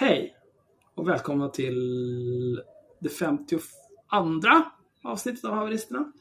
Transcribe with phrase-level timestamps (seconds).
[0.00, 0.34] Hej
[0.94, 2.62] och välkomna till
[3.00, 3.60] det 52
[5.02, 6.12] avsnittet av Haveristerna.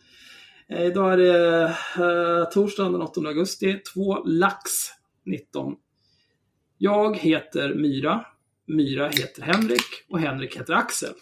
[0.70, 4.72] Eh, idag är det eh, torsdagen den 8 augusti, två lax
[5.26, 5.76] 19.
[6.78, 8.26] Jag heter Myra,
[8.66, 11.14] Myra heter Henrik och Henrik heter Axel.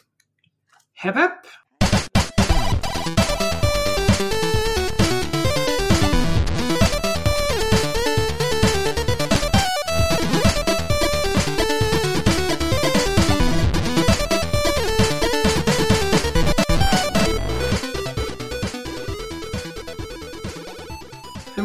[0.94, 1.46] Hepp hepp!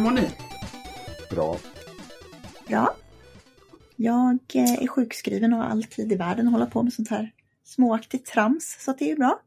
[0.03, 0.29] Mår ni?
[1.29, 1.57] Bra.
[2.67, 2.95] Ja.
[3.95, 7.09] Jag eh, är sjukskriven och har all tid i världen att hålla på med sånt
[7.09, 7.31] här
[7.63, 9.41] småaktigt trams, så att det är ju bra.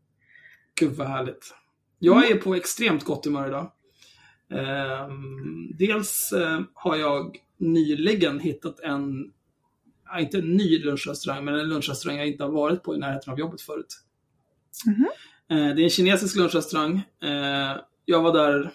[0.75, 1.55] Gud vad härligt.
[1.99, 3.73] Jag är på extremt gott humör idag.
[4.51, 9.33] Ehm, dels eh, har jag nyligen hittat en,
[10.19, 13.39] inte en ny lunchrestaurang, men en lunchrestaurang jag inte har varit på i närheten av
[13.39, 14.01] jobbet förut.
[14.87, 15.09] Mhm.
[15.51, 17.03] Eh, det är en kinesisk lunchrestaurang.
[17.23, 18.73] Eh, jag var där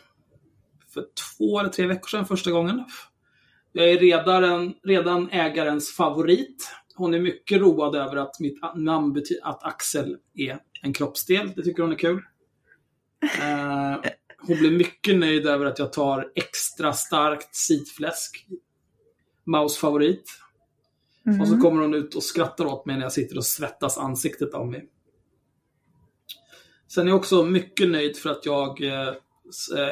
[0.93, 1.05] för
[1.37, 2.83] två eller tre veckor sedan första gången.
[3.71, 6.69] Jag är redan, redan ägarens favorit.
[6.95, 11.51] Hon är mycket road över att mitt namn betyder att Axel är en kroppsdel.
[11.55, 12.21] Det tycker hon är kul.
[13.41, 14.11] Eh,
[14.47, 18.45] hon blir mycket nöjd över att jag tar extra starkt sitfläsk.
[19.45, 20.31] Maus favorit.
[21.41, 21.61] Och så Mhm.
[21.61, 24.89] kommer hon ut och skrattar åt mig när jag sitter och svettas ansiktet av mig.
[26.87, 29.13] Sen är jag också mycket nöjd för att jag eh,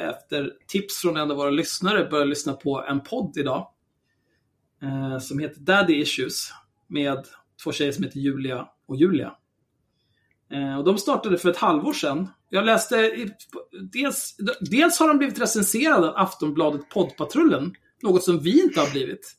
[0.10, 3.68] efter tips från en av våra lyssnare började lyssna på en podd idag.
[4.82, 6.52] Eh, som heter Daddy Issues.
[6.88, 7.26] Med
[7.64, 9.34] två tjejer som heter Julia och Julia.
[10.52, 12.28] Eh, och de startade för ett halvår sedan.
[12.50, 13.32] Jag läste, i,
[13.92, 17.76] dels, dels har de blivit recenserade av Aftonbladet Poddpatrullen.
[18.04, 19.36] Något som vi inte har blivit.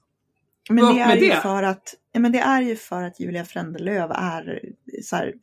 [0.70, 1.40] Men det är med ju det.
[1.40, 5.34] för att men det är ju för att Julia Frändelöv är så här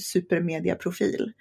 [0.00, 1.32] supermediaprofil.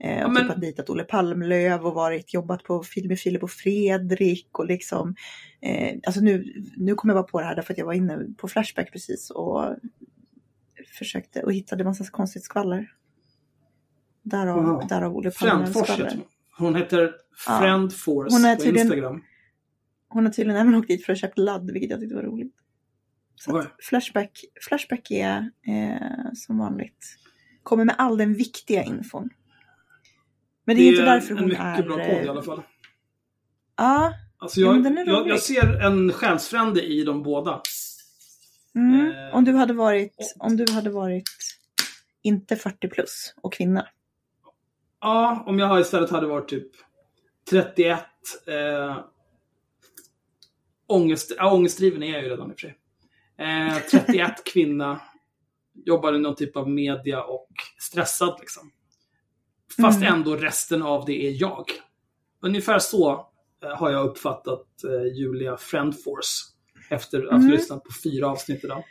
[0.00, 3.50] Eh, och men- typ dejtat Olle Palmlöv och varit, jobbat på film med Filip och
[3.50, 5.14] Fredrik och liksom.
[5.60, 8.18] Eh, alltså nu, nu kommer jag bara på det här därför att jag var inne
[8.38, 9.76] på Flashback precis och
[10.98, 12.92] försökte och hittade massa konstigt skvaller.
[14.22, 14.86] Därav, Wow.
[14.88, 16.10] därav Olle Palmlövs skvaller.
[16.10, 16.22] hon.
[16.66, 17.12] Hon heter
[17.46, 17.58] Ja.
[17.60, 19.22] Friendforce Hon är på tydligen- Instagram.
[20.08, 22.54] Hon har tydligen även åkt dit för att köpa ladd, vilket jag tyckte var roligt.
[23.34, 24.30] Så att Flashback,
[24.68, 27.06] Flashback är eh, som vanligt,
[27.62, 29.30] kommer med all den viktiga infon.
[30.68, 31.82] Men det är, inte därför en hon mycket är...
[31.82, 32.62] bra podd i alla fall.
[33.76, 37.62] Ja, Alltså Ja, jag, är jag, jag ser en själsfrände i dem båda.
[38.74, 39.10] mm.
[39.10, 41.30] Eh, om du hade varit, om du hade varit
[42.22, 43.88] inte 40 plus och kvinna.
[45.00, 46.70] Ja, om jag istället hade varit typ
[47.50, 48.00] 31.
[48.46, 48.98] Eh,
[50.86, 52.76] ångest, ja, ångestdriven är jag ju redan i och för sig.
[53.38, 55.00] Eh, 31 kvinna.
[55.74, 58.70] Jobbar i någon typ av media och stressad liksom.
[59.82, 60.14] Fast Mm.
[60.14, 61.64] ändå resten av det är jag.
[62.42, 63.26] Ungefär så
[63.64, 66.44] eh, har jag uppfattat eh, Julia Friendforce.
[66.90, 67.50] Efter att ha Mm.
[67.50, 68.84] lyssnat på fyra avsnitt idag.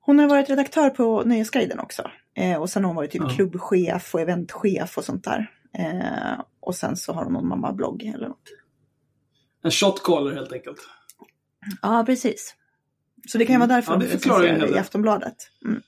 [0.00, 2.10] Hon har varit redaktör på Nöjesguiden också.
[2.36, 3.28] Eh, och sen har hon varit typ Ja.
[3.36, 5.50] klubbchef och eventchef och sånt där.
[5.78, 8.48] Eh, och sen så har hon någon mammablogg eller något.
[9.64, 10.78] En shotcaller helt enkelt.
[11.82, 12.54] Ja, precis.
[13.28, 14.78] Så det kan ju vara därför Ja, hon det förklarar recenserar hel i.
[14.80, 15.36] Aftonbladet.
[15.64, 15.82] Mm.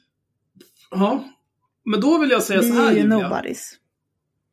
[0.91, 1.25] Ja.
[1.84, 3.19] Men då vill jag säga Vi så här är ju Julia.
[3.28, 3.75] nobodies.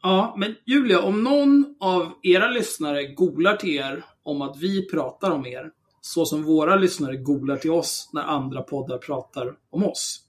[0.01, 5.31] Ja, men Julia, om någon av era lyssnare golar till er om att vi pratar
[5.31, 10.21] om er, så som våra lyssnare golar till oss när andra poddar pratar om oss.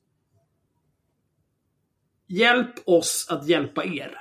[2.28, 4.18] Hjälp oss att hjälpa er.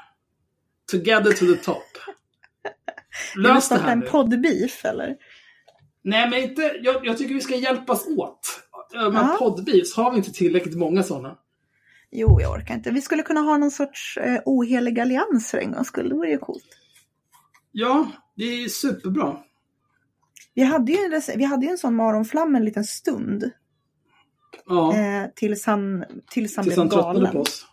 [0.91, 1.83] Together to the top.
[3.37, 4.05] Lös det starta här en nu.
[4.05, 5.17] poddbeef eller?
[6.01, 8.63] Nej, men inte, jag, jag tycker vi ska hjälpas åt.
[8.93, 11.37] Men poddbeefs, har vi inte tillräckligt många sådana?
[12.11, 12.91] Jo, jag orkar inte.
[12.91, 16.09] Vi skulle kunna ha någon sorts eh, ohelig allians för en gångs skull.
[16.09, 16.77] Det vore ju coolt.
[17.71, 19.37] Ja, det är superbra.
[20.53, 23.51] Vi hade ju, en- vi hade ju en sån Maronflam en liten stund.
[24.65, 27.31] Ja, Eh, tills han, tills han tills blev han galen.
[27.31, 27.65] på oss.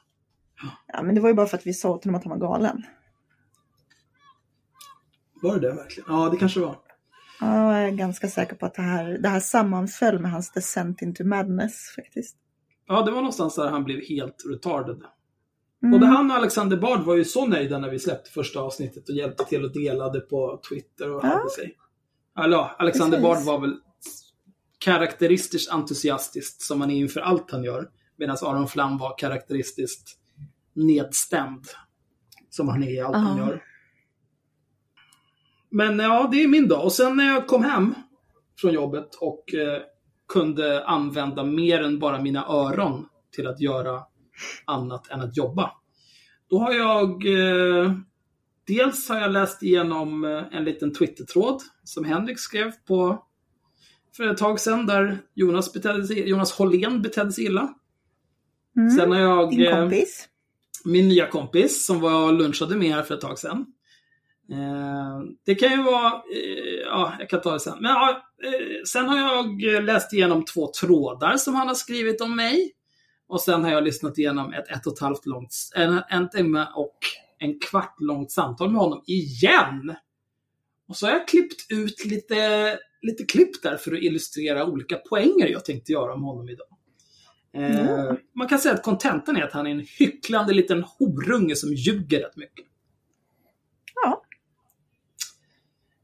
[0.92, 2.48] Ja, men det var ju bara för att vi sa till honom att han var
[2.58, 2.82] galen.
[5.42, 6.12] Var det det verkligen?
[6.12, 6.76] Ja, det kanske var.
[7.40, 11.02] Ja, jag är ganska säker på att det här, det här sammanföll med hans descent
[11.02, 12.36] into madness faktiskt.
[12.88, 15.02] Ja, det var någonstans där han blev helt retarded.
[15.82, 15.90] Mm.
[15.92, 19.14] Både han och Alexander Bard var ju så nöjda när vi släppte första avsnittet och
[19.14, 21.28] hjälpte till och delade på Twitter och Ja.
[21.28, 21.76] hade sig.
[22.34, 23.46] Alltså, Alexander Precis.
[23.46, 23.76] Bard var väl
[24.78, 27.90] karaktäristiskt entusiastisk som han är inför allt han gör.
[28.16, 30.18] Medan Aron Flam var karaktäristiskt
[30.74, 31.64] nedstämd.
[32.50, 33.46] Som han är i allt han Ja.
[33.48, 33.62] gör.
[35.70, 36.84] Men ja, det är min dag.
[36.84, 37.94] Och sen när jag kom hem
[38.60, 39.82] från jobbet och eh,
[40.28, 44.02] kunde använda mer än bara mina öron till att göra
[44.64, 45.72] annat än att jobba.
[46.50, 47.92] Då har jag eh,
[48.68, 53.24] Dels har jag läst igenom eh, en liten Twitter-tråd som Henrik skrev på
[54.16, 57.74] för ett tag sedan där Jonas, betedde sig, Jonas Hållén betedde sig illa.
[58.76, 58.90] Mm.
[58.90, 60.28] Sen har jag Din eh, kompis.
[60.84, 63.66] min nya kompis som var lunchade med här för ett tag sedan.
[64.52, 67.78] Eh, det kan ju vara, eh, ja, jag kan ta det sen.
[67.80, 72.36] Men ja, eh, sen har jag läst igenom två trådar som han har skrivit om
[72.36, 72.72] mig.
[73.28, 76.66] Och sen har jag lyssnat igenom ett ett och ett halvt långt, en, en timme
[76.74, 76.98] och
[77.38, 79.94] en kvart långt samtal med honom igen.
[80.88, 85.46] Och så har jag klippt ut lite, lite klipp där för att illustrera olika poänger
[85.46, 86.66] jag tänkte göra om honom idag.
[87.54, 88.16] Eh, Ja.
[88.34, 92.20] Man kan säga att kontentan är att han är en hycklande liten horunge som ljuger
[92.20, 92.66] rätt mycket.
[93.94, 94.22] Ja,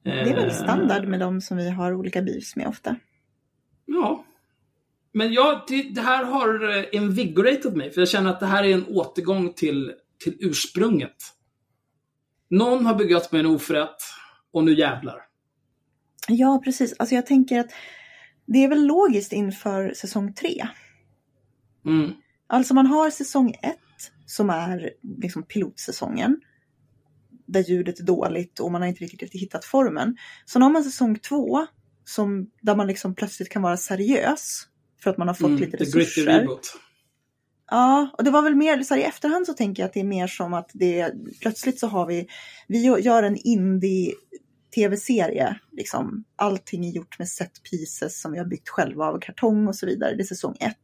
[0.05, 2.97] det är väl Eh, standard med de som vi har olika beefs med ofta.
[3.87, 4.25] Ja.
[5.12, 8.65] Men ja, det, det här har eh, invigorated mig, för jag känner att det här
[8.65, 9.93] är en återgång till,
[10.25, 11.17] till ursprunget.
[12.51, 13.97] Någon har begått mig en oförrätt,
[14.53, 15.21] och nu jävlar.
[16.29, 16.95] Ja, precis.
[16.99, 17.71] Alltså jag tänker att
[18.47, 20.69] det är väl logiskt inför säsong tre.
[21.85, 22.12] Mm.
[22.47, 23.79] Alltså man har säsong ett
[24.27, 24.91] som är
[25.21, 26.41] liksom pilotsäsongen.
[27.46, 30.17] Där ljudet är dåligt och man har inte riktigt hittat formen.
[30.46, 31.67] Sen har man säsong två
[32.05, 34.69] som, där man liksom plötsligt kan vara seriös.
[35.02, 35.61] För att man har fått Mm.
[35.61, 36.49] lite resurser.
[37.70, 40.00] Ja, och det var väl mer så här, i efterhand så tänker jag att det
[40.00, 42.29] är mer som att det plötsligt så har vi,
[42.69, 44.12] vi gör en indie
[44.75, 49.69] tv-serie, liksom allting är gjort med set pieces som vi har byggt själva av kartong
[49.69, 50.14] och så vidare.
[50.14, 50.76] Det är säsong ett.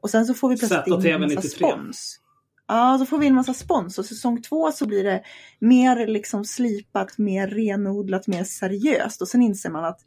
[0.00, 1.48] Och sen så får vi plötsligt in en massa 93.
[1.50, 2.20] spons.
[2.68, 5.22] Ja, så får vi en massa spons och säsong två så blir det
[5.58, 10.00] mer liksom slipat, mer renodlat, mer seriöst och sen inser man att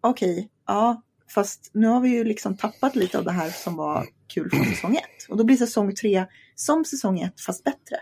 [0.00, 1.02] okej, ja,
[1.34, 4.64] fast nu har vi ju liksom tappat lite av det här som var kul från
[4.64, 5.28] säsong ett.
[5.28, 7.96] Och då blir säsong tre som säsong ett fast bättre.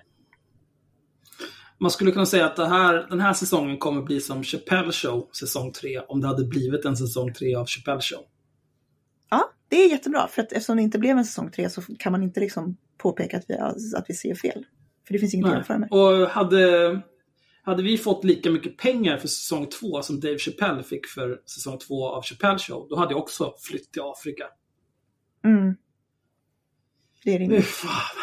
[1.79, 5.73] Man skulle kunna säga att här, den här säsongen kommer bli som Chappelle Show säsong
[5.73, 8.25] 3, om det hade blivit en säsong 3 av Chappelle Show.
[9.31, 12.13] Ja, det är jättebra för att eftersom det inte blev en säsong tre så kan
[12.13, 13.55] man inte liksom påpeka att vi,
[13.97, 14.67] att vi ser fel.
[15.07, 15.89] För det finns inget att jämföra med.
[15.91, 17.01] Och hade,
[17.63, 21.79] hade vi fått lika mycket pengar för säsong 2 som Dave Chappelle fick för säsong
[21.79, 24.45] 2 av Chappelle Show, då hade jag också flytt till Afrika.
[25.45, 25.77] Mm.
[27.25, 27.67] Det är Fy rimligt.
[27.67, 28.17] fan.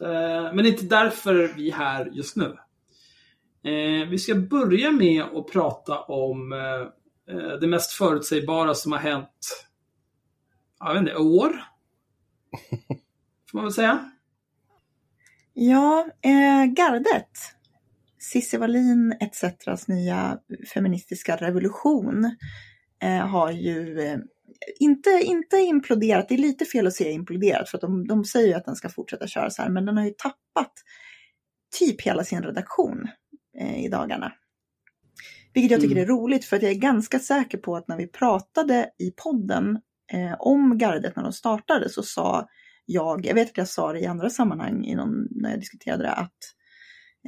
[0.00, 2.56] Eh, Men det är inte därför vi är här just nu.
[3.70, 9.66] Eh, Vi ska börja med att prata om eh, det mest förutsägbara som har hänt,
[10.80, 11.52] jag vet inte, år?
[13.50, 14.10] Får man väl säga.
[15.52, 17.30] Ja, eh, gardet.
[18.18, 20.38] Cissi Wallin ETCs nya
[20.74, 22.36] feministiska revolution
[23.02, 24.18] eh, har ju eh,
[24.78, 28.48] inte, inte imploderat, det är lite fel att säga imploderat för att de, de säger
[28.48, 30.72] ju att den ska fortsätta köra så här, men den har ju tappat
[31.78, 33.08] typ hela sin redaktion
[33.58, 34.32] eh, i dagarna.
[35.54, 36.04] Vilket jag tycker Mm.
[36.04, 39.78] är roligt för att jag är ganska säker på att när vi pratade i podden
[40.12, 42.48] eh, om gardet när de startade så sa
[42.92, 46.02] jag, jag vet att jag sa det i andra sammanhang i någon, när jag diskuterade
[46.02, 46.38] det, att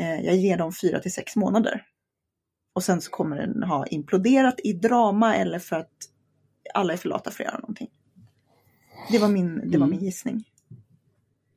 [0.00, 1.82] eh, jag ger dem fyra till sex månader.
[2.74, 5.92] Och sen så kommer den ha imploderat i drama eller för att
[6.74, 7.88] alla är för lata för att göra någonting.
[9.10, 9.90] Det var min, det var Mm.
[9.90, 10.44] min gissning.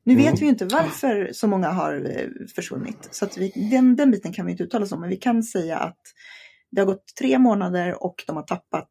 [0.04, 0.24] Nu Mm.
[0.24, 3.08] vet vi ju inte varför så många har eh, försvunnit.
[3.10, 5.00] Så att vi, den, den biten kan vi inte uttala oss om.
[5.00, 6.00] Men vi kan säga att
[6.70, 8.90] det har gått tre månader och de har tappat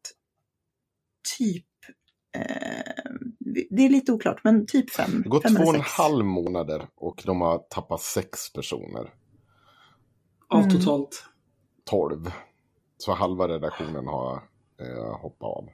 [1.38, 1.66] typ,
[3.70, 5.22] det är lite oklart, men typ fem.
[5.22, 9.14] Det gått fem två och en halv månader och de har tappat sex personer.
[10.48, 10.70] Av Mm.
[10.76, 11.24] totalt.
[11.84, 12.30] Tolv.
[12.98, 14.34] Så halva redaktionen har
[14.80, 15.68] eh, hoppat av.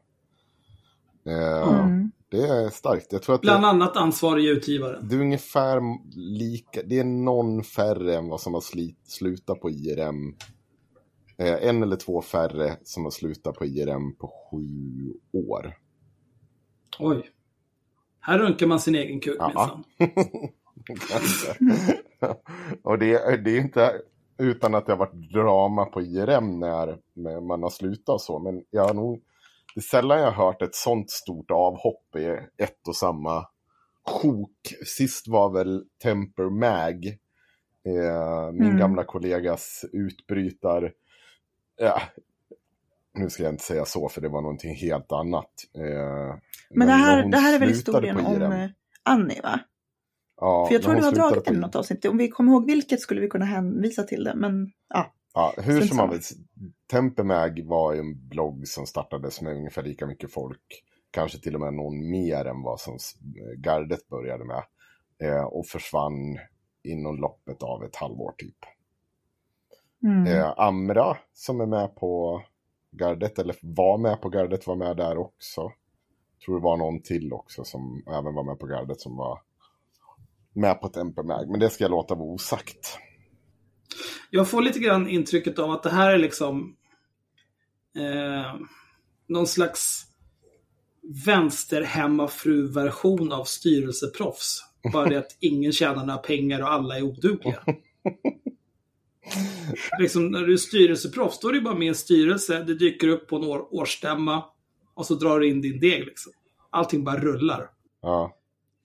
[1.27, 2.11] Eh, Mm.
[2.31, 3.07] Det är starkt.
[3.13, 4.99] Jag tror att Bland det, annat ansvarig utgivare.
[5.03, 5.81] det är ungefär
[6.17, 6.83] lika.
[6.83, 10.35] Det är någon färre än vad som har slit, slutat på IRM.
[11.39, 14.67] Eh, en eller två färre som har slutat på IRM på sju
[15.33, 15.75] år.
[16.99, 17.31] Oj.
[18.21, 19.85] Här runkar man sin egen kuk minsann.
[22.83, 24.01] Och det, det är inte
[24.39, 28.39] utan att det har varit drama på IRM när man har slutat så.
[28.39, 29.23] Men jag har nog,
[29.75, 32.27] det är sällan jag har hört ett sånt stort avhopp i
[32.63, 33.47] ett och samma
[34.07, 34.75] sjok.
[34.87, 37.07] Sist var väl Temper Mag,
[37.87, 38.79] eh, min Mm.
[38.79, 40.93] gamla kollegas utbrytar.
[41.77, 42.01] Ja,
[43.15, 45.51] nu ska jag inte säga så för det var någonting helt annat.
[45.75, 46.37] Eh,
[46.71, 48.71] Men det när här, det här är väl historien om eh,
[49.03, 49.61] Annie va?
[50.41, 52.05] Ja, För jag tror du har dragit den i något avsnitt.
[52.05, 54.35] Om vi kommer ihåg vilket skulle vi kunna hänvisa till det.
[54.35, 56.33] Men ja, Ja, hur som helst.
[56.91, 61.75] Tempemag var en blogg som startades med ungefär lika mycket folk kanske till och med
[61.75, 62.99] någon mer än vad som
[63.57, 64.63] gardet började med.
[65.23, 66.39] Eh, och försvann
[66.83, 68.59] inom loppet av ett halvår typ.
[70.03, 70.27] Mm.
[70.27, 72.43] Eh, Amra som är med på
[72.93, 75.73] gardet, eller var med på gardet, var med där också.
[76.45, 79.41] Tror det var någon till också som även var med på gardet som var
[80.55, 81.51] med på ett MP-mag.
[81.51, 82.99] Men det ska jag låta vara osagt.
[84.31, 86.77] Jag får lite grann intrycket av att det här är liksom
[87.97, 88.55] eh,
[89.29, 90.07] någon slags
[91.27, 94.65] vänsterhemmafru-version av styrelseproffs.
[94.93, 97.65] Bara det att ingen tjänar några pengar och alla är odugliga.
[99.99, 103.09] liksom, när du är styrelseproffs, då är du bara med i en styrelse, det dyker
[103.09, 104.45] upp på en år, årsstämma
[104.95, 106.05] och så drar du in din deg.
[106.05, 106.33] Liksom.
[106.71, 107.71] Allting bara rullar.
[108.03, 108.37] Ja.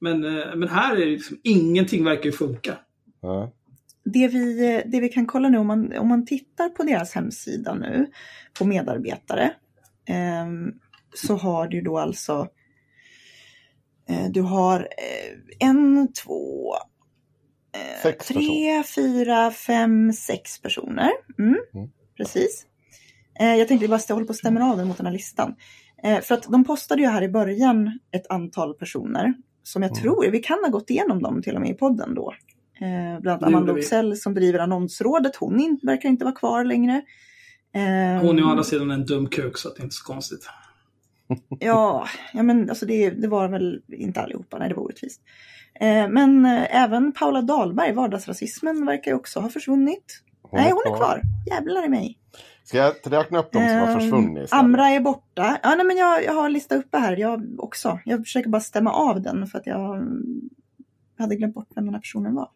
[0.02, 2.78] Men, eh, men här är det liksom, ingenting verkar ju funka.
[3.22, 3.54] ja.
[4.10, 7.76] Det vi, det vi kan kolla nu om man, om man tittar på deras hemsida
[7.76, 8.12] nu
[8.60, 9.54] på medarbetare
[10.06, 10.72] ehm,
[11.14, 12.48] så har du då alltså
[14.10, 16.80] eh, du har eh, en, två, eh,
[18.04, 21.10] Sex tre, fyra, fem, sex personer.
[21.40, 21.90] Mm, Mm.
[22.18, 22.66] Precis.
[23.40, 25.56] Eh, jag tänkte bara håller på att stämma av den mot den här listan.
[26.04, 30.02] Eh, för att de postade ju här i början ett antal personer som jag Mm.
[30.04, 32.34] tror, vi kan ha gått igenom dem till och med i podden då.
[32.82, 33.74] Eh, bland annat Amanda.
[33.74, 37.02] Oxell som driver annonsrådet, hon in, verkar inte vara kvar längre.
[37.76, 40.04] Eh, Hon är å andra sidan en dum kuk så att det är inte så
[40.06, 40.50] konstigt.
[41.60, 45.22] Ja, ja men alltså det, det var väl inte allihopa, nej det var orättvist.
[45.80, 50.24] Eh, men eh, även Paula Dahlberg, vardagsrasismen, verkar ju också ha försvunnit.
[50.52, 51.22] nej, hon är kvar.
[51.46, 52.20] Jävlar i mig.
[52.64, 54.44] Ska jag räkna upp de som har Ehm, försvunnit?
[54.44, 54.64] istället?
[54.64, 55.60] Amra är borta.
[55.64, 58.00] Ja, nej, men jag, jag har en lista uppe här, jag också.
[58.06, 60.08] Jag försöker bara stämma av den för att jag
[61.20, 62.50] hade glömt bort vem den här personen var.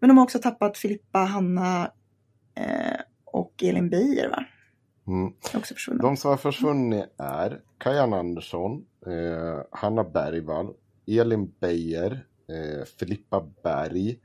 [0.00, 1.90] Men de har också tappat Filippa, Hanna
[2.54, 4.44] eh, och Elin Beijer, va?
[5.06, 5.32] Mm.
[5.54, 6.02] Också försvunna.
[6.02, 8.72] De som har försvunnit är Kajan Andersson,
[9.06, 10.66] eh, Hanna Bergvall,
[11.08, 14.20] Elin Beijer, eh, Filippa Berg,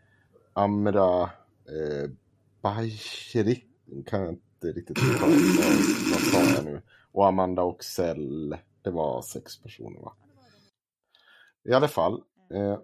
[0.53, 2.09] Amra eh,
[2.61, 3.63] Bajri,
[4.05, 5.35] kan jag inte riktigt uttala,
[6.11, 6.81] vad sa jag nu?
[7.11, 10.13] Och Amanda Oxell, det var sex personer va?
[11.69, 12.23] I alla fall,
[12.53, 12.79] eh,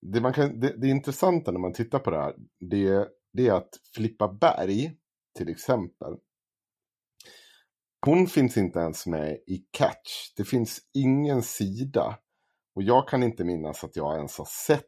[0.00, 3.52] det, man kan, det, det intressanta när man tittar på det här, det, det är
[3.52, 4.96] att Filippa Berg,
[5.38, 6.16] till exempel,
[8.06, 10.34] hon finns inte ens med i Catch.
[10.36, 12.18] Det finns ingen sida.
[12.74, 14.84] Och jag kan inte minnas att jag ens har sett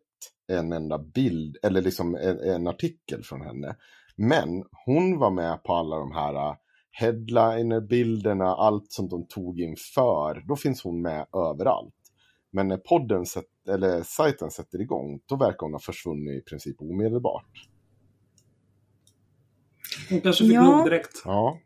[0.53, 3.77] en enda bild eller liksom en, en artikel från henne.
[4.17, 6.55] Men hon var med på alla de här uh,
[6.91, 10.45] headliner-bilderna, allt som de tog inför.
[10.49, 11.95] Då finns hon med överallt.
[12.53, 16.81] Men när podden, sätt, eller sajten sätter igång, då verkar hon ha försvunnit i princip
[16.81, 17.69] omedelbart.
[20.11, 20.77] Hon kanske fick Ja.
[20.77, 21.23] nog direkt.
[21.25, 21.59] Ja,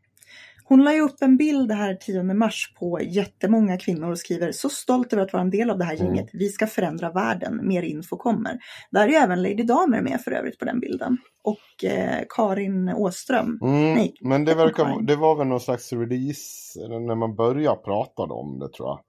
[0.69, 4.69] Hon la ju upp en bild här 10 mars på jättemånga kvinnor och skriver så
[4.69, 6.07] stolt över att vara en del av det här Mm.
[6.07, 6.31] gänget.
[6.33, 7.69] Vi ska förändra världen.
[7.69, 8.59] Mer info kommer.
[8.91, 11.19] Där är ju även Lady Damer med för övrigt på den bilden.
[11.43, 13.59] Och eh, Karin Åström.
[13.63, 18.23] Mm, Nej, men det, verkar, det var väl någon slags release när man började prata
[18.23, 19.01] om det tror jag.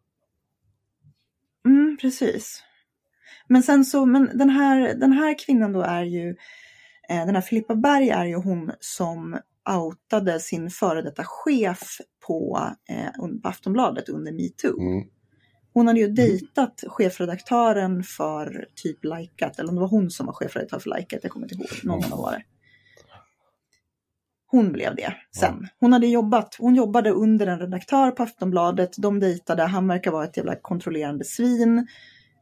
[1.66, 2.64] Mm, precis.
[3.48, 6.30] Men sen så, men den här, den här kvinnan då är ju,
[7.10, 9.38] eh, den här Filippa Berg är ju hon som
[9.78, 11.98] outade sin före detta chef
[12.28, 14.82] på, eh, på Aftonbladet under metoo.
[14.82, 15.08] Mm.
[15.74, 20.34] Hon hade ju dejtat chefredaktören för typ Likat, eller om det var hon som var
[20.34, 22.44] chefredaktör för Likat, jag kommer inte ihåg, någon var det.
[24.52, 25.68] Hon blev det sen.
[25.80, 30.24] Hon hade jobbat, hon jobbade under en redaktör på Aftonbladet, de dejtade, han verkar vara
[30.24, 31.88] ett jävla kontrollerande svin.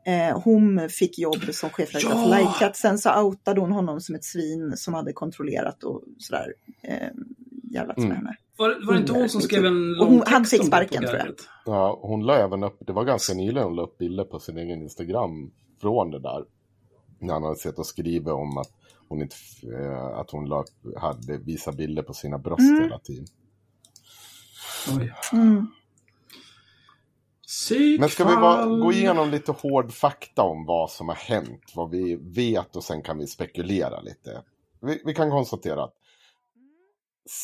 [0.08, 2.38] Eh, hon fick jobb som chefredaktör för Ja!
[2.40, 7.08] Likat, sen så outade hon honom som ett svin som hade kontrollerat och sådär eh,
[7.72, 8.10] jävlats Mm.
[8.10, 8.36] med henne.
[8.58, 11.02] Var, var det inte hon som skrev en Och lång hon text hade fick sparken,
[11.02, 11.28] tror jag.
[11.66, 14.58] Ja, hon la även upp, det var ganska nyligen hon la upp bilder på sin
[14.58, 16.46] egen Instagram från det där.
[17.20, 18.72] När han hade sett och skrivit om att
[19.08, 19.36] hon inte,
[19.80, 20.66] eh, att hon la,
[20.98, 22.84] hade visat bilder på sina bröst Mm.
[22.84, 23.26] hela tiden.
[24.98, 25.14] Oj.
[25.34, 25.68] Mm.
[27.48, 28.00] Psykfall.
[28.00, 31.89] Men ska vi bara gå igenom lite hård fakta om vad som har hänt, vad
[31.89, 34.44] vi vet och sen kan vi spekulera lite.
[34.82, 35.94] Vi, vi kan konstatera att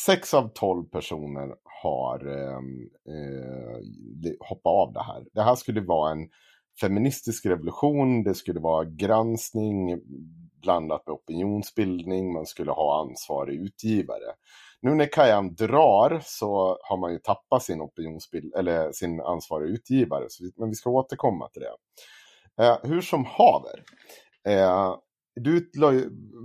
[0.06, 5.24] sex av tolv personer har ehm, eh, hoppat av det här.
[5.32, 6.28] Det här skulle vara en
[6.80, 10.00] feministisk revolution, det skulle vara granskning
[10.62, 14.34] blandat med opinionsbildning, man skulle ha ansvarig utgivare.
[14.84, 20.24] Nu när Kajan drar så har man ju tappat sin opinionsbild, eller sin ansvariga utgivare,
[20.28, 22.64] så men vi ska återkomma till det.
[22.64, 23.82] Eh, hur som haver.
[24.48, 24.96] Eh,
[25.36, 25.70] du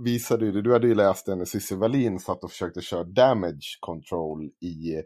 [0.04, 3.78] visade ju, du hade ju läst den när Cissi Wallin satt och försökte köra damage
[3.80, 5.02] control i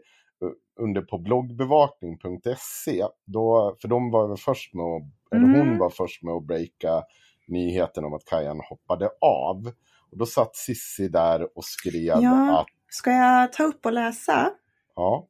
[0.79, 5.01] under på bloggbevakning.se, då, för de var väl först med att,
[5.35, 5.59] eller Mm.
[5.69, 7.03] hon var först med att breaka
[7.47, 9.71] nyheten om att Kajan hoppade av.
[10.11, 12.59] Och då satt Sissi där och skrev Ja.
[12.59, 14.51] att, Ska jag ta upp och läsa?
[14.95, 15.27] ja,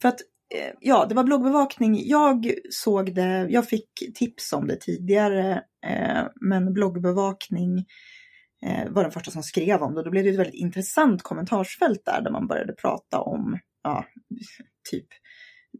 [0.00, 0.20] För att,
[0.54, 2.08] eh, ja, det var bloggbevakning.
[2.08, 7.78] Jag såg det, jag fick tips om det tidigare, eh, men bloggbevakning
[8.62, 10.02] eh, var den första som skrev om det.
[10.02, 14.04] Då blev det ett väldigt intressant kommentarsfält där, där man började prata om, ja,
[14.90, 15.06] typ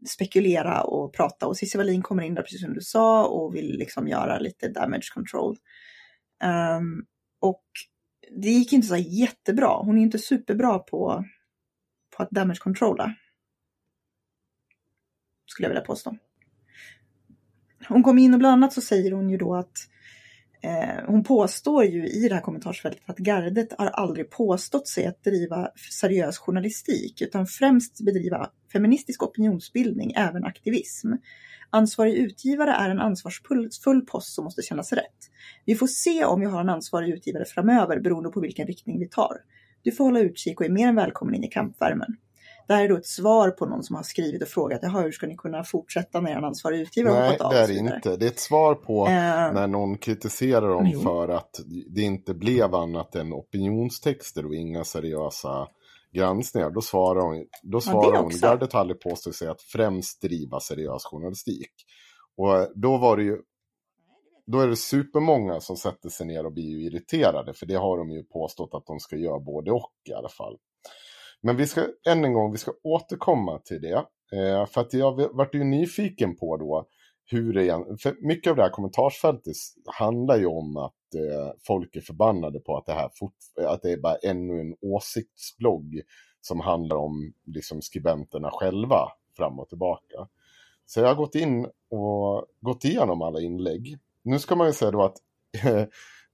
[0.09, 1.47] spekulera och prata.
[1.47, 4.69] Och Cissi Wallin kommer in där, precis som du sa, och vill liksom göra lite
[4.69, 5.55] damage control.
[6.43, 7.05] Ehm,
[7.41, 7.63] och
[8.31, 9.67] det gick inte så jättebra.
[9.67, 11.25] Hon är inte superbra på,
[12.17, 13.15] på att damage controlla
[15.47, 16.17] skulle jag vilja påstå.
[17.87, 19.77] Hon kom in och bland annat så säger hon ju då att
[20.61, 25.23] eh, hon påstår ju i det här kommentarsfältet att gardet har aldrig påstått sig att
[25.23, 31.13] driva seriös journalistik utan främst bedriva feministisk opinionsbildning, även aktivism.
[31.69, 35.17] Ansvarig utgivare är en ansvarsfull post som måste kännas rätt.
[35.65, 39.09] Vi får se om vi har en ansvarig utgivare framöver beroende på vilken riktning vi
[39.09, 39.37] tar.
[39.81, 42.17] Du får hålla utkik och är mer än välkommen in i kampvärmen.
[42.67, 45.11] Det här är då ett svar på någon som har skrivit och frågat, jaha, hur
[45.11, 47.51] ska ni kunna fortsätta när er ansvarig utgivare har nej hoppat av?
[47.51, 48.17] det och är det inte.
[48.17, 49.13] Det är ett svar på Eh,
[49.53, 51.59] när någon kritiserar dem för att
[51.89, 55.67] det inte blev annat än opinionstexter och inga seriösa
[56.11, 56.69] granskningar.
[56.69, 58.45] Då svarar hon, då svarar hon också.
[58.45, 61.71] gardet har aldrig påstått sig att främst driva seriös journalistik.
[62.37, 63.37] Och då var det ju
[64.51, 67.97] då är det supermånga som sätter sig ner och blir ju irriterade, för det har
[67.97, 70.57] de ju påstått att de ska göra både och i alla fall.
[71.41, 74.05] Men vi ska än en gång, vi ska återkomma till det.
[74.33, 76.87] Eh, för att jag varit ju nyfiken på då
[77.31, 82.01] hur det för mycket av det här kommentarsfältet handlar ju om att eh, folk är
[82.01, 83.35] förbannade på att det här fort,
[83.67, 86.01] att det är bara ännu en åsiktsblogg
[86.41, 90.27] som handlar om liksom skribenterna själva fram och tillbaka.
[90.85, 93.97] Så jag har gått in och gått igenom alla inlägg.
[94.23, 95.17] Nu ska man ju säga då att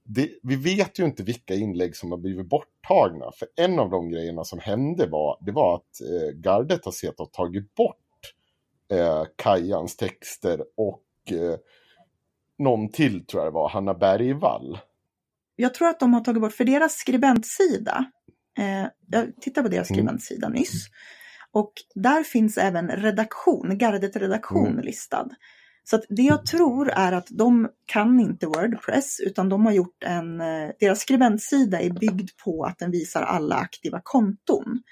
[0.04, 3.32] det, vi vet ju inte vilka inlägg som har blivit borttagna.
[3.32, 7.20] För en av de grejerna som hände var, det var att eh, gardet har sett
[7.20, 7.96] och tagit bort
[8.92, 11.58] eh, Kajans texter och eh,
[12.58, 14.78] någon till tror jag det var, Hanna Bergvall.
[15.56, 18.04] jag tror att de har tagit bort, för deras skribentsida,
[18.58, 19.96] eh, jag tittade på deras Mm.
[19.98, 20.86] skribentsida nyss,
[21.52, 24.84] och där finns även redaktion, gardet redaktion Mm.
[24.84, 25.28] listad.
[25.84, 30.40] Så det jag tror är att de kan inte Wordpress utan de har gjort en,
[30.40, 34.82] eh, deras skribentsida är byggd på att den visar alla aktiva konton.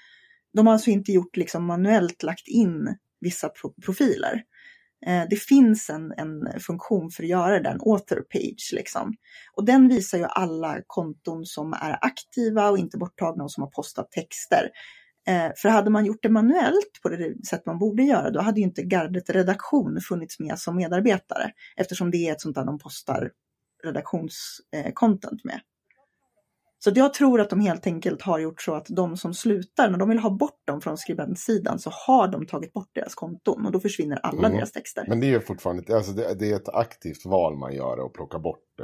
[0.53, 4.43] De har alltså inte gjort liksom manuellt lagt in vissa pro- profiler.
[5.05, 9.13] Eh, det finns en, en funktion för att göra den, author page liksom.
[9.53, 13.69] Och den visar ju alla konton som är aktiva och inte borttagna och som har
[13.69, 14.69] postat texter.
[15.27, 18.59] Eh, för hade man gjort det manuellt på det sätt man borde göra, då hade
[18.59, 21.51] ju inte gardet redaktion funnits med som medarbetare.
[21.77, 23.31] Eftersom det är ett sånt där de postar
[23.83, 25.61] redaktionscontent med.
[26.83, 29.89] Så att jag tror att de helt enkelt har gjort så att de som slutar,
[29.89, 33.65] när de vill ha bort dem från skribentsidan så har de tagit bort deras konton
[33.65, 34.57] och då försvinner alla Mm.
[34.57, 35.05] deras texter.
[35.07, 38.13] Men det är ju fortfarande, alltså det, det är ett aktivt val man gör och
[38.13, 38.79] plocka bort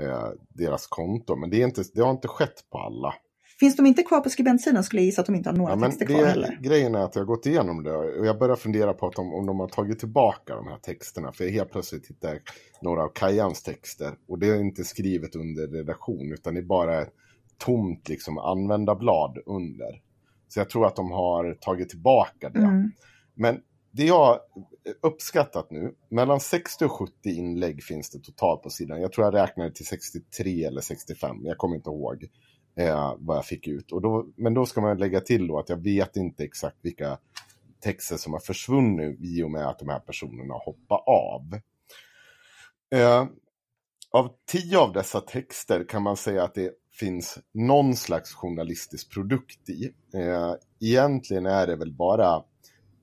[0.00, 1.36] eh, deras konto.
[1.36, 3.14] Men det, är inte, det har inte skett på alla.
[3.60, 5.80] Finns de inte kvar på skribentsidan skulle jag gissa att de inte har några Ja,
[5.80, 6.58] texter det, kvar heller.
[6.62, 9.34] grejen är att jag har gått igenom det och jag börjar fundera på att de,
[9.34, 11.32] om de har tagit tillbaka de här texterna.
[11.32, 12.38] För jag helt plötsligt hittar
[12.82, 17.02] några av Kajans texter och det är inte skrivet under redaktion utan det är bara
[17.02, 17.12] ett
[17.58, 20.02] tomt liksom, användarblad under.
[20.48, 22.58] Så jag tror att de har tagit tillbaka det.
[22.58, 22.90] Mm.
[23.34, 23.60] Men
[23.92, 24.38] det jag
[25.02, 29.00] uppskattat nu, mellan 60 och 70 inlägg finns det totalt på sidan.
[29.00, 32.28] Jag tror jag räknade till 63 eller 65, jag kommer inte ihåg
[32.76, 33.92] eh, vad jag fick ut.
[33.92, 37.18] Och då, men då ska man lägga till då att jag vet inte exakt vilka
[37.80, 41.60] texter som har försvunnit i och med att de här personerna hoppar av.
[42.94, 43.26] Eh,
[44.10, 49.68] av tio av dessa texter kan man säga att det finns någon slags journalistisk produkt
[49.68, 49.92] i.
[50.14, 52.42] Eh, egentligen är det väl bara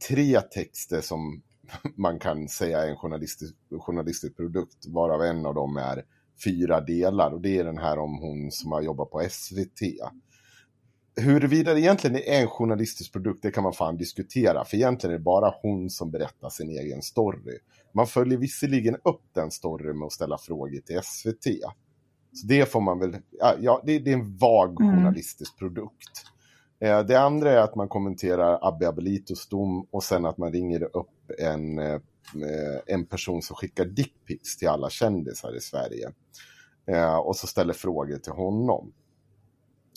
[0.08, 1.42] tre texter som
[1.96, 6.04] man kan säga är en journalistisk, journalistisk produkt, varav en av dem är
[6.43, 7.32] fyra delar.
[7.32, 9.82] Och det är den här om hon som har jobbat på SVT.
[11.21, 14.65] Huruvida det egentligen är en journalistisk produkt, det kan man fan diskutera.
[14.65, 17.58] För egentligen är det bara hon som berättar sin egen story.
[17.93, 21.43] Man följer visserligen upp den storyn med att ställa frågor till SVT.
[22.34, 23.17] Så det får man väl,
[23.60, 24.95] ja, det, det är en vag Mm.
[24.95, 26.23] journalistisk produkt.
[26.80, 30.84] Eh, det andra är att man kommenterar Abbe Abelitos dom och sen att man ringer
[30.97, 32.00] upp en, eh,
[32.86, 36.12] en person som skickar dickpics till alla kändisar i Sverige.
[36.92, 38.94] Eh, och så ställer frågor till honom.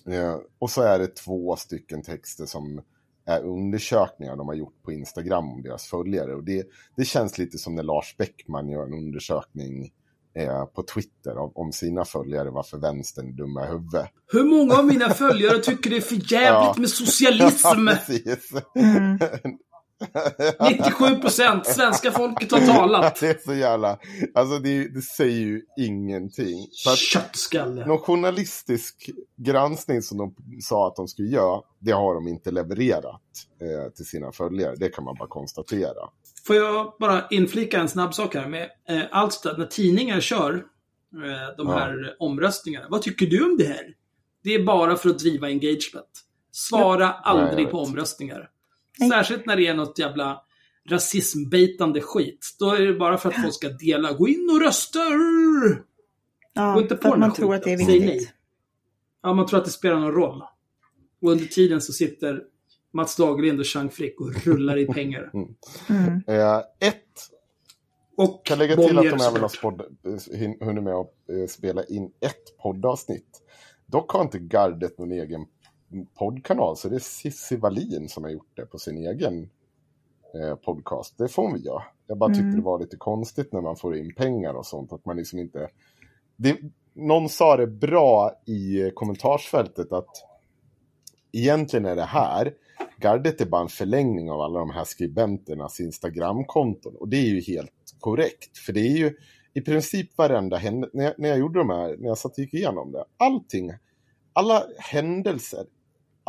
[0.07, 2.83] Eh, och så är det två stycken texter som
[3.27, 6.35] är undersökningar de har gjort på Instagram om deras följare.
[6.35, 6.67] Och det,
[6.97, 9.93] det känns lite som när Lars Bäckman gör en undersökning
[10.35, 14.07] eh, på Twitter om, om, sina följare varför vänstern är dumma i huvudet.
[14.33, 16.75] Hur många av mina följare tycker det är för jävligt ja.
[16.79, 17.69] med socialism?
[18.75, 19.19] Ja, mm.
[20.61, 23.17] 97 procent svenska folket har talat.
[23.21, 23.99] det är så jävla...
[24.35, 26.69] Alltså det, det säger ju ingenting.
[27.13, 27.87] Köttskalle.
[27.87, 33.23] Någon journalistisk granskning som de sa att de skulle göra, det har de inte levererat
[33.61, 34.77] eh, till sina följare.
[34.77, 36.11] Det kan man bara konstatera.
[36.47, 41.57] Får jag bara inflika en snabb sak här med eh, Alstad, när tidningar kör eh,
[41.57, 42.27] de här ja.
[42.27, 42.87] omröstningarna.
[42.91, 43.95] Vad tycker du om det här?
[44.43, 46.25] Det är bara för att driva engagement.
[46.53, 47.21] Svara ja.
[47.23, 48.51] aldrig Nej, på omröstningar.
[49.01, 49.11] Nej.
[49.11, 50.43] Särskilt när det är något jävla
[50.89, 52.57] rasismbeitande skit.
[52.59, 54.13] Då är det bara för att folk ska dela.
[54.13, 54.99] Gå in och rösta!
[56.53, 58.33] Ja, Gå inte på för att man tror att det är viktigt.
[59.23, 60.43] Ja, man tror att det spelar någon roll.
[61.23, 62.43] Och under tiden så sitter
[62.93, 65.31] Mats Dagerlind och Chang Frick och rullar i pengar.
[65.35, 65.49] Mm.
[65.89, 66.23] Mm.
[66.27, 67.05] Eh, ett.
[68.17, 72.59] Och kan lägga till att de även har hunnit med att eh, spela in ett
[72.63, 73.43] poddavsnitt.
[73.87, 75.47] Dock har inte gardet någon egen
[76.19, 79.51] poddkanal så det är Cissi Wallin som har gjort det på sin egen
[80.35, 81.19] eh, podcast.
[81.19, 81.83] Det får vi göra.
[82.07, 82.57] Jag bara tyckte mm.
[82.57, 85.69] det var lite konstigt när man får in pengar och sånt att man liksom inte...
[86.37, 86.59] Det,
[86.95, 90.25] någon sa det bra i kommentarsfältet att
[91.33, 92.55] egentligen är det här,
[93.01, 96.97] gardet är bara en förlängning av alla de här skribenternas Instagramkonton.
[96.97, 99.17] Och det är ju helt korrekt, för det är ju
[99.55, 102.55] i princip varenda händelse, när, när jag gjorde de här, när jag satt och gick
[102.55, 103.73] igenom det, allting,
[104.33, 105.67] alla händelser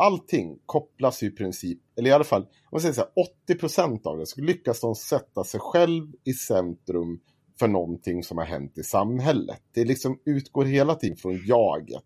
[0.02, 3.10] allting kopplas i princip, eller i alla fall, om man säger så här,
[3.44, 7.20] 80 procent av det, så lyckas de sätta sig själv i centrum
[7.58, 9.62] för någonting som har hänt i samhället.
[9.74, 12.04] Det liksom utgår hela tiden från jaget.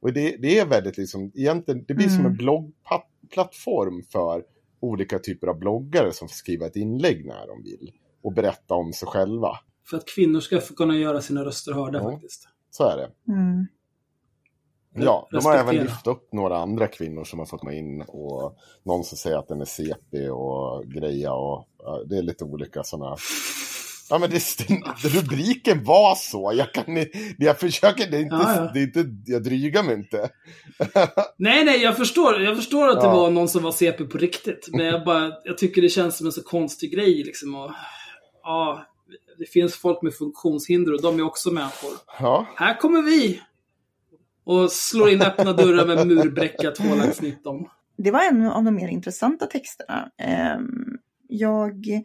[0.00, 2.16] Och det, det är väldigt liksom, egentligen, det blir mm.
[2.16, 4.44] som en bloggplattform för
[4.80, 7.92] olika typer av bloggare som får skriva ett inlägg när de vill
[8.22, 9.58] och berätta om sig själva.
[9.90, 12.48] För att kvinnor ska få kunna göra sina röster hörda ja, faktiskt.
[12.70, 13.32] Så är det.
[13.32, 13.66] Mm.
[14.94, 18.56] Ja, de har även lyft upp några andra kvinnor som har fått med in och
[18.82, 22.82] någon som säger att den är CP och greja och ja, det är lite olika
[22.82, 23.16] sådana
[24.10, 24.38] Ja men det,
[25.08, 26.52] rubriken var så.
[26.54, 27.06] Jag, kan,
[27.38, 28.70] jag försöker, det är inte, ja, ja.
[28.74, 30.30] Det är inte jag drygar mig inte.
[31.36, 34.68] nej, nej, jag förstår, jag förstår att det var någon som var CP på riktigt.
[34.72, 37.54] Men jag, bara, jag tycker det känns som en så konstig grej liksom.
[37.54, 37.70] Och,
[38.42, 38.86] ja,
[39.38, 41.90] det finns folk med funktionshinder och de är också människor.
[42.20, 42.46] Ja.
[42.56, 43.40] Här kommer vi!
[44.44, 47.66] Och slår in öppna dörrar med murbräcka 219.
[47.96, 50.10] Det var en av de mer intressanta texterna.
[50.18, 52.02] Ehm, jag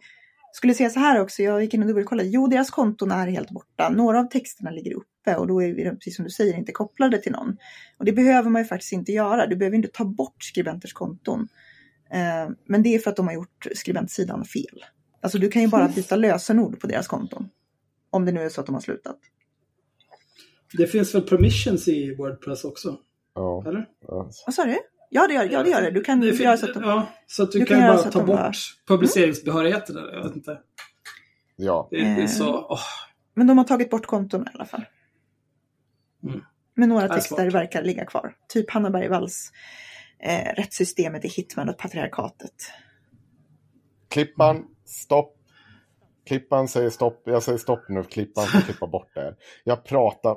[0.52, 2.28] skulle säga så här också, jag gick in och dubbelkollade.
[2.28, 3.88] Jo, deras konton är helt borta.
[3.88, 7.18] Några av texterna ligger uppe och då är vi, precis som du säger, inte kopplade
[7.18, 7.56] till någon.
[7.98, 9.46] Och det behöver man ju faktiskt inte göra.
[9.46, 11.48] Du behöver inte ta bort skribenters konton.
[12.10, 14.84] Ehm, men det är för att de har gjort skribentsidan fel.
[15.22, 17.48] Alltså du kan ju bara byta lösenord på deras konton.
[18.10, 19.18] Om det nu är så att de har slutat.
[20.76, 22.96] Det finns väl permissions i Wordpress också?
[23.34, 23.64] Ja.
[23.66, 23.86] Eller?
[24.08, 24.30] Ja.
[24.46, 24.78] Vad sa du?
[25.12, 25.90] Ja det, gör, ja, det gör det.
[25.90, 28.10] Du kan det göra så att de, ja, så att du, du kan, kan bara
[28.10, 28.52] ta bort bara...
[28.86, 29.96] publiceringsbehörigheten.
[29.96, 30.58] Eller, jag vet inte.
[31.56, 31.88] Ja.
[31.90, 32.80] Det, det är så, oh.
[33.34, 34.84] Men de har tagit bort konton i alla fall.
[36.24, 36.40] Mm.
[36.74, 38.34] Men några texter verkar ligga kvar.
[38.48, 39.52] Typ Hanna Bergvalls
[40.18, 42.54] eh, Rättssystemet i Hitman och patriarkatet.
[44.08, 45.36] Klippan, stopp.
[46.26, 47.22] Klippan säger stopp.
[47.24, 48.02] Jag säger stopp nu.
[48.02, 49.36] Klippan får klippa bort det här.
[49.64, 50.36] Jag pratar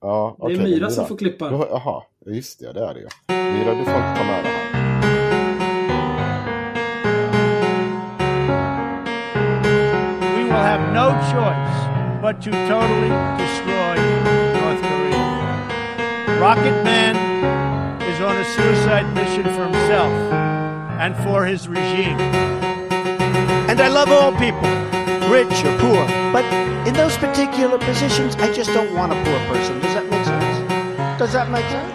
[0.00, 1.50] Ja, det är okay, Myra, som får klippa.
[1.50, 3.08] Jaha, just det, det är det ju.
[3.28, 4.68] Myra, du får inte ta med det här.
[10.36, 11.78] We will have no choice
[12.22, 13.96] but to totally destroy
[14.60, 15.26] North Korea.
[16.40, 17.16] Rocket Man
[18.10, 20.12] is on a suicide mission for himself
[21.00, 22.20] and for his regime.
[23.68, 24.97] And I love all people
[25.30, 26.06] rich or poor.
[26.32, 26.44] But
[26.86, 29.78] in those particular positions, I just don't want a poor person.
[29.80, 31.18] Does that make sense?
[31.18, 31.92] Does that make sense?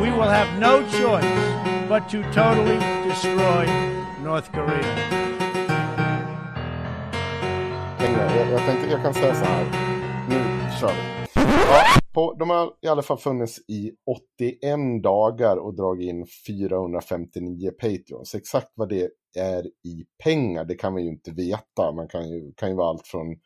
[0.00, 3.66] We will have no choice but to totally destroy
[4.22, 5.22] North Korea.
[7.98, 9.64] Jag, jag, tänkte, jag kan säga så här.
[10.28, 10.40] Nu
[10.80, 11.31] kör vi.
[12.12, 13.92] På, de har i alla fall funnits i
[14.40, 18.34] 81 dagar och dragit in 459 Patreons.
[18.34, 21.92] Exakt vad det är i pengar, det kan vi ju inte veta.
[21.92, 23.36] Man kan ju, kan ju vara allt från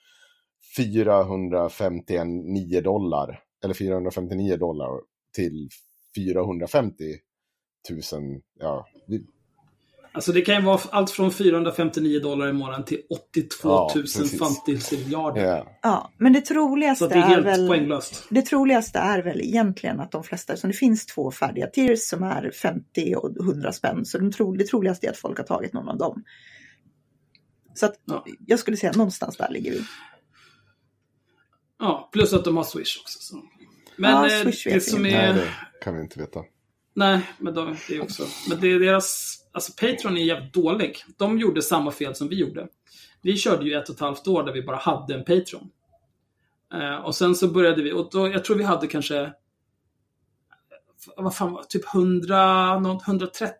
[0.77, 5.01] 459 dollar, eller 459 dollar
[5.35, 5.69] till
[6.17, 7.05] 450
[8.13, 8.41] 000.
[8.59, 8.87] Ja,
[10.17, 14.03] Alltså det kan ju vara allt från 459 dollar i månaden till 82 Ja, 000
[14.03, 14.39] precis.
[14.39, 15.45] fantiljarder.
[15.47, 15.79] Ja.
[15.83, 17.69] Ja, men det Så troligaste det är är, helt väl...
[17.69, 18.25] poänglöst.
[18.31, 22.23] Det troligaste är väl egentligen att de flesta, som det finns två färdiga tiers som
[22.23, 25.73] är 50 och 100 spänn, så de tro, det troligaste är att folk har tagit
[25.73, 26.25] någon av dem.
[27.75, 28.25] Så att Ja.
[28.47, 29.83] jag skulle säga att någonstans där ligger vi.
[31.79, 33.19] Ja, plus att de har Swish också.
[33.21, 33.43] Så.
[33.97, 35.11] Men Ja, eh, det som är...
[35.11, 35.49] Nej, det
[35.85, 36.41] kan vi inte veta.
[36.97, 38.23] Nej, men de, det är också.
[38.49, 39.37] Men det är deras...
[39.53, 41.05] Alltså Patreon är jävligt dålig.
[41.17, 42.69] De gjorde samma fel som vi gjorde.
[43.23, 45.71] Vi körde ju ett och ett halvt år där vi bara hade en Patreon.
[46.75, 49.33] Eh, och sen så började vi, och då, jag tror vi hade kanske...
[51.17, 51.65] Vad fan?
[51.69, 53.55] Typ 100, något, 130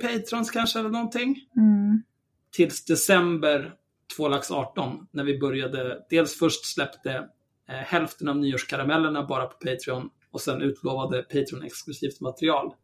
[0.00, 1.36] Patrons kanske eller någonting.
[1.56, 2.02] Mm.
[2.50, 3.74] Tills december
[4.16, 6.06] 2018 när vi började.
[6.10, 7.28] Dels först släppte
[7.68, 12.74] eh, hälften av nyårskaramellerna bara på Patreon och sen utlovade Patreon-exklusivt material.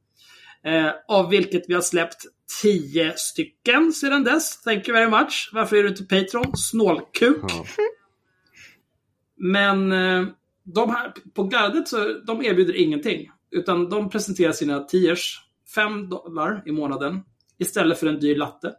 [0.64, 2.23] Eh, av vilket vi har släppt
[2.62, 4.62] 10 stycken sedan dess.
[4.62, 5.51] Thank you very much.
[5.53, 6.57] Varför är du inte Patreon?
[6.57, 7.44] Snålkuk.
[7.49, 7.64] Ja.
[9.37, 10.27] Men eh,
[10.64, 13.31] de här på gardet så de erbjuder ingenting.
[13.51, 15.40] Utan de presenterar sina tiers
[15.75, 17.23] 5 dollar i månaden
[17.59, 18.75] istället för en dyr latte.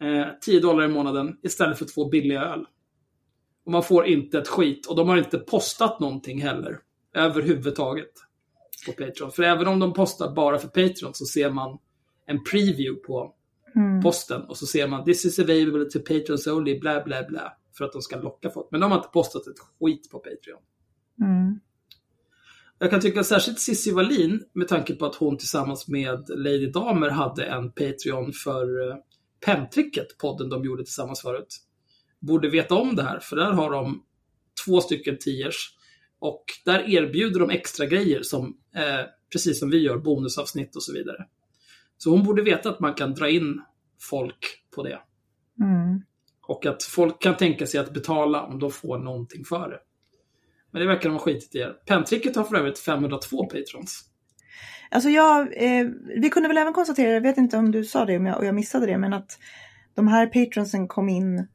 [0.00, 2.66] Eh, 10 dollar i månaden istället för två billiga öl.
[3.64, 4.86] Och man får inte ett skit.
[4.86, 6.78] Och de har inte postat någonting heller.
[7.14, 8.12] Överhuvudtaget.
[8.86, 9.30] På Patreon.
[9.30, 11.78] För även om de postar bara för Patreon så ser man
[12.26, 13.34] en preview på
[13.76, 14.02] Mm.
[14.02, 17.52] posten och så ser man this is available to patrons only, bla bla bla.
[17.78, 18.68] För att de ska locka folk.
[18.70, 20.60] Men de har inte postat ett skit på Patreon.
[21.20, 21.60] Mm.
[22.78, 27.10] Jag kan tycka särskilt Cissi Wallin, med tanke på att hon tillsammans med Lady Damer
[27.10, 28.96] hade en Patreon för eh,
[29.46, 31.56] Pentricket, podden de gjorde tillsammans förut,
[32.20, 33.18] borde veta om det här.
[33.20, 34.02] För där har de
[34.66, 35.77] två stycken tiers.
[36.18, 40.92] Och där erbjuder de extra grejer som, eh, precis som vi gör, bonusavsnitt och så
[40.92, 41.26] vidare.
[41.98, 43.62] Så hon borde veta att man kan dra in
[44.00, 45.00] folk på det.
[45.60, 46.02] Mm.
[46.42, 49.80] Och att folk kan tänka sig att betala om de får någonting för det.
[50.70, 51.66] Men det verkar de ha skitit i.
[51.86, 54.04] Pentricket har för övrigt 502 patrons.
[54.90, 58.16] Alltså jag, eh, vi kunde väl även konstatera, jag vet inte om du sa det
[58.16, 59.38] om jag, och jag missade det, men att
[59.94, 61.46] de här patronsen kom in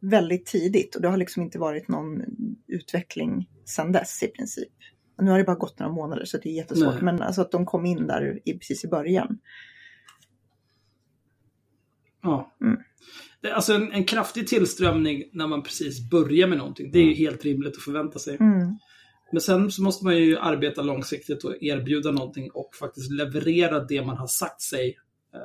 [0.00, 2.22] väldigt tidigt och det har liksom inte varit någon
[2.68, 4.72] utveckling sedan dess i princip.
[5.18, 7.02] Nu har det bara gått några månader så det är jättesvårt, Nej.
[7.02, 9.38] men alltså att de kom in där i, precis i början.
[12.22, 12.52] Ja.
[12.60, 12.76] Mm.
[13.40, 16.90] Det är alltså en, en kraftig tillströmning när man precis börjar med någonting.
[16.92, 18.36] Det är ju helt rimligt att förvänta sig.
[18.40, 18.78] Mm.
[19.32, 24.04] Men sen så måste man ju arbeta långsiktigt och erbjuda någonting och faktiskt leverera det
[24.04, 24.96] man har sagt sig
[25.34, 25.40] eh,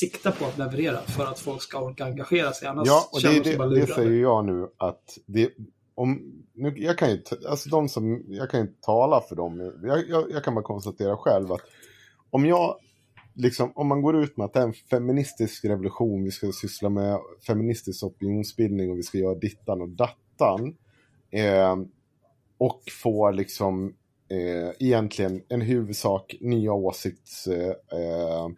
[0.00, 2.68] sikta på att leverera för att folk ska orka engagera sig.
[2.68, 3.94] Annars Ja, och det, känner det, det lurade.
[3.94, 5.50] säger jag nu att det,
[6.00, 9.72] om, nu, jag kan ju, alltså de som, jag kan ju inte tala för dem,
[9.82, 11.60] jag, jag, jag kan bara konstatera själv att
[12.30, 12.76] om jag,
[13.34, 16.88] liksom, om man går ut med att det är en feministisk revolution, vi ska syssla
[16.88, 20.76] med feministisk opinionsbildning och vi ska göra dittan och dattan,
[21.30, 21.76] eh,
[22.58, 23.94] och får liksom
[24.30, 28.48] eh, egentligen en huvudsak nya åsikts eh, eh,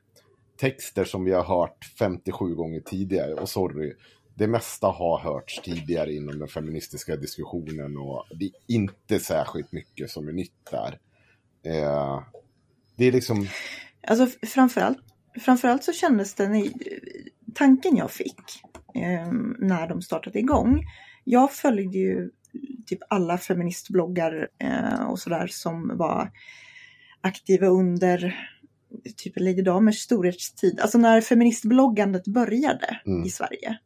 [0.60, 3.34] texter som vi har hört 57 gånger tidigare.
[3.34, 3.94] Och sorry,
[4.42, 10.10] det mesta har hörts tidigare inom den feministiska diskussionen och det är inte särskilt mycket
[10.10, 10.98] som är nytt där.
[11.64, 12.22] Eh,
[12.96, 13.46] det är liksom,
[14.06, 14.98] Alltså framförallt,
[15.40, 16.72] framförallt så kändes den i,
[17.54, 18.40] tanken jag fick
[18.94, 20.84] eh, när de startade igång.
[21.24, 22.30] Jag följde ju
[22.86, 26.30] typ alla feministbloggar eh, och sådär som var
[27.20, 28.48] aktiva under
[29.16, 30.80] typ Lady Damers storhetstid.
[30.80, 33.24] Alltså när feministbloggandet började Mm.
[33.24, 33.78] i Sverige.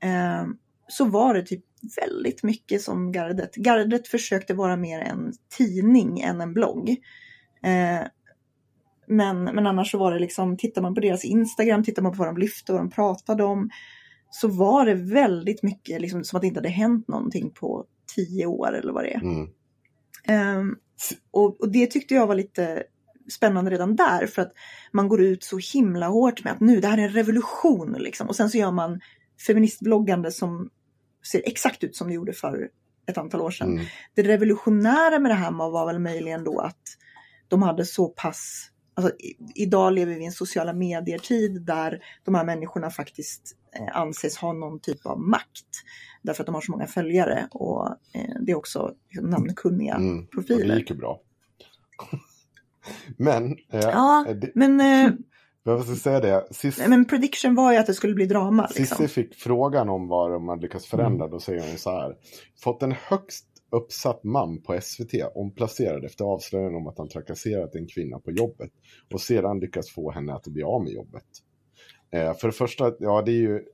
[0.00, 0.46] Eh,
[0.88, 1.64] så var det typ
[2.00, 3.56] väldigt mycket som Gardet.
[3.56, 6.90] Gardet försökte vara mer en tidning än en blogg.
[7.62, 8.06] Eh,
[9.06, 12.18] men, men annars så var det liksom, tittar man på deras Instagram, tittar man på
[12.18, 13.70] vad de lyfte och vad de pratade om,
[14.30, 17.84] så var det väldigt mycket liksom, som att det inte hade hänt någonting på
[18.16, 19.20] tio år eller vad det är.
[19.20, 19.48] mm,
[20.28, 20.76] Ehm,
[21.30, 22.82] och, och det tyckte jag var lite
[23.30, 24.52] spännande redan där, för att
[24.92, 28.28] man går ut så himla hårt med att nu, det här är en revolution liksom.
[28.28, 29.00] Och sen så gör man
[29.46, 30.70] feministbloggande som
[31.32, 32.68] ser exakt ut som det gjorde för
[33.06, 36.82] ett antal år sedan mm, det revolutionära med det här var väl möjligen då att
[37.48, 42.34] de hade så pass Alltså, i, idag lever vi i en sociala medier-tid där de
[42.34, 45.66] här människorna faktiskt eh, anses ha någon typ av makt.
[46.22, 50.24] Därför att de har så många följare och eh, det är också liksom, namnkunniga mm.
[50.24, 50.68] Och profiler.
[50.68, 51.20] det gick ju bra.
[53.16, 55.12] Men, eh, Ja, det, men, eh,
[55.70, 58.68] jag måste säga det, sist, men prediction var ju att det skulle bli drama.
[58.68, 59.08] Cissi Liksom.
[59.08, 61.28] fick frågan om vad de hade lyckats förändra.
[61.28, 62.16] Då säger hon så här.
[62.62, 67.86] Fått en högst uppsatt man på SVT omplacerad efter avslöjanden om att han trakasserat en
[67.86, 68.70] kvinna på jobbet.
[69.12, 71.24] Och sedan lyckats få henne att bli av med jobbet.
[72.10, 73.64] Eh, för det första, ja det är ju,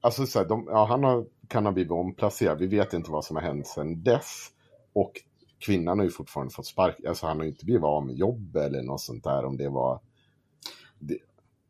[0.00, 3.24] alltså så här, de, ja, han har, kan ha blivit omplacerad, vi vet inte vad
[3.24, 4.48] som har hänt sedan dess.
[4.92, 5.12] Och
[5.58, 8.56] kvinnan har ju fortfarande fått spark, alltså han har ju inte blivit av med jobb
[8.56, 10.00] eller något sånt där om det var...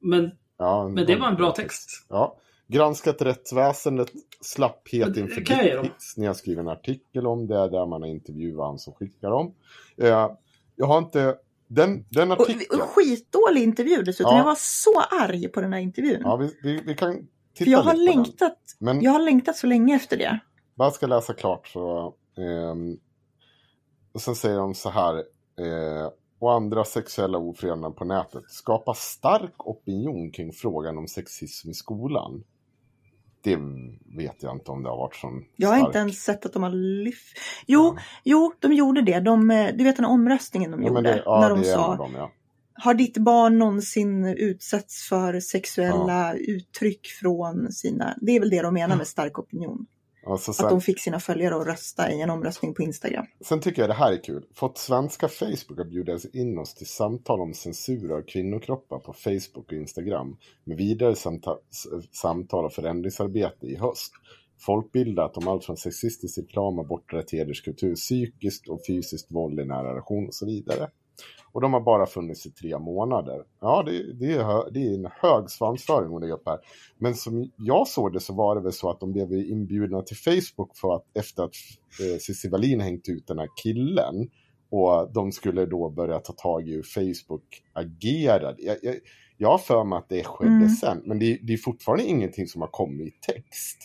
[0.03, 2.07] Men, Ja, men det var en bra text.
[2.09, 2.37] Ja.
[2.69, 4.09] Granskat rättsväsendet,
[4.41, 6.17] slapphet inför dickpics.
[6.17, 9.55] Ni har skrivit en artikel om det där man har intervjuat han som skickar dem.
[9.97, 10.31] Eh,
[10.77, 11.37] jag har inte...
[11.69, 12.81] Den, den Och, artikeln...
[12.81, 14.33] och skitdålig intervju dessutom.
[14.33, 14.39] Ja.
[14.39, 16.21] Jag var så arg på den här intervjun.
[16.25, 17.15] Ja, vi, vi, vi kan
[17.55, 18.51] titta För jag har, lite på den.
[18.79, 20.39] Men jag har längtat så länge efter det.
[20.75, 22.15] bara ska läsa klart så...
[22.37, 22.99] ehm,
[24.13, 25.15] och sen säger de så här.
[25.17, 26.11] Eh,
[26.43, 28.45] och andra sexuella ofredanden på nätet.
[28.51, 32.45] Skapa stark opinion kring frågan om sexism i skolan.
[33.45, 33.57] Det
[34.17, 35.89] vet jag inte om det har varit sån Jag har stark.
[35.89, 36.71] inte ens sett att de har
[37.05, 37.39] lyft.
[37.67, 39.21] Jo, jo, de gjorde det.
[39.21, 41.03] De, eh, du vet den omröstningen de Ja, gjorde.
[41.03, 42.31] det, ja, när de sa, dem, ja.
[42.75, 48.15] har ditt barn någonsin utsatts för sexuella uttryck från sina...
[48.21, 49.87] Det är väl det de menar med stark opinion.
[50.25, 53.27] Så Att sen, de fick sina följare att rösta i en omröstning på Instagram.
[53.45, 54.45] sen tycker jag det här är kul.
[54.55, 59.67] Fått svenska Facebook att bjuda in oss till samtal om censur av kvinnokroppar på Facebook
[59.67, 60.37] och Instagram.
[60.65, 64.13] Med vidare samta- s- samtal och förändringsarbete i höst.
[64.61, 70.27] Folkbildat om allt från sexistisk reklam, aborträtt, hederskultur, psykiskt och fysiskt våld i nära relation
[70.27, 70.91] och så vidare.
[71.53, 73.43] Och de har bara funnits i tre månader.
[73.61, 76.59] Ja, det, det, är, det är en hög svansföring att lägga upp här.
[76.99, 80.17] Men som jag såg det så var det väl så att de blev inbjudna till
[80.17, 81.55] Facebook för att efter att
[82.01, 84.31] eh, Cissi Wallin hängt ut den här killen
[84.71, 88.57] och de skulle då börja ta tag i hur Facebook agerade.
[88.59, 88.97] Jag, jag,
[89.37, 90.69] jag har för mig att det skedde Mm.
[90.69, 93.79] sen, men det, det är fortfarande ingenting som har kommit i text.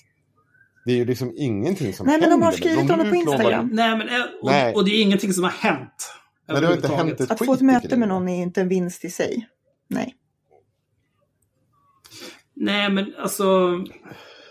[0.86, 2.45] Det är ju liksom ingenting som Nej, men de händer.
[2.45, 3.69] har skrivit om det på Instagram.
[3.73, 4.73] Nej, men, eh, och, Nej.
[4.76, 6.12] och det är ingenting som har hänt.
[6.47, 8.62] Nej, det har inte hänt ett Att skit få ett möte med någon är inte
[8.62, 9.49] en vinst i sig.
[9.88, 10.15] Nej.
[12.53, 13.47] Nej, men alltså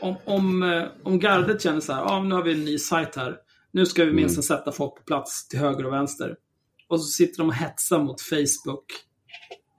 [0.00, 3.16] om, om, eh, om gardet känner så här, ja, nu har vi en ny sajt
[3.16, 3.36] här.
[3.72, 4.16] Nu ska vi Mm.
[4.22, 6.36] minst sätta folk på plats till höger och vänster.
[6.88, 8.84] Och så sitter de och hetsar mot Facebook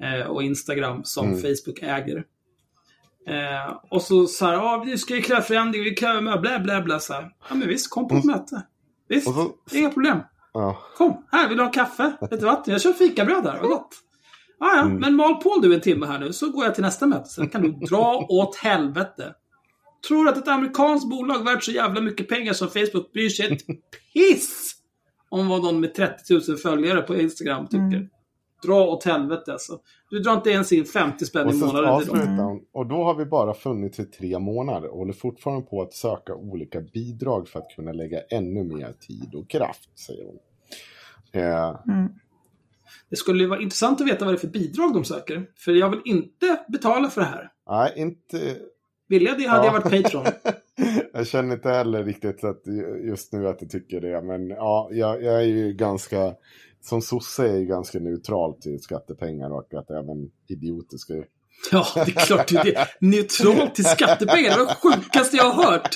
[0.03, 1.41] eh, och Instagram som Mm.
[1.41, 2.23] Facebook äger.
[3.27, 6.59] Eh, och så så här, ja, vi ska ju kräva förändring, vi kräver med blä,
[6.59, 6.99] blä, blä.
[6.99, 7.31] Så här.
[7.49, 8.35] Ja, men visst, kom på ett Mm.
[8.37, 8.61] möte.
[9.09, 10.19] Visst, så- inga problem.
[10.61, 10.77] Ja.
[10.97, 12.11] Kom, här, vill du ha kaffe?
[12.31, 12.71] Lite vatten?
[12.71, 13.89] Jag kör fikabröd här, vad gott.
[14.59, 14.97] Ja, ja, Mm.
[14.97, 17.29] men mal på du en timme här nu så går jag till nästa möte.
[17.29, 19.33] Sen kan du dra åt helvete.
[20.07, 23.53] Tror du att ett amerikanskt bolag värt så jävla mycket pengar som Facebook bryr sig
[23.53, 23.61] ett
[24.13, 24.73] piss
[25.29, 27.77] om vad någon med 30 000 följare på Instagram tycker?
[27.79, 28.07] Mm.
[28.63, 29.79] Dra åt helvete alltså.
[30.09, 32.61] Du drar inte ens in 50 spänn Och i månaden hon.
[32.71, 36.35] Och då har vi bara funnits i tre månader och håller fortfarande på att söka
[36.35, 40.39] olika bidrag för att kunna lägga ännu mer tid och kraft, säger hon.
[41.31, 42.09] Eh, Mm.
[43.09, 45.45] Det skulle ju vara intressant att veta vad det är för bidrag de söker.
[45.55, 47.51] För jag vill inte betala för det här.
[47.69, 48.55] nej, inte...
[49.09, 49.73] Vill jag det hade Ja.
[49.73, 50.25] jag varit Patreon.
[51.13, 52.61] jag känner inte heller riktigt att
[53.03, 56.33] just nu att jag tycker det, men ja, jag, jag är ju ganska...
[56.81, 61.13] Som sosse är ju ganska neutral till skattepengar och att även idioter ska...
[61.71, 62.87] Ja, det är klart du är det.
[63.01, 64.49] Neutralt till skattepengar.
[64.51, 65.95] Det var det sjukaste jag har hört.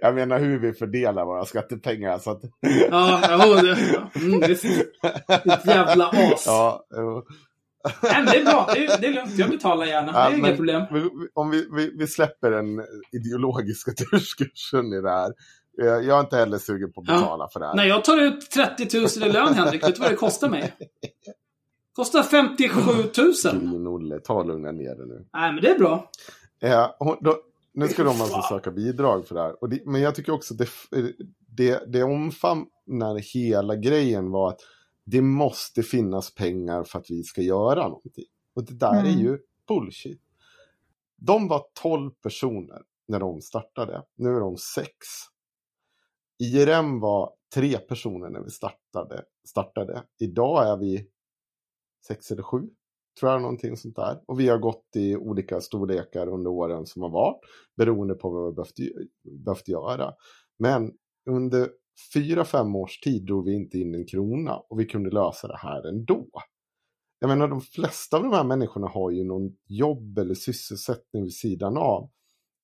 [0.00, 2.18] Jag menar hur vi fördelar våra skattepengar.
[2.18, 2.40] Så att...
[2.90, 4.10] Ja, ja, det, ja.
[4.20, 4.62] Mm, visst.
[5.44, 6.44] Ditt jävla as.
[6.46, 6.84] ja.
[8.02, 8.70] Nej, men det är bra.
[8.74, 9.38] Det är, det är lugnt.
[9.38, 10.12] Jag betalar gärna.
[10.12, 10.82] Det är Ja, inga problem.
[10.92, 15.32] vi- Om vi, vi, vi släpper den ideologiska diskursen i det här.
[15.80, 17.14] Eh, Jag är inte heller sugen på att Ja.
[17.14, 17.74] betala för det här.
[17.74, 20.74] När jag tar ut 30 000 i lön, Henrik, vet du vad det kostar mig?
[21.92, 22.80] Kostar 57
[23.52, 23.70] 000.
[23.70, 25.26] Din Olle, ta och lugna ner dig nu.
[25.32, 26.10] Nej, men det är bra.
[26.60, 27.36] Eh, hon, då,
[27.74, 29.68] nu ska de alltså söka bidrag för det här.
[29.68, 30.68] Det, men jag tycker också det,
[31.56, 34.60] det, det omfamnar hela grejen var att
[35.04, 38.24] det måste finnas pengar för att vi ska göra någonting.
[38.54, 39.20] Och det där är Mm.
[39.20, 40.20] ju bullshit.
[41.16, 44.02] De var 12 personer när de startade.
[44.16, 44.90] Nu är de sex.
[46.38, 49.24] IRM var tre personer när vi startade.
[49.48, 50.02] startade.
[50.20, 51.06] Idag är vi
[52.06, 52.60] sex eller sju,
[53.20, 54.20] tror jag, någonting sånt där.
[54.26, 57.40] Och vi har gått i olika storlekar under åren som har varit,
[57.76, 58.74] beroende på vad vi behövt,
[59.44, 60.14] behövt göra.
[60.58, 60.92] Men
[61.30, 61.70] under
[62.14, 65.58] fyra, fem års tid drog vi inte in en krona och vi kunde lösa det
[65.58, 66.28] här ändå.
[67.18, 71.34] Jag menar, de flesta av de här människorna har ju någon jobb eller sysselsättning vid
[71.34, 72.10] sidan av.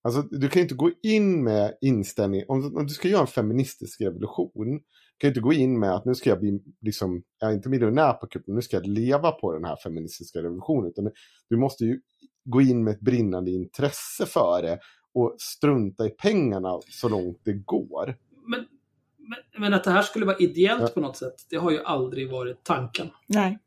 [0.09, 3.26] Alltså, du kan ju inte gå in med inställning, om, om du ska göra en
[3.26, 7.50] feministisk revolution, du kan inte gå in med att nu ska jag bli, liksom, jag
[7.50, 10.90] är inte miljonär på kuppen, nu ska jag leva på den här feministiska revolutionen.
[10.90, 11.11] Utan
[11.48, 12.00] du måste ju
[12.44, 14.78] gå in med ett brinnande intresse för det
[15.14, 18.16] och strunta i pengarna så långt det går.
[18.46, 18.66] Men,
[19.18, 20.88] men, men att det här skulle vara ideellt Ja.
[20.88, 23.11] på något sätt, det har ju aldrig varit tanken.
[23.26, 23.59] Nej.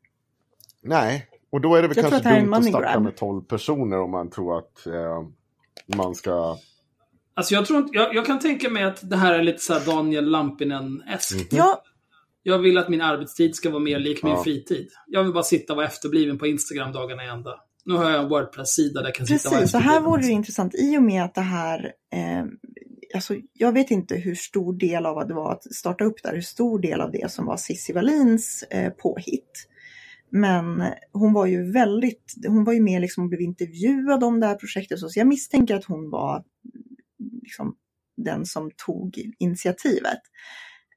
[0.82, 4.10] Nej, Och då är det väl Jag kanske dumt att starta med 12 personer om
[4.10, 5.22] man tror att eh,
[5.96, 6.58] man ska...
[7.34, 9.78] Alltså jag tror inte, jag, jag kan tänka mig att det här är lite så
[9.78, 11.46] Daniel Lampinen-esk.
[11.50, 11.82] Ja,
[12.42, 14.44] Jag vill att min arbetstid ska vara mer lik min Ja.
[14.44, 14.88] fritid.
[15.06, 17.60] Jag vill bara sitta och vara efterbliven på Instagram dagarna i ända.
[17.84, 19.72] Nu har jag en Wordpress-sida där jag kan sitta och vara precis.
[19.72, 20.10] Så här efterbliven.
[20.10, 22.44] vore det intressant i och med att det här, eh,
[23.14, 26.34] alltså jag vet inte hur stor del av vad det var att starta upp där,
[26.34, 29.68] hur stor del av det som var Cissi Wallins eh, påhitt.
[30.34, 34.46] Men hon var ju väldigt, hon var ju med liksom och blev intervjuad om det
[34.46, 34.98] här projektet.
[34.98, 36.44] Så jag misstänker att hon var
[37.42, 37.76] liksom
[38.16, 40.20] den som tog initiativet.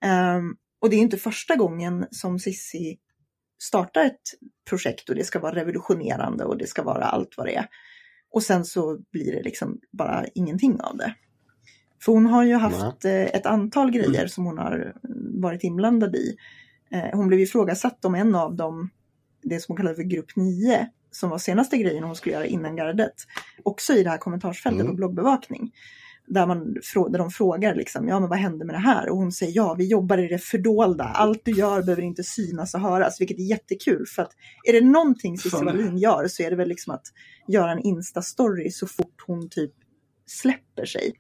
[0.02, 2.98] Ehm, och det är inte första gången som Sissi
[3.64, 4.22] startar ett
[4.70, 7.68] projekt och det ska vara revolutionerande och det ska vara allt vad det är.
[8.32, 11.16] Och sen så blir det liksom bara ingenting av det.
[12.06, 14.94] För hon har ju haft eh, ett antal grejer som hon har
[15.42, 16.36] varit inblandad i.
[16.92, 18.90] Eh, Hon blev ifrågasatt om en av dem,
[19.50, 22.76] det som hon kallade för grupp 9, som var senaste grejen hon skulle göra innan
[22.76, 23.14] gardet,
[23.64, 24.92] också i det här kommentarsfältet Mm.
[24.92, 25.72] på bloggbevakning.
[26.28, 26.74] Där, man,
[27.12, 29.10] där de frågar liksom, ja men vad hände med det här?
[29.10, 32.74] Och hon säger, ja vi jobbar i det fördolda, allt du gör behöver inte synas
[32.74, 34.06] och höras, vilket är jättekul.
[34.16, 34.32] För att
[34.68, 35.66] är det någonting Cissi.
[35.66, 37.06] Wallin gör så är det väl liksom att
[37.48, 39.72] göra en Insta-story så fort hon typ
[40.26, 41.14] släpper sig.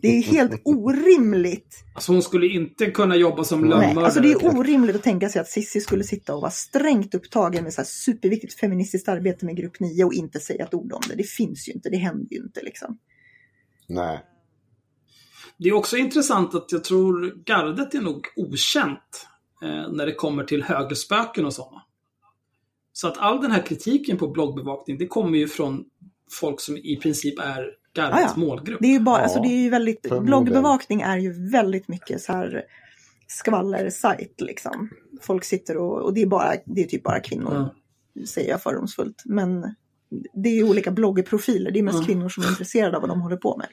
[0.00, 4.04] Det är helt orimligt Alltså hon skulle inte kunna jobba som Nej, lönnmördare.
[4.04, 7.64] alltså det är orimligt att tänka sig att Sissi skulle sitta och vara strängt upptagen
[7.64, 11.00] med så här superviktigt feministiskt arbete med grupp 9 och inte säga ett ord om
[11.08, 11.14] det.
[11.14, 12.98] Det finns ju inte, det händer ju inte liksom.
[13.86, 14.24] Nej.
[15.58, 19.26] Det är också intressant att jag tror gardet är nog okänt
[19.62, 21.82] eh, när det kommer till högerspöken och sådana.
[22.92, 25.84] Så att all den här kritiken på bloggbevakning, det kommer ju från
[26.40, 28.40] folk som i princip är gardets Ah, ja.
[28.46, 28.78] målgrupp.
[28.80, 32.20] Det är ju bara, Ja, alltså det är ju väldigt, bloggbevakning är ju väldigt mycket
[32.22, 32.62] så här
[33.26, 34.90] skvallersajt liksom.
[35.22, 37.68] Folk sitter och, och det är bara, det är typ bara kvinnor,
[38.26, 39.22] säger jag fördomsfullt.
[39.24, 39.74] Men
[40.32, 42.06] det är ju olika bloggprofiler, det är mest Mm.
[42.06, 43.66] kvinnor som är intresserade av vad de håller på med.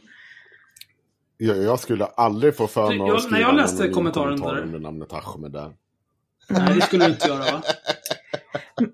[1.38, 4.80] Jag, jag skulle aldrig få för mig att skriva jag läste kommentaren kommentar där- under
[4.80, 5.74] namnet Ahmed där.
[6.50, 7.62] Nej, det skulle du inte göra va?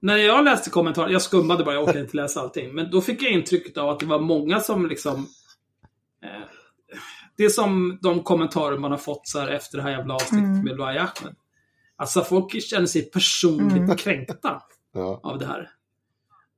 [0.00, 2.74] När jag läste kommentarer, jag skummade bara, jag orkade inte läsa allting.
[2.74, 5.26] Men då fick jag intrycket av att det var många som liksom...
[6.24, 6.30] Eh,
[7.36, 10.46] det är som de kommentarer man har fått så här efter det här jävla avsnittet
[10.46, 10.64] Mm.
[10.64, 11.34] med Luai Ahmed.
[11.96, 13.96] Alltså folk känner sig personligt Mm.
[13.96, 14.62] kränkta
[14.94, 15.20] Ja.
[15.22, 15.70] av det här.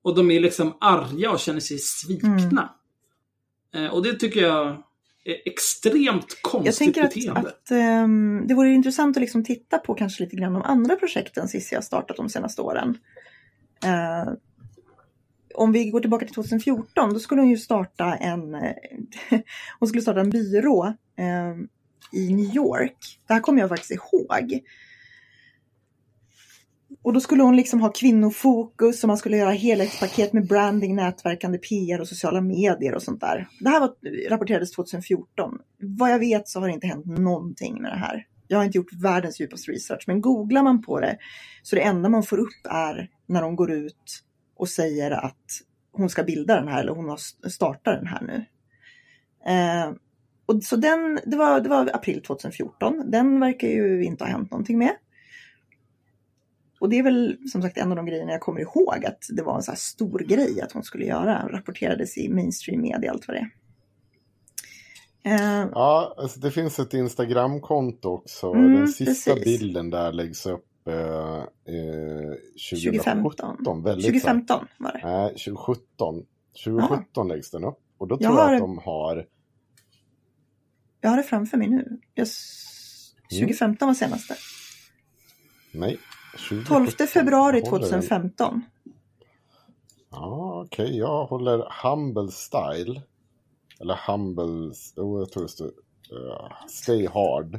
[0.02, 2.70] Och de är liksom arga och känner sig svikna.
[3.74, 3.86] Mm.
[3.86, 4.66] Eh, och det tycker jag
[5.24, 7.40] är extremt Jag konstigt tänker att, beteende.
[7.40, 11.48] att ehm, det vore intressant att liksom titta på kanske lite grann de andra projekten
[11.48, 12.98] Cissi har startat de senaste åren.
[13.84, 14.32] Eh,
[15.54, 18.72] om vi går tillbaka till 2014, då skulle hon ju starta en, eh,
[19.78, 20.86] hon skulle starta en byrå
[21.18, 21.56] eh,
[22.12, 23.20] i New York.
[23.26, 24.60] Det här kommer jag faktiskt ihåg.
[27.02, 31.58] Och då skulle hon liksom ha kvinnofokus och man skulle göra helhetspaket med branding, nätverkande
[31.58, 33.48] PR och sociala medier och sånt där.
[33.60, 33.94] Det här var,
[34.28, 35.58] rapporterades 2014.
[35.78, 38.26] Vad jag vet så har det inte hänt någonting med det här.
[38.52, 41.18] Jag har inte gjort världens djupaste research, men googlar man på det
[41.62, 44.24] så det enda man får upp är när de går ut
[44.56, 45.46] och säger att
[45.92, 48.44] hon ska bilda den här eller hon har startat den här nu.
[49.52, 49.92] Eh,
[50.46, 53.10] och så den, det var, det var april 2014.
[53.10, 54.96] Den verkar ju inte ha hänt någonting med.
[56.80, 59.42] Och det är väl som sagt en av de grejerna jag kommer ihåg att det
[59.42, 61.48] var en så här stor grej att hon skulle göra.
[61.48, 63.50] Rapporterades i mainstream media allt vad det är.
[65.24, 68.52] Eh, Ja, alltså det finns ett Instagramkonto också.
[68.52, 69.44] Mm, Den sista precis.
[69.60, 71.44] bilden där läggs upp eh, eh,
[72.70, 73.22] 2015.
[73.22, 73.82] 2017.
[73.82, 75.00] Väldigt 2015 var det.
[75.04, 76.22] Nej, 2017.
[76.64, 77.78] 2017 läggs den upp.
[77.98, 79.26] Och då Jag tror jag har- att de har...
[81.00, 82.00] Jag har det framför mig nu.
[82.14, 82.68] Jag, s-
[83.32, 83.40] Mm.
[83.44, 84.34] 2015 var senaste.
[85.72, 85.98] Nej.
[86.48, 86.86] 2017.
[86.96, 87.90] 12 februari Jag håller den.
[88.00, 88.62] 2015.
[90.10, 90.98] Ja, okej.
[90.98, 93.02] Jag håller Humble Style.
[93.82, 94.72] Eller Humble...
[94.96, 95.66] Oh, jag tror det står...
[95.66, 97.54] eh, stay Hard.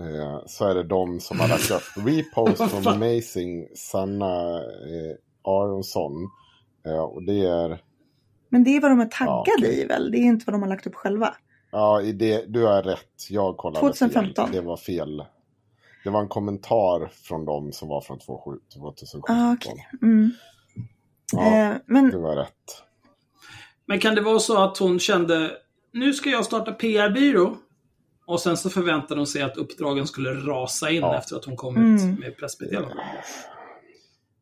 [0.00, 2.94] Eh, så är det de som har lagt upp repost fan?
[3.02, 6.12] Amazing Sanna eh, Aronsson.
[7.12, 7.82] Och det är...
[8.48, 10.10] Men det är vad de är taggade Ja, i väl?
[10.10, 11.34] Det är inte vad de har lagt upp själva.
[11.70, 13.30] Ja, det, du har rätt.
[13.30, 14.46] Jag kollade 2015.
[14.46, 14.54] fel.
[14.54, 15.24] Det var fel.
[16.04, 19.36] Det var en kommentar från dem som var från 2017.
[19.36, 19.88] Ah, okej.
[20.02, 20.30] Mm.
[21.32, 22.82] Ja, Eh, men du har rätt.
[23.86, 25.50] Men kan det vara så att hon kände,
[25.92, 27.56] nu ska jag starta PR-byrå.
[28.26, 31.18] Och sen så förväntade hon sig att uppdragen skulle rasa in Ja.
[31.18, 31.94] efter att hon kom Mm.
[32.12, 33.02] ut med pressmeddelande.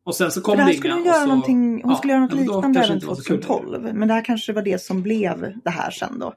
[0.05, 0.99] Och sen så kom det här det skulle inga.
[0.99, 3.23] hon och göra så, någonting, hon ja, skulle göra något liknande även inte var så
[3.23, 3.47] kul längre.
[3.47, 3.93] 2012.
[3.95, 6.33] Men det här kanske var det som blev det här sen då.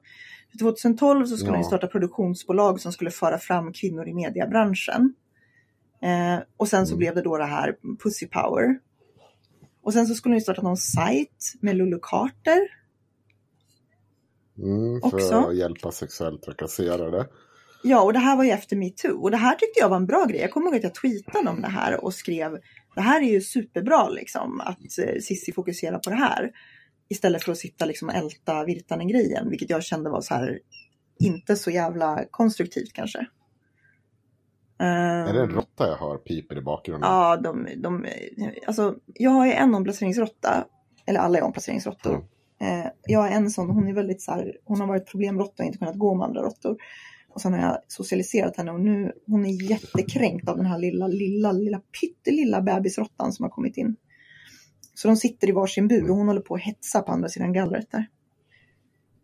[0.51, 1.57] För 2012 så skulle Ja.
[1.57, 5.15] hon starta produktionsbolag som skulle föra fram kvinnor i mediebranschen.
[6.03, 6.99] Eh, och sen så Mm.
[6.99, 8.79] blev det då det här Pussy Power.
[9.83, 12.59] Och sen så skulle hon starta någon sajt med Lulu Carter.
[14.59, 15.35] Mm, för Också.
[15.35, 17.27] att hjälpa sexuellt trakasserade.
[17.83, 19.23] Ja, och det här var ju efter metoo.
[19.23, 20.41] Och det här tyckte jag var en bra grej.
[20.41, 22.59] Jag kommer ihåg att jag tweetade om det här och skrev
[22.95, 26.51] det här är ju superbra liksom att eh, Sissi fokuserar på det här.
[27.09, 30.59] Istället för att sitta liksom och älta Virtanen-grejen, vilket jag kände var så här
[31.19, 33.27] inte så jävla konstruktivt kanske.
[34.79, 37.11] Är det en Ehm, råtta jag hör piper i bakgrunden?
[37.11, 38.07] Ja, de, de,
[38.67, 40.67] alltså, jag har ju en omplaceringsråtta,
[41.07, 42.15] eller alla är omplaceringsråttor.
[42.15, 42.27] Mm.
[42.61, 45.67] Eh, jag har en sån, hon är väldigt så här, hon har varit problemråtta och
[45.67, 46.77] inte kunnat gå med andra råttor.
[47.29, 51.07] Och sen har jag socialiserat henne och nu, hon är jättekränkt av den här lilla,
[51.07, 53.97] lilla, lilla pyttelilla bebisråttan som har kommit in.
[54.95, 57.53] Så de sitter i varsin bur och hon håller på att hetsa på andra sidan
[57.53, 58.07] gallret där.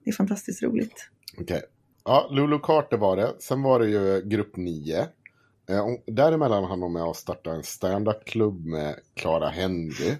[0.04, 1.10] Det är fantastiskt roligt.
[1.40, 1.62] Okej.
[2.04, 3.32] Ja, Lulu Carter var det.
[3.38, 4.98] Sen var det ju grupp 9.
[5.00, 10.14] Eh, däremellan hann hon med att starta en stand-up-klubb med Clara Henry.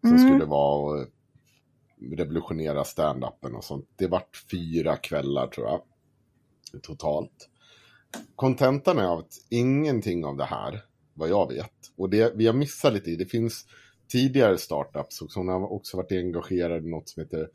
[0.00, 0.28] Som Mm.
[0.28, 1.06] skulle vara och
[2.16, 3.88] revolutionera stand-upen och sånt.
[3.96, 5.82] Det vart fyra kvällar tror jag.
[6.82, 7.48] Totalt.
[8.36, 10.80] Kontentan är av att ingenting av det här,
[11.14, 13.66] vad jag vet, och det vi har missat lite i, det finns
[14.08, 17.48] tidigare startups och hon har också varit engagerad i något som heter,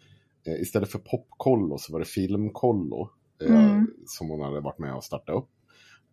[0.48, 3.10] eh, istället för Popkollo så var det Filmkollo.
[3.42, 3.88] Eh, Mm.
[4.06, 5.50] Som hon hade varit med och starta upp.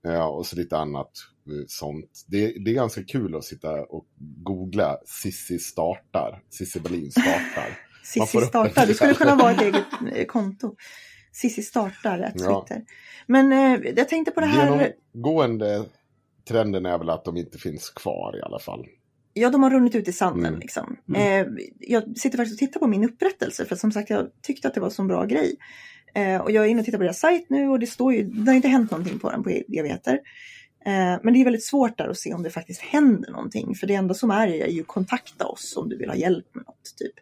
[0.06, 1.10] Eh, och så lite annat
[1.46, 2.24] eh, sånt.
[2.28, 6.42] Det, det är ganska kul att sitta och googla Sissi startar.
[6.50, 7.78] Sissi Berlin startar.
[8.12, 9.84] Sissi startar, det skulle kunna vara ett eget
[10.14, 10.74] eh, konto.
[11.32, 12.64] Sissi startar ett Ja.
[12.66, 12.84] Twitter.
[13.26, 15.84] Men eh, jag tänkte på det här, Genomgående
[16.48, 18.86] trenden är väl att de inte finns kvar i alla fall.
[19.32, 20.60] ja de har runnit ut i sanden Mm.
[20.60, 20.96] liksom.
[21.16, 21.46] Eh,
[21.80, 24.80] jag sitter faktiskt och tittar på min upprättelse för som sagt jag tyckte att det
[24.80, 25.56] var en bra grej.
[26.14, 28.24] Eh, och jag är inne och tittar på deras sajt nu och det står ju,
[28.24, 30.14] det har inte hänt någonting på den på evigheter.
[30.86, 33.74] Eh, men det är väldigt svårt där att se om det faktiskt händer någonting.
[33.74, 36.64] För det enda som är är ju kontakta oss om du vill ha hjälp med
[36.66, 36.94] något.
[36.98, 37.14] Typ.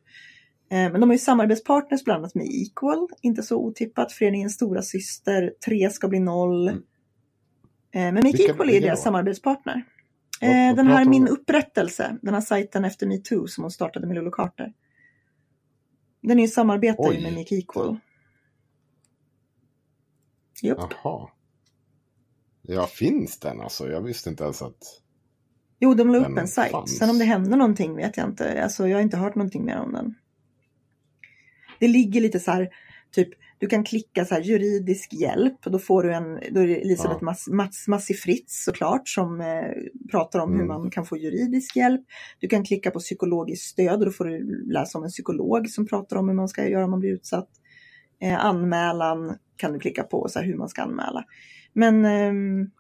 [0.71, 4.13] Eh, men de har ju samarbetspartners bland annat med Equal, inte så otippat.
[4.13, 6.69] Föreningens stora syster, tre ska bli noll.
[6.69, 6.83] Mm.
[7.93, 9.75] Eh, men Make Vilka- Equal är deras samarbetspartner.
[10.41, 14.07] Vad- Eh, vad den här Min upprättelse, den här sajten efter metoo som hon startade
[14.07, 14.73] med Lulu Carter.
[16.23, 17.23] Den är ju samarbetare Oj.
[17.23, 17.99] med Make Equal.
[20.63, 20.79] Japp.
[21.03, 21.29] Jaha.
[22.63, 23.89] Ja, finns den alltså?
[23.89, 25.01] Jag visste inte ens att...
[25.79, 26.89] Jo, de la upp en sajt.
[26.89, 28.63] Sen om det hände någonting vet jag inte.
[28.63, 30.15] Alltså, jag har inte hört någonting mer om den.
[31.81, 32.69] Det ligger lite så här,
[33.13, 36.67] typ, du kan klicka så här juridisk hjälp och då får du en, då är
[36.67, 37.53] det Elisabeth Ja.
[37.55, 39.47] Mats, Massi Fritz såklart som eh,
[40.11, 40.69] pratar om hur Mm.
[40.69, 42.01] man kan få juridisk hjälp.
[42.41, 45.87] Du kan klicka på psykologiskt stöd och då får du läsa om en psykolog som
[45.87, 47.49] pratar om hur man ska göra om man blir utsatt.
[48.23, 51.25] Eh, anmälan kan du klicka på, så här, hur man ska anmäla.
[51.73, 52.71] Men ehm,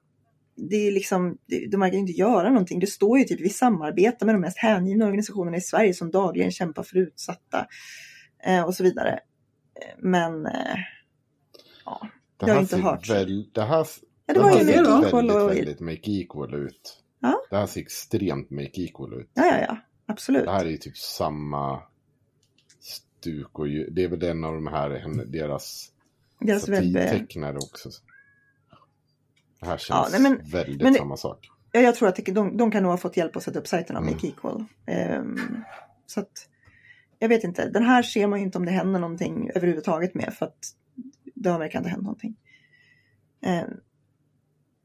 [0.70, 2.80] det är liksom, det- de verkar inte göra någonting.
[2.80, 6.50] Det står ju typ vi samarbetar med de mest hängivna organisationerna i Sverige som dagligen
[6.50, 7.66] kämpar för utsatta
[8.44, 9.10] eh, och så vidare.
[9.74, 10.76] Eh, Men eh,
[11.84, 13.10] ja, Det Jag har inte hört.
[13.10, 13.86] Väl, det här,
[14.26, 15.00] Ja, det var här ju ser det då.
[15.00, 17.02] väldigt, och- väldigt Make Equal ut.
[17.20, 17.40] Ja.
[17.50, 19.30] Det här ser extremt Make Equal ut.
[19.34, 19.76] ja, ja, ja
[20.06, 20.44] absolut.
[20.44, 21.82] Det här är ju typ samma
[22.80, 25.92] stuk och ju, det är väl den av de här, deras
[26.40, 26.84] Deras webb...
[26.94, 27.88] satirtecknare också.
[29.60, 31.48] Det här känns Ja, nej, men- väldigt men det- samma sak.
[31.72, 33.66] Ja, jag tror att det, de, de kan nog ha fått hjälp att sätta upp
[33.66, 34.14] sajten av Mm.
[34.14, 34.64] Make Equal.
[34.86, 35.38] Ehm,
[36.06, 36.48] så att,
[37.18, 40.34] jag vet inte, den här ser man ju inte om det händer någonting överhuvudtaget med
[40.34, 40.58] för att
[41.34, 42.36] det har verkar inte hänt någonting.
[43.42, 43.70] Ehm,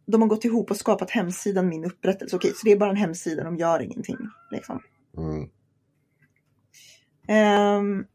[0.05, 2.36] de har gått ihop och skapat hemsidan Min upprättelse.
[2.36, 4.17] Okej, så det är bara en hemsida, de gör ingenting.
[4.51, 4.79] Liksom.
[5.17, 5.49] Mm.
[7.27, 8.05] Ehm,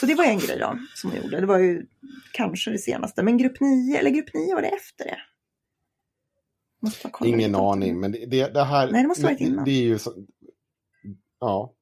[0.00, 1.40] så det var en grej då, som hon gjorde.
[1.40, 1.86] Det var ju
[2.32, 3.22] kanske det senaste.
[3.22, 5.18] Men grupp 9, eller grupp 9 var det efter det?
[6.82, 8.92] Måste bara kolla Ingen aning, men det, det, här...
[8.92, 9.64] Nej, det måste varit det, innan.
[9.64, 10.12] det är ju så,
[11.40, 11.74] Ja,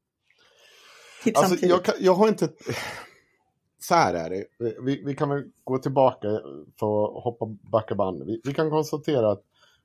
[1.25, 1.71] Typ alltså samtidigt.
[1.71, 2.49] jag, kan, jag har inte...
[3.81, 4.45] Så här är det.
[4.83, 6.29] Vi, vi kan väl gå tillbaka
[6.81, 8.23] för att hoppa backa band.
[8.27, 9.43] Vi, vi kan konstatera att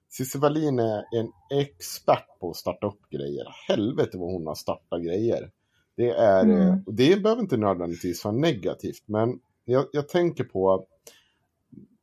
[0.10, 3.46] Cissi Wallin är en expert på att starta upp grejer.
[3.68, 5.52] Helvete vad hon har startat grejer.
[5.98, 6.62] Det, är, Mm.
[6.62, 10.86] eh, och det behöver inte nödvändigtvis vara negativt, men jag, jag tänker på...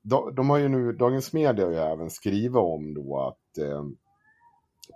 [0.03, 3.85] De, de har ju nu, Dagens Media har ju även skrivit om då att eh,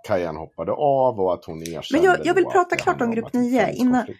[0.07, 3.25] Kajan hoppade av och att hon erkände Men jag- jag vill prata klart om grupp
[3.25, 4.19] att det nio finns innan- konflikt.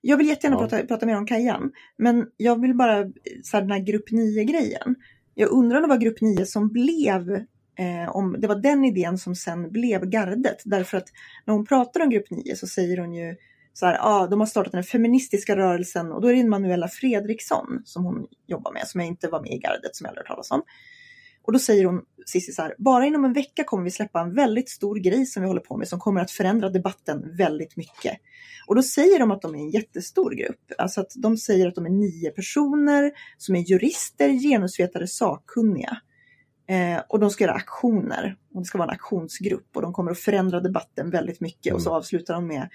[0.00, 0.68] Jag vill jättegärna Ja.
[0.68, 1.72] prata, prata mer om Kajan.
[1.96, 3.04] Men jag vill bara,
[3.42, 4.94] så här, den här grupp 9-grejen.
[5.34, 7.32] Jag undrar om det var grupp 9 som blev,
[7.78, 10.62] eh, om det var den idén som sen blev gardet.
[10.64, 11.08] Därför att
[11.46, 13.36] när hon pratar om grupp 9 så säger hon ju
[13.72, 17.82] så här, ah, de har startat den feministiska rörelsen och då är det Manuela Fredriksson
[17.84, 20.34] som hon jobbar med, som jag inte var med i gardet, som jag aldrig hört
[20.34, 20.62] talas om.
[21.48, 24.34] Och då säger hon, Cissi så här, bara inom en vecka kommer vi släppa en
[24.34, 28.18] väldigt stor grej som vi håller på med som kommer att förändra debatten väldigt mycket.
[28.66, 30.72] Och då säger de att de är en jättestor grupp.
[30.78, 35.96] Alltså att de säger att de är nio personer som är jurister, genusvetare, sakkunniga.
[36.68, 38.36] Eh, och de ska göra aktioner.
[38.54, 41.66] Och det ska vara en aktionsgrupp och de kommer att förändra debatten väldigt mycket.
[41.66, 41.76] Mm.
[41.76, 42.68] Och så avslutar de med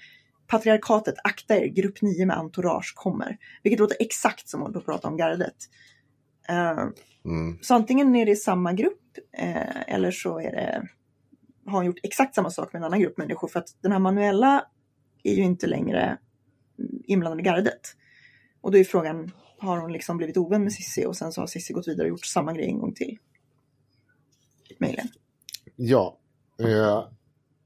[0.46, 3.36] Patriarkatet, akta er, grupp 9 med entourage kommer.
[3.62, 5.56] Vilket låter exakt som att prata om gardet.
[6.48, 6.88] Eh,
[7.26, 7.58] Mm.
[7.62, 10.88] så antingen är det samma grupp eh, eller så är det,
[11.66, 13.48] har hon gjort exakt samma sak med en annan grupp människor.
[13.48, 14.66] För att den här Manuela
[15.22, 16.18] är ju inte längre
[17.04, 17.80] inblandad i gardet.
[18.60, 21.46] Och då är frågan, har hon liksom blivit ovän med Sissi och sen så har
[21.46, 23.18] Sissi gått vidare och gjort samma grej en gång till?
[24.78, 25.08] Mejlen.
[25.76, 26.18] Ja.
[26.60, 27.08] Eh,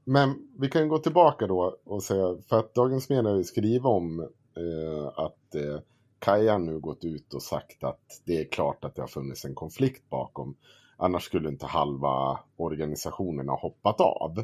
[0.03, 5.07] men vi kan gå tillbaka då och säga, för att Dagens Media skriver om eh,
[5.15, 5.79] att eh,
[6.19, 9.55] Kaja nu gått ut och sagt att det är klart att det har funnits en
[9.55, 10.55] konflikt bakom.
[10.97, 14.43] Annars skulle inte halva organisationen ha hoppat av.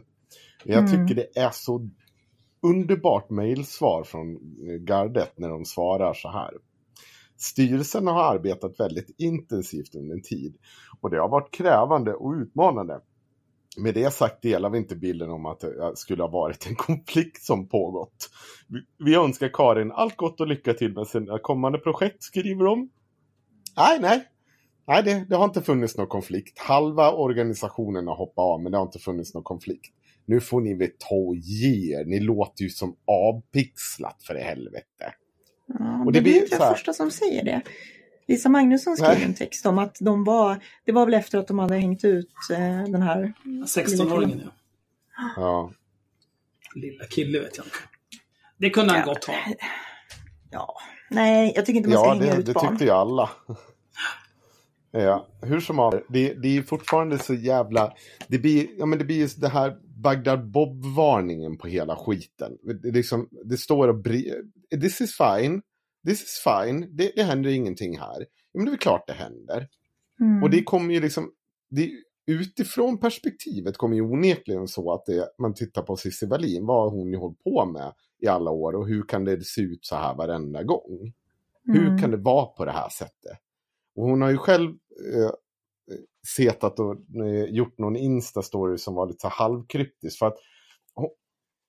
[0.63, 0.91] Jag Mm.
[1.07, 1.89] tycker det är så
[2.61, 6.51] underbart mejlsvar från eh, gardet när de svarar så här.
[7.38, 10.57] Styrelsen har arbetat väldigt intensivt under en tid
[11.01, 13.01] och det har varit krävande och utmanande.
[13.78, 17.43] Med det sagt delar vi inte bilden om att det skulle ha varit en konflikt
[17.43, 18.30] som pågått.
[18.99, 22.89] Vi- önskar Karin allt gott och lycka till med sina kommande projekt, skriver de.
[23.78, 24.23] Nej, nej.
[24.88, 26.59] Nej, det, det har inte funnits någon konflikt.
[26.59, 29.86] Halva organisationen har hoppat av, men det har inte funnits någon konflikt.
[30.26, 32.05] Nu får ni väl ta och ge er.
[32.05, 35.13] Ni låter ju som avpixlat för i helvete.
[35.67, 37.61] Ja, Och det det blir inte jag här- första som säger det.
[38.28, 39.23] Lisa Magnusson skrev Nej.
[39.23, 42.30] en text om att de var, det var väl efter att de hade hängt ut
[42.51, 43.34] eh, den här
[43.67, 44.51] 16-åringen ja.
[45.36, 45.71] Ja.
[46.76, 47.78] Lilla kille vet jag inte.
[48.57, 49.05] Det kunde han Ja.
[49.13, 49.34] gott ha.
[50.51, 50.76] Ja,
[51.09, 52.69] nej, jag tycker inte man ska Ja, hänga det, ut det barn.
[52.69, 53.30] tyckte ju alla.
[54.91, 57.93] ja, hur som helst, det, det är fortfarande så jävla...
[58.28, 62.51] Det blir, ja, men det blir ju det här Bagdad Bob-varningen på hela skiten.
[62.82, 64.32] Det, är liksom, det står och bri-
[64.82, 65.61] This is fine.
[66.06, 66.95] This is fine.
[66.97, 68.26] Det, det händer ingenting här.
[68.53, 69.68] Men det är väl klart det händer.
[70.22, 70.43] Mm.
[70.43, 71.32] Och det kommer ju liksom...
[71.70, 71.91] Det,
[72.28, 76.97] utifrån perspektivet kommer ju onekligen så att det, man tittar på Cissi Wallin, vad har
[76.97, 77.93] hon ju hållit på med
[78.24, 81.14] i alla år och hur kan det se ut så här varenda gång?
[81.64, 82.01] Hur Mm.
[82.01, 83.38] kan det vara på det här sättet?
[83.95, 85.32] Och hon har ju själv eh,
[86.38, 86.95] setat och
[87.26, 90.20] eh, gjort någon Insta-story som var lite så halvkryptisk.
[90.20, 90.38] För att
[90.93, 91.10] hon,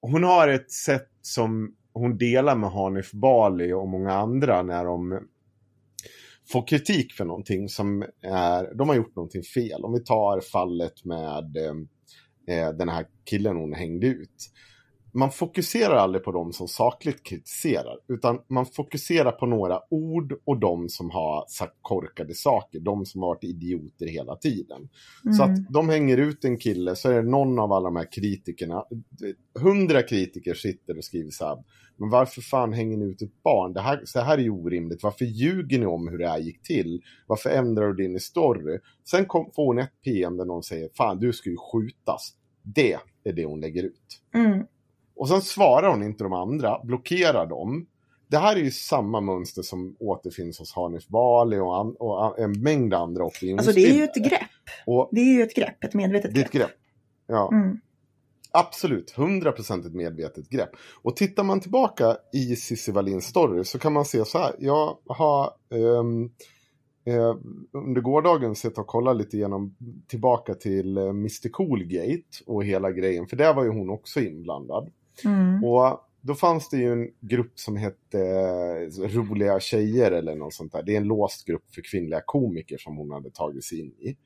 [0.01, 5.20] hon har ett sätt som hon delar med Hanif Bali och många andra när de
[6.53, 9.84] får kritik för någonting som är, de har gjort någonting fel.
[9.84, 11.57] Om vi tar fallet med
[12.49, 14.51] eh, den här killen hon hängde ut.
[15.14, 20.61] Man fokuserar aldrig på de som sakligt kritiserar, utan man fokuserar på några ord och
[20.61, 24.88] de som har sagt korkade saker, de som har varit idioter hela tiden.
[25.36, 25.55] Så Mm.
[25.55, 28.84] att de hänger ut en kille, så är det någon av alla de här kritikerna,
[29.59, 31.59] hundra kritiker sitter och skriver så här,
[31.97, 33.72] men varför fan hänger ni ut ett barn?
[33.72, 35.03] Det här, så här är ju orimligt.
[35.03, 37.03] Varför ljuger ni om hur det här gick till?
[37.26, 38.78] Varför ändrar du din story?
[39.11, 42.32] Sen kom, får hon ett PM där någon säger, fan du ska ju skjutas.
[42.62, 42.92] Det
[43.24, 44.20] är det hon lägger ut.
[44.34, 44.66] Mm.
[45.16, 47.86] Och sen svarar hon inte de andra, blockerar dem.
[48.28, 52.62] Det här är ju samma mönster som återfinns hos Hanif Bali och, an, och en
[52.62, 53.84] mängd andra Alltså opinionsbildare.
[53.84, 54.51] det är ju ett grepp.
[54.86, 56.68] Och Det är ju ett grepp, ett medvetet det är ett grepp.
[56.68, 56.76] grepp.
[57.26, 57.80] Ja, Mm.
[58.59, 59.14] Absolut.
[59.16, 60.70] 100% ett medvetet grepp.
[61.02, 64.54] Och tittar man tillbaka i Cissi Wallins story så kan man se så här.
[64.59, 66.30] Jag har ehm,
[67.07, 67.36] eh,
[67.72, 69.76] under gårdagen sett och kollat lite igenom
[70.09, 73.26] tillbaka till eh, Mr Coolgate och hela grejen.
[73.26, 74.90] För där var ju hon också inblandad.
[75.24, 75.64] Mm.
[75.64, 80.72] Och då fanns det ju en grupp som hette eh, Roliga tjejer eller något sånt
[80.72, 80.82] där.
[80.82, 84.16] Det är en låst grupp för kvinnliga komiker som hon hade tagit sig in i.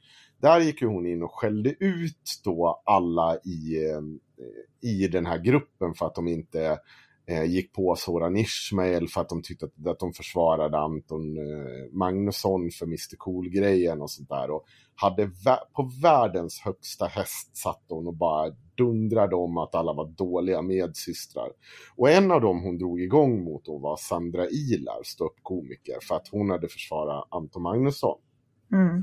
[0.41, 5.39] Där gick ju hon in och skällde ut då alla i, eh, i den här
[5.39, 6.79] gruppen för att de inte
[7.27, 11.93] eh, gick på Soran Ismail för att de tyckte att, att de försvarade Anton eh,
[11.93, 14.51] Magnusson för Mr Cool-grejen och sånt där.
[14.51, 14.65] Och
[14.95, 20.07] hade vä- på världens högsta häst satt hon och bara dundrade om att alla var
[20.07, 21.49] dåliga medsystrar.
[21.97, 26.29] Och en av dem hon drog igång mot då var Sandra Ilar, ståuppkomiker, för att
[26.29, 28.19] hon hade försvarat Anton Magnusson.
[28.73, 29.03] Mm.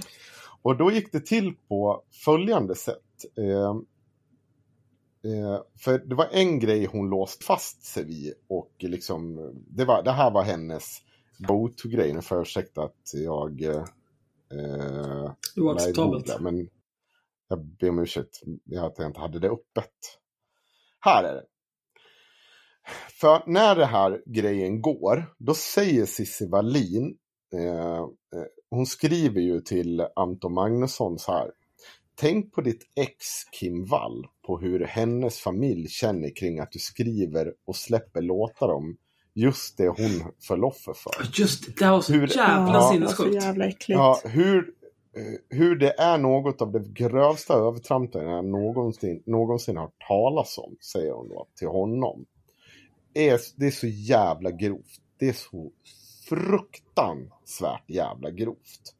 [0.61, 3.25] Och då gick det till på följande sätt.
[3.37, 3.75] Eh,
[5.31, 10.03] eh, för det var en grej hon låst fast sig vid och liksom, det, var,
[10.03, 11.01] det här var hennes
[11.39, 12.13] go-to-grej.
[12.13, 13.85] Nu får jag ursäkta att jag eh,
[15.55, 16.27] Oacceptabelt.
[16.27, 16.69] live-googlar, men
[17.47, 18.41] jag ber om ursäkt
[18.81, 20.19] att jag inte hade det öppet.
[20.99, 21.45] Här är det.
[23.19, 27.17] För när det här grejen går, då säger Cissi Wallin,
[27.53, 28.05] eh,
[28.69, 31.51] hon skriver ju till Anton Magnusson så här.
[32.15, 33.25] tänk på ditt ex
[33.59, 38.97] Kim Wall, på hur hennes familj känner kring att du skriver och släpper låtar om
[39.33, 41.39] just det hon föll offer för.
[41.41, 43.43] Just det, det var så Hur- jävla Ja, det var så sinnessjukt.
[43.43, 43.97] jävla äckligt.
[43.99, 44.57] Ja, hur,
[45.17, 50.75] eh, hur det är något av det grövsta övertrampet jag någonsin, någonsin har talas om,
[50.93, 52.25] säger hon då till honom.
[53.13, 55.01] Är, det är så jävla grovt.
[55.19, 55.71] Det är så
[56.29, 58.93] fruktansvärt jävla grovt.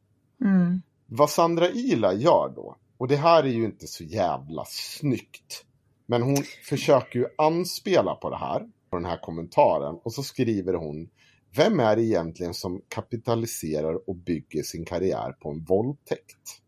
[0.44, 0.82] Mm.
[1.06, 5.64] Vad Sandra Ila gör då, och det här är ju inte så jävla snyggt.
[6.06, 6.36] Men hon
[6.68, 9.98] försöker ju anspela på det här, på den här kommentaren.
[10.04, 11.08] Och så skriver hon,
[11.56, 16.60] vem är det egentligen som kapitaliserar och bygger sin karriär på en våldtäkt?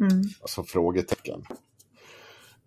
[0.00, 0.22] Mm.
[0.40, 1.44] Alltså frågetecken.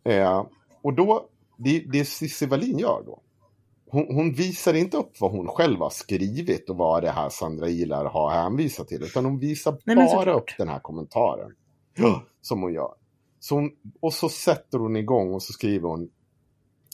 [0.03, 0.45] Eh,
[0.81, 3.21] och då, det, det Cissi Wallin gör då.
[3.87, 7.69] Hon, hon visar inte upp vad hon själv har skrivit och vad det här Sandra
[7.69, 9.03] Ilar har hänvisat till.
[9.03, 11.51] Utan hon visar Nej, bara upp den här kommentaren.
[12.41, 12.91] Som hon gör.
[13.39, 13.71] Så hon,
[14.01, 16.09] och så sätter hon igång och så skriver hon.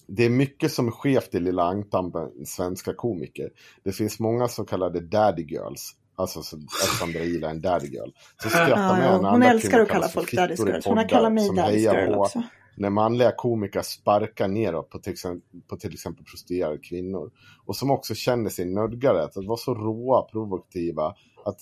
[0.07, 2.11] Det är mycket som är skevt i Lilla Ankdamm,
[2.45, 3.49] svenska komiker.
[3.83, 5.95] Det finns många så kallade daddy girls.
[6.15, 8.09] Alltså så, att Sandra Ilar är en daddy girl.
[8.43, 9.31] Så skrattar med ja.
[9.31, 10.85] Hon älskar att kalla folk i girls.
[10.85, 12.43] Hon har kallat mig som hejar girl också
[12.75, 17.31] när manliga komiker sparkar neråt på till, exempel, på till exempel prostituerade kvinnor.
[17.65, 21.15] Och som också känner sig nödgade att vara så råa, provokativa
[21.45, 21.59] att,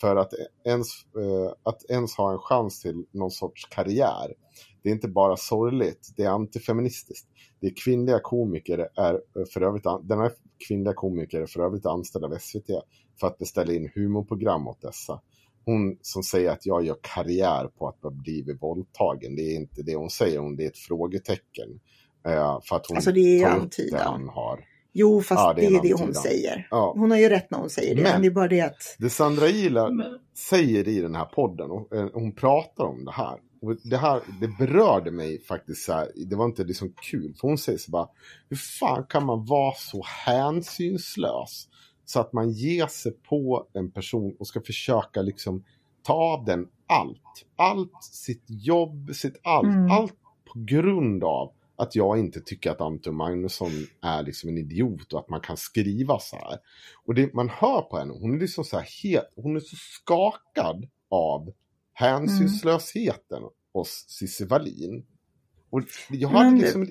[0.00, 0.32] för att
[0.64, 4.34] ens, eh, att ens ha en chans till någon sorts karriär.
[4.82, 7.28] Det är inte bara sorgligt, det är antifeministiskt.
[7.60, 10.30] Det är kvinnliga komiker är eh, för övrigt, denna
[10.68, 12.66] kvinnliga komiker är för övrigt anställd av SVT
[13.20, 15.20] för att beställa in humorprogram åt dessa.
[15.64, 19.82] Hon som säger att jag gör karriär på att ha blivit våldtagen, det är inte
[19.82, 21.80] det hon säger, hon det är ett frågetecken.
[22.26, 24.28] Eh, för att hon Alltså, det är ju antydan.
[24.28, 24.64] har.
[24.92, 26.68] Jo, fast Ja, det det är det hon säger.
[26.70, 26.92] Ja.
[26.96, 28.02] Hon har ju rätt när hon säger det.
[28.02, 28.96] Men- Men det är bara det att...
[28.98, 29.46] Det Sandra
[29.90, 30.18] Men-
[30.50, 33.38] säger i den här podden, och eh, hon pratar om det här.
[33.62, 37.34] Och det här, det berörde mig faktiskt så här, det var inte liksom kul.
[37.40, 38.08] För hon säger så bara,
[38.48, 41.68] hur fan kan man vara så hänsynslös?
[42.10, 45.64] Så att man ger sig på en person och ska försöka liksom
[46.02, 47.46] ta av den allt.
[47.56, 49.66] Allt, sitt jobb, sitt allt.
[49.66, 49.90] Mm.
[49.90, 53.70] Allt på grund av att jag inte tycker att Anton Magnusson
[54.02, 56.58] är liksom en idiot och att man kan skriva så här.
[57.04, 59.76] Och det man hör på henne, hon är liksom så här helt, hon är så
[59.76, 61.52] skakad av
[61.92, 63.42] hänsynslösheten
[63.72, 65.06] hos Cissi Wallin.
[65.70, 66.88] Och jag hade liksom,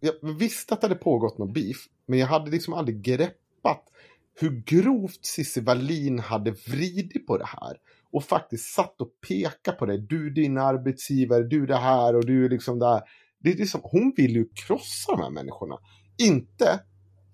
[0.00, 3.92] jag visste att det hade pågått någon beef, men jag hade liksom aldrig greppat
[4.40, 7.76] hur grovt Cissi Wallin hade vridit på det här.
[8.12, 9.98] Och faktiskt satt och pekade på det.
[9.98, 13.02] Du din arbetsgivare, du det här och du liksom där.
[13.38, 15.78] Det är liksom, hon vill ju krossa de här människorna.
[16.18, 16.80] Inte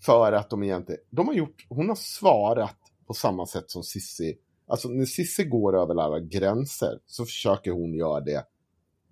[0.05, 4.39] för att de egentligen, de har gjort, hon har svarat på samma sätt som Sissi.
[4.67, 8.47] Alltså när Sissi går över alla gränser så försöker hon göra det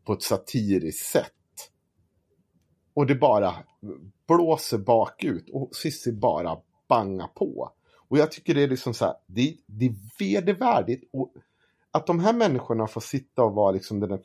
[0.05, 1.33] på ett satiriskt sätt.
[2.95, 3.55] Och det bara
[4.29, 7.73] blåser bakut och Sissi bara bangar på.
[8.11, 11.05] Och jag tycker det är liksom så här, det, det är vedervärdigt.
[11.13, 11.33] Och
[11.91, 14.21] att de här människorna får sitta och vara liksom den där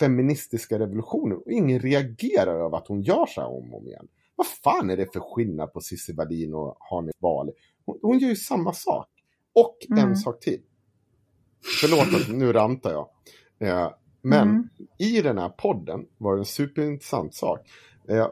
[0.00, 4.08] feministiska revolutionen och ingen reagerar över att hon gör så här om och om igen.
[4.36, 7.52] Vad fan är det för skillnad på Cissi Wallin och Hanif Bali?
[7.86, 9.08] Hon, hon gör ju samma sak.
[9.52, 10.04] Och Mm.
[10.08, 10.60] en sak till.
[11.80, 13.08] Förlåt nu rantar jag.
[13.68, 13.90] Eh,
[14.22, 14.68] men Mm.
[14.98, 17.60] i den här podden var det en superintressant sak.
[18.08, 18.28] Eh,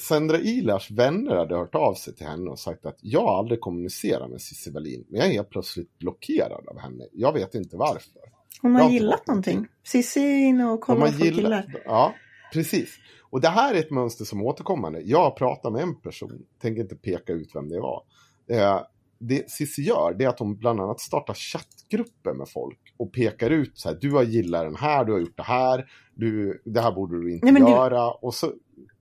[0.00, 4.28] Sandra Ilars vänner hade hört av sig till henne och sagt att jag aldrig kommunicerar
[4.28, 7.04] med Cissi Wallin, men jag är helt plötsligt blockerad av henne.
[7.12, 8.20] Jag vet inte varför.
[8.62, 9.66] Hon Jag har inte gillat någonting.
[9.86, 11.74] Cissi är inne och kollar gillat, gillar.
[11.84, 12.14] ja,
[12.52, 12.98] precis.
[13.30, 15.00] Och det här är ett mönster som är återkommande.
[15.00, 18.02] Jag har pratat med en person, tänker inte peka ut vem det var.
[18.50, 18.80] Eh,
[19.18, 23.50] det Cissi gör, det är att hon bland annat startar chattgrupper med folk och pekar
[23.50, 26.80] ut så här, du har gillat den här, du har gjort det här, du, det
[26.80, 28.10] här borde du inte Nej, men du- göra.
[28.10, 28.52] Och så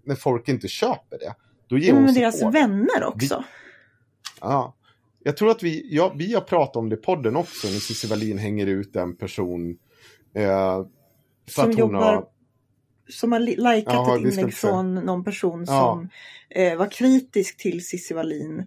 [0.09, 1.33] när folk inte köper det,
[1.67, 2.49] då ger Ja, hon men sig deras på.
[2.49, 3.43] vänner också.
[4.41, 4.75] Ja.
[5.23, 8.07] Jag tror att vi, ja, vi har pratat om det i podden också, när Cissi
[8.07, 9.77] Wallin hänger ut en person.
[10.35, 10.85] Eh,
[11.45, 12.25] Som hon jobbar har...
[13.09, 15.93] Som har li- likat Jaha, ett vi inlägg från någon person Ja.
[15.93, 16.09] som
[16.61, 18.65] eh, var kritisk till Cissi Wallin.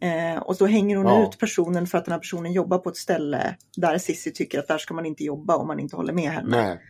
[0.00, 1.28] Eh, och så hänger hon Ja.
[1.28, 4.68] ut personen för att den här personen jobbar på ett ställe där Cissi tycker att
[4.68, 6.48] där ska man inte jobba om man inte håller med henne.
[6.64, 6.80] Nej,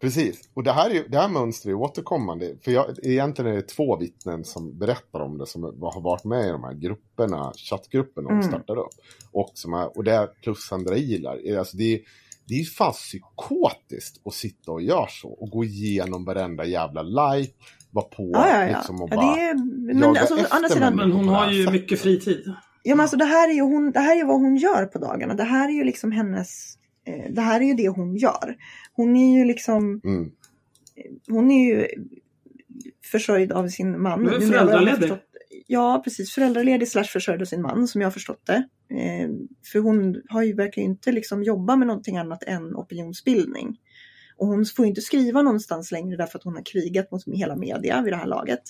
[0.00, 0.40] precis.
[0.54, 2.56] Och det här, är, det här mönstret är återkommande.
[2.64, 6.46] För jag, egentligen är det två vittnen som berättar om det, som har varit med
[6.48, 8.48] i de här grupperna, chattgrupperna de Mm.
[8.48, 8.94] startade upp.
[9.32, 11.58] Och, som är, och det är plus Sandra Ilar.
[11.58, 12.00] Alltså det, är-
[12.48, 15.28] det är fan psykotiskt att sitta och göra så.
[15.28, 17.52] Och gå igenom varenda jävla like,
[17.90, 18.76] vara på Ja, ja, ja.
[18.78, 19.34] liksom och ja bara...
[19.36, 19.54] det är,
[19.94, 22.54] men alltså, andra sidan, Men hon har ju mycket fritid.
[22.82, 24.98] ja, men alltså, det, här är ju hon, det här är vad hon gör på
[24.98, 25.34] dagarna.
[25.34, 26.74] Det här är ju liksom hennes
[27.30, 28.56] det här är ju det hon gör.
[28.92, 30.30] Hon är ju liksom, Mm.
[31.28, 31.86] hon är ju
[33.04, 34.22] försörjd av sin man.
[34.22, 35.00] Men föräldraledig.
[35.00, 35.24] förstått-
[35.66, 36.32] Ja, precis.
[36.34, 38.68] Föräldraledig slash försörjd av sin man, som jag har förstått det.
[38.94, 39.28] Eh,
[39.72, 43.76] för hon har ju verkligen inte liksom jobbat med någonting annat än opinionsbildning.
[44.36, 47.56] Och hon får ju inte skriva någonstans längre därför att hon har krigat mot hela
[47.56, 48.62] media vid det här laget.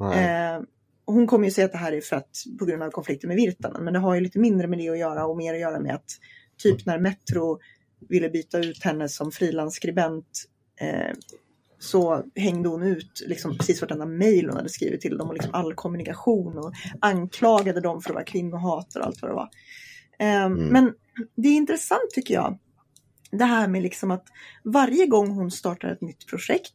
[0.00, 0.54] Nej.
[0.54, 0.62] Eh,
[1.04, 3.28] och hon kommer ju säga att det här är för att, på grund av konflikten
[3.28, 5.60] med Virtanen, men det har ju lite mindre med det att göra och mer att
[5.60, 6.10] göra med att
[6.62, 7.58] typ när Metro
[8.08, 10.44] ville byta ut henne som frilansskribent
[10.80, 11.16] eh,
[11.78, 15.54] så hängde hon ut liksom precis vartenda mejl hon hade skrivit till dem och liksom
[15.54, 19.48] all kommunikation och anklagade dem för att vara kvinnohatare och allt vad det var.
[20.18, 20.92] Eh, Men
[21.36, 22.58] det är intressant tycker jag,
[23.30, 24.24] det här med liksom att
[24.64, 26.74] varje gång hon startar ett nytt projekt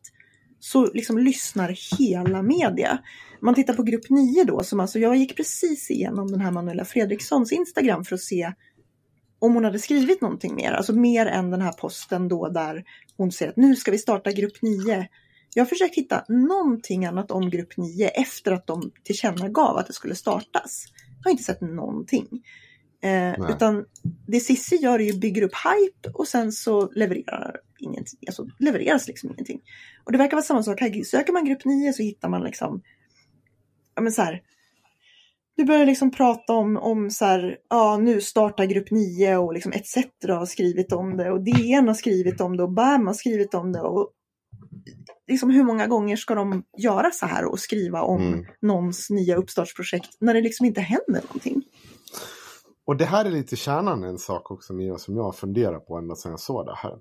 [0.59, 2.99] så liksom lyssnar hela media.
[3.41, 6.85] Man tittar på grupp 9 då, som alltså jag gick precis igenom den här Manuela
[6.85, 8.53] Fredrikssons Instagram för att se
[9.39, 12.83] om hon hade skrivit någonting mer, alltså mer än den här posten då där
[13.17, 15.07] hon säger att nu ska vi starta grupp 9.
[15.53, 19.93] Jag har försökt hitta någonting annat om grupp 9 efter att de tillkännagav att det
[19.93, 20.85] skulle startas.
[21.17, 22.27] Jag har inte sett någonting.
[23.03, 23.85] Eh, utan
[24.27, 29.07] det Sissi gör är ju bygger upp hype och sen så levererar ingenting, alltså levereras
[29.07, 29.61] liksom ingenting.
[30.03, 31.03] Och det verkar vara samma sak här.
[31.03, 32.81] Söker man grupp 9 så hittar man liksom,
[33.95, 34.41] ja men så här,
[35.57, 39.71] du börjar liksom prata om, om så här, ja nu startar grupp 9 och liksom
[39.71, 39.97] ETC
[40.27, 43.71] har skrivit om det och DN har skrivit om det och BAM har skrivit om
[43.71, 44.11] det och
[45.27, 48.45] liksom hur många gånger ska de göra så här och skriva om Mm.
[48.61, 51.63] någons nya uppstartsprojekt när det liksom inte händer någonting?
[52.85, 55.97] Och det här är lite kärnan i en sak också Mia, som jag funderar på
[55.97, 56.97] ända sedan jag såg det här.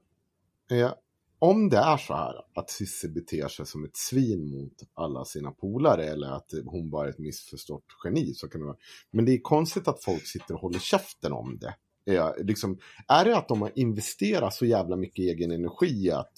[0.71, 0.93] Eh,
[1.39, 5.51] om det är så här att Cissi beter sig som ett svin mot alla sina
[5.51, 8.76] polare eller att hon bara är ett missförstått geni så kan det vara.
[9.11, 11.74] Men det är konstigt att folk sitter och håller käften om det.
[12.09, 12.78] Är, liksom,
[13.09, 16.32] är det att de har investerat så jävla mycket egen energi i att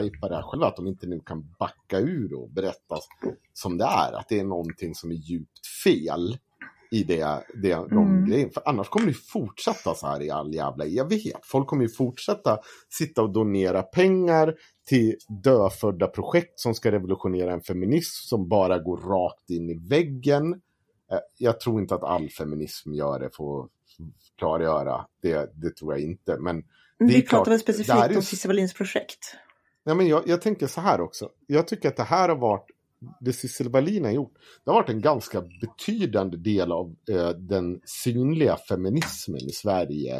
[0.00, 2.98] hypa det här själva, att de inte nu kan backa ur och berätta
[3.52, 6.38] som det är, att det är någonting som är djupt fel
[6.90, 8.24] i det, det, de Mm.
[8.30, 8.50] grejerna.
[8.54, 11.40] För annars kommer det fortsätta så här i all jävla evighet.
[11.42, 12.58] Folk kommer ju fortsätta
[12.88, 14.54] sitta och donera pengar
[14.88, 20.52] till dödfödda projekt som ska revolutionera en feminism som bara går rakt in i väggen.
[21.12, 23.70] Eh, Jag tror inte att all feminism gör det för att
[24.38, 25.06] klargöra.
[25.22, 26.36] Det, det tror jag inte.
[26.38, 26.56] Men
[26.98, 29.34] det är Vi klart, pratar väl specifikt är om Cissi Wallins projekt?
[29.84, 31.28] Nej, men jag, jag tänker så här också.
[31.46, 32.66] Jag tycker att det här har varit,
[33.20, 34.32] det Cissi Wallin har gjort,
[34.64, 40.16] det har varit en ganska betydande del av eh, den synliga feminismen i Sverige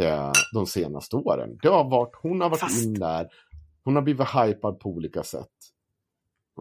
[0.00, 1.58] eh, de senaste åren.
[1.62, 3.28] Det har varit, hon har varit Fast- in där,
[3.84, 5.48] hon har blivit hypad på olika sätt.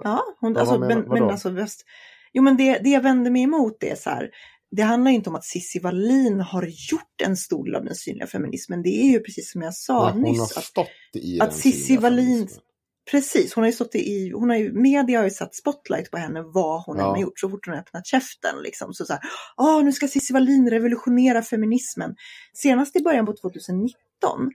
[0.03, 1.86] Ja, hon, alltså, men, men alltså, väst,
[2.34, 4.30] jo men det, det jag vänder mig emot det är så här,
[4.72, 8.28] det handlar inte om att Cissi Wallin har gjort en stor del av den synliga
[8.28, 8.82] feminismen.
[8.82, 10.57] Det är ju precis som jag sa Men hon har nyss.
[10.57, 12.64] Att, stått i att den Cissi synliga Wallin- feminismen.
[13.11, 16.17] Precis, hon har ju stått i, hon har ju, media har ju satt spotlight på
[16.17, 17.09] henne vad hon än Ja.
[17.09, 18.61] har gjort så fort hon har öppnat käften.
[18.63, 18.93] Liksom.
[18.93, 19.21] Så så här,
[19.57, 22.15] "Åh, nu ska Cissi Wallin revolutionera feminismen.
[22.53, 24.51] Senast i början på 2019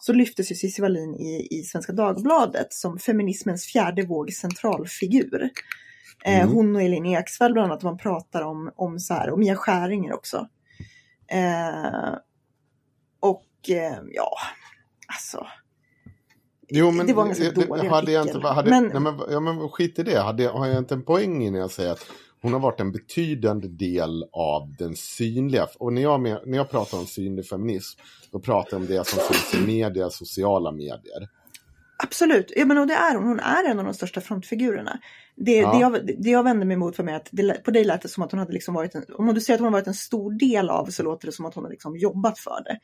[0.00, 5.50] så lyftes ju Cissi Wallin i, i Svenska Dagbladet som feminismens fjärde våg centralfigur.
[6.24, 6.48] Eh, Mm.
[6.54, 10.12] hon och Elin Eksvärd bland annat, man pratar om, om så här, och Mia Skäringer
[10.12, 10.48] också.
[11.30, 12.14] Eh,
[13.20, 14.36] och eh, ja,
[15.14, 15.46] alltså.
[16.76, 18.36] Jo, men det var en ganska det- dålig hade jag artikel.
[18.36, 20.18] inte, hade, Men- nej, men, ja, men skit i det.
[20.20, 22.06] Hade, har jag inte en poäng i när jag säger att
[22.42, 25.66] hon har varit en betydande del av den synliga.
[25.78, 28.00] Och när jag, när jag pratar om synlig feminism,
[28.32, 31.28] då pratar jag om det som finns i media, sociala medier.
[32.02, 33.24] Absolut, ja, men och det är hon.
[33.28, 34.98] Hon är en av de största frontfigurerna.
[35.36, 35.72] Det, Ja.
[35.72, 38.08] det, jag, det jag vände mig emot var med att det, på dig lät det
[38.08, 39.94] som att hon hade liksom varit en, om du säger att hon har varit en
[39.94, 42.78] stor del av så låter det som att hon har liksom jobbat för det.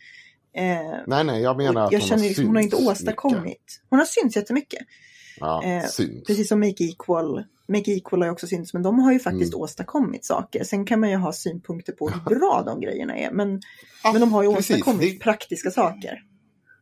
[0.52, 3.42] Eh, Nej, nej, jag menar att jag hon känner har liksom, hon har inte åstadkommit.
[3.44, 3.60] mycket.
[3.90, 4.80] Hon har synts jättemycket.
[5.40, 6.24] Ja, Eh, syns.
[6.26, 7.44] Precis som Make Equal.
[7.68, 9.62] Make Equal har ju också synts, men de har ju faktiskt Mm.
[9.62, 10.64] åstadkommit saker.
[10.64, 13.60] Sen kan man ju ha synpunkter på hur bra de grejerna är, men,
[14.04, 14.70] Ja, men de har ju precis.
[14.76, 16.24] åstadkommit Det- praktiska saker.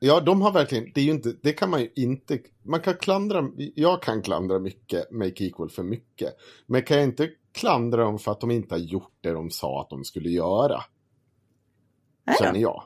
[0.00, 2.94] Ja, de har verkligen, det är ju inte, det kan man ju inte, man kan
[2.94, 3.44] klandra,
[3.74, 6.34] jag kan klandra mycket, Make Equal för mycket.
[6.66, 9.80] Men kan jag inte klandra dem för att de inte har gjort det de sa
[9.80, 10.80] att de skulle göra?
[12.26, 12.36] Nej.
[12.40, 12.82] Känner jag.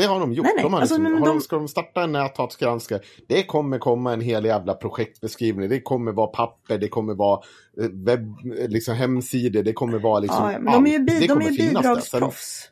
[0.00, 0.44] Det har de gjort.
[0.44, 1.34] Nej, nej, De har alltså, liksom, har de...
[1.34, 3.00] de- Ska de starta en näthatsgranskare?
[3.28, 5.68] Det kommer komma en hel jävla projektbeskrivning.
[5.68, 7.40] Det kommer vara papper, det kommer vara
[7.80, 11.26] eh, webb, eh, liksom hemsidor, det kommer vara liksom Ja, men de är ju, bi,
[11.26, 12.70] de är bidragsproffs.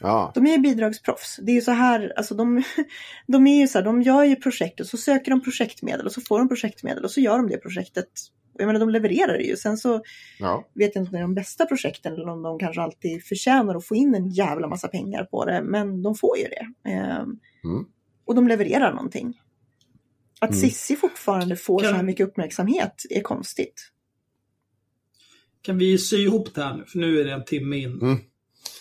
[0.00, 1.36] Ja, De är ju bidragsproffs.
[1.42, 2.62] Det är ju så här, alltså de,
[3.26, 6.12] de är ju så här, de gör ju projekt och så söker de projektmedel och
[6.12, 8.08] så får de projektmedel och så gör de det projektet.
[8.58, 9.56] Jag menar, de levererar ju.
[9.56, 10.02] Sen så
[10.38, 10.68] ja.
[10.74, 13.74] vet jag inte om det är de bästa projekten eller om de kanske alltid förtjänar
[13.74, 15.62] att få in en jävla massa pengar på det.
[15.62, 16.90] Men de får ju det.
[16.90, 17.24] Eh,
[18.24, 19.40] och de levererar någonting.
[20.40, 20.60] Att Mm.
[20.60, 23.88] Sissi fortfarande får Kan- så här mycket uppmärksamhet är konstigt.
[25.62, 26.84] Kan vi sy ihop det här nu?
[26.86, 28.00] För nu är det en timme in.
[28.02, 28.18] Mm.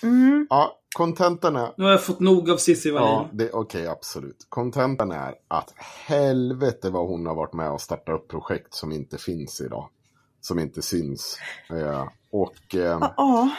[0.04, 0.48] Mm.
[0.50, 1.74] Ja, kontentan är...
[1.78, 3.38] Nu har jag fått nog av Cissi Ja, Wallin.
[3.38, 4.46] det- okej, absolut.
[4.50, 5.74] Kontentan är att
[6.08, 9.90] helvete vad hon har varit med och startat upp projekt som inte finns idag.
[10.42, 11.38] Som inte syns.
[11.70, 13.50] Eh, och eh, Ja, ja.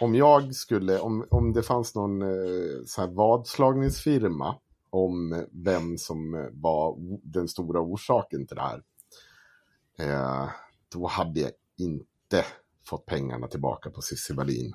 [0.00, 4.54] om jag skulle, om, om det fanns någon eh, så här vadslagningsfirma
[4.90, 8.82] om vem som var den stora orsaken till det här.
[9.98, 10.48] Eh,
[10.92, 12.44] då hade jag inte
[12.88, 14.74] fått pengarna tillbaka på Cissi Wallin.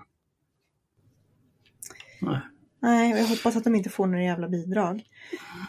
[2.21, 2.39] Nej.
[2.83, 5.03] Nej, jag hoppas att de inte får några jävla bidrag.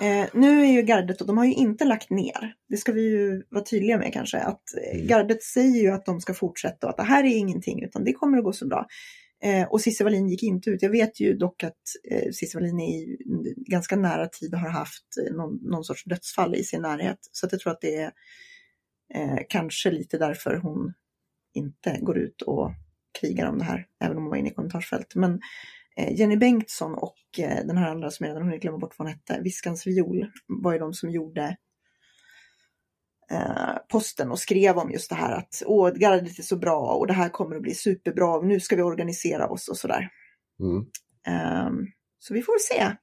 [0.01, 2.55] Eh, nu är ju gardet, och de har ju inte lagt ner.
[2.69, 4.39] Det ska vi ju vara tydliga med kanske.
[4.39, 5.07] Att eh, Mm.
[5.07, 8.13] gardet säger ju att de ska fortsätta och att det här är ingenting utan det
[8.13, 8.87] kommer att gå så bra.
[9.45, 10.83] Eh, och Cissi Wallin gick inte ut.
[10.83, 11.81] Jag vet ju dock att
[12.11, 13.17] eh, Cissi Wallin i
[13.57, 17.19] ganska nära tid har haft eh, någon, någon sorts dödsfall i sin närhet.
[17.33, 18.13] Så att jag tror att det är
[19.15, 20.93] eh, kanske lite därför hon
[21.55, 22.71] inte går ut och
[23.21, 25.15] krigar om det här, även om hon var inne i kommentarsfält.
[25.15, 25.41] Men
[25.97, 29.15] Jenny Bengtsson och eh, den här andra som jag redan hunnit glömma bort vad hon
[29.15, 31.57] hette, Viskans viol, var ju de som gjorde
[33.31, 37.07] eh, posten och skrev om just det här att åh, gardet är så bra och
[37.07, 40.09] det här kommer att bli superbra nu ska vi organisera oss och sådär.
[40.61, 40.87] Mm.
[41.27, 41.87] Ehm,
[42.19, 42.97] så vi får se.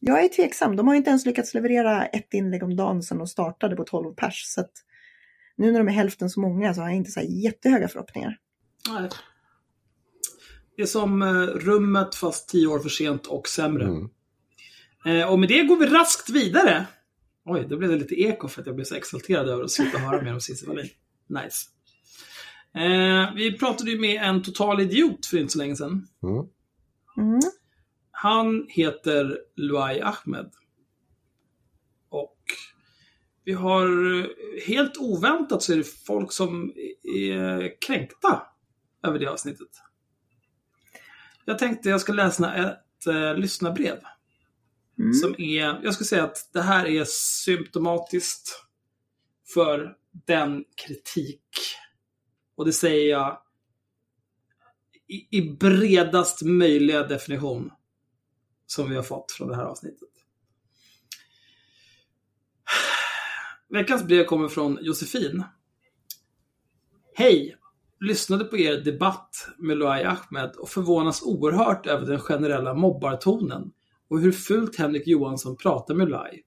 [0.00, 0.76] Jag är tveksam.
[0.76, 4.14] De har inte ens lyckats leverera ett inlägg om dagen sedan de startade på 12
[4.14, 4.42] pers.
[4.46, 4.72] Så att
[5.56, 8.36] nu när de är hälften så många så har jag inte så här jättehöga förhoppningar.
[8.90, 9.08] Nej.
[10.78, 13.84] Det är som eh, rummet fast tio år för sent och sämre.
[13.84, 14.08] Mm.
[15.04, 16.86] Eh, och med det går vi raskt vidare.
[17.44, 19.98] Oj, då blev det lite eko för att jag blev så exalterad över att sluta
[19.98, 20.88] höra mer om Cissi Wallin.
[21.26, 21.68] Nice.
[22.74, 26.06] Eh, vi pratade ju med en total idiot för inte så länge sedan.
[26.22, 26.46] Mm.
[27.16, 27.40] Mm.
[28.10, 30.50] Han heter Luai Ahmed.
[32.08, 32.38] Och
[33.44, 34.26] vi har eh,
[34.66, 36.72] helt oväntat så är det folk som
[37.18, 38.42] är kränkta
[39.02, 39.68] över det avsnittet.
[41.48, 44.00] Jag tänkte jag ska läsa ett eh, lyssnarbrev.
[44.98, 45.14] Mm.
[45.14, 47.04] Som är, jag skulle säga att det här är
[47.44, 48.64] symptomatiskt
[49.54, 49.96] för
[50.26, 51.48] den kritik.
[52.56, 53.42] Och det säger jag
[55.06, 57.70] i, i bredast möjliga definition
[58.66, 60.08] som vi har fått från det här avsnittet.
[63.68, 65.44] Veckans brev kommer från Josefin.
[67.14, 67.57] Hej!
[68.00, 73.72] Lyssnade på er debatt med Luai Ahmed och förvånas oerhört över den generella mobbartonen
[74.08, 76.42] och hur fult Henrik Johansson pratar med Luai.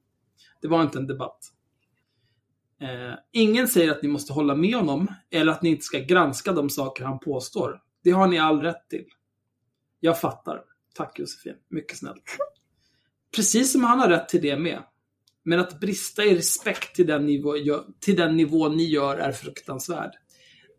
[0.62, 1.39] Det var inte en debatt.
[2.82, 6.52] Eh, ingen säger att ni måste hålla med honom eller att ni inte ska granska
[6.52, 7.82] de saker han påstår.
[8.04, 9.06] Det har ni all rätt till.
[9.99, 10.62] Jag fattar.
[10.95, 11.56] Tack Josefin.
[11.70, 12.24] Mycket snällt.
[13.36, 14.84] Precis som han har rätt till det med.
[15.43, 17.54] Men att brista i respekt till den, nivå,
[17.99, 20.12] till den nivå ni gör är fruktansvärd.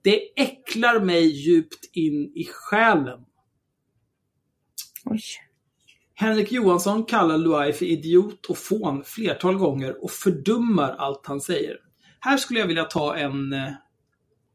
[0.03, 3.20] Det äcklar mig djupt in i själen.
[5.05, 5.20] Oj.
[6.14, 11.76] Henrik Johansson kallar Luai för idiot och fån flertal gånger och fördummar allt han säger.
[12.20, 13.72] Här skulle jag vilja ta en eh,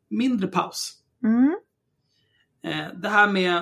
[0.10, 0.94] mindre paus.
[1.24, 1.56] Mm.
[2.64, 3.58] Eh, det här med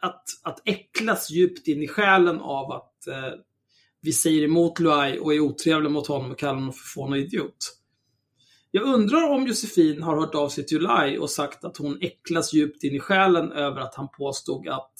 [0.00, 3.40] att, att äcklas djupt in i själen av att eh,
[4.00, 7.18] vi säger emot Luai och är otrevliga mot honom och kallar honom för fån och
[7.18, 7.76] idiot.
[8.76, 12.52] Jag undrar om Josefin har hört av sig till Luai och sagt att hon äcklas
[12.52, 14.92] djupt in i själen över att han påstod att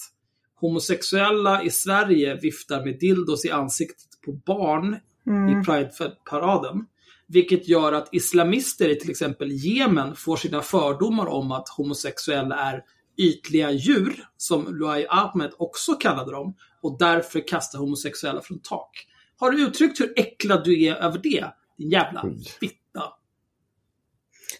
[0.59, 4.97] homosexuella i Sverige viftar med dildos i ansiktet på barn
[5.27, 5.61] Mm.
[5.61, 6.85] i Pride-paraden.
[7.27, 12.83] Vilket gör att islamister i till exempel Jemen får sina fördomar om att homosexuella är
[13.17, 19.07] ytliga djur, som Luai Ahmed också kallade dem, och därför kastar homosexuella från tak.
[19.37, 21.45] Har du uttryckt hur äcklad du är över det?
[21.77, 22.25] Din jävla
[22.59, 23.03] fitta.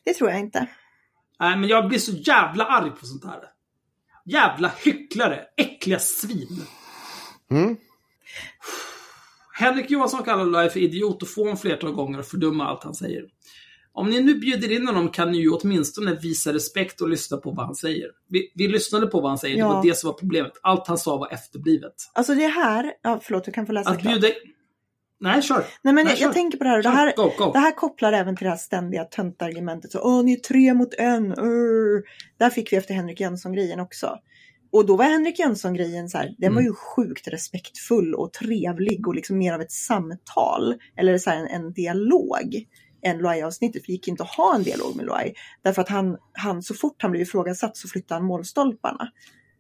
[0.06, 0.68] Det tror jag inte.
[1.40, 3.40] Nej, men jag blir så jävla arg på sånt här.
[4.26, 5.42] Jävla hycklare.
[5.58, 6.62] Äckliga svin.
[7.52, 7.78] Mm.
[9.54, 13.24] Henrik Johansson kallar Luai för idiot och fån flertal gånger och fördummar allt han säger.
[13.94, 17.52] Om ni nu bjuder in honom kan ni ju åtminstone visa respekt och lyssna på
[17.52, 18.08] vad han säger.
[18.30, 19.68] Vi, vi lyssnade på vad han säger, Ja.
[19.68, 20.52] det var det som var problemet.
[20.62, 21.94] Allt han sa var efterblivet.
[22.14, 24.14] Alltså det här, ja förlåt du kan få läsa Att klart.
[24.14, 24.28] bjuda...
[25.20, 25.66] Nej, kör.
[25.82, 27.52] Nej men Nej, jag, jag tänker på det här, det här, Go, go.
[27.54, 29.92] det här kopplar även till det här ständiga töntargumentet.
[29.92, 31.32] Så, Åh, ni är tre mot en.
[31.40, 32.04] urr."
[32.40, 34.18] Där fick vi efter Henrik Jönsson-grejen också.
[34.72, 36.72] Och då var Henrik Jönsson-grejen så här, den var Mm.
[36.72, 40.76] ju sjukt respektfull och trevlig och liksom mer av ett samtal.
[40.98, 42.66] Eller så här en, en dialog
[43.06, 43.84] än Loai-avsnittet.
[43.88, 45.34] Det gick inte att ha en dialog med Loai.
[45.64, 49.08] Därför att han, han, så fort han blev ifrågasatt så flyttade han målstolparna.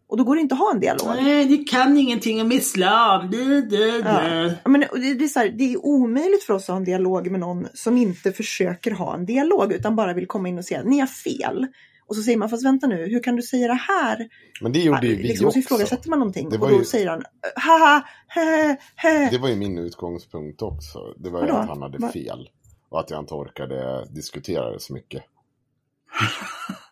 [0.07, 1.07] Och då går det inte att ha en dialog.
[1.15, 3.31] Nej, ni kan ingenting om islam.
[3.31, 4.27] Det, det, Ja.
[4.63, 6.83] Ja, Men det, det, är så här, det är omöjligt för oss att ha en
[6.83, 10.65] dialog med någon som inte försöker ha en dialog utan bara vill komma in och
[10.65, 11.67] säga att ni har fel.
[12.07, 14.27] Och så säger man, fast vänta nu, hur kan du säga det här?
[14.61, 15.73] Men det gjorde ju vi liksom, och så också.
[15.73, 17.23] ifrågasätter man någonting Det och då ju- säger han,
[17.55, 19.29] haha, he, he.
[19.31, 20.99] Det var ju min utgångspunkt också.
[21.17, 21.57] Det var ju Vadå?
[21.59, 22.49] att han hade Va- fel.
[22.89, 25.23] Och att jag inte orkade diskutera det så mycket.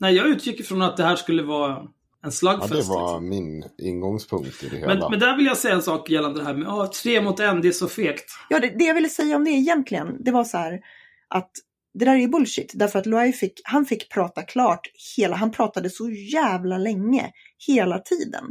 [0.00, 1.88] Nej, jag utgick ifrån att det här skulle vara en
[2.22, 2.72] Ja, slagfest.
[2.72, 3.28] det var liksom.
[3.28, 4.94] min ingångspunkt i det hela.
[4.94, 7.40] men, men där vill jag säga en sak gällande det här med oh, tre mot
[7.40, 8.24] en, det är så fegt.
[8.48, 10.80] Ja, det, det jag ville säga om det egentligen, det var så här
[11.28, 11.50] att
[11.94, 12.72] det där är ju bullshit.
[12.74, 14.80] Därför att Luai fick, han fick prata klart
[15.16, 17.30] hela, han pratade så jävla länge,
[17.66, 18.44] hela tiden.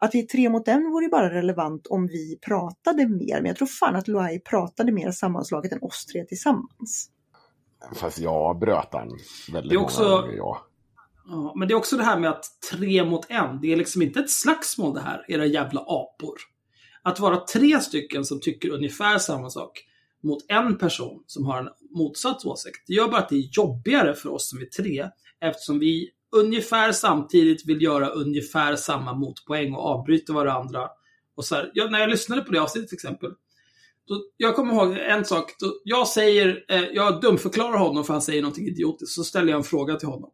[0.00, 3.36] Att vi är tre mot en vore ju bara relevant om vi pratade mer.
[3.36, 7.10] Men jag tror fan att Luai pratade mer sammanslaget än oss tre tillsammans.
[7.94, 9.08] Fast jag avbröt den
[9.52, 10.36] väldigt Det är också- många gånger.
[10.36, 10.66] Ja.
[11.32, 14.02] Ja, men det är också det här med att tre mot en, det är liksom
[14.02, 16.34] inte ett slagsmål det här, era jävla apor.
[17.02, 19.84] Att vara tre stycken som tycker ungefär samma sak
[20.22, 24.14] mot en person som har en motsatt åsikt, det gör bara att det är jobbigare
[24.14, 25.08] för oss som är tre,
[25.40, 30.88] eftersom vi ungefär samtidigt vill göra ungefär samma motpoäng och avbryta varandra.
[31.36, 33.30] Och så här, jag, när jag lyssnade på det avsnittet till exempel,
[34.08, 38.22] då, jag kommer ihåg en sak, då, jag säger, eh, jag dumförklarar honom för han
[38.22, 40.30] säger någonting idiotiskt, så ställer jag en fråga till honom.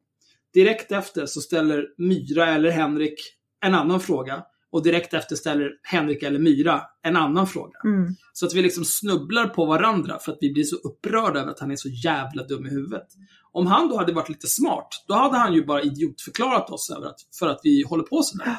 [0.55, 3.21] Direkt efter så ställer Myra eller Henrik
[3.65, 4.43] en annan fråga.
[4.71, 7.79] Och direkt efter ställer Henrik eller Myra en annan fråga.
[7.85, 8.15] Mm.
[8.33, 11.61] Så att vi liksom snubblar på varandra för att vi blir så upprörda över att
[11.61, 13.09] han är så jävla dum i huvudet.
[13.53, 17.07] Om han då hade varit lite smart, då hade han ju bara idiotförklarat oss över
[17.07, 18.57] att, för att vi håller på sådär.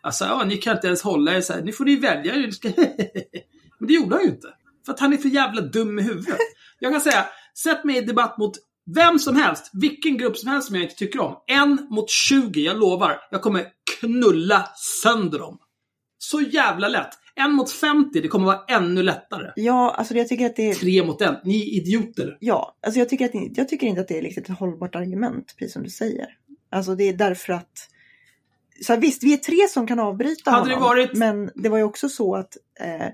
[0.00, 1.62] Alltså, ja, ni kan inte ens hålla er så här.
[1.62, 2.34] nu får ni välja.
[3.78, 4.48] Men det gjorde han ju inte.
[4.86, 6.38] För att han är för jävla dum i huvudet.
[6.78, 8.52] Jag kan säga, sätt mig i debatt mot
[8.94, 11.36] vem som helst, vilken grupp som helst som jag inte tycker om.
[11.46, 13.16] En mot 20, jag lovar.
[13.30, 13.64] Jag kommer
[14.00, 14.68] knulla
[15.02, 15.58] sönder dem.
[16.18, 17.10] Så jävla lätt.
[17.34, 19.52] En mot 50, det kommer vara ännu lättare.
[19.56, 20.74] Ja, alltså jag tycker att det är...
[20.74, 22.36] Tre mot en, ni är idioter.
[22.40, 24.94] Ja, alltså jag tycker, att, det- jag tycker inte att det är liksom ett hållbart
[24.94, 26.26] argument, precis som du säger.
[26.70, 27.88] Alltså det är därför att...
[28.82, 30.88] Så visst, vi är tre som kan avbryta Hade det honom.
[30.88, 33.06] varit- Men det var ju också så att eh,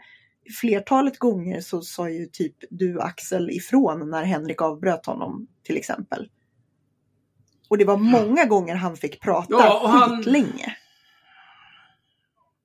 [0.60, 6.28] flertalet gånger så sa ju typ du Axel ifrån när Henrik avbröt honom till exempel.
[7.68, 10.76] Och det var många gånger han fick prata Ja, och han- skitlänge.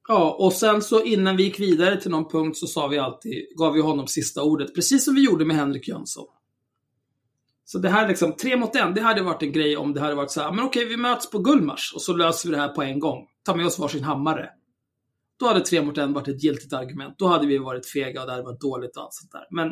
[0.08, 3.46] Ja, och sen så innan vi gick vidare till någon punkt så sa vi alltid,
[3.58, 4.76] gav vi honom sista ordet.
[4.76, 6.26] Precis som vi gjorde med Henrik Jönsson.
[7.66, 10.16] Så det här liksom, tre mot en, det hade varit en grej om det hade
[10.16, 12.70] varit så här, men okej, vi möts på Gullmars och så löser vi det här
[12.70, 13.28] på en gång.
[13.46, 14.50] Ta med oss varsin hammare.
[15.40, 17.16] Då hade tre mot en varit ett giltigt argument.
[17.18, 19.48] Då hade vi varit fega och det hade varit dåligt och allt sånt där.
[19.52, 19.68] Men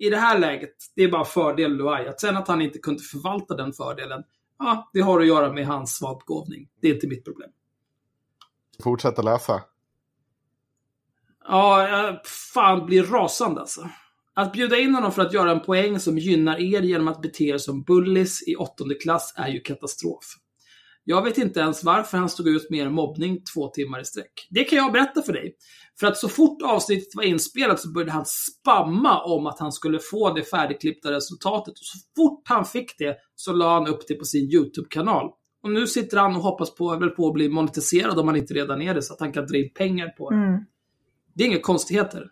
[0.00, 2.08] i det här läget, det är bara fördel Luai.
[2.08, 4.22] Att sen att han inte kunde förvalta den fördelen,
[4.58, 6.68] ja, det har att göra med hans svagbegåvning.
[6.80, 7.50] Det är inte mitt problem.
[8.82, 9.62] Fortsätt att läsa.
[11.48, 13.88] Ja, jag fan blir rasande alltså.
[14.34, 17.44] Att bjuda in honom för att göra en poäng som gynnar er genom att bete
[17.44, 20.24] er som bullies i åttonde klass är ju katastrof.
[21.10, 24.48] Jag vet inte ens varför han stod ut med er mobbning två timmar i sträck.
[24.50, 25.54] Det kan jag berätta för dig.
[26.00, 29.98] För att så fort avsnittet var inspelat så började han spamma om att han skulle
[29.98, 31.72] få det färdigklippta resultatet.
[31.72, 35.30] Och så fort han fick det så la han upp det på sin YouTube-kanal.
[35.62, 38.54] Och nu sitter han och hoppas på, väl på att bli monetiserad om han inte
[38.54, 40.36] redan är det, så att han kan dra in pengar på det.
[40.36, 40.64] Mm.
[41.34, 42.26] Det är inga konstigheter.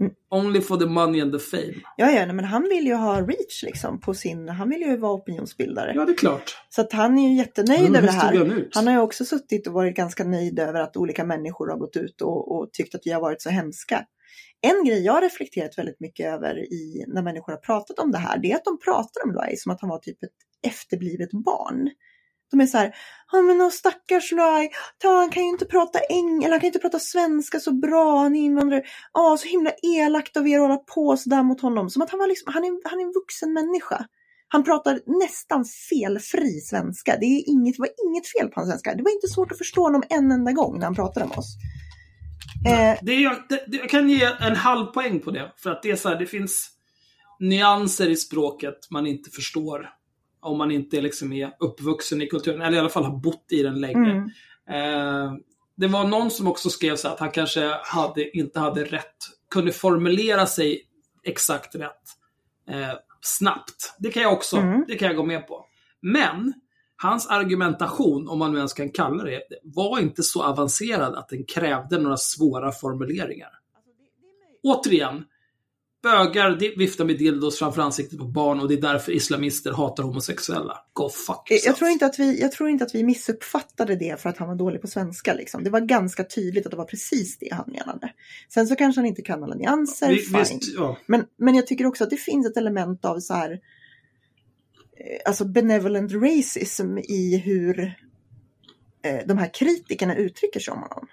[0.00, 0.12] Mm.
[0.30, 1.74] Only for the money and the fame.
[1.96, 5.12] Ja, ja, men han vill ju ha reach liksom på sin, han vill ju vara
[5.12, 5.92] opinionsbildare.
[5.94, 6.56] Ja, det är klart.
[6.68, 8.36] Så att han är ju jättenöjd Men över det här.
[8.36, 8.64] han?
[8.74, 11.96] Han har ju också suttit och varit ganska nöjd över att olika människor har gått
[11.96, 14.04] ut och, och tyckt att vi har varit så hemska.
[14.60, 18.18] En grej jag har reflekterat väldigt mycket över i, när människor har pratat om det
[18.18, 20.30] här, det är att de pratar om Luai som att han var typ ett
[20.66, 21.90] efterblivet barn.
[22.50, 22.94] De är så här,
[23.32, 24.68] ja men åh, stackars Luai,
[24.98, 28.18] ta, han kan ju inte prata eng eller han kan inte prata svenska så bra,
[28.18, 28.82] han är invandrare.
[29.12, 31.90] Ja, så himla elakt av er att hålla på sådär mot honom.
[31.90, 34.06] Som att han var liksom, han är, han är en vuxen människa.
[34.48, 37.16] Han pratar nästan felfri svenska.
[37.20, 38.94] Det, är inget, det var inget fel på hans svenska.
[38.94, 41.56] Det var inte svårt att förstå honom en enda gång när han pratade med oss.
[42.68, 45.52] Eh, Det är, jag, det, jag kan ge en halv poäng på det.
[45.56, 46.70] För att det är så här, det finns
[47.40, 49.90] nyanser i språket man inte förstår.
[50.44, 53.62] Om man inte liksom är uppvuxen i kulturen, eller i alla fall har bott i
[53.62, 54.10] den länge.
[54.10, 54.30] mm,
[54.68, 55.32] Eh,
[55.76, 59.16] det var någon som också skrev så att han kanske hade, inte hade rätt,
[59.50, 60.82] kunde formulera sig
[61.24, 62.02] exakt rätt
[62.70, 63.94] eh, snabbt.
[63.98, 64.84] Det kan jag också, Mm.
[64.88, 65.66] det kan jag gå med på.
[66.00, 66.52] Men
[66.96, 71.44] hans argumentation, om man nu ens kan kalla det, var inte så avancerad att den
[71.44, 73.50] krävde några svåra formuleringar.
[74.62, 75.24] Återigen,
[76.04, 80.78] Bögar viftar med dildos framför ansiktet på barn och det är därför islamister hatar homosexuella.
[80.92, 81.78] Go fuck Jag yourself.
[81.78, 84.54] tror, inte att vi, jag tror inte att vi missuppfattade det för att han var
[84.54, 85.34] dålig på svenska.
[85.34, 85.64] Liksom.
[85.64, 88.12] Det var ganska tydligt att det var precis det han menade.
[88.54, 90.38] Sen så kanske han inte kan alla nyanser, Vi- fine.
[90.38, 90.96] visst, ja.
[91.06, 93.58] Men, men jag tycker också att det finns ett element av så här, eh,
[95.26, 97.78] alltså benevolent racism i hur
[99.04, 101.06] eh, de här kritikerna uttrycker sig om honom.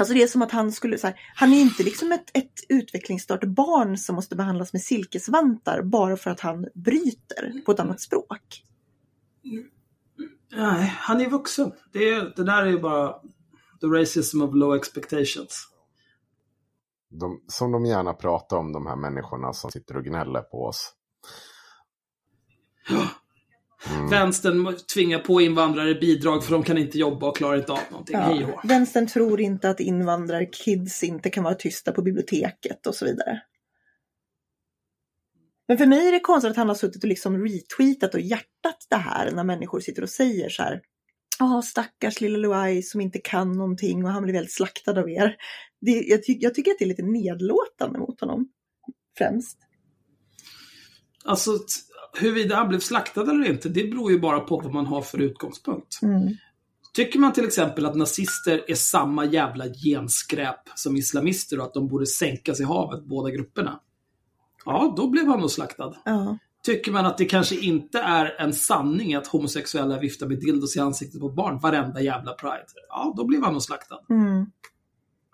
[0.00, 2.52] Alltså det är som att han skulle, så här, han är inte liksom ett, ett
[2.68, 8.00] utvecklingsstört barn som måste behandlas med silkesvantar bara för att han bryter på ett annat
[8.00, 8.64] språk.
[10.52, 11.72] Nej, han är vuxen.
[11.92, 13.12] Det, är, det där är ju bara
[13.80, 15.68] the racism of low expectations.
[17.10, 20.94] De, som de gärna pratar om, de här människorna som sitter och gnäller på oss.
[23.88, 24.10] Mm.
[24.10, 28.16] Vänstern tvingar på invandrare bidrag för de kan inte jobba och klarar inte av någonting.
[28.16, 33.04] Hej Ja, vänstern tror inte att invandrarkids inte kan vara tysta på biblioteket och så
[33.04, 33.42] vidare.
[35.68, 38.86] Men för mig är det konstigt att han har suttit och liksom retweetat och hjärtat
[38.90, 40.80] det här när människor sitter och säger så här.
[41.38, 45.36] Ja, stackars lilla Luai som inte kan någonting och han blir väldigt slaktad av er.
[45.80, 48.48] Det, jag, ty jag tycker att det är lite nedlåtande mot honom.
[49.18, 49.58] Främst.
[51.24, 51.58] Alltså,
[52.12, 55.18] huruvida han blev slaktad eller inte, det beror ju bara på vad man har för
[55.18, 56.02] utgångspunkt.
[56.02, 56.36] Mm.
[56.92, 61.88] Tycker man till exempel att nazister är samma jävla genskräp som islamister och att de
[61.88, 63.80] borde sänkas i havet, båda grupperna?
[64.64, 65.94] Ja, då blev han nog slaktad.
[66.04, 66.38] Ja.
[66.62, 70.80] Tycker man att det kanske inte är en sanning att homosexuella viftar med dildos i
[70.80, 72.66] ansiktet på barn varenda jävla pride?
[72.88, 73.98] Ja, då blev han nog slaktad.
[74.10, 74.46] Mm.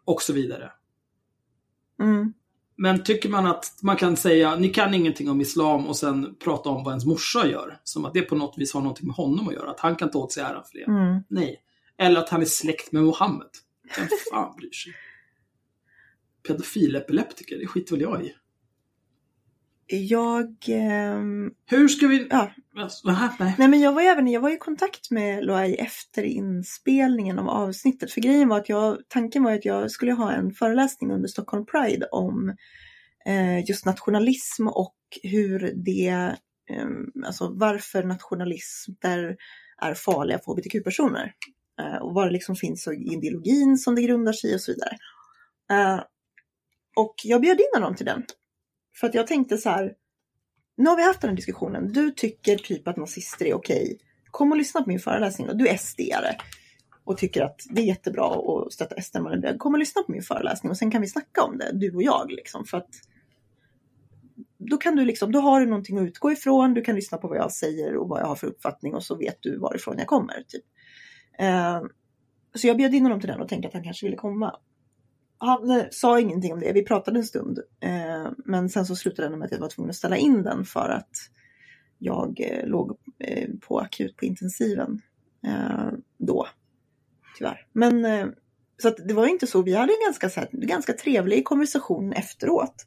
[0.04, 0.72] Och så vidare.
[2.00, 2.32] Mm.
[2.76, 6.68] Men tycker man att man kan säga, ni kan ingenting om islam och sen prata
[6.68, 9.48] om vad ens morsa gör, som att det på något vis har någonting med honom
[9.48, 10.84] att göra, att han kan ta åt sig äran för det.
[10.84, 11.22] Mm.
[11.28, 11.62] Nej.
[11.98, 13.48] Eller att han är släkt med Mohammed.
[13.96, 14.92] Vem fan bryr sig?
[16.48, 18.34] Pedofilepileptiker, det skiter väl jag i.
[19.86, 20.56] Jag...
[20.68, 22.26] ehm, Hur ska vi...
[22.30, 22.50] ja,
[23.08, 23.54] Aha, nej.
[23.58, 28.12] Nej men jag var, även, jag var i kontakt med Loai efter inspelningen av avsnittet.
[28.12, 31.66] För grejen var att jag, tanken var att jag skulle ha en föreläsning under Stockholm
[31.66, 32.56] Pride om
[33.26, 36.08] eh, just nationalism och hur det,
[36.70, 36.88] eh,
[37.26, 39.36] alltså varför nationalister
[39.82, 41.32] är farliga för hbtq-personer.
[41.80, 44.72] Eh, och vad det liksom finns i ideologin som det grundar sig i och så
[44.72, 44.96] vidare.
[45.70, 46.00] Eh,
[46.96, 48.22] och jag bjöd in honom till den.
[49.00, 49.94] För att jag tänkte så här,
[50.76, 51.92] nu har vi haft den här diskussionen.
[51.92, 53.98] Du tycker typ att nazister är okej.
[54.30, 56.36] Kom och lyssna på min föreläsning och du är SD-are.
[57.04, 59.14] Och tycker att det är jättebra att stötta SD.
[59.14, 59.58] när man är.
[59.58, 62.02] Kom och lyssna på min föreläsning och sen kan vi snacka om det, du och
[62.02, 62.30] jag.
[62.30, 62.88] Liksom, för att
[64.58, 66.74] då kan du liksom, då har du någonting att utgå ifrån.
[66.74, 69.16] Du kan lyssna på vad jag säger och vad jag har för uppfattning och så
[69.16, 70.44] vet du varifrån jag kommer.
[70.48, 70.64] Typ.
[71.38, 71.82] Eh,
[72.54, 74.56] så jag bjöd in honom till den och tänkte att han kanske ville komma.
[75.38, 77.58] Han sa ingenting om det, vi pratade en stund.
[77.80, 80.64] Eh, men sen så slutade det med att jag var tvungen att ställa in den
[80.64, 81.10] för att
[81.98, 85.02] jag eh, låg eh, på akut på intensiven
[85.46, 85.88] eh,
[86.18, 86.46] då.
[87.38, 87.66] Tyvärr.
[87.72, 88.26] Men eh,
[88.82, 92.12] så att det var inte så, vi hade en ganska, så här, ganska trevlig konversation
[92.12, 92.86] efteråt.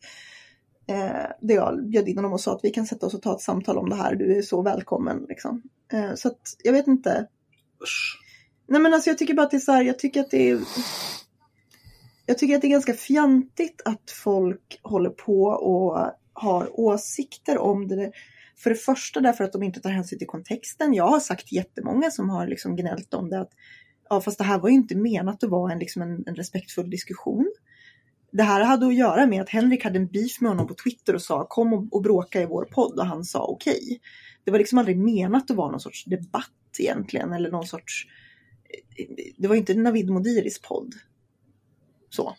[0.87, 3.35] Eh, där jag bjöd in honom och sa att vi kan sätta oss och ta
[3.35, 5.25] ett samtal om det här, du är så välkommen.
[5.29, 5.61] Liksom.
[5.93, 7.27] Eh, så att jag vet inte,
[7.83, 8.19] Usch.
[8.67, 10.49] Nej men alltså jag tycker bara att det är så här, jag tycker att det
[10.49, 10.59] är
[12.29, 17.87] jag tycker att det är ganska fjantigt att folk håller på och har åsikter om
[17.87, 18.11] det.
[18.57, 20.93] För det första därför att de inte tar hänsyn till kontexten.
[20.93, 23.51] Jag har sagt jättemånga som har liksom gnällt om det att
[24.09, 26.89] ja fast det här var ju inte menat att vara en, liksom en, en respektfull
[26.89, 27.51] diskussion.
[28.31, 31.15] Det här hade att göra med att Henrik hade en beef med honom på Twitter
[31.15, 33.99] och sa kom och, och bråka i vår podd och han sa okej.
[34.43, 38.07] Det var liksom aldrig menat att vara någon sorts debatt egentligen eller någon sorts
[38.97, 39.05] eh,
[39.37, 40.95] det var inte Navid Modiris podd.
[42.09, 42.35] Så.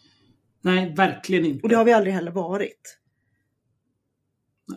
[0.60, 1.62] Nej, verkligen inte.
[1.62, 2.98] Och det har vi aldrig heller varit.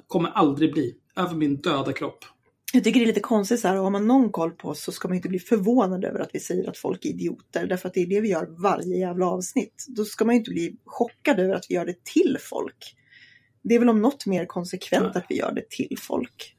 [0.07, 0.95] Kommer aldrig bli.
[1.15, 2.25] Över min döda kropp.
[2.73, 4.91] Jag tycker det är lite konstigt så här, har man någon koll på oss så
[4.91, 7.67] ska man inte bli förvånad över att vi säger att folk är idioter.
[7.67, 9.85] Därför att det är det vi gör varje jävla avsnitt.
[9.87, 12.95] Då ska man ju inte bli chockad över att vi gör det till folk.
[13.61, 16.55] Det är väl om något mer konsekvent att vi gör det till folk.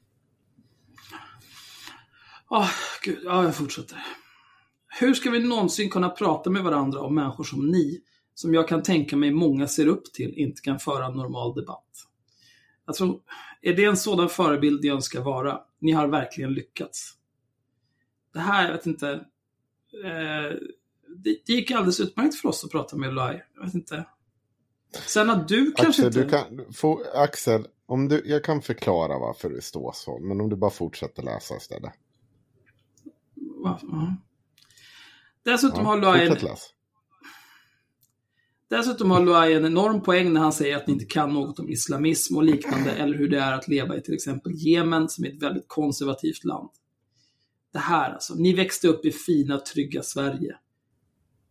[2.51, 2.71] Åh,
[3.05, 3.19] gud.
[3.25, 3.99] Ja, jag fortsätter.
[5.01, 8.01] Hur ska vi någonsin kunna prata med varandra om människor som ni,
[8.35, 11.85] som jag kan tänka mig många ser upp till, inte kan föra en normal debatt?
[12.85, 13.21] Alltså,
[13.63, 15.61] är det en sådan förebild jag önskar vara?
[15.79, 17.13] Ni har verkligen lyckats.
[18.33, 19.11] Det här, jag vet inte.
[20.05, 20.57] Eh,
[21.17, 23.43] det, det gick alldeles utmärkt för oss att prata med Lai.
[23.55, 24.05] Jag vet inte.
[25.07, 26.23] Sen att du kanske Axel, inte...
[26.23, 30.19] du kan, få, Axel om du, jag kan förklara varför det står så.
[30.19, 31.93] Men om du bara fortsätter läsa istället.
[33.35, 33.79] Va?
[33.83, 34.17] Ja.
[35.43, 36.71] Dessutom Ja, har Lai fortsätt läsa.
[38.71, 41.69] Dessutom har Luai en enorm poäng när han säger att ni inte kan något om
[41.69, 45.29] islamism och liknande eller hur det är att leva i till exempel Jemen som är
[45.29, 46.71] ett väldigt konservativt land.
[47.73, 50.57] Det här alltså, ni växte upp i fina, trygga Sverige.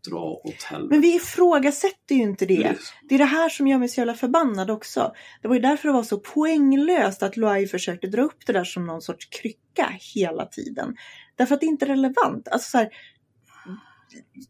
[0.10, 0.94] Dra åt helvete.
[0.94, 2.76] Men vi ifrågasätter ju inte det.
[3.10, 5.14] Det är det här som gör mig så jävla förbannad också.
[5.41, 8.64] Det var ju därför det var så poänglöst att Loai försökte dra upp det där
[8.64, 10.95] som någon sorts krycka hela tiden.
[11.35, 12.48] Därför att det är inte relevant.
[12.48, 12.90] Alltså så här,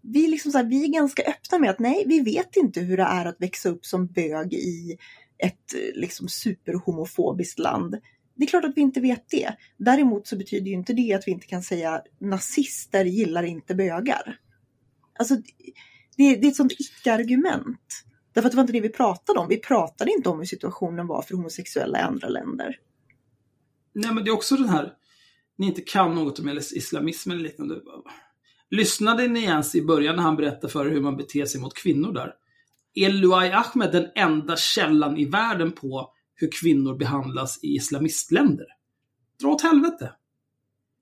[0.01, 2.97] vi, liksom så här, vi är ganska öppna med att nej, vi vet inte hur
[2.97, 4.97] det är att växa upp som bög i
[5.37, 7.95] ett eh, liksom superhomofobiskt land.
[8.35, 9.55] Det är klart att vi inte vet det.
[9.77, 14.39] Däremot så betyder ju inte det att vi inte kan säga nazister gillar inte bögar.
[15.19, 15.35] Alltså,
[16.17, 18.03] det, det är ett sånt icke-argument.
[18.33, 19.47] Därför att det var inte det vi pratade om.
[19.47, 22.79] Vi pratade inte om hur situationen var för homosexuella i andra länder.
[23.93, 24.93] Nej, men det är också den här,
[25.57, 27.75] ni inte kan något om islamism eller liknande.
[28.73, 31.73] Lyssnade ni ens i början när han berättade för er hur man beter sig mot
[31.73, 32.33] kvinnor där?
[32.93, 38.65] Är Luai Ahmed den enda källan i världen på hur kvinnor behandlas i islamistländer?
[39.41, 40.11] Dra åt helvete!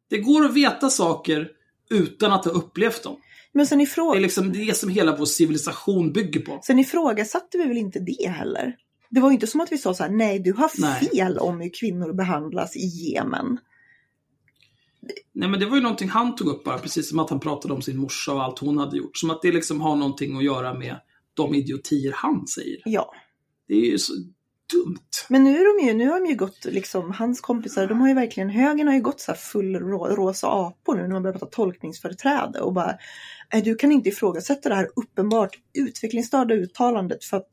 [0.10, 1.50] Det går att veta saker
[1.90, 3.18] utan att ha upplevt dem.
[3.52, 4.14] Men sen ifrå...
[4.14, 6.60] Det är liksom det som hela vår civilisation bygger på.
[6.64, 8.76] Sen ifrågasatte vi väl inte det heller?
[9.10, 11.10] Det var ju inte som att vi sa så här, nej du har Nej.
[11.10, 13.58] fel om hur kvinnor behandlas i Jemen.
[15.34, 17.74] Nej men det var ju någonting han tog upp bara, precis som att han pratade
[17.74, 19.18] om sin morsa och allt hon hade gjort.
[19.18, 20.96] Som att det liksom har någonting att göra med
[21.34, 22.78] de idiotier han säger.
[22.86, 23.14] Ja,
[23.68, 24.14] Det är ju så
[24.74, 24.98] dumt.
[25.30, 28.08] men nu, är de ju, nu har de ju gått, liksom, hans kompisar, de har
[28.08, 31.24] ju verkligen, högern har ju gått så här full rå, rosa apor nu när man
[31.24, 32.98] börjar prata tolkningsföreträde och bara,
[33.54, 37.50] "Nej, du kan inte ifrågasätta det här uppenbart utvecklingsstörda uttalandet för att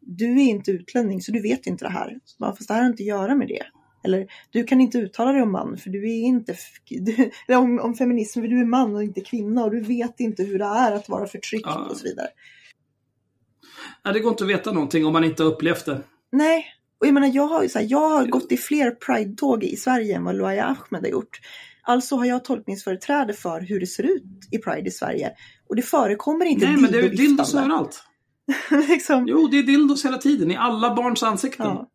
[0.00, 2.18] du är inte utlänning så du vet inte det här.
[2.24, 3.62] Så bara, Fast det här har inte att göra med det.
[4.04, 6.56] Eller du kan inte uttala dig om man för du är inte,
[6.90, 10.20] du, eller om, om feminism för du är man och inte kvinna och du vet
[10.20, 11.88] inte hur det är att vara förtryckt Ja.
[11.90, 12.28] och så vidare.
[14.04, 16.00] Nej, det går inte att veta någonting om man inte har upplevt det.
[16.32, 16.66] Nej,
[17.00, 20.16] och jag menar jag har, så här, jag har gått i fler Pride-tåg i Sverige
[20.16, 21.40] än vad Luaya Ahmed har gjort.
[21.82, 25.30] Alltså har jag tolkningsföreträde för hur det ser ut i Pride i Sverige.
[25.68, 28.02] Och det förekommer inte Nej, men det är ju dildos överallt.
[28.88, 31.66] liksom, Jo, det är dildos hela tiden, i alla barns ansikten.
[31.66, 31.88] ja.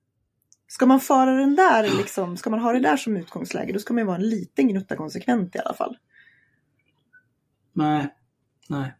[0.68, 3.94] Ska man föra den där, liksom, ska man ha det där som utgångsläge, då ska
[3.94, 5.98] man ju vara en liten gnutta konsekvent i alla fall.
[7.74, 8.14] Nej,
[8.70, 8.94] nej.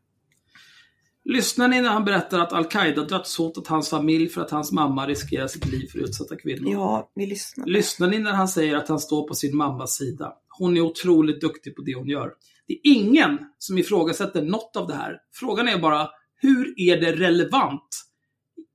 [1.24, 5.48] Lyssnar ni när han berättar att Al-Qaida dödshotat hans familj för att hans mamma riskerar
[5.48, 6.72] sitt liv för utsatta kvinnor?
[6.72, 7.66] Ja, vi lyssnar.
[7.66, 10.34] Lyssnar ni när han säger att han står på sin mammas sida?
[10.50, 12.34] Hon är otroligt duktig på det hon gör.
[12.68, 15.18] Det är ingen som ifrågasätter något av det här.
[15.34, 17.90] Frågan är bara, hur är det relevant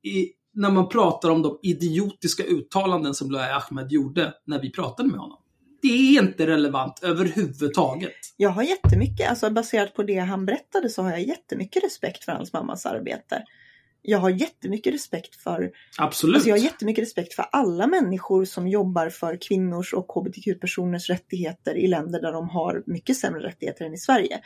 [0.02, 5.08] i, när man pratar om de idiotiska uttalanden som Luai Ahmed gjorde när vi pratade
[5.08, 5.38] med honom?
[5.82, 8.12] Det är inte relevant överhuvudtaget.
[8.36, 12.32] Jag har jättemycket, alltså baserat på det han berättade så har jag jättemycket respekt för
[12.32, 13.42] hans mammas arbete.
[14.02, 16.34] Jag har jättemycket respekt för Absolut.
[16.34, 21.74] Alltså jag har jättemycket respekt för alla människor som jobbar för kvinnors och hbtq-personers rättigheter
[21.76, 24.40] i länder där de har mycket sämre rättigheter än i Sverige.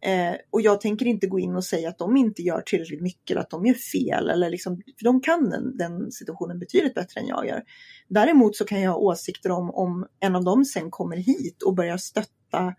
[0.00, 3.30] Eh, och jag tänker inte gå in och säga att de inte gör tillräckligt mycket
[3.30, 4.30] eller att de gör fel.
[4.30, 7.62] Eller liksom, för de kan den, den situationen betydligt bättre än jag gör.
[8.08, 11.74] Däremot så kan jag ha åsikter om om en av dem sen kommer hit och
[11.74, 12.74] börjar stötta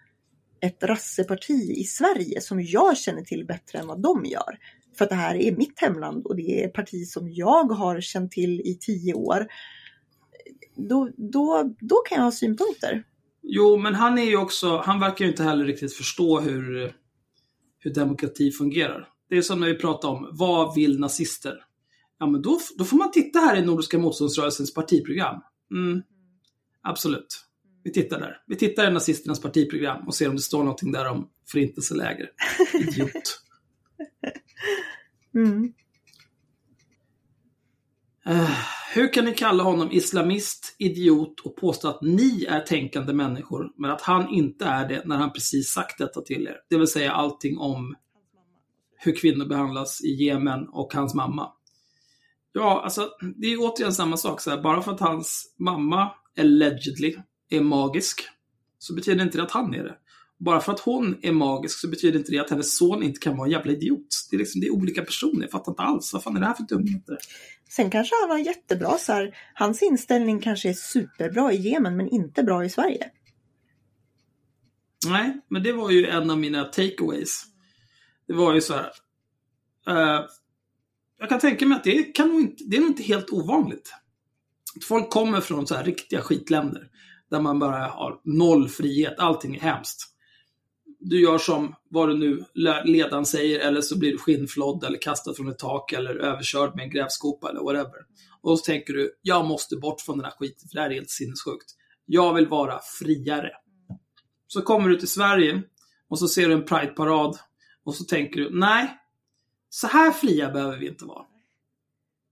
[0.61, 4.57] ett rasseparti i Sverige som jag känner till bättre än vad de gör.
[4.98, 8.02] För att det här är mitt hemland och det är ett parti som jag har
[8.02, 9.48] känt till i tio år.
[10.76, 13.03] Då, då, då kan jag ha synpunkter.
[13.41, 16.94] Jo, men han är ju också, han verkar ju inte heller riktigt förstå hur,
[17.80, 19.08] hur demokrati fungerar.
[19.30, 21.64] Det är som när vi pratar om, vad vill nazister?
[22.20, 25.41] Ja, men då, då får man titta här i Nordiska motståndsrörelsens partiprogram.
[25.72, 26.02] Mm,
[26.82, 27.44] absolut.
[27.84, 28.41] Vi tittar där.
[28.48, 32.30] Vi tittar i nazisternas partiprogram och ser om det står någonting där om förintelseläger.
[32.74, 33.41] Idiot.
[35.36, 35.74] Mm.
[38.26, 38.58] Eh,
[38.98, 43.91] hur kan ni kalla honom islamist, idiot och påstå att ni är tänkande människor, men
[43.91, 46.57] att han inte är det när han precis sagt detta till er?
[46.69, 47.95] Det vill säga allting om
[48.98, 51.52] hur kvinnor behandlas i Jemen och hans mamma.
[52.53, 54.41] Ja, alltså det är återigen samma sak.
[54.41, 57.15] Så här, bara för att hans mamma, allegedly,
[57.49, 58.22] är magisk,
[58.80, 59.95] så betyder inte det att han är det.
[60.39, 63.38] Bara för att hon är magisk så betyder inte det att hennes son inte kan
[63.38, 64.07] vara en jävla idiot.
[64.30, 66.14] Det är, liksom, det är olika personer, jag fattar inte alls.
[66.14, 67.18] Vad fan är det här för dumheter?
[67.69, 72.09] Sen kanske han har jättebra så här, hans inställning kanske är superbra i Jemen men
[72.09, 73.11] inte bra i Sverige.
[75.07, 77.43] Nej, men det var ju en av mina takeaways.
[78.27, 78.91] Det var ju så här.
[79.88, 80.26] eh,
[81.19, 83.93] jag kan tänka mig att det, kan nog inte, det är nog inte helt ovanligt.
[84.88, 86.88] Folk kommer från så här riktiga skitländer.
[87.30, 90.14] Där man bara har noll frihet, allting är hemskt.
[91.10, 92.46] Du gör som vad du nu
[92.86, 96.84] ledaren säger eller så blir du skinnflådd eller kastad från ett tak eller överkörd med
[96.84, 98.00] en grävskopa eller whatever.
[98.42, 100.94] Och så tänker du, jag måste bort från den här skiten för det här är
[100.94, 101.76] helt sinnessjukt.
[102.06, 103.52] Jag vill vara friare.
[104.48, 105.62] Så kommer du till Sverige
[106.10, 107.38] och så ser du en prideparad
[107.84, 108.98] och så tänker du, nej,
[109.70, 111.26] så här fria behöver vi inte vara.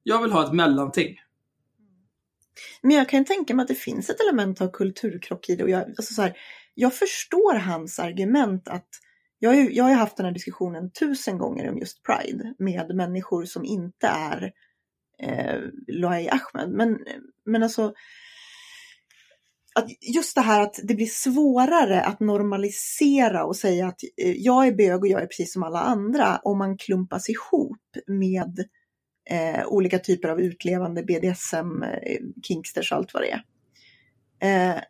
[0.03, 1.15] Jag vill ha ett mellanting.
[2.81, 5.63] Men jag kan tänka mig att det finns ett element av kulturkrock i det.
[5.63, 6.37] Och jag, alltså så här,
[6.75, 8.89] jag förstår hans argument att
[9.39, 12.53] jag har, ju, jag har ju haft den här diskussionen tusen gånger om just Pride
[12.59, 14.51] med människor som inte är
[15.19, 16.69] eh, Loai Ahmed.
[16.69, 16.97] Men,
[17.45, 17.93] men alltså,
[19.75, 24.67] att just det här att det blir svårare att normalisera och säga att eh, jag
[24.67, 28.65] är bög och jag är precis som alla andra om man klumpas ihop med
[29.29, 33.43] eh, olika typer av utlevande BDSM, eh, kinksters och allt vad det är.
[34.73, 34.81] Eh,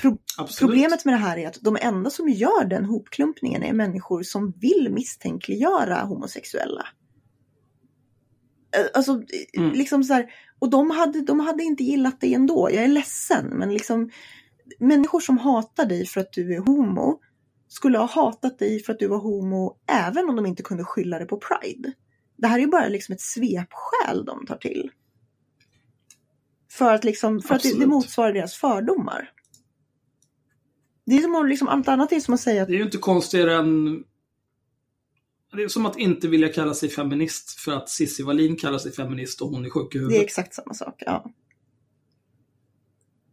[0.00, 0.18] pro
[0.58, 4.52] problemet med det här är att de enda som gör den hopklumpningen är människor som
[4.60, 6.86] vill misstänkliggöra homosexuella.
[8.76, 9.22] Eh, alltså,
[9.56, 9.72] mm.
[9.72, 10.26] liksom så här,
[10.58, 12.68] och de hade, de hade inte gillat det ändå.
[12.72, 14.10] Jag är ledsen, men liksom
[14.78, 17.20] människor som hatar dig för att du är homo
[17.68, 21.18] skulle ha hatat dig för att du var homo även om de inte kunde skylla
[21.18, 21.92] det på Pride.
[22.36, 24.90] Det här är ju bara liksom ett svepskäl de tar till.
[26.70, 29.30] För att, liksom, för att det, det motsvarar deras fördomar.
[31.10, 32.68] Det är som att liksom, allt annat är som att säga att...
[32.68, 34.04] Det är ju inte konstigare än
[35.52, 38.92] det är som att inte vilja kalla sig feminist för att Cissi Wallin kallar sig
[38.92, 40.16] feminist och hon är sjuk i huvudet.
[40.16, 41.32] Det är exakt samma sak, ja.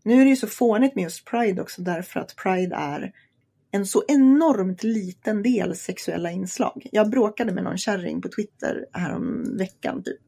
[0.03, 3.11] Nu är det ju så fånigt med just Pride också därför att Pride är
[3.71, 6.87] en så enormt liten del sexuella inslag.
[6.91, 10.21] Jag bråkade med någon kärring på Twitter härom veckan typ.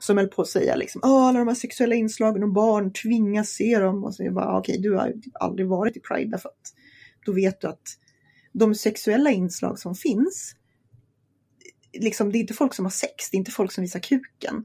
[0.00, 3.78] Som höll på att säga liksom, alla de här sexuella inslagen och barn tvingas se
[3.78, 4.04] dem.
[4.04, 6.74] Och så jag bara, okej, okay, du har typ aldrig varit i Pride därför att
[7.26, 7.82] då vet du att
[8.52, 10.54] de sexuella inslag som finns
[11.92, 14.64] liksom, det är inte folk som har sex, det är inte folk som visar kuken.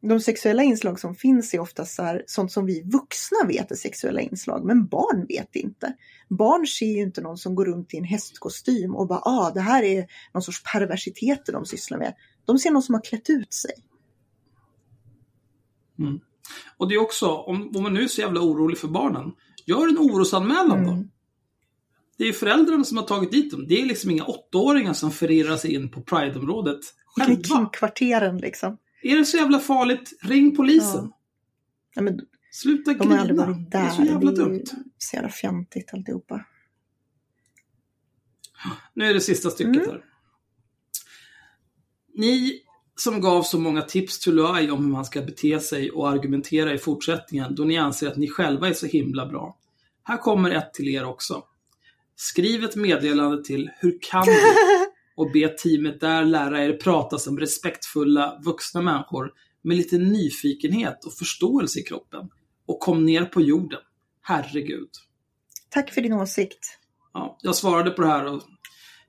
[0.00, 3.74] De sexuella inslag som finns är oftast så här, sånt som vi vuxna vet är
[3.74, 5.94] sexuella inslag, men barn vet inte.
[6.28, 9.60] Barn ser ju inte någon som går runt i en hästkostym och bara, ah, det
[9.60, 12.14] här är någon sorts perversiteter de sysslar med.
[12.44, 13.72] De ser någon som har klätt ut sig.
[15.98, 16.20] Mm.
[16.76, 19.32] Och det är också, om, om man nu är så jävla orolig för barnen,
[19.66, 20.86] gör en orosanmälan mm.
[20.86, 21.08] då.
[22.18, 23.66] Det är föräldrarna som har tagit dit dem.
[23.68, 27.70] Det är liksom inga åttaåringar som förirrar sig in på Pride-området själva.
[27.72, 28.78] kvarteren liksom.
[29.02, 30.18] Är det så jävla farligt?
[30.22, 31.04] Ring polisen.
[31.10, 31.18] Ja.
[31.94, 33.14] Ja, men, Sluta de grina.
[33.14, 33.80] Har aldrig varit där.
[33.80, 34.64] Det är så jävla det är dumt.
[34.98, 36.44] Så jävla fjantigt alltihopa.
[38.94, 39.90] Nu är det sista stycket mm.
[39.90, 40.04] här.
[42.14, 42.60] Ni
[42.96, 46.74] som gav så många tips till Luai om hur man ska bete sig och argumentera
[46.74, 49.58] i fortsättningen då ni anser att ni själva är så himla bra.
[50.02, 51.42] Här kommer ett till er också.
[52.16, 54.40] Skriv ett meddelande till Hur kan du?
[55.16, 61.12] och be teamet där lära er prata som respektfulla vuxna människor med lite nyfikenhet och
[61.12, 62.28] förståelse i kroppen.
[62.66, 63.80] Och kom ner på jorden.
[64.22, 64.90] Herregud.
[65.70, 66.78] Tack för din åsikt.
[67.12, 68.42] Ja, jag svarade på det här och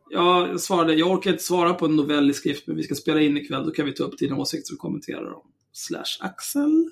[0.09, 3.21] jag svarade, jag orkar inte svara på en novell i skrift, men vi ska spela
[3.21, 5.51] in ikväll, då kan vi ta upp dina åsikter och kommentera dem.
[5.71, 6.89] Slash Axel.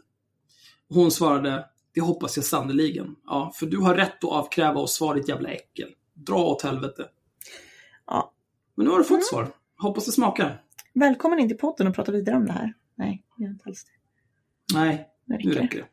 [0.90, 3.16] Hon svarade, det hoppas jag sannoliken.
[3.26, 5.90] Ja, för du har rätt att avkräva oss svar ditt jävla äckel.
[6.14, 7.06] Dra åt helvete.
[8.08, 8.34] Ja.
[8.76, 9.24] Men nu har du fått mm.
[9.24, 9.48] svar.
[9.78, 10.62] Hoppas det smakar.
[10.94, 12.74] Välkommen in till podden och prata vidare om det här.
[12.96, 13.92] Nej, jag inte alls det.
[14.80, 15.50] Nej, det räcker.
[15.50, 15.88] nu räcker det.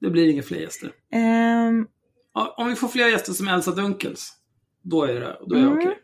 [0.00, 0.92] Det blir inga fler gäster.
[1.14, 1.88] Um...
[2.34, 4.32] Ja, om vi får fler gäster som Elsa Dunkels,
[4.82, 5.72] då är det, då är mm.
[5.72, 5.88] okej.
[5.88, 5.98] Okay.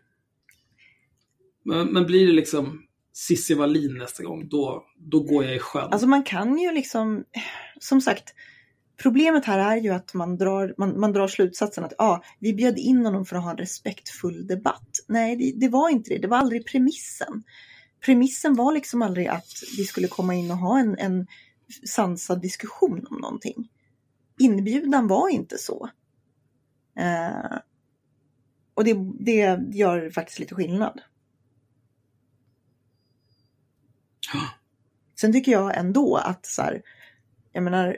[1.65, 2.83] Men, men blir det liksom
[3.15, 5.89] Cissi Wallin nästa gång, då, då går jag i sjön.
[5.93, 7.25] Alltså man kan ju liksom,
[7.81, 8.35] som sagt,
[9.03, 12.79] Problemet här är ju att man drar, man, man drar slutsatsen att ah, vi bjöd
[12.79, 14.99] in honom för att ha en respektfull debatt.
[15.09, 16.19] Nej, det, det, var inte det.
[16.19, 17.43] Det var aldrig premissen.
[18.05, 21.27] Premissen var liksom aldrig att vi skulle komma in och ha en, en
[21.87, 23.69] sansad diskussion om någonting.
[24.39, 25.89] Inbjudan var inte så.
[26.99, 27.59] Eh,
[28.75, 31.01] och det, det gör faktiskt lite skillnad.
[35.21, 36.83] Sen tycker jag ändå att så här,
[37.53, 37.97] jag menar,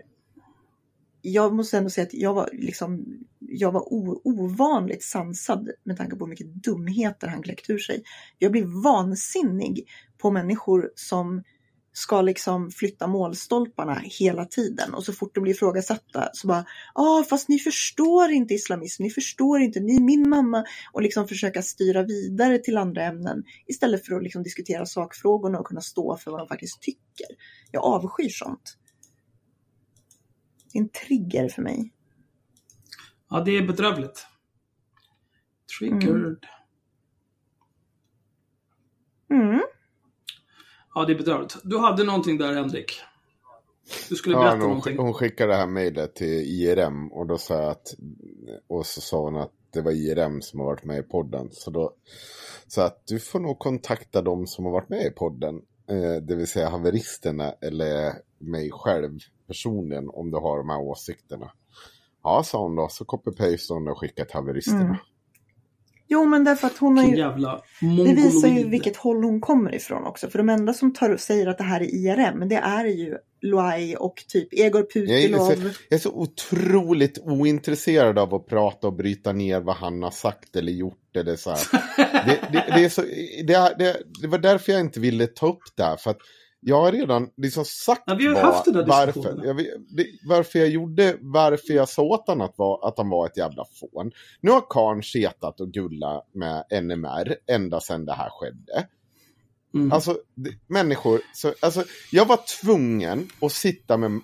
[1.23, 3.05] jag måste ändå säga att jag var, liksom,
[3.39, 3.85] jag var
[4.27, 8.03] ovanligt sansad med tanke på hur mycket dumheter han kläckte ur sig.
[8.39, 9.89] Jag blir vansinnig
[10.19, 11.43] på människor som
[11.97, 17.21] ska liksom flytta målstolparna hela tiden och så fort de blir ifrågasatta så bara ja
[17.21, 21.29] ah, fast ni förstår inte islamism, ni förstår inte, ni är min mamma och liksom
[21.29, 26.17] försöka styra vidare till andra ämnen istället för att liksom diskutera sakfrågorna och kunna stå
[26.17, 27.27] för vad de faktiskt tycker.
[27.71, 28.79] Jag avskyr sånt.
[30.73, 31.93] Det är en trigger för mig.
[33.31, 34.27] Ja, det är bedrövligt.
[35.79, 36.47] Triggered.
[39.31, 39.49] Mm.
[39.49, 39.61] Mm.
[40.95, 41.57] Ja, det är bedrövligt.
[41.65, 42.93] Du hade någonting där, Henrik.
[44.09, 44.99] Du skulle Ja, berätta men hon, någonting.
[44.99, 47.95] hon skickade det här mejlet till IRM och då sa jag att
[48.69, 51.49] och så sa hon att det var IRM som har varit med i podden.
[51.53, 51.95] Så då
[52.67, 55.55] så att du får nog kontakta dem som har varit med i podden.
[55.91, 61.51] Eh, det vill säga haveristerna eller mig själv personligen om du har de här åsikterna.
[62.23, 62.89] Ja, sa hon då.
[62.91, 64.81] Så copy-paste hon och skickade till haveristerna.
[64.85, 64.97] Mm.
[66.09, 67.17] Jo, men därför att hon har ju...
[67.17, 70.31] jävla Det visar ju vilket håll hon kommer ifrån också.
[70.31, 73.97] För de enda som tar, säger att det här är IRM, det är ju Loai
[73.99, 75.39] och typ Egor Jag är, Putilov.
[75.39, 75.53] så,
[75.89, 80.57] jag är så otroligt ointresserad av att prata och bryta ner vad han har sagt
[80.57, 81.17] eller gjort.
[81.17, 81.59] Eller så här.
[82.27, 83.03] Det, det, det, är så,
[83.47, 85.97] det, det, det var därför jag inte ville ta upp det här.
[85.97, 86.19] För att
[86.67, 89.57] jag har redan liksom sagt Ja, vi har vad- haft den där varför, jag,
[89.89, 93.37] det, varför jag gjorde, varför jag sa åt honom att, vara, att han var ett
[93.37, 94.11] jävla fån.
[94.41, 98.89] Nu har karln setat och gullat med NMR ända sedan det här skedde.
[99.75, 99.93] Mm.
[99.93, 104.21] Alltså, det, människor, så, alltså, jag var tvungen att sitta med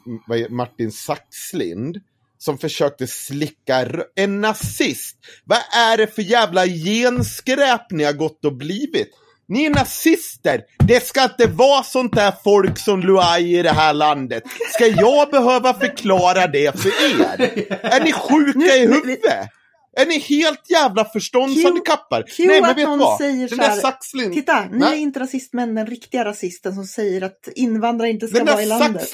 [0.50, 2.00] Martin Saxlind
[2.38, 5.16] som försökte slicka en nazist.
[5.44, 9.10] Vad är det för jävla genskräp ni har gått och blivit?
[9.50, 10.62] Ni är nazister!
[10.78, 14.42] Det ska inte vara sånt där folk som Luai i det här landet.
[14.72, 17.40] Ska jag behöva förklara det för er?
[17.86, 19.48] Är ni sjuka i huvudet?
[19.96, 22.24] Är ni helt jävla förståndshandikappade?
[22.38, 23.18] Nej men vet du vad?
[23.18, 24.34] säger Den där Saxlind...
[24.34, 28.46] Titta, ni är inte rasistmän, den riktiga rasisten som säger att invandrare inte ska Den
[28.46, 29.12] vara i där landet.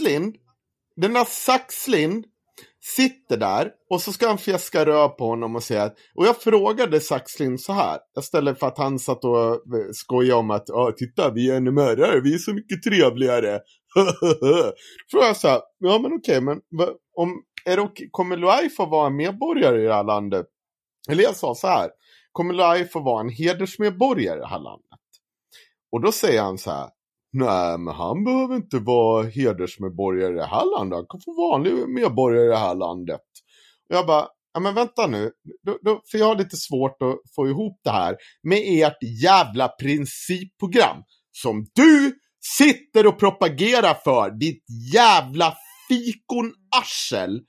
[0.97, 2.25] Den där Saxlind
[2.87, 6.43] sitter där och så ska han fjäska röv på honom och säga att, och jag
[6.43, 9.59] frågade Saxlind så här, istället för att han satt och eh,
[9.93, 13.61] skojade om att, ja titta vi är NMR, vi är så mycket trevligare.
[15.11, 16.61] Frågade jag så här, ja men okej, men
[17.17, 20.47] om, är det okej, kommer Luai få vara en medborgare i det här landet?
[21.11, 21.91] Eller jag sa så här,
[22.33, 24.87] kommer Luai få vara en hedersmedborgare i det här landet?
[25.93, 26.91] Och då säger han så här,
[27.39, 30.97] Nej, men han behöver inte vara hedersmedborgare i det här landet.
[30.97, 33.21] Han kan få vanlig medborgare i det här landet.
[33.89, 35.33] Och jag bara, ja men vänta nu.
[35.67, 39.69] Då, då, för jag har lite svårt att få ihop det här med ert jävla
[39.69, 41.03] principprogram.
[41.33, 42.13] Som du
[42.59, 44.65] sitter och propagerar för, ditt
[44.95, 45.55] jävla
[45.89, 47.41] fikonarsel.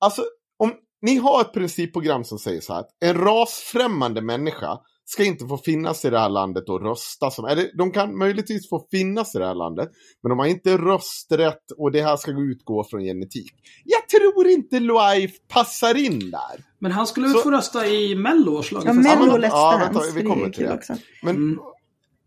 [0.00, 0.22] Alltså,
[0.58, 4.78] om ni har ett principprogram som säger så här att en rasfrämmande människa
[5.10, 8.68] ska inte få finnas i det här landet och rösta som, eller de kan möjligtvis
[8.68, 9.88] få finnas i det här landet,
[10.22, 13.52] men de har inte rösträtt och det här ska utgå från genetik.
[13.84, 16.64] Jag tror inte Loai passar in där.
[16.78, 20.22] Men han skulle väl få rösta i Mello och Ja, Mello Let's ja, vänta, vi
[20.22, 20.74] kommer till det.
[20.74, 20.94] också.
[21.22, 21.58] Men, Mm.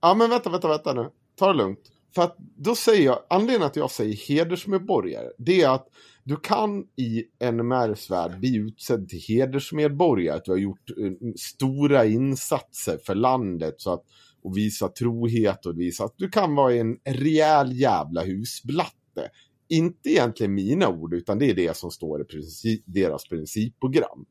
[0.02, 1.10] ja men vänta, vänta, vänta nu.
[1.40, 1.80] Ta det lugnt.
[2.16, 5.88] För att då säger jag, anledningen att jag säger hedersmedborgare, det är att
[6.32, 12.06] du kan i NMRs värld bli utsedd till hedersmedborgare, att du har gjort eh, stora
[12.06, 14.04] insatser för landet så att,
[14.44, 19.30] och visa trohet och visa att du kan vara en rejäl jävla husblatte.
[19.70, 24.26] Inte egentligen mina ord, utan det är det som står i princip, deras principprogram.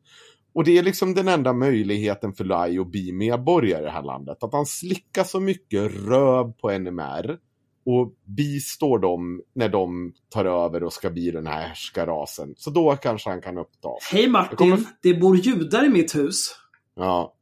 [0.55, 4.03] Och det är liksom den enda möjligheten för Lai att bli medborgare i det här
[4.03, 4.43] landet.
[4.43, 7.39] Att han slickar så mycket röv på NMR
[7.87, 12.55] och bistår dem när de tar över och ska bli den här härskarrasen.
[12.57, 14.09] Så då kanske han kan upptas.
[14.13, 16.55] Hej Martin, kommer- det bor judar i mitt hus.
[16.97, 17.35] Ja.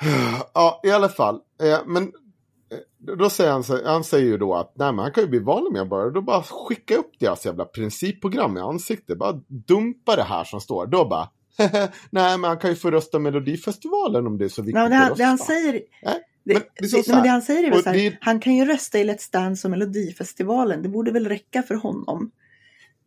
[0.54, 1.40] Ja, i alla fall.
[1.62, 5.22] Eh, men eh, då säger han, han säger ju då att nej, men han kan
[5.24, 6.10] ju bli vanlig medborgare.
[6.10, 9.18] Då bara skicka upp deras jävla principprogram i ansiktet.
[9.18, 10.86] Bara dumpa det här som står.
[10.86, 11.28] Då bara
[12.10, 14.94] nej, men han kan ju få rösta Melodifestivalen om det är så viktigt Nej, det,
[14.96, 15.46] han, att det han rösta.
[15.46, 18.54] säger Nej, det, men det men han säger är väl så här, det- han kan
[18.54, 20.82] ju rösta i Let's Dance och Melodifestivalen.
[20.82, 22.30] Det borde väl räcka för honom.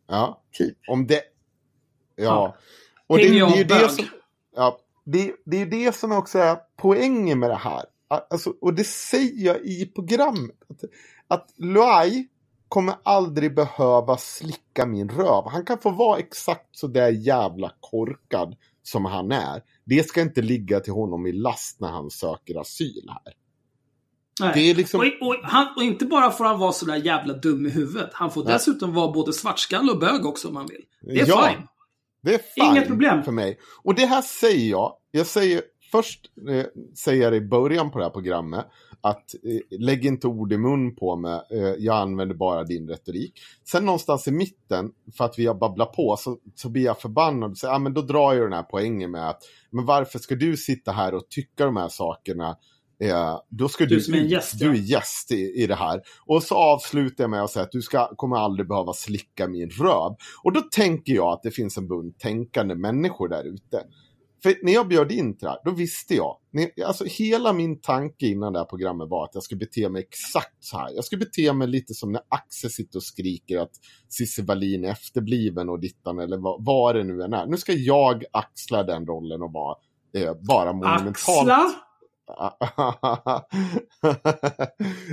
[0.08, 0.76] Ja, Typ.
[0.88, 1.22] om det...
[2.16, 2.24] Ja.
[2.24, 2.56] Ja.
[3.06, 4.04] Och det, det är ju det som...
[4.56, 7.84] Ja, det, det är det som också är poängen med det här.
[8.08, 10.56] Alltså, och det säger jag i programmet.
[10.68, 10.84] Att,
[11.28, 12.28] att Luai
[12.68, 15.44] kommer aldrig behöva slicka min röv.
[15.48, 18.56] Han kan få vara exakt så där jävla korkad
[18.88, 19.62] som han är.
[19.84, 23.32] Det ska inte ligga till honom i last när han söker asyl här.
[24.40, 24.50] Nej.
[24.54, 25.00] Det är liksom...
[25.00, 28.10] Och, och, han, och inte bara får han vara sådär jävla dum i huvudet.
[28.12, 28.52] Han får Nej.
[28.52, 30.82] dessutom vara både svartskalle och bög också om han vill.
[31.00, 31.48] Det är Ja.
[31.48, 31.66] fine.
[32.22, 33.22] Det är fine Inga problem.
[33.22, 33.58] för mig.
[33.82, 34.92] Och det här säger jag.
[35.10, 35.62] Jag säger
[35.92, 36.64] först eh,
[36.96, 38.66] säger jag det i början på det här programmet.
[39.00, 41.40] Att eh, lägg inte ord i mun på mig.
[41.50, 43.40] Eh, jag använder bara din retorik.
[43.70, 47.58] Sen någonstans i mitten, för att vi har babblat på, så, så blir jag förbannad.
[47.58, 50.56] Så, ah, men då drar jag den här poängen med att men varför ska du
[50.56, 52.56] sitta här och tycka de här sakerna?
[53.00, 54.72] Eh, då ska Du du, som är gäst, du ja.
[54.72, 56.02] är gäst i, i det här.
[56.26, 59.70] Och så avslutar jag med att säga att du ska, kommer aldrig behöva slicka min
[59.70, 60.16] röv.
[60.44, 63.82] Och då tänker jag att det finns en bunt tänkande människor där ute.
[64.42, 66.36] För när jag bjöd in till det här, då visste jag.
[66.86, 70.56] Alltså hela min tanke innan det här programmet var att jag skulle bete mig exakt
[70.60, 70.90] så här.
[70.94, 73.72] Jag skulle bete mig lite som när Axel sitter och skriker att
[74.08, 77.46] Cissi Wallin är efterbliven och dittan eller vad, vad det nu än är.
[77.46, 79.76] Nu ska jag axla den rollen och vara
[80.16, 81.50] eh, bara monumentalt.
[81.50, 81.87] Axla?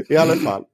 [0.09, 0.65] I alla fall.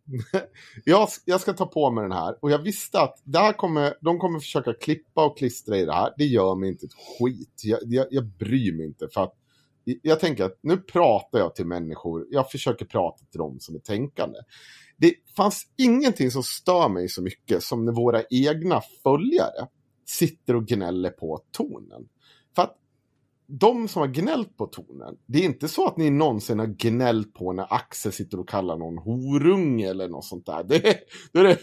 [0.85, 3.93] jag, jag ska ta på mig den här och jag visste att det här kommer,
[4.01, 6.13] de kommer försöka klippa och klistra i det här.
[6.17, 7.61] Det gör mig inte ett skit.
[7.63, 9.33] Jag, jag, jag bryr mig inte för att
[9.83, 12.27] jag tänker att nu pratar jag till människor.
[12.29, 14.39] Jag försöker prata till dem som är tänkande.
[14.97, 19.67] Det fanns ingenting som stör mig så mycket som när våra egna följare
[20.05, 22.07] sitter och gnäller på tonen.
[23.59, 27.33] De som har gnällt på tonen, det är inte så att ni någonsin har gnällt
[27.33, 30.63] på när Axel sitter och kallar någon horunge eller något sånt där.
[30.63, 30.79] Det,
[31.33, 31.57] det är det,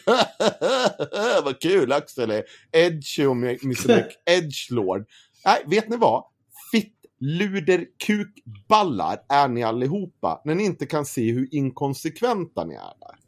[1.44, 4.06] vad kul Axel är edgy och Mr.
[4.30, 5.06] Edgelord.
[5.44, 6.24] Nej, vet ni vad?
[6.72, 12.80] Fitt luder kukballar är ni allihopa när ni inte kan se hur inkonsekventa ni är
[13.00, 13.18] där.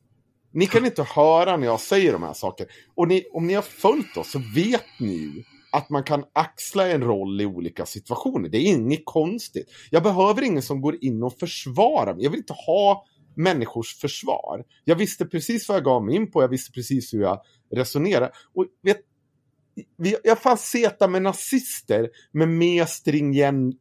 [0.52, 2.70] Ni kan inte höra när jag säger de här sakerna.
[2.94, 5.42] Och ni, om ni har följt oss så vet ni ju
[5.72, 8.48] att man kan axla en roll i olika situationer.
[8.48, 9.70] Det är inget konstigt.
[9.90, 12.24] Jag behöver ingen som går in och försvarar mig.
[12.24, 13.04] Jag vill inte ha
[13.36, 14.64] människors försvar.
[14.84, 17.40] Jag visste precis vad jag gav mig in på, jag visste precis hur jag
[17.74, 18.32] resonerade.
[18.54, 19.00] Och vet,
[20.22, 23.76] jag fanns seta med nazister med mer stringent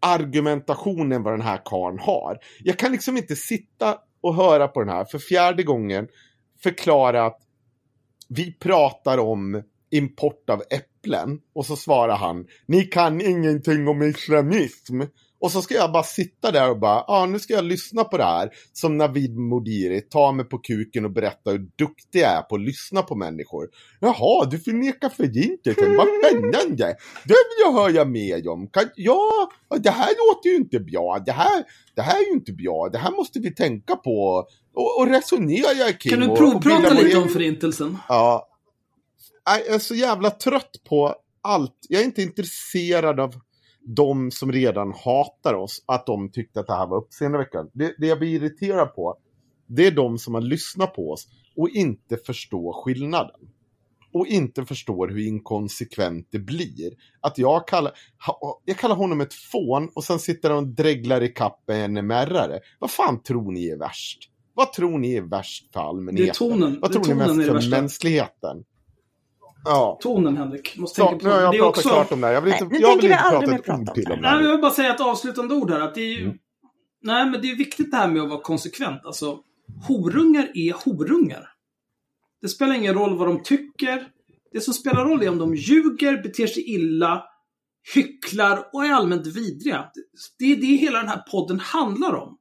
[0.00, 2.38] argumentation än vad den här karn har.
[2.64, 6.08] Jag kan liksom inte sitta och höra på den här för fjärde gången
[6.62, 7.40] förklara att
[8.28, 10.89] vi pratar om import av äpplen.
[11.54, 15.00] Och så svarar han, ni kan ingenting om islamism.
[15.40, 18.04] Och så ska jag bara sitta där och bara, ja ah, nu ska jag lyssna
[18.04, 18.50] på det här.
[18.72, 22.60] Som Navid Modiri, ta mig på kuken och berätta hur duktig jag är på att
[22.60, 23.68] lyssna på människor.
[24.00, 26.96] Jaha, du förnekar förintelsen, vad spännande.
[27.24, 28.68] Det vill jag höra mer om.
[28.68, 31.22] Kan, ja, det här låter ju inte bra.
[31.26, 31.64] Det här,
[31.94, 32.88] det här är ju inte bra.
[32.92, 36.10] Det här måste vi tänka på och, och resonera kring.
[36.10, 37.98] Kan du provprata lite om förintelsen?
[38.08, 38.49] Ja,
[39.44, 41.76] jag är så jävla trött på allt.
[41.88, 43.34] Jag är inte intresserad av
[43.86, 47.70] de som redan hatar oss, att de tyckte att det här var uppseendeväckande.
[47.74, 49.18] Det, det jag blir irriterad på,
[49.66, 53.40] det är de som har lyssnat på oss och inte förstår skillnaden.
[54.12, 56.92] Och inte förstår hur inkonsekvent det blir.
[57.20, 57.92] Att jag kallar,
[58.64, 62.60] jag kallar honom ett fån och sen sitter han och dreglar i kapp en NMR-are.
[62.78, 64.30] Vad fan tror ni är värst?
[64.54, 66.34] Vad tror ni är värst för allmänheten?
[66.34, 66.80] Tonen.
[66.80, 68.64] Vad tror ni är mest för mänskligheten?
[69.64, 69.98] Ja.
[70.02, 70.76] Tonen, Henrik.
[70.76, 71.28] Måste så, tänka på.
[71.28, 71.88] Nu har jag pratat också...
[71.88, 72.34] klart om det här.
[72.34, 74.42] Jag vill inte, nej, jag vill inte prata ett ord till om det här.
[74.42, 75.80] jag vill bara säga ett avslutande ord här.
[75.80, 76.22] Att det är ju...
[76.22, 76.36] mm.
[77.02, 79.04] Nej, men det är viktigt det här med att vara konsekvent.
[79.04, 79.38] Alltså,
[79.88, 81.48] horungar är horungar.
[82.42, 84.06] Det spelar ingen roll vad de tycker.
[84.52, 87.24] Det som spelar roll är om de ljuger, beter sig illa,
[87.94, 89.84] hycklar och är allmänt vidriga.
[90.38, 92.38] Det är det hela den här podden handlar om.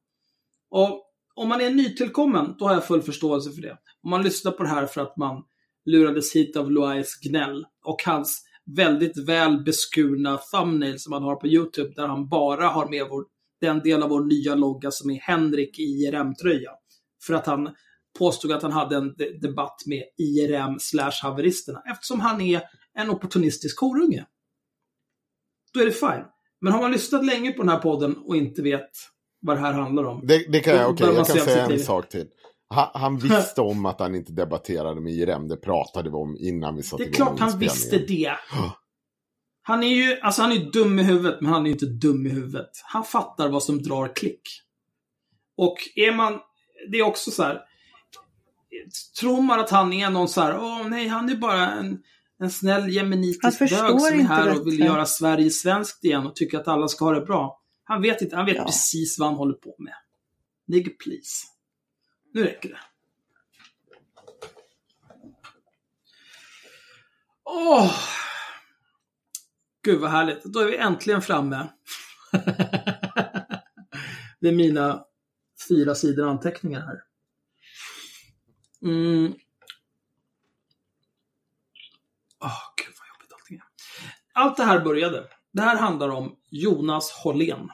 [0.70, 1.06] Och
[1.36, 3.78] om man är nytillkommen, då har jag full förståelse för det.
[4.04, 5.44] Om man lyssnar på det här för att man
[5.92, 8.44] lurades hit av Loais gnäll och hans
[8.76, 13.26] väldigt väl beskurna thumbnail som han har på YouTube där han bara har med vår,
[13.62, 16.72] den del av vår nya logga som är Henrik i IRM-tröja.
[17.24, 17.70] För att han
[18.20, 22.62] påstod att han hade en de debatt med IRM slash haveristerna eftersom han är
[22.94, 24.26] en opportunistisk horunge.
[25.74, 26.26] Då är det fine.
[26.62, 28.90] Men har man lyssnat länge på den här podden och inte vet
[29.42, 30.28] vad det här handlar om.
[30.28, 32.28] Det, det kan jag, okej, okay, jag kan säga en sak till.
[32.70, 35.48] Han, han visste om att han inte debatterade med IRM.
[35.48, 38.36] Det pratade vi om innan vi satte igång Det är klart han visste det.
[39.62, 42.30] Han är ju alltså han är dum i huvudet, men han är inte dum i
[42.30, 42.70] huvudet.
[42.84, 44.42] Han fattar vad som drar klick.
[45.58, 46.40] Och är man...
[46.92, 47.62] Det är också så här...
[49.20, 52.00] Tror man att han är någon så här, åh nej, han är bara en,
[52.40, 56.60] en snäll jemenitisk bög som är här och vill göra Sverige svenskt igen och tycker
[56.60, 57.62] att alla ska ha det bra.
[57.84, 58.66] Han vet inte, han vet ja.
[58.66, 59.94] precis vad han håller på med.
[60.68, 61.46] Nigga please.
[62.32, 62.80] Nu räcker det.
[67.44, 67.96] Åh!
[69.82, 70.44] Gud vad härligt.
[70.44, 71.70] Då är vi äntligen framme.
[74.40, 75.06] det är mina
[75.70, 77.04] fyra sidor anteckningar här.
[78.82, 79.34] Mm.
[82.40, 83.64] Oh, Gud vad jobbigt allting är.
[84.34, 85.28] Allt det här började.
[85.52, 87.70] Det här handlar om Jonas Hållén.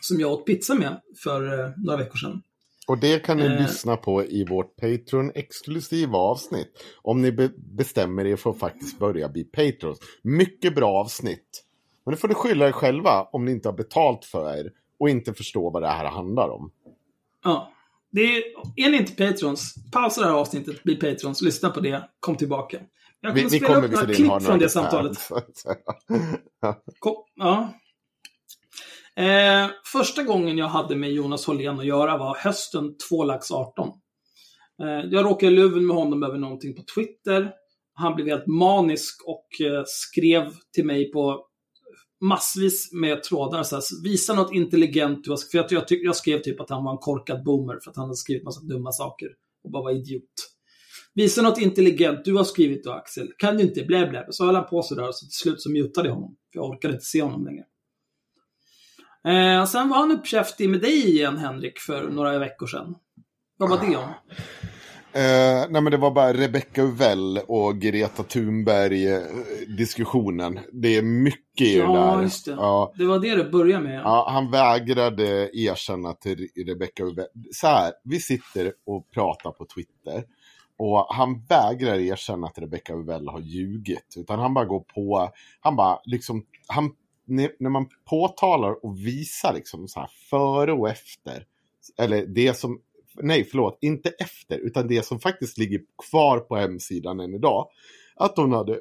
[0.00, 2.42] Som jag åt pizza med för eh, några veckor sedan.
[2.88, 3.60] Och det kan ni eh.
[3.62, 6.84] lyssna på i vårt Patreon-exklusiva avsnitt.
[7.02, 9.98] Om ni be bestämmer er för att faktiskt börja bli Patrons.
[10.22, 11.64] Mycket bra avsnitt.
[12.04, 15.08] Men nu får ni skylla er själva om ni inte har betalt för er och
[15.08, 16.70] inte förstår vad det här handlar om.
[17.44, 17.72] Ja.
[18.10, 18.42] Det är,
[18.76, 22.78] är ni inte Patrons, pausa det här avsnittet, bli Patrons, lyssna på det, kom tillbaka.
[23.20, 25.18] Jag kommer vi, spela vi kommer upp några klipp från det samtalet.
[26.98, 27.74] Kom, ja.
[29.18, 33.88] Eh, första gången jag hade med Jonas Hållén att göra var hösten 2 lax 18.
[34.82, 37.52] Eh, jag råkade i luven med honom över någonting på Twitter.
[37.94, 41.46] Han blev helt manisk och eh, skrev till mig på
[42.20, 43.62] massvis med trådar.
[43.62, 46.84] Så här, Visa något intelligent du har För jag, jag, jag skrev typ att han
[46.84, 49.28] var en korkad boomer för att han hade skrivit massa dumma saker
[49.64, 50.24] och bara var idiot.
[51.14, 53.32] Visa något intelligent du har skrivit då Axel.
[53.38, 53.84] Kan du inte?
[53.84, 54.26] Blä blä.
[54.30, 56.36] Så höll han på sådär så till slut så mutade jag honom.
[56.52, 57.64] För jag orkade inte se honom längre.
[59.28, 62.94] Eh, sen var han uppkäftig med dig igen Henrik för några veckor sedan.
[63.56, 64.08] Vad var det om?
[65.12, 69.20] Eh, nej men det var bara Rebecca Uvell och Greta Thunberg eh,
[69.78, 70.58] diskussionen.
[70.72, 72.22] Det är mycket i Ja, det där.
[72.22, 72.50] just det.
[72.52, 74.00] Ja, Det var det du började med.
[74.04, 77.26] ja, han vägrade erkänna till Rebecca Uvell.
[77.52, 80.24] Så här, vi sitter och pratar på Twitter.
[80.78, 84.14] Och han vägrar erkänna att Rebecca Uvell har ljugit.
[84.16, 85.30] Utan han bara går på,
[85.60, 86.90] han bara liksom, han,
[87.28, 91.44] när man påtalar och visar liksom så här före och efter.
[91.98, 92.80] Eller det som,
[93.14, 95.80] nej förlåt, inte efter, utan det som faktiskt ligger
[96.10, 97.68] kvar på hemsidan än idag.
[98.16, 98.80] Att hon hade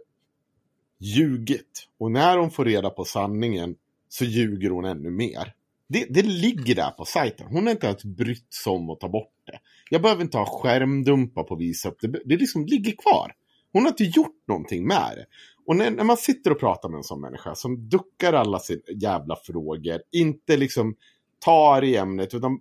[0.99, 1.87] ljugit.
[1.97, 3.75] Och när hon får reda på sanningen
[4.09, 5.53] så ljuger hon ännu mer.
[5.87, 7.47] Det, det ligger där på sajten.
[7.47, 9.59] Hon har inte ens brytt sig om att ta bort det.
[9.89, 12.07] Jag behöver inte ha skärmdumpar på att visa upp det.
[12.07, 13.31] Det liksom ligger kvar.
[13.71, 15.25] Hon har inte gjort någonting med det.
[15.67, 18.81] Och när, när man sitter och pratar med en sån människa som duckar alla sina
[19.01, 20.95] jävla frågor, inte liksom
[21.39, 22.59] tar i ämnet utan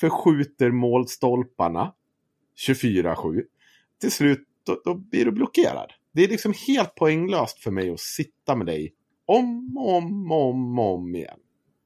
[0.00, 1.92] förskjuter målstolparna
[2.68, 3.42] 24-7.
[4.00, 5.92] Till slut då, då blir du blockerad.
[6.12, 8.94] Det är liksom helt poänglöst för mig att sitta med dig
[9.26, 11.38] om och om, om, om igen.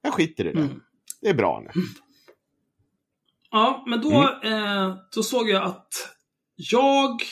[0.03, 0.61] Jag skiter i det.
[0.61, 0.81] Mm.
[1.20, 1.82] Det är bra nu.
[3.51, 5.93] Ja, men då, eh, då såg jag att
[6.57, 7.23] jag,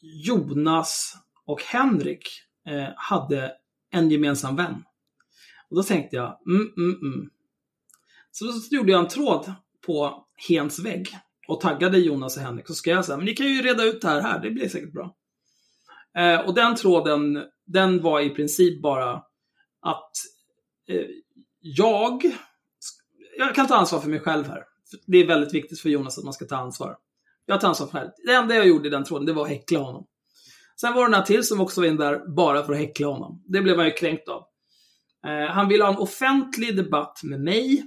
[0.00, 1.16] Jonas
[1.46, 2.28] och Henrik
[2.66, 3.52] eh, hade
[3.90, 4.84] en gemensam vän.
[5.70, 7.30] Och då tänkte jag, mm, mm, mm.
[8.30, 9.52] Så då gjorde jag en tråd
[9.86, 11.08] på Hens vägg
[11.48, 12.66] och taggade Jonas och Henrik.
[12.66, 14.50] Så skrev jag så här, men ni kan ju reda ut det här här, det
[14.50, 15.16] blir säkert bra.
[16.16, 19.12] Eh, och den tråden, den var i princip bara
[19.80, 20.10] att
[20.88, 21.06] eh,
[21.60, 22.22] jag,
[23.38, 24.64] jag kan ta ansvar för mig själv här.
[25.06, 26.96] Det är väldigt viktigt för Jonas att man ska ta ansvar.
[27.46, 28.12] Jag tar ansvar för det här.
[28.26, 30.06] Det enda jag gjorde i den tråden, det var att häckla honom.
[30.82, 33.42] Sen var det några till som också var in där bara för att häckla honom.
[33.46, 34.42] Det blev han ju kränkt av.
[35.26, 37.82] Eh, han ville ha en offentlig debatt med mig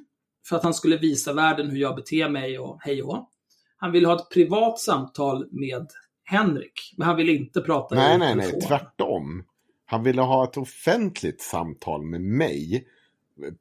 [0.47, 3.29] för att han skulle visa världen hur jag beter mig och hej och.
[3.77, 5.87] Han ville ha ett privat samtal med
[6.23, 8.45] Henrik, men han ville inte prata Nej, i nej, nej.
[8.45, 8.67] telefon.
[8.67, 9.43] Tvärtom.
[9.85, 12.87] Han ville ha ett offentligt samtal med mig.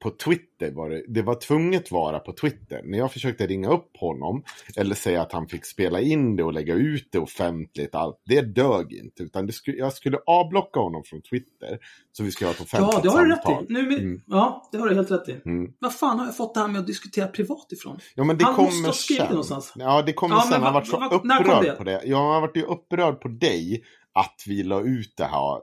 [0.03, 2.81] På Twitter var det, det var tvunget vara på Twitter.
[2.85, 4.43] När jag försökte ringa upp honom
[4.77, 8.41] eller säga att han fick spela in det och lägga ut det offentligt, allt, det
[8.41, 9.23] dög inte.
[9.23, 11.79] Utan skulle, jag skulle avblocka honom från Twitter.
[12.13, 13.65] Så vi skulle ha ett offentligt Ja, det har du rätt samtal.
[13.69, 13.73] i.
[13.73, 14.21] Nu, med- Mm.
[14.27, 15.41] Ja, det har du helt rätt i.
[15.45, 15.73] Mm.
[15.79, 17.99] Vad fan har jag fått det här med att diskutera privat ifrån?
[18.15, 19.27] Ja, men det Han kommer måste ha skrivit sen.
[19.27, 19.73] det någonstans.
[19.77, 20.51] Ja, det kommer Ja, sen.
[20.51, 21.73] men Han har varit så kom upprörd det?
[21.73, 22.01] på det.
[22.05, 25.61] Ja, han har varit ju upprörd på dig att vi la ut det här,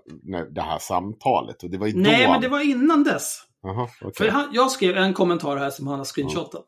[0.53, 1.63] det här samtalet.
[1.63, 2.31] Och det var ju Nej, då...
[2.31, 3.37] men det var innan dess.
[3.61, 4.13] Jaha, okej.
[4.15, 6.65] För han, jag skrev en kommentar här som han har screenshotat.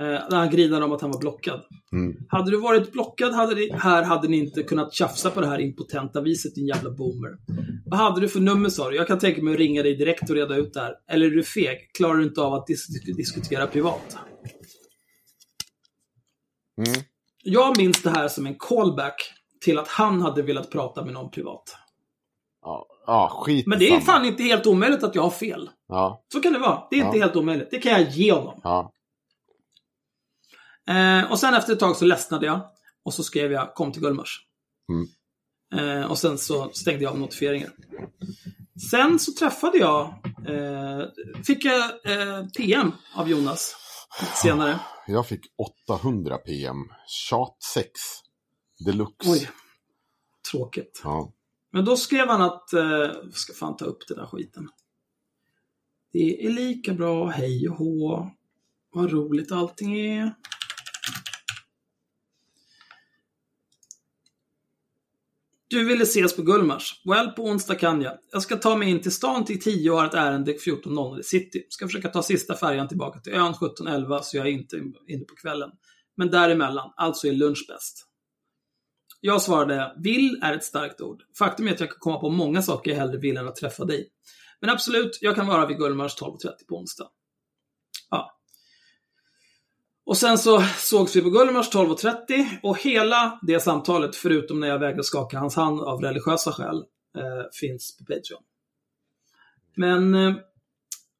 [0.00, 1.60] Eh, där han grinade om att han var blockad.
[1.92, 2.16] Mm.
[2.28, 5.58] Hade du varit blockad hade ni, här hade ni inte kunnat tjafsa på det här
[5.58, 7.30] impotenta viset, din jävla boomer.
[7.86, 8.96] Vad hade du för nummer sa du?
[8.96, 10.94] Jag kan tänka mig att ringa dig direkt och reda ut det här.
[11.10, 11.90] Eller är du feg?
[11.96, 14.16] Klarar du inte av att dis- diskutera privat?
[16.78, 17.02] Mm.
[17.44, 21.30] Jag minns det här som en callback till att han hade velat prata med någon
[21.30, 21.76] privat.
[22.62, 25.70] Ja, ja, skit Men det är fan inte helt omöjligt att jag har fel.
[25.88, 26.86] Ja, Så kan det vara.
[26.90, 27.22] Det är inte Ja.
[27.24, 27.68] helt omöjligt.
[27.70, 28.60] Det kan jag ge honom.
[28.64, 28.92] ja.
[30.88, 32.60] Eh, och sen efter ett tag så ledsnade jag.
[33.04, 34.40] Och så skrev jag kom till Gullmars.
[34.92, 35.06] Mm.
[36.00, 37.70] Eh, och sen så stängde jag av notifieringar.
[38.90, 40.00] Sen så träffade jag,
[40.48, 41.06] eh,
[41.46, 41.80] fick jag
[42.12, 43.76] eh, PM av Jonas
[44.42, 44.80] senare.
[45.06, 45.40] Jag fick
[45.88, 46.76] 800 PM.
[47.30, 47.88] Chat 6.
[48.86, 49.30] Deluxe.
[49.30, 49.48] Oj,
[50.50, 51.00] tråkigt.
[51.04, 51.32] Ja.
[51.70, 54.68] Men då skrev han att, eh, ska fan ta upp den där skiten.
[56.12, 58.30] Det är lika bra, hej och hå.
[58.92, 60.34] Vad roligt allting är.
[65.68, 67.02] Du ville ses på Gullmars.
[67.04, 68.18] Well, på onsdag kan jag.
[68.32, 71.22] Jag ska ta mig in till stan till 10 och har ett ärende 14.00 i
[71.22, 71.66] city.
[71.68, 74.76] Ska försöka ta sista färjan tillbaka till ön 17.11 så jag är inte
[75.08, 75.70] inne på kvällen.
[76.16, 78.09] Men däremellan, alltså är lunch bäst.
[79.20, 81.22] Jag svarade, vill är ett starkt ord.
[81.38, 83.84] Faktum är att jag kan komma på många saker jag hellre vill än att träffa
[83.84, 84.08] dig.
[84.60, 86.36] Men absolut, jag kan vara vid Gullmars 12.30
[86.68, 87.08] på onsdag.
[88.10, 88.36] Ja.
[90.04, 94.78] Och sen så sågs vi på Gullmars 12.30 och hela det samtalet, förutom när jag
[94.78, 96.76] vägrade skaka hans hand av religiösa skäl,
[97.16, 97.22] eh,
[97.60, 98.42] finns på Patreon.
[99.76, 100.34] Men eh,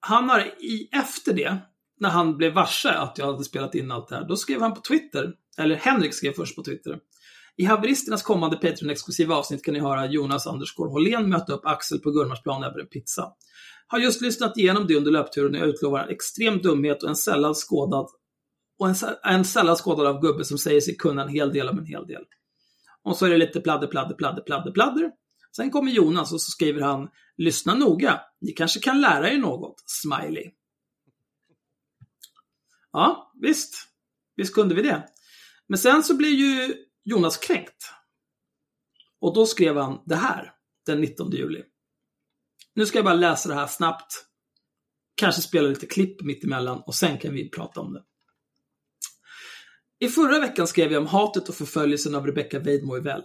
[0.01, 1.59] han har i, efter det,
[1.99, 4.75] när han blev varse att jag hade spelat in allt det här, då skrev han
[4.75, 6.99] på Twitter, eller Henrik skrev först på Twitter.
[7.57, 12.11] I haveristernas kommande Patreon-exklusiva avsnitt kan ni höra Jonas Andersgård Hållén möta upp Axel på
[12.11, 13.33] Gullmarsplan över en pizza.
[13.87, 17.17] Har just lyssnat igenom det under löpturen och jag utlovar en extrem dumhet och en
[17.17, 18.07] sällan skådad
[18.79, 21.79] och en, en sällan skådad av gubbe som säger sig kunna en hel del om
[21.79, 22.23] en hel del.
[23.03, 25.11] Och så är det lite pladder, pladder, pladder, pladder, pladder.
[25.57, 29.75] Sen kommer Jonas och så skriver han Lyssna noga, ni kanske kan lära er något,
[29.87, 30.51] smiley.
[32.93, 33.75] Ja, visst.
[34.37, 35.05] Visst kunde vi det.
[35.69, 36.75] Men sen så blir ju
[37.11, 37.93] Jonas kränkt.
[39.21, 40.53] Och då skrev han det här
[40.87, 41.63] den 19 juli.
[42.75, 44.27] Nu ska jag bara läsa det här snabbt.
[45.15, 48.03] Kanske spela lite klipp mittemellan och sen kan vi prata om det.
[49.99, 53.23] I förra veckan skrev jag om hatet och förföljelsen av Rebecca Weidmo Well.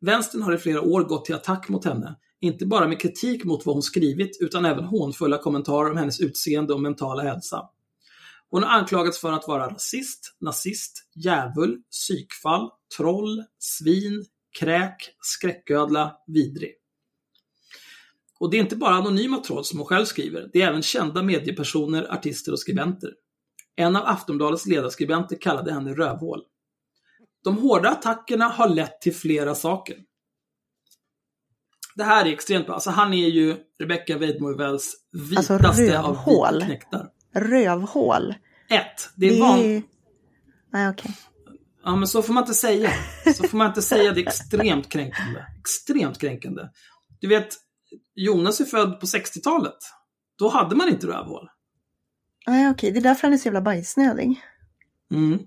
[0.00, 3.66] Vänstern har i flera år gått till attack mot henne, inte bara med kritik mot
[3.66, 7.68] vad hon skrivit, utan även hånfulla kommentarer om hennes utseende och mentala hälsa.
[8.50, 14.24] Hon har anklagats för att vara rasist, nazist, djävul, psykfall, troll, svin,
[14.58, 16.74] kräk, skräcködla, vidrig.
[18.40, 21.22] Och det är inte bara anonyma troll som hon själv skriver, det är även kända
[21.22, 23.10] mediepersoner, artister och skribenter.
[23.76, 26.42] En av Aftonbladets ledarskribenter kallade henne rövhål.
[27.44, 29.96] De hårda attackerna har lett till flera saker.
[31.94, 32.74] Det här är extremt bra.
[32.74, 34.94] Alltså han är ju Rebecca Weidmo Wells
[35.36, 36.64] Alltså, vitaste av rövhål.
[37.36, 38.34] Rövhål.
[38.68, 39.82] Ett, det är van...
[40.72, 41.16] Nej, okej.
[41.84, 42.90] Ja, men så får man inte säga.
[43.36, 44.12] Så får man inte säga.
[44.12, 45.40] Det är extremt kränkande.
[45.60, 46.62] Extremt kränkande.
[47.20, 47.48] Du vet,
[48.14, 49.76] Jonas är född på 60-talet.
[50.38, 51.48] Då hade man inte rövhål.
[52.46, 52.92] Nej, okej.
[52.92, 54.42] Det är därför han är så jävla bajsnödig.
[55.10, 55.34] Mm.
[55.34, 55.40] 1.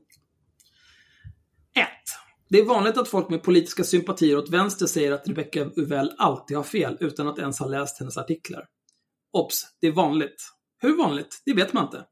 [2.49, 6.57] Det är vanligt att folk med politiska sympatier åt vänster säger att Rebecca Uvell alltid
[6.57, 8.65] har fel utan att ens ha läst hennes artiklar.
[9.33, 9.65] Obs!
[9.81, 10.49] Det är vanligt.
[10.79, 11.41] Hur vanligt?
[11.45, 12.05] Det vet man inte.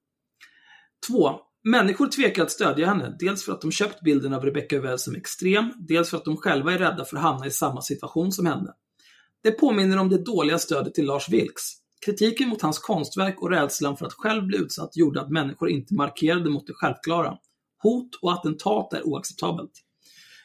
[1.08, 1.40] 2.
[1.64, 5.16] Människor tvekar att stödja henne, dels för att de köpt bilden av Rebecca Uvell som
[5.16, 8.46] extrem, dels för att de själva är rädda för att hamna i samma situation som
[8.46, 8.74] henne.
[9.44, 11.64] Det påminner om det dåliga stödet till Lars Vilks.
[12.06, 15.94] Kritiken mot hans konstverk och rädslan för att själv bli utsatt gjorde att människor inte
[15.94, 17.38] markerade mot det självklara.
[17.84, 19.72] Hot och attentat är oacceptabelt.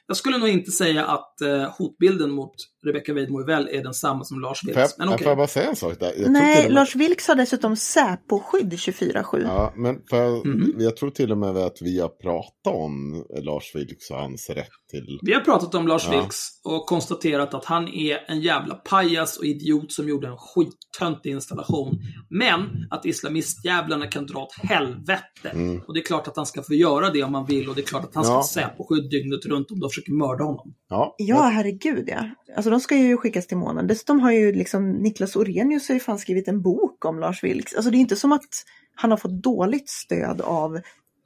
[0.07, 2.55] Jag skulle nog inte säga att eh, hotbilden mot
[2.86, 4.98] Rebecca Weidmo Well är densamma som Lars Får jag, Vilks.
[4.98, 5.26] Men får okej.
[5.26, 6.12] jag bara säga en sak där?
[6.16, 9.42] Jag Nej, och med- Lars Vilks har dessutom Säpo-skydd 24-7.
[9.42, 10.74] Ja, men för jag, Mhm.
[10.78, 14.66] jag tror till och med att vi har pratat om Lars Vilks och hans rätt
[14.90, 15.18] till...
[15.22, 16.20] Vi har pratat om Lars Ja.
[16.20, 21.30] Vilks och konstaterat att han är en jävla pajas och idiot som gjorde en skittöntig
[21.30, 21.98] installation.
[22.30, 22.60] Men
[22.90, 25.48] att islamistjävlarna kan dra åt helvete.
[25.52, 25.80] Mm.
[25.86, 27.80] Och det är klart att han ska få göra det om han vill och det
[27.80, 28.36] är klart att han ska Ja.
[28.36, 30.74] ha Säpo-skydd dygnet runt om de försöker mörda honom.
[30.88, 32.28] Ja, Ja, herregud ja.
[32.56, 33.86] Alltså de ska ju skickas till månen.
[33.86, 37.74] Dessutom har ju liksom Niklas Orenius har ju fan skrivit en bok om Lars Vilks.
[37.74, 40.81] Alltså det är inte som att han har fått dåligt stöd av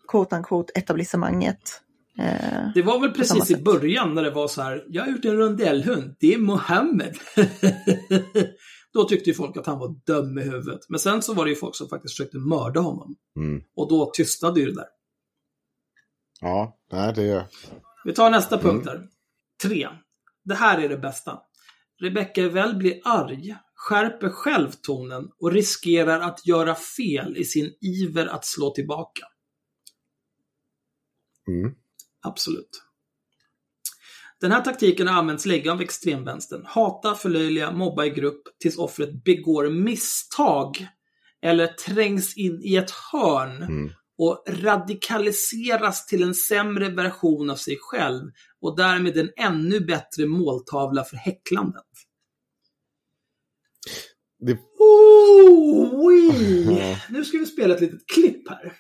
[0.08, 1.82] quote unquote etablissemanget.
[2.18, 5.24] Eh, Det var väl precis i början när det var så här, jag har gjort
[5.24, 7.16] en rondellhund, det är Mohammed.
[8.92, 10.80] då tyckte ju folk att han var dum i huvudet.
[10.88, 13.16] Men sen så var det ju folk som faktiskt försökte mörda honom.
[13.36, 13.62] mm.
[13.76, 14.86] Och då tystnade ju det där.
[16.40, 17.46] ja nej, det...
[18.04, 18.66] Vi tar nästa Mm.
[18.70, 19.06] punkt här.
[19.62, 19.88] Tre.
[20.46, 21.40] Det här är det bästa.
[22.00, 28.26] Rebecca väl blir arg, skärper själv tonen och riskerar att göra fel i sin iver
[28.26, 29.22] att slå tillbaka.
[31.48, 31.74] Mm.
[32.22, 32.82] Absolut.
[34.40, 36.64] Den här taktiken har använts länge av extremvänstern.
[36.66, 40.88] Hata, förlöjliga, mobba i grupp tills offret begår misstag
[41.42, 43.92] eller trängs in i ett hörn Mm.
[44.18, 48.30] Och radikaliseras till en sämre version av sig själv
[48.60, 51.84] och därmed en ännu bättre måltavla för häcklandet.
[54.38, 54.58] Det...
[54.78, 56.96] Oh, oui.
[57.10, 58.76] Nu ska vi spela ett litet klipp här.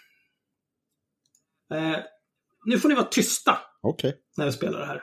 [1.74, 1.98] Eh,
[2.64, 4.20] nu får ni vara tysta Okej.
[4.36, 5.02] när vi spelar det här.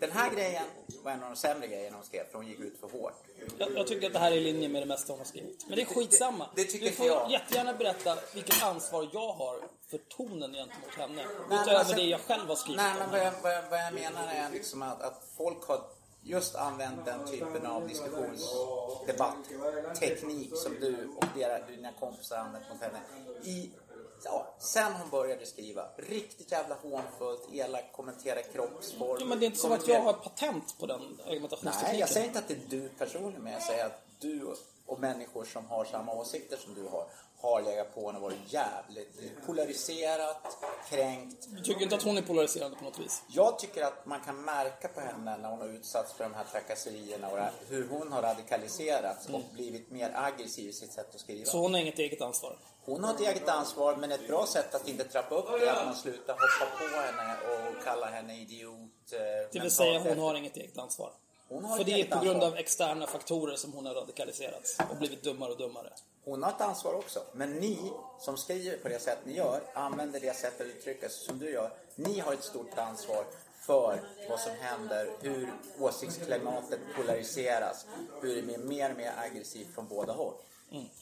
[0.00, 0.62] Den här grejen
[1.04, 3.14] var en av de sämre grejerna hon skrev, för hon gick ut för hårt.
[3.58, 5.64] Jag, jag tycker att det här är i linje med det mesta hon har skrivit.
[5.68, 6.46] Men det är skitsamma.
[6.54, 7.30] Det- det tycker du får jag.
[7.30, 9.56] jättegärna berätta vilket ansvar jag har
[9.90, 11.24] för tonen gentemot henne.
[11.48, 12.76] men Utöver alltså- det jag själv har skrivit.
[12.82, 15.80] Nej, men vad jag, vad jag, vad jag menar är liksom att, att folk har
[16.22, 21.24] just använt den typen av diskussionsdebattteknik som du och
[21.68, 22.98] dina kompisar använt mot henne.
[23.44, 23.70] I,
[24.24, 25.84] ja, sen hon började skriva.
[25.96, 29.16] Riktigt jävla hånfullt, elak, kommentera kroppsform.
[29.20, 31.92] Jo, men det är inte som att jag har patent på den argumentationstekniken.
[31.92, 34.54] Nej, jag säger inte att det är du personligen, men jag säger att du
[34.86, 37.06] och människor som har samma åsikter som du har
[37.42, 40.56] har legat på henne och varit jävligt polariserat,
[40.88, 41.46] kränkt.
[41.50, 43.22] Du tycker inte att hon är polariserande på något vis?
[43.28, 46.44] Jag tycker att man kan märka på henne när hon har utsatts för de här
[46.52, 47.38] trakasserierna och
[47.68, 51.46] hur hon har radikaliserats och blivit mer aggressiv i sitt sätt att skriva.
[51.46, 52.56] Så hon har inget eget ansvar?
[52.84, 55.72] Hon har ett eget ansvar, men ett bra sätt att inte trappa upp det är
[55.72, 57.36] att man slutar hoppa på henne
[57.68, 59.12] och kalla henne idiot.
[59.12, 59.18] eh,
[59.52, 61.12] Det vill säga, hon har inget eget ansvar?
[61.76, 65.50] För det är på grund av externa faktorer som hon har radikaliserats och blivit dummare
[65.52, 65.92] och dummare.
[66.30, 67.22] Hon har ett ansvar också.
[67.32, 71.26] Men ni som skriver på det sätt ni gör, använder det sätt att uttrycka sig
[71.26, 71.72] som du gör.
[71.94, 73.24] Ni har ett stort ansvar
[73.60, 77.86] för vad som händer, hur åsiktsklimatet polariseras,
[78.20, 80.34] hur det blir mer och mer aggressivt från båda håll.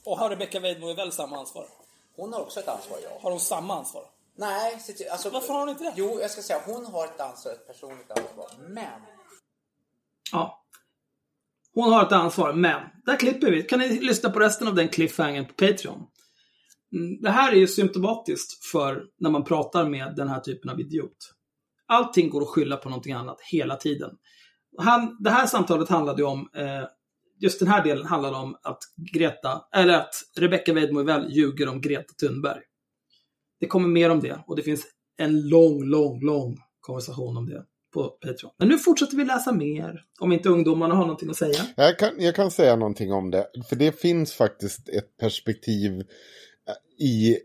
[0.04, 1.68] Och har Rebecca Weidmo väl samma ansvar?
[2.16, 3.10] Hon har också ett ansvar, ja.
[3.20, 4.10] Har hon samma ansvar?
[4.34, 4.80] Nej,
[5.10, 5.92] alltså, Varför har hon inte det?
[5.96, 8.50] Jo, jag ska säga, hon har ett ansvar, ett personligt ansvar.
[8.58, 9.02] Men
[10.32, 10.62] Ja.
[11.74, 13.62] Hon har ett ansvar, men där klipper vi.
[13.62, 16.06] Kan ni lyssna på resten av den cliffhangern på Patreon?
[16.92, 20.80] Mm, det här är ju symptomatiskt för när man pratar med den här typen av
[20.80, 21.34] idiot.
[21.86, 24.10] Allting går att skylla på någonting annat hela tiden.
[24.78, 26.84] Han, det här samtalet handlade ju om, eh,
[27.40, 28.78] just den här delen handlade om att
[29.12, 32.60] Greta, eller att Rebecca Weidmo väl ljuger om Greta Thunberg.
[33.60, 34.86] Det kommer mer om det och det finns
[35.16, 38.52] en lång, lång, lång konversation om det på Patreon.
[38.58, 41.66] Men nu fortsätter vi läsa mer, om inte ungdomarna har någonting att säga.
[41.76, 43.46] Jag kan, jag kan säga någonting om det.
[43.68, 47.38] För det finns faktiskt ett perspektiv eh, i...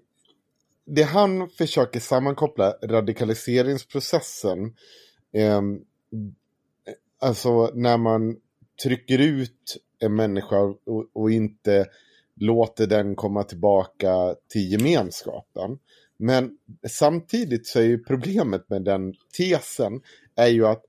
[0.85, 4.75] Det han försöker sammankoppla radikaliseringsprocessen.
[5.33, 5.61] Eh,
[7.21, 8.35] alltså när man
[8.83, 11.87] trycker ut en människa och, och inte
[12.35, 15.77] låter den komma tillbaka till gemenskapen.
[16.23, 20.01] Men samtidigt så är ju problemet med den tesen
[20.35, 20.83] är ju att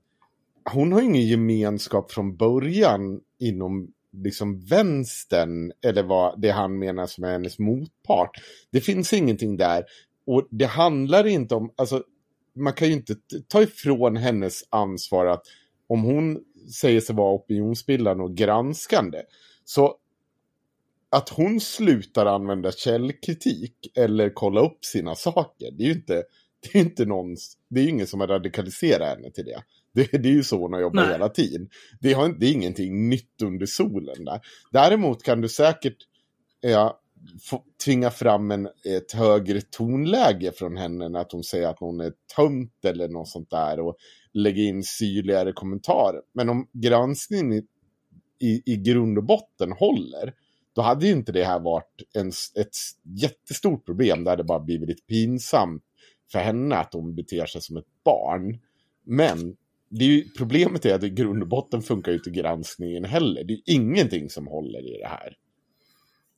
[0.71, 3.91] hon har ingen gemenskap från början inom
[4.23, 8.29] liksom vänstern, eller vad det han menar som är hennes motpart.
[8.71, 9.83] Det finns ingenting där.
[10.27, 12.03] Och det handlar inte om, alltså
[12.55, 13.15] man kan ju inte
[13.47, 15.43] ta ifrån hennes ansvar att
[15.87, 16.39] om hon
[16.81, 19.21] säger sig vara opinionsbildande och granskande,
[19.65, 19.95] så
[21.09, 26.23] att hon slutar använda källkritik eller kolla upp sina saker, det är ju inte,
[26.59, 27.35] det är inte någon,
[27.69, 29.63] det är ingen som har radikaliserat henne till det.
[29.93, 31.13] Det, det är ju så hon har jobbat Nej.
[31.13, 31.69] hela tiden.
[31.99, 34.39] Det, har, det är ingenting nytt under solen där.
[34.71, 35.97] Däremot kan du säkert
[36.61, 37.01] ja,
[37.41, 42.01] få, tvinga fram en, ett högre tonläge från henne när att hon säger att hon
[42.01, 43.95] är tönt eller något sånt där och
[44.33, 46.21] lägga in syrligare kommentarer.
[46.33, 47.65] Men om granskningen i,
[48.39, 50.33] i, i grund och botten håller,
[50.75, 54.23] då hade ju inte det här varit en, ett jättestort problem.
[54.23, 55.83] Det hade bara blivit lite pinsamt
[56.31, 58.59] för henne att hon beter sig som ett barn.
[59.05, 59.55] Men
[59.89, 63.43] det är ju, problemet är att i grund och botten funkar ju inte granskningen heller.
[63.43, 65.35] Det är ingenting som håller i det här.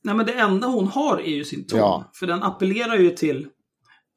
[0.02, 1.78] Nej, men det enda hon har är ju sin ton.
[1.78, 2.10] Ja.
[2.14, 3.48] För den appellerar ju till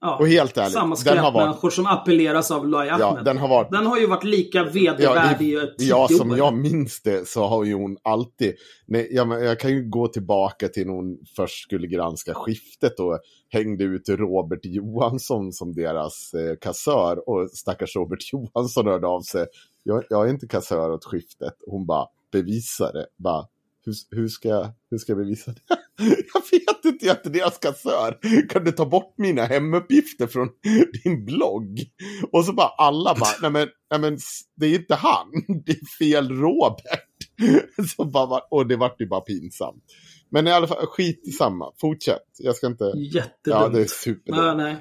[0.01, 3.01] ja, Och helt ärligt, samma den har varit- skräpmänniskor som appelleras av Loy Ahmed.
[3.01, 6.17] Ja, den har varit Den har ju varit lika vedervärdig i Ja, ett ja, tio
[6.17, 6.37] som år.
[6.37, 8.53] jag minns det så har ju hon alltid...
[8.87, 12.99] Nej, ja, men jag kan ju gå tillbaka till när hon först skulle granska skiftet
[12.99, 13.19] och
[13.49, 17.29] hängde ut Robert Johansson som deras eh, kassör.
[17.29, 19.45] Och stackars Robert Johansson hörde av sig.
[19.83, 21.53] Jag, jag är inte kassör åt skiftet.
[21.67, 23.05] Hon bara, bevisa det.
[23.17, 23.45] Bara,
[23.85, 25.75] hur, hur, ska, jag- hur ska jag bevisa det?
[26.33, 28.17] jag vet inte, jag är inte deras kassör.
[28.49, 30.49] Kan du ta bort mina hemuppgifter från
[31.03, 31.79] din blogg?
[32.31, 34.17] Och så bara alla bara, nej men, nej men
[34.55, 35.27] det är inte han,
[35.65, 37.07] det är fel Robert.
[37.95, 39.83] Så bara, och det vart ju bara pinsamt.
[40.29, 41.65] Men i alla fall, skit i samma.
[41.81, 42.23] Fortsätt.
[42.37, 42.83] Jag ska inte...
[42.95, 43.33] Jättedumt.
[43.43, 44.57] Ja, det är superdumt.
[44.57, 44.75] nej.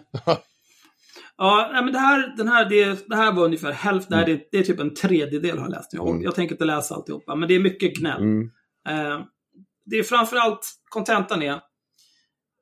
[1.37, 4.11] Ja, nej, men det här, den här, det, det här var ungefär hälften.
[4.11, 5.93] Det, här, det, det är typ en tredjedel har jag läst.
[5.95, 6.23] Jag, Mm.
[6.23, 8.23] jag tänker inte läsa alltihopa, men det är mycket gnäll.
[8.23, 8.51] Mm.
[8.89, 9.21] Eh,
[9.91, 11.61] det är framförallt, kontentan är,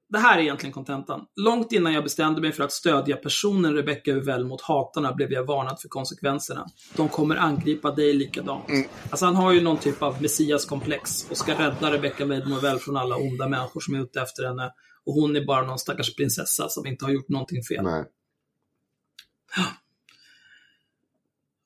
[0.08, 1.26] det här är egentligen kontentan.
[1.36, 5.46] Långt innan jag bestämde mig för att stödja personen Rebecca Uvell mot hatarna blev jag
[5.46, 6.66] varnad för konsekvenserna.
[6.96, 8.64] De kommer angripa dig likadant.
[9.10, 13.16] Alltså han har ju någon typ av messiaskomplex och ska rädda Rebecca Uvell från alla
[13.16, 14.72] onda människor som är ute efter henne.
[15.06, 17.84] Och hon är bara någon stackars prinsessa som inte har gjort någonting fel.
[17.84, 18.04] Nej.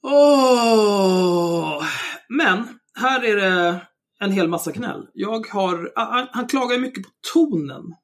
[0.02, 1.84] Åh!
[2.28, 3.86] Men, här är det
[4.23, 5.09] en hel massa gnäll.
[5.15, 7.94] Jag har, han, han klagar ju mycket på tonen.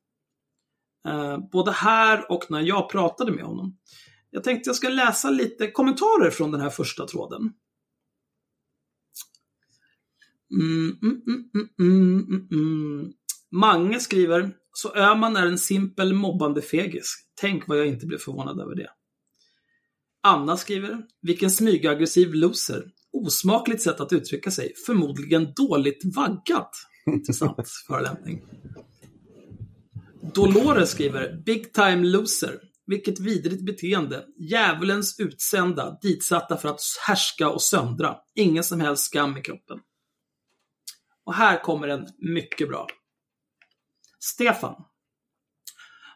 [1.09, 3.79] Eh, både här och när jag pratade med honom.
[4.31, 7.53] Jag tänkte jag ska läsa lite kommentarer från den här första tråden.
[10.51, 12.49] Mm, mm, mm, mm, mm, mm.
[12.53, 13.13] mm.
[13.51, 17.15] Mange skriver, så Öman är en simpel mobbande fegis.
[17.41, 18.91] Tänk vad jag inte blev förvånad över det.
[20.23, 22.93] Anna skriver, vilken smygaggressiv loser.
[23.27, 24.73] Osmakligt sätt att uttrycka sig.
[24.87, 26.71] Förmodligen dåligt vaggat.
[27.07, 28.43] Intressant förolämpning.
[30.35, 32.61] Dolores skriver Big time loser.
[32.87, 34.25] Vilket vidrigt beteende.
[34.39, 38.17] Djävulens utsända, ditsatta för att härska och söndra.
[38.35, 39.79] Ingen som helst skam i kroppen.
[41.25, 42.87] Och här kommer en mycket bra.
[44.21, 44.75] Stefan.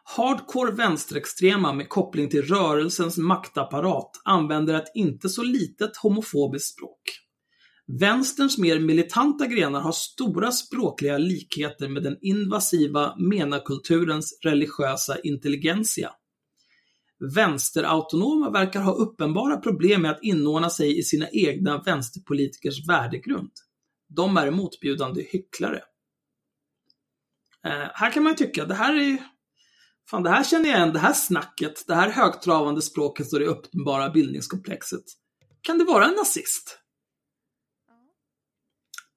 [0.03, 7.01] Hardcore vänsterextrema med koppling till rörelsens maktapparat använder ett inte så litet homofobiskt språk.
[7.87, 16.11] Vänsterns mer militanta grenar har stora språkliga likheter med den invasiva menakulturens religiösa intelligensia.
[17.35, 23.51] Vänsterautonoma verkar ha uppenbara problem med att inordna sig i sina egna vänsterpolitikers värdegrund.
[24.09, 25.81] De är motbjudande hycklare.
[27.65, 29.17] Eh, här kan man ju tycka, det här är ju
[30.09, 33.45] Fan, det här känner jag igen, det här snacket, det här högtravande språket och det
[33.45, 35.03] uppenbara bildningskomplexet.
[35.61, 36.79] Kan det vara en nazist?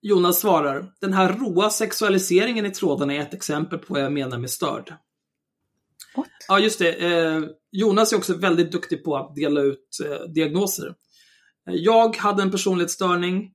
[0.03, 4.39] Jonas svarar, den här roa sexualiseringen i trådarna är ett exempel på vad jag menar
[4.39, 4.95] med störd.
[6.17, 6.27] What?
[6.49, 6.93] Ja, just det.
[6.93, 7.43] Eh,
[7.73, 10.95] Jonas är också väldigt duktig på att dela ut eh, diagnoser.
[11.69, 13.53] Eh, Jag hade en personlighetsstörning.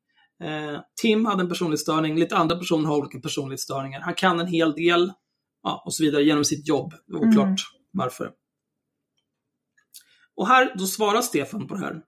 [1.01, 2.19] Tim hade en personlighetsstörning.
[2.19, 4.01] Lite andra personer har olika personlighetsstörningar.
[4.01, 5.13] Han kan en hel del
[5.63, 6.93] ja, och så vidare genom sitt jobb.
[7.13, 7.55] Oklart Mm.
[7.91, 8.31] varför.
[10.35, 12.01] Och här, då svarar Stefan på det här.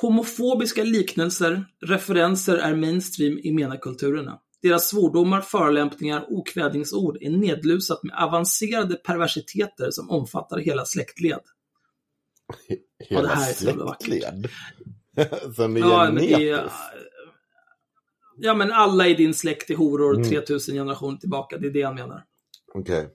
[0.00, 4.40] Homofobiska liknelser, referenser är mainstream i menakulturerna.
[4.62, 11.40] Deras svordomar, förolämpningar och okvädingsord är nedlusat med avancerade perversiteter som omfattar hela släktled.
[13.08, 14.48] Hela det här är släktled.
[15.56, 16.72] Som är Ja, genetiskt.
[18.36, 20.28] ja, men alla i din släkt är horor Mm.
[20.28, 21.58] 3000 generationer tillbaka.
[21.58, 22.24] Det är det han menar.
[22.74, 23.08] Okej.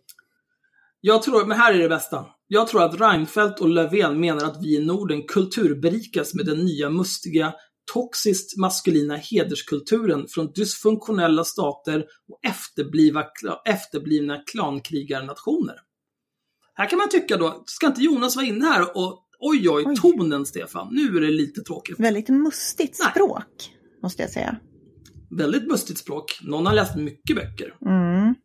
[1.02, 2.26] Jag tror, men här är det bästa.
[2.48, 6.90] Jag tror att Reinfeldt och Löfven menar att vi i Norden kulturberikas med den nya
[6.90, 7.54] mustiga,
[7.94, 13.26] toxiskt maskulina hederskulturen från dysfunktionella stater och efterblivna,
[13.66, 15.76] efterblivna klankrigarnationer.
[16.74, 19.96] Här kan man tycka då, ska inte Jonas vara inne här och oj oj, Oj.
[19.96, 22.00] tonen Stefan, nu är det lite tråkigt.
[22.00, 23.12] Väldigt mustigt Nej.
[23.12, 23.72] språk,
[24.04, 24.56] måste jag säga.
[25.38, 26.40] Väldigt mustigt språk.
[26.44, 27.76] Någon har läst mycket böcker.
[27.86, 28.36] Mm.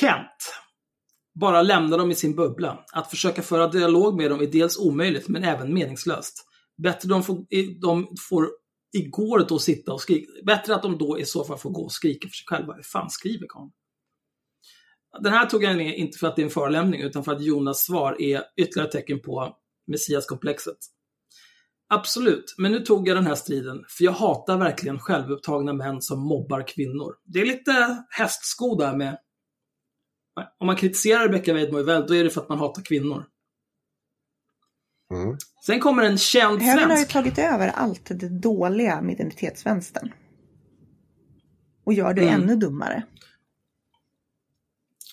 [0.00, 0.54] Kent.
[1.40, 2.84] Bara lämna dem i sin bubbla.
[2.92, 6.46] Att försöka föra dialog med dem är dels omöjligt, men även meningslöst.
[6.82, 7.44] Bättre de får,
[7.80, 8.50] de får
[8.92, 10.32] igår då sitta och skrika.
[10.46, 12.74] Bättre att de då i så fall får gå och skrika för sig själva.
[12.74, 13.70] Hur fan skriver karln?
[15.20, 17.42] Den här tog jag ner, inte för att det är en förolämpning, utan för att
[17.42, 19.56] Jonas svar är ytterligare ett tecken på
[19.86, 20.76] Messias-komplexet.
[21.88, 26.20] Absolut, men nu tog jag den här striden, för jag hatar verkligen självupptagna män som
[26.20, 27.14] mobbar kvinnor.
[27.24, 29.18] Det är lite hästsko där med
[30.58, 33.24] om man kritiserar Rebecca Weidmo väl, då är det för att man hatar kvinnor.
[35.10, 35.36] Mm.
[35.66, 37.12] Sen kommer en känd Högern har ju svensk.
[37.12, 40.12] tagit över allt det dåliga med identitetsvänstern.
[41.84, 42.42] Och gör det Mm.
[42.42, 43.02] ännu dummare.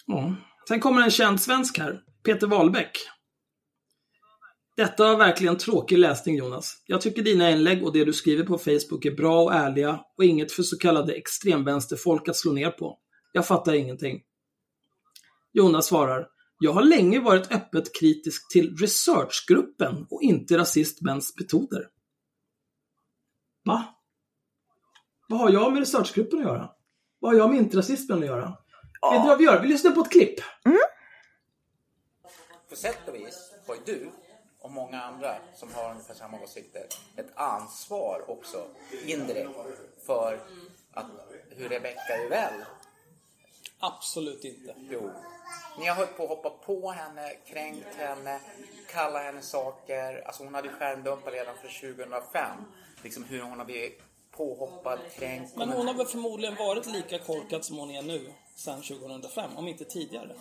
[0.06, 0.35] Ja.
[0.68, 2.98] Sen kommer en känd svensk här, Peter Wahlbeck.
[4.77, 6.84] Detta var verkligen tråkig läsning Jonas.
[6.85, 10.23] Jag tycker dina inlägg och det du skriver på Facebook är bra och ärliga och
[10.26, 12.98] inget för så kallade extremvänsterfolk att slå ner på.
[13.31, 14.22] Jag fattar ingenting.
[15.52, 16.28] Jonas svarar,
[16.60, 21.88] jag har länge varit öppet kritisk till researchgruppen och inte rasistmäns metoder.
[23.64, 23.95] Va?
[25.28, 26.69] Vad har jag med researchgruppen att göra?
[27.19, 28.57] Vad har jag med inte rasismen att göra?
[29.11, 29.61] Vet du vad vi gör?
[29.61, 30.40] Vi lyssnar på ett klipp.
[32.69, 34.10] På sätt och vis har ju du
[34.60, 36.84] och många andra som har ungefär samma åsikter
[37.15, 38.68] ett ansvar också
[39.06, 39.49] indirekt
[40.06, 40.40] för
[40.91, 41.06] att
[41.49, 42.53] hur Rebecca är väl.
[43.81, 44.75] Absolut inte.
[44.89, 45.09] Jo.
[45.79, 48.39] Ni har hållit på att hoppa på henne, kränkt henne,
[48.91, 50.23] kalla henne saker.
[50.27, 52.57] Alltså hon hade ju skärmdumpat redan för 2005.
[53.03, 54.01] Liksom hur hon har blivit
[54.31, 55.55] påhoppad, kränkt.
[55.55, 59.67] Men hon har väl förmodligen varit lika korkad som hon är nu sedan 2005, om
[59.67, 60.35] inte tidigare.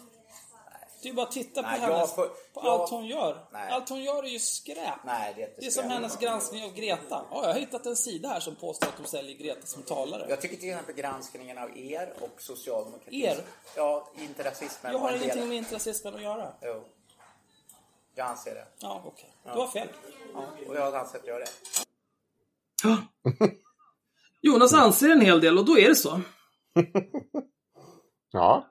[1.02, 3.06] Det är ju bara att titta på Nej, hennes, jag får- på jag- allt hon
[3.06, 3.47] gör.
[3.52, 3.70] Nej.
[3.72, 4.94] Allt hon gör är ju skräp.
[5.05, 7.24] Nej, det är inte Det är som hennes granskning av Greta.
[7.31, 10.27] Ja, jag har hittat en sida här som påstår att de säljer Greta som talare.
[10.28, 13.22] Jag tycker till exempel granskningen av er och socialdemokratin.
[13.24, 13.44] Er?
[13.77, 14.93] Ja, inte rasismen.
[14.93, 16.52] Jag har ingenting med intressismen att göra.
[16.62, 16.85] Jo.
[18.14, 18.66] Jag anser det.
[18.78, 19.35] Ja, okej.
[19.44, 19.89] Du har fel.
[20.35, 21.51] Ja, och jag har ansett göra det.
[24.43, 26.20] Jonas anser en hel del och då är det så.
[28.32, 28.69] Ja,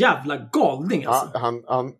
[0.00, 1.30] Jävla galning alltså.
[1.34, 1.92] ja han, han,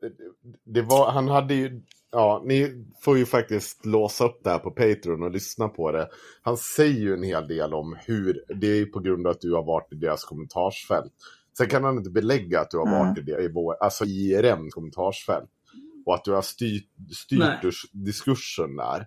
[0.64, 1.82] det var, han hade ju...
[2.12, 6.08] Ja, ni får ju faktiskt låsa upp det här på Patreon och lyssna på det.
[6.42, 9.52] Han säger ju en hel del om hur, det är på grund av att du
[9.54, 11.12] har varit i deras kommentarsfält.
[11.58, 12.98] Sen kan han inte belägga att du har Mm.
[12.98, 15.50] varit i, det, i vår, alltså IRM kommentarsfält.
[16.06, 19.06] Och att du har styrt, styrt dis- diskursen där.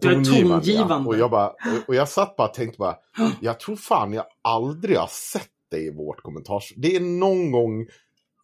[0.00, 0.70] Tongivande.
[0.72, 1.04] Ja.
[1.06, 1.52] Och, jag bara,
[1.88, 2.96] och jag satt bara och tänkte bara,
[3.40, 6.72] jag tror fan jag aldrig har sett dig i vårt kommentars...
[6.76, 7.86] Det är någon gång...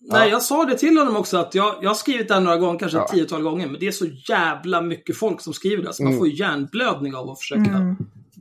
[0.01, 2.57] Nej, jag sa det till honom också att jag, jag har skrivit det här några
[2.57, 3.05] gånger, kanske Ja.
[3.05, 5.93] ett tiotal gånger, men det är så jävla mycket folk som skriver det.
[5.93, 6.19] Så man Mm.
[6.21, 7.97] får ju hjärnblödning av att försöka Mm.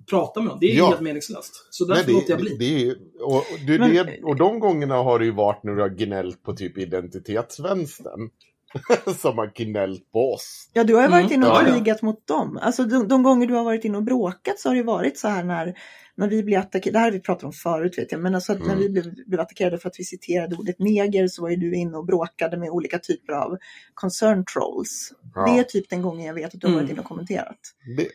[0.10, 0.58] prata med dem.
[0.62, 0.88] Det är Ja.
[0.88, 1.68] helt meningslöst.
[1.70, 2.58] Så Nej, därför det, låter jag bli.
[2.58, 5.76] det, det och, och, det, Men- det, och de gångerna har det ju varit när
[5.76, 8.30] du har gnällt på typ identitetsvänstern.
[9.18, 10.70] som har gnällt på oss.
[10.74, 11.34] Ja, du har ju varit Mm.
[11.34, 11.74] inne och Ja, ja.
[11.74, 12.60] krigat mot dem.
[12.62, 15.28] Alltså de, de gånger du har varit inne och bråkat så har det varit så
[15.28, 15.78] här när,
[16.16, 16.92] när vi blir attackerade.
[16.92, 18.22] Det här har vi pratat om förut vet jag.
[18.22, 18.80] Men alltså att när Mm.
[18.80, 21.98] vi blev, blev attackerade för att vi citerade ordet neger så var ju du inne
[21.98, 23.58] och bråkade med olika typer av
[23.94, 25.12] concern trolls.
[25.36, 25.46] Ja.
[25.46, 26.92] Det är typ den gången jag vet att du har varit Mm.
[26.92, 27.60] inne och kommenterat.
[27.98, 28.08] Det,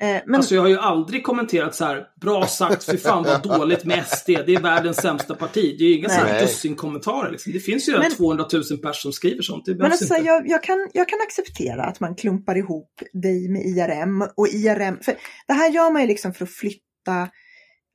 [0.00, 3.84] men Alltså jag har ju aldrig kommenterat så här, bra sagt, fy fan vad dåligt
[3.84, 5.76] med SD, det är världens sämsta parti.
[5.78, 6.40] Det är ju inga så här Nej.
[6.40, 7.52] dussin-kommentarer liksom.
[7.52, 9.64] Det finns ju redan Men- 200 000 personer som skriver sånt.
[9.64, 10.26] Det Men alltså, inte.
[10.26, 14.98] jag, jag, kan, jag kan acceptera att man klumpar ihop dig med IRM och IRM.
[15.00, 15.14] För
[15.46, 17.28] det här gör man ju liksom för att flytta.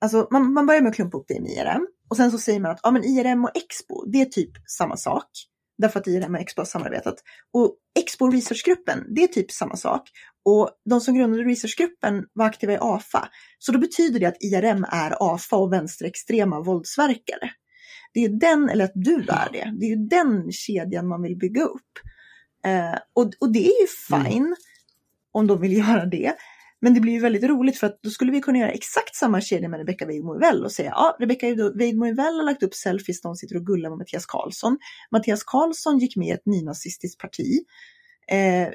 [0.01, 2.59] Alltså man, man börjar med att klumpa ihop dig med IRM och sen så säger
[2.59, 5.29] man att ja, men IRM och Expo, det är typ samma sak.
[5.77, 7.15] Därför att IRM och Expo har samarbetat.
[7.53, 10.09] Och Expo Researchgruppen, det är typ samma sak.
[10.45, 13.29] Och de som grundade researchgruppen var aktiva i AFA.
[13.59, 17.51] Så då betyder det att IRM är AFA och vänsterextrema våldsverkare.
[18.13, 21.37] Det är den, eller att du är det, det är ju den kedjan man vill
[21.37, 21.91] bygga upp.
[22.65, 24.55] Eh, och, och det är ju fine
[25.31, 26.33] om de vill göra det.
[26.83, 29.41] Men det blir ju väldigt roligt för att då skulle vi kunna göra exakt samma
[29.41, 33.35] kedja med Rebecca Weidmo och säga ja, Rebecca Weidmo har lagt upp selfies där hon
[33.35, 34.77] sitter och gullar med Mattias Karlsson.
[35.11, 37.59] Mattias Karlsson gick med i ett nynazistiskt parti.
[38.31, 38.67] Eh,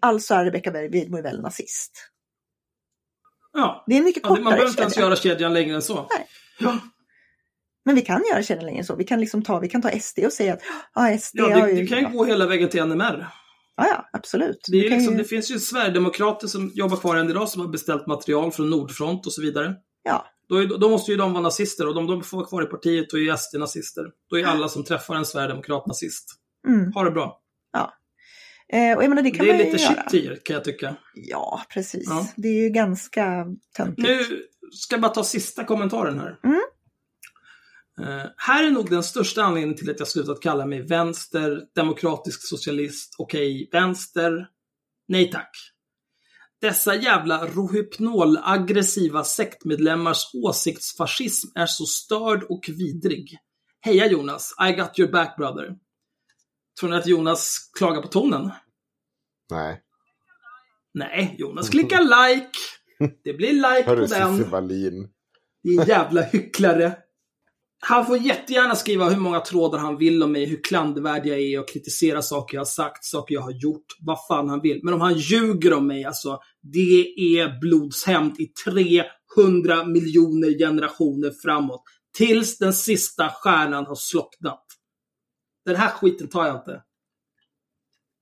[0.00, 2.10] alltså är Rebecca Weidmo nazist.
[3.52, 3.84] Ja.
[3.86, 5.94] Det är mycket Ja, kortare man behöver inte ens göra kedjan längre än så.
[5.94, 6.26] Nej.
[6.58, 6.78] Ja,
[7.84, 8.96] Men vi kan göra kedjan längre än så.
[8.96, 10.60] Vi kan, liksom ta, vi kan ta SD och säga att
[10.94, 11.82] ja, SD ja har det, ju...
[11.82, 13.26] det kan ju gå hela vägen till NMR.
[13.78, 14.58] Ja, ja, absolut.
[14.70, 17.68] Det, ju liksom, ju- det finns ju Sverigedemokrater som jobbar kvar än idag som har
[17.68, 19.74] beställt material från Nordfront och så vidare.
[20.02, 20.26] Ja.
[20.48, 22.66] Då, är, då måste ju de vara nazister och de, de får vara kvar i
[22.66, 24.04] partiet och är SD-nazister.
[24.30, 26.24] Då är alla som träffar en Sverigedemokrat nazist.
[26.68, 26.92] Mm.
[26.92, 27.40] Ha det bra.
[28.72, 30.04] Eh, och jag menar, det kan det är lite göra.
[30.10, 30.96] shit i er, kan jag tycka.
[31.14, 32.04] Ja, precis.
[32.06, 32.28] Ja.
[32.36, 33.46] Det är ju ganska
[33.76, 34.08] töntigt.
[34.08, 34.18] Nu
[34.72, 36.38] ska jag bara ta sista kommentaren här.
[36.44, 36.60] Mm.
[38.00, 42.48] Eh, här är nog den största anledningen till att jag slutat kalla mig vänster, demokratisk
[42.48, 44.48] socialist, okej, vänster.
[45.08, 45.50] Nej tack.
[46.60, 53.38] Dessa jävla rohypnol-aggressiva sektmedlemmars åsiktsfascism är så störd och vidrig.
[53.80, 55.76] Heja Jonas, I got your back brother.
[56.80, 58.50] Tror ni att Jonas klagar på tonen?
[59.50, 59.82] nej.
[60.94, 62.50] Nej, Jonas klickar like.
[63.24, 64.38] Det blir like Hörru på den.
[64.38, 65.08] Cissi Wallin.
[65.62, 66.96] Din jävla hycklare.
[67.80, 71.60] Han får jättegärna skriva hur många trådar han vill om mig, hur klandervärd jag är
[71.60, 74.80] och kritisera saker jag har sagt, saker jag har gjort, vad fan han vill.
[74.82, 81.82] Men om han ljuger om mig, alltså, det är blodshämnd i 300 miljoner generationer framåt.
[82.16, 84.64] Tills den sista stjärnan har slocknat.
[85.64, 86.82] Den här skiten tar jag inte.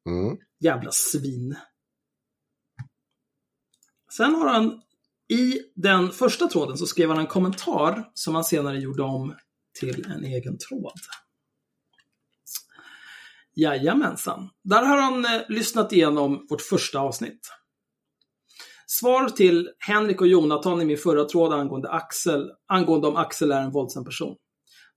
[0.08, 0.36] Mm.
[0.60, 1.56] Jävla svin.
[4.12, 4.80] Sen har han
[5.28, 9.34] i den första tråden så skrev han en kommentar som han senare gjorde om
[9.80, 10.92] till en egen tråd.
[13.56, 14.48] Jajamensan.
[14.64, 17.40] Där har han eh, lyssnat igenom vårt första avsnitt.
[18.86, 23.62] Svar till Henrik och Jonathan i min förra tråd angående Axel, angående om Axel är
[23.62, 24.36] en våldsam person.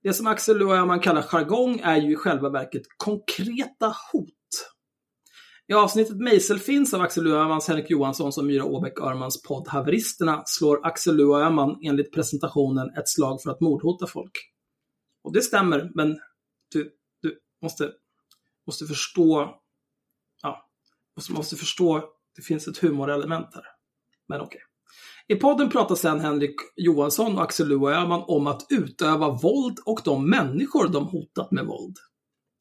[0.02, 4.34] Det som Axel och man kallar jargong är ju i själva verket konkreta hot.
[5.68, 10.42] I avsnittet Mejsel finns av Axel Öhmans, Henrik Johanssons och Myra Åbäck Örmans podd Haveristerna
[10.46, 14.32] slår Axel Öhman enligt presentationen ett slag för att mordhota folk.
[15.22, 16.18] Och det stämmer, men
[16.72, 16.92] du,
[17.22, 17.92] du måste,
[18.66, 19.60] måste förstå,
[20.42, 20.70] ja,
[21.16, 22.04] måste, måste förstå,
[22.36, 23.64] det finns ett humorelement här.
[24.28, 24.60] Men okej.
[25.28, 30.30] I podden pratar sedan Henrik Johansson och Axel Öhman om att utöva våld och de
[30.30, 31.96] människor de hotat med våld.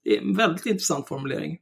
[0.04, 1.58] Det är en väldigt intressant formulering.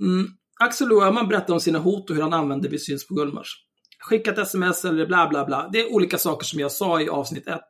[0.00, 0.26] Mm.
[0.60, 3.64] Axel Öhman berättar om sina hot och hur han använder Vi syns på Gullmars.
[3.98, 5.68] Skickat sms eller bla bla bla.
[5.72, 7.60] Det är olika saker som jag sa i avsnitt 1.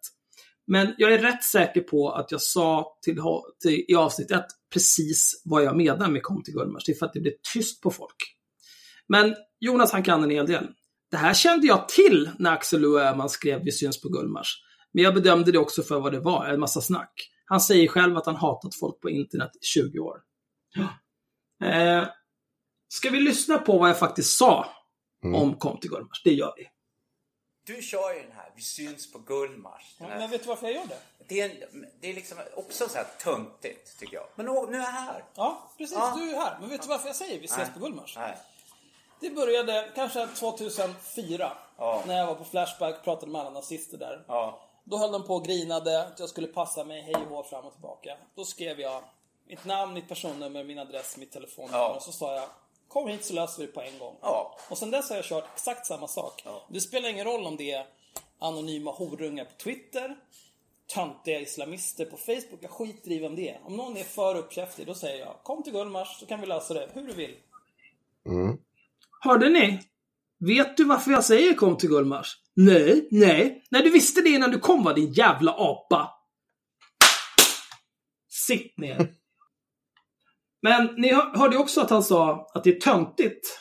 [0.69, 3.21] Men jag är rätt säker på att jag sa till,
[3.63, 6.85] till, i avsnitt 1 precis vad jag menar med kom till Gullmars.
[6.85, 8.17] Det är för att det blir tyst på folk.
[9.09, 10.67] Men Jonas han kan en hel del.
[11.11, 14.55] Det här kände jag till när Axel Öhman skrev Vi syns på Gullmars.
[14.93, 17.13] Men jag bedömde det också för vad det var, en massa snack.
[17.45, 20.17] Han säger själv att han hatat folk på internet i 20 år.
[21.65, 22.05] Eh,
[22.89, 24.67] ska vi lyssna på vad jag faktiskt sa
[25.25, 25.41] Mm.
[25.41, 26.23] om Kom till Gullmars?
[26.25, 26.67] Det gör vi.
[27.69, 29.97] Du kör ju den här, vi syns på Gullmars.
[29.99, 30.99] Här- Men vet du varför jag gör det?
[31.29, 31.69] Det är,
[32.01, 34.27] det är liksom också så här töntigt, tycker jag.
[34.35, 35.25] Men nu är jag här.
[35.35, 35.97] Ja, precis.
[35.97, 36.15] Ja.
[36.19, 36.59] Du är här.
[36.61, 37.69] Men vet du varför jag säger vi ses Nej.
[37.75, 38.17] på Gullmars?
[38.17, 38.37] Nej.
[39.21, 41.53] Det började kanske 2004.
[41.79, 42.03] Ja.
[42.07, 44.25] När jag var på Flashback och pratade med alla nazister där.
[44.29, 44.61] Ja.
[44.85, 47.73] Då höll de på och grinade att jag skulle passa mig hej och fram och
[47.73, 48.17] tillbaka.
[48.35, 49.03] Då skrev jag
[49.47, 51.79] mitt namn, mitt personnummer, min adress, mitt telefonnummer.
[51.79, 51.95] Ja.
[51.95, 52.49] Och så sa jag
[52.89, 54.17] Kom hit så löser vi det på en gång.
[54.23, 54.59] Ja.
[54.71, 56.45] Och sen dess har jag kört exakt samma sak.
[56.69, 57.87] Det spelar ingen roll om det är
[58.39, 60.17] anonyma horungar på Twitter,
[60.95, 62.59] töntiga islamister på Facebook.
[62.61, 63.61] Jag skiter i vem det är.
[63.65, 66.75] Om någon är för uppkäftig, då säger jag Kom till Gullmars så kan vi lösa
[66.75, 67.35] det hur du vill.
[69.21, 69.81] Hörde ni?
[70.39, 72.37] Vet du varför jag säger kom till Gullmars?
[72.55, 73.63] Nej, nej.
[73.71, 76.11] Nej, du visste det innan du kom va, din jävla apa.
[78.29, 79.15] Sitt ner.
[80.63, 83.61] Men ni hör- hörde också att han sa att det är töntigt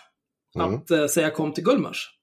[0.59, 2.13] att eh, säga kom till Gullmars.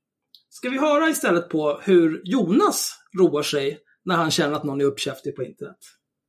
[0.48, 4.84] Ska vi höra istället på hur Jonas roar sig när han känner att någon är
[4.84, 5.76] uppkäftig på internet?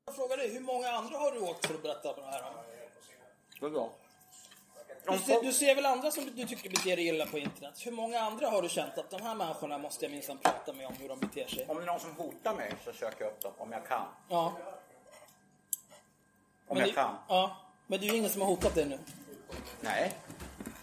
[0.06, 2.42] Jag frågar dig, hur många andra har du åkt för att berätta på det här?
[2.42, 3.68] då?
[3.68, 3.92] Vadå?
[5.12, 7.74] Du ser, du ser väl andra som du tycker beter dig illa på internet?
[7.86, 10.88] Hur många andra har du känt att de här människorna måste jag minsann prata med
[10.88, 11.66] om hur de beter sig?
[11.68, 14.06] Om det är någon som hotar mig så söker jag upp dem, om jag kan.
[14.30, 14.46] Ja.
[14.48, 14.54] Om
[16.68, 17.16] Men jag det, kan.
[17.28, 17.58] Ja.
[17.88, 19.00] Men det är ju ingen som har hotat dig nu.
[19.82, 20.14] Nej.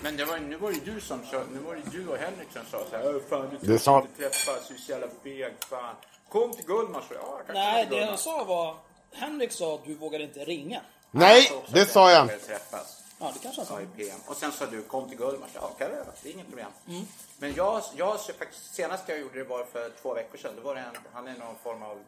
[0.01, 2.49] Men det var, nu var det du som sa, nu var det du och Henrik
[2.53, 4.91] som sa så här, "Åh, fan du Det kan sa- inte träffas, du är så
[4.93, 5.95] jävla feg, fan.
[6.29, 7.05] Kom till Gullmars.
[7.11, 8.21] Ja, jag kan Nej, det Gullmars.
[8.21, 8.77] sa var...
[9.13, 10.81] Henrik sa att du vågade inte ringa.
[11.11, 12.29] Nej, sa det sa jag.
[12.47, 13.03] träffas.
[13.19, 13.79] Ja, det kanske han sa.
[13.97, 14.19] PM.
[14.27, 15.51] Och sen sa du, kom till Gullmars.
[15.55, 16.07] Ja, kan jag.
[16.23, 16.71] Det är inget problem.
[16.89, 17.05] Mm.
[17.39, 20.53] Men jag, jag så faktiskt, senast jag gjorde det var för två veckor sedan.
[20.57, 21.99] Då var det en, han är någon form av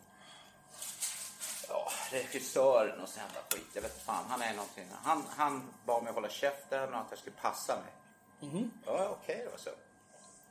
[1.74, 3.70] ja, regissör och sån jävla skit.
[3.72, 4.24] Jag vet fan.
[4.28, 4.86] Han är någonting.
[5.02, 7.92] Han, han bad mig hålla käften och att jag skulle passa mig.
[8.50, 8.70] Mhm.
[8.86, 9.70] Ja, okej då så.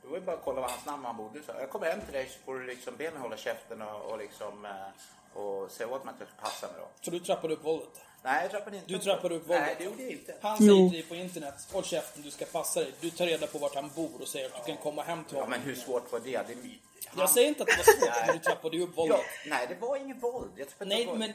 [0.02, 1.42] Då var det bara att kolla vad hans namn han bodde.
[1.42, 4.00] Så jag kommer hem till dig så får du liksom be mig hålla käften och,
[4.00, 6.88] och liksom eh, och säga åt mig att jag ska passa mig då.
[7.00, 8.03] Så du trappade upp våldet?
[8.24, 9.02] Nej, jag trappade inte Du upp.
[9.02, 9.62] trappade upp våldet?
[9.66, 10.34] Nej, det gjorde jag inte.
[10.42, 12.92] Han säger till dig på internet, håll käften, du ska passa dig.
[13.00, 15.36] Du tar reda på vart han bor och säger att du kan komma hem till
[15.36, 15.50] Ja, honom.
[15.50, 16.24] men hur svårt var det?
[16.30, 18.96] det är han- Jag säger inte att det var svårt, men du trappade ju upp
[18.96, 19.18] våldet.
[19.20, 20.50] Ja, nej, det var ingen våld.
[20.56, 21.14] Jag inte Nej, var...
[21.14, 21.32] men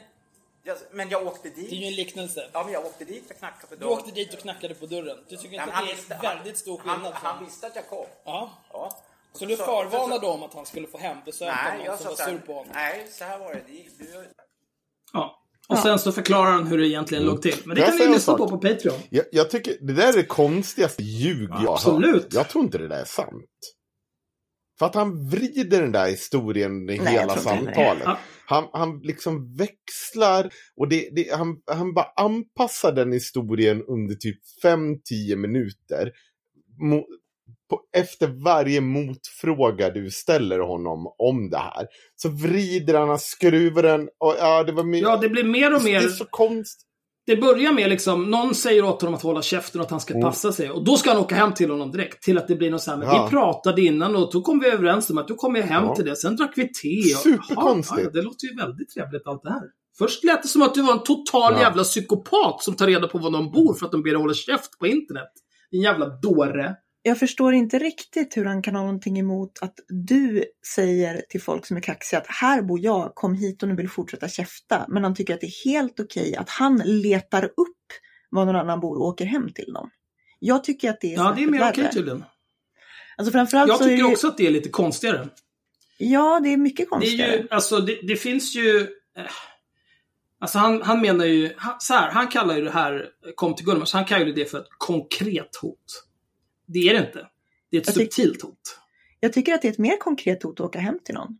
[0.62, 1.82] jag, men jag åkte det är ju dit.
[1.88, 2.50] en liknelse.
[2.52, 3.92] Ja, men jag åkte dit och knackade på Du dörren.
[3.98, 5.24] åkte dit och knackade på dörren.
[5.28, 7.12] Du tycker Nej, inte men att det visste- är väldigt stor han, skillnad?
[7.14, 8.06] han, han visste att jag kom.
[8.24, 8.50] Ja.
[8.72, 8.98] Ja.
[9.32, 12.10] Så du förvarnade om att han skulle få hembesök av Nej, någon jag som sa
[12.10, 12.72] var så sur här, på honom?
[12.74, 13.60] Nej, så här var det.
[13.66, 14.28] det gick- du,
[15.12, 15.36] Ja.
[15.70, 17.54] Och sen så förklarar han hur det egentligen låg till.
[17.64, 18.98] Men det kan ni en lyssna på på Patreon.
[19.10, 22.22] Jag, jag tycker det där är det konstigaste ljug jag har Absolut.
[22.22, 22.32] hört.
[22.34, 23.44] Jag tror inte det där är sant.
[24.78, 28.08] För att han vrider den där historien i Nej, hela samtalet.
[28.46, 34.38] Han, han liksom växlar och det, det, han, han bara anpassar den historien under typ
[34.64, 36.12] 5-10 minuter.
[37.70, 41.86] På, efter varje motfråga du ställer honom om det här.
[42.16, 44.00] Så vrider han, han skruvar den.
[44.00, 46.04] Och, ja, det var my- Ja, det blir mer och Det mer...
[46.04, 46.86] är så konstigt.
[47.26, 50.14] Det börjar med liksom, någon säger åt honom att hålla käften och att han ska
[50.14, 50.24] Mm.
[50.26, 50.70] passa sig.
[50.70, 52.22] Och då ska han åka hem till honom direkt.
[52.22, 53.24] Till att det blir något så här, Ja.
[53.24, 55.94] vi pratade innan och då kom vi överens om att då kommer jag hem Ja.
[55.94, 56.16] till det.
[56.16, 57.14] Sen drack vi te.
[57.14, 58.00] Och, Superkonstigt.
[58.04, 59.62] Ja, det låter ju väldigt trevligt allt det här.
[59.98, 63.18] Först lät det som att du var en total jävla psykopat som tar reda på
[63.18, 65.28] var de bor för att de ber dig hålla käft på internet.
[65.70, 66.74] Din jävla dåre.
[67.02, 70.44] Jag förstår inte riktigt hur han kan ha någonting emot att du
[70.74, 73.88] säger till folk som är kaxiga att här bor jag, kom hit och nu vill
[73.88, 74.86] fortsätta käfta.
[74.88, 77.76] Men han tycker att det är helt okej att han letar upp
[78.30, 79.90] var någon annan bor och åker hem till dem.
[80.38, 82.24] Jag tycker att det är Ja, det är mer okej tydligen.
[83.16, 85.28] Alltså framförallt Jag tycker ju, också att det är lite konstigare.
[85.98, 87.36] Ja, det är mycket Det är konstigare.
[87.36, 88.80] ju, alltså det, det finns ju...
[89.16, 89.24] Eh,
[90.40, 93.92] alltså han, han menar ju, så här, han kallar ju det här, kom till Gullmars,
[93.92, 96.09] han kallar ju det för ett konkret hot.
[96.72, 97.26] Det är det inte.
[97.70, 98.78] Det är ett Jag subtilt hot.
[99.20, 101.38] Jag tycker att det är ett mer konkret hot att åka hem till någon.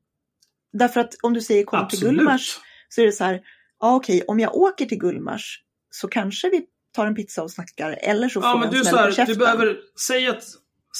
[0.72, 2.14] Därför att om du säger kom till Absolut.
[2.14, 2.58] Gullmars
[2.88, 3.40] så är det så här,
[3.80, 7.98] ja okej, om jag åker till Gullmars så kanske vi tar en pizza och snackar
[8.02, 10.44] eller så får Ja, men en du, så på här, du behöver, säg att,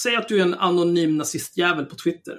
[0.03, 2.39] säg att du är en anonym nazistjävel på Twitter.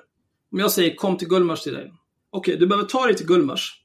[0.51, 1.91] Om jag säger kom till Gullmars till dig.
[2.30, 3.81] Okej, du behöver ta dig till Gullmars.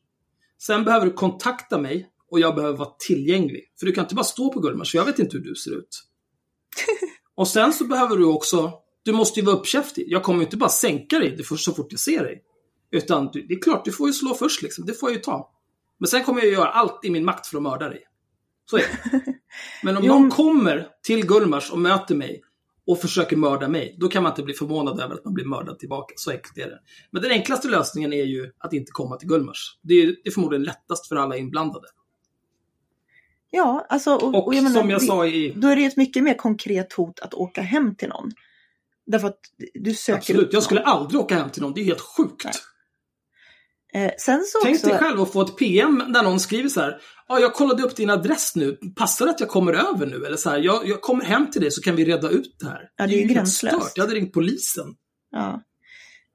[0.58, 3.72] Sen behöver du kontakta mig och jag behöver vara tillgänglig.
[3.78, 5.78] För du kan inte bara stå på Gullmars, för jag vet inte hur du ser
[5.78, 6.02] ut.
[7.36, 8.72] och sen så behöver du också,
[9.04, 10.04] du måste ju vara uppkäftig.
[10.08, 12.42] Jag kommer ju inte bara sänka dig så fort jag ser dig.
[12.90, 14.86] Utan det är klart, du får ju slå först liksom.
[14.86, 15.50] Det får jag ju ta.
[15.98, 18.02] Men sen kommer jag göra allt i min makt för att mörda dig.
[18.70, 19.22] Så är det.
[19.82, 22.42] Men om Jo, någon kommer till Gullmars och möter mig
[22.86, 25.78] och försöker mörda mig, då kan man inte bli förvånad över att man blir mördad
[25.78, 26.14] tillbaka.
[26.16, 26.80] Så enkelt är det.
[27.10, 29.78] Men den enklaste lösningen är ju att inte komma till Gullmars.
[29.82, 31.86] Det är, det är förmodligen lättast för alla inblandade.
[33.56, 35.52] Ja, alltså och, Och, och jag menar, som jag det- sa i...
[35.56, 38.30] då är det ett mycket mer konkret hot att åka hem till någon.
[39.06, 39.38] Därför att
[39.74, 41.74] du söker Absolut, jag skulle aldrig åka hem till någon.
[41.74, 42.44] Det är helt sjukt.
[42.44, 44.04] Nej.
[44.04, 44.10] Eh,
[44.62, 44.88] Tänk också...
[44.88, 47.00] dig själv att få ett PM där någon skriver så här.
[47.28, 48.78] Ja, jag kollade upp din adress nu.
[48.96, 50.26] Passar det att jag kommer över nu?
[50.26, 52.66] Eller så här, jag, jag kommer hem till dig så kan vi reda ut det
[52.66, 52.88] här.
[52.96, 53.76] Ja, det är ju gränslöst.
[53.76, 53.92] stört.
[53.94, 54.86] Jag hade ringt polisen.
[55.30, 55.62] Ja.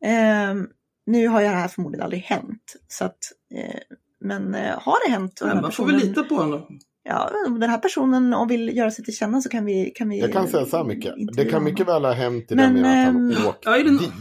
[0.06, 0.68] Ehm,
[1.06, 2.76] nu har det här förmodligen aldrig hänt.
[2.88, 3.18] Så att,
[3.56, 3.80] eh,
[4.22, 5.41] men eh, har det hänt?
[5.45, 6.80] här man får väl lita på honom.
[7.03, 9.91] Ja, om den här personen om vill göra sig till känna så kan vi...
[9.95, 11.14] Kan vi Jag kan säga så här mycket.
[11.34, 13.84] Det kan mycket väl ha hänt i Men, det med att han ehm, åkt ja,
[13.84, 14.11] dit.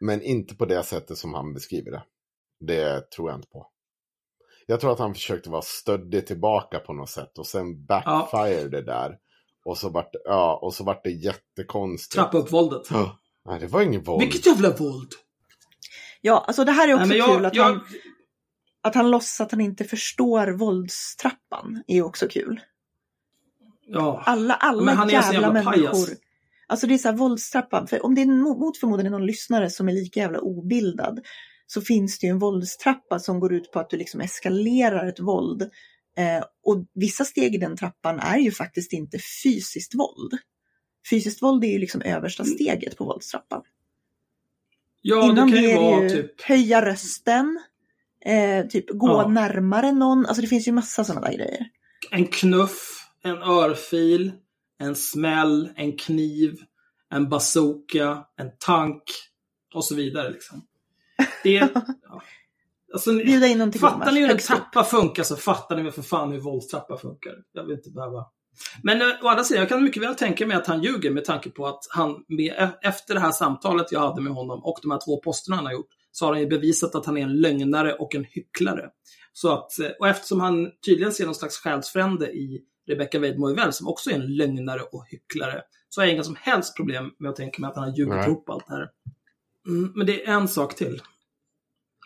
[0.00, 2.02] Men inte på det sättet som han beskriver det.
[2.60, 3.66] Det tror jag inte på.
[4.66, 8.82] Jag tror att han försökte vara stöddig tillbaka på något sätt och sen backfire det
[8.82, 9.16] där.
[9.64, 12.14] Och så vart det, ja, och så vart det jättekonstigt.
[12.14, 12.82] Trappa upp våldet.
[12.90, 14.20] Ja, Nej, det var ingen våld.
[14.20, 15.08] Vilket jävla våld!
[16.20, 17.80] Ja, alltså det här är också Nej, jag- kul att, jag- han,
[18.88, 21.82] att han låtsas att han inte förstår våldstrappan.
[21.86, 22.60] är ju också kul.
[23.86, 24.22] Ja.
[24.26, 25.72] Alla, alla Men han är jävla, jävla människor.
[25.72, 26.10] pajas.
[26.66, 27.86] Alltså det är så här våldstrappan.
[27.86, 31.20] För om det är mo- mot förmodan är någon lyssnare som är lika jävla obildad
[31.66, 35.20] så finns det ju en våldstrappa som går ut på att du liksom eskalerar ett
[35.20, 35.62] våld.
[36.16, 40.32] Eh, och vissa steg i den trappan är ju faktiskt inte fysiskt våld.
[41.10, 43.62] Fysiskt våld är ju liksom översta steget på våldstrappan.
[45.02, 46.40] Ja, Innan det kan ju vara typ...
[46.42, 47.60] höja rösten,
[48.24, 49.28] eh, typ gå Ja.
[49.28, 50.26] närmare någon.
[50.26, 51.66] Alltså det finns ju massa sådana där grejer.
[52.10, 54.32] En knuff, en örfil,
[54.78, 56.56] en smäll, en kniv,
[57.10, 59.02] en bazooka, en tank
[59.74, 60.30] och så vidare.
[60.30, 60.62] Liksom.
[61.42, 61.68] Det är,
[62.02, 62.22] ja.
[62.92, 66.32] alltså, Bjuda in Fattar ni hur en trappa funkar så fattar ni väl för fan
[66.32, 67.32] hur våldstrappa funkar.
[67.52, 68.26] Jag vill inte behöva.
[68.82, 71.24] Men eh, å andra sidan, jag kan mycket väl tänka mig att han ljuger med
[71.24, 74.90] tanke på att han, med, efter det här samtalet jag hade med honom och de
[74.90, 77.40] här två posterna han har gjort, så har han ju bevisat att han är en
[77.40, 78.90] lögnare och en hycklare.
[79.32, 83.72] Så att, eh, och eftersom han tydligen ser någon slags själsfrände i Rebecca Weidmo väl
[83.72, 87.30] som också är en lögnare och hycklare, så har jag inga som helst problem med
[87.30, 88.90] att tänka mig att han har ljugit ihop allt det här.
[89.66, 91.02] Mm, men det är en sak till.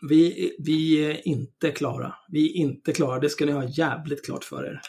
[0.09, 2.15] Vi, vi är inte klara.
[2.29, 3.19] Vi är inte klara.
[3.19, 4.81] Det ska ni ha jävligt klart för er.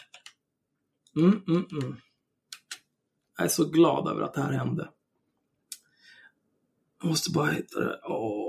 [1.16, 1.96] Mm, mm, mm.
[3.36, 4.88] Jag är så glad över att det här hände.
[7.00, 8.00] Jag måste bara hitta det.
[8.04, 8.43] Åh.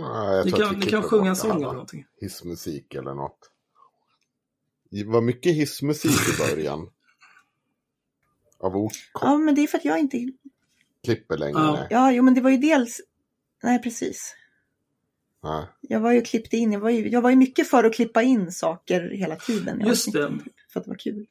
[0.00, 2.06] Jag Ni kan, vi ni kan sjunga en sång eller någonting.
[2.20, 3.50] Hissmusik eller något.
[4.90, 6.90] Det var mycket hissmusik i början.
[8.58, 10.32] Av ord Ja, men det är för att jag inte...
[11.04, 11.58] klipper längre.
[11.58, 11.72] Ja.
[11.72, 11.86] nej.
[11.90, 13.00] Ja, jo, men det var ju dels...
[13.62, 14.36] Nej, precis.
[15.42, 15.68] Ja.
[15.80, 18.22] Jag var ju klippt in, jag var ju, jag var ju mycket för att klippa
[18.22, 19.82] in saker hela tiden.
[19.82, 20.38] i Just det.
[20.72, 21.26] För att det var kul.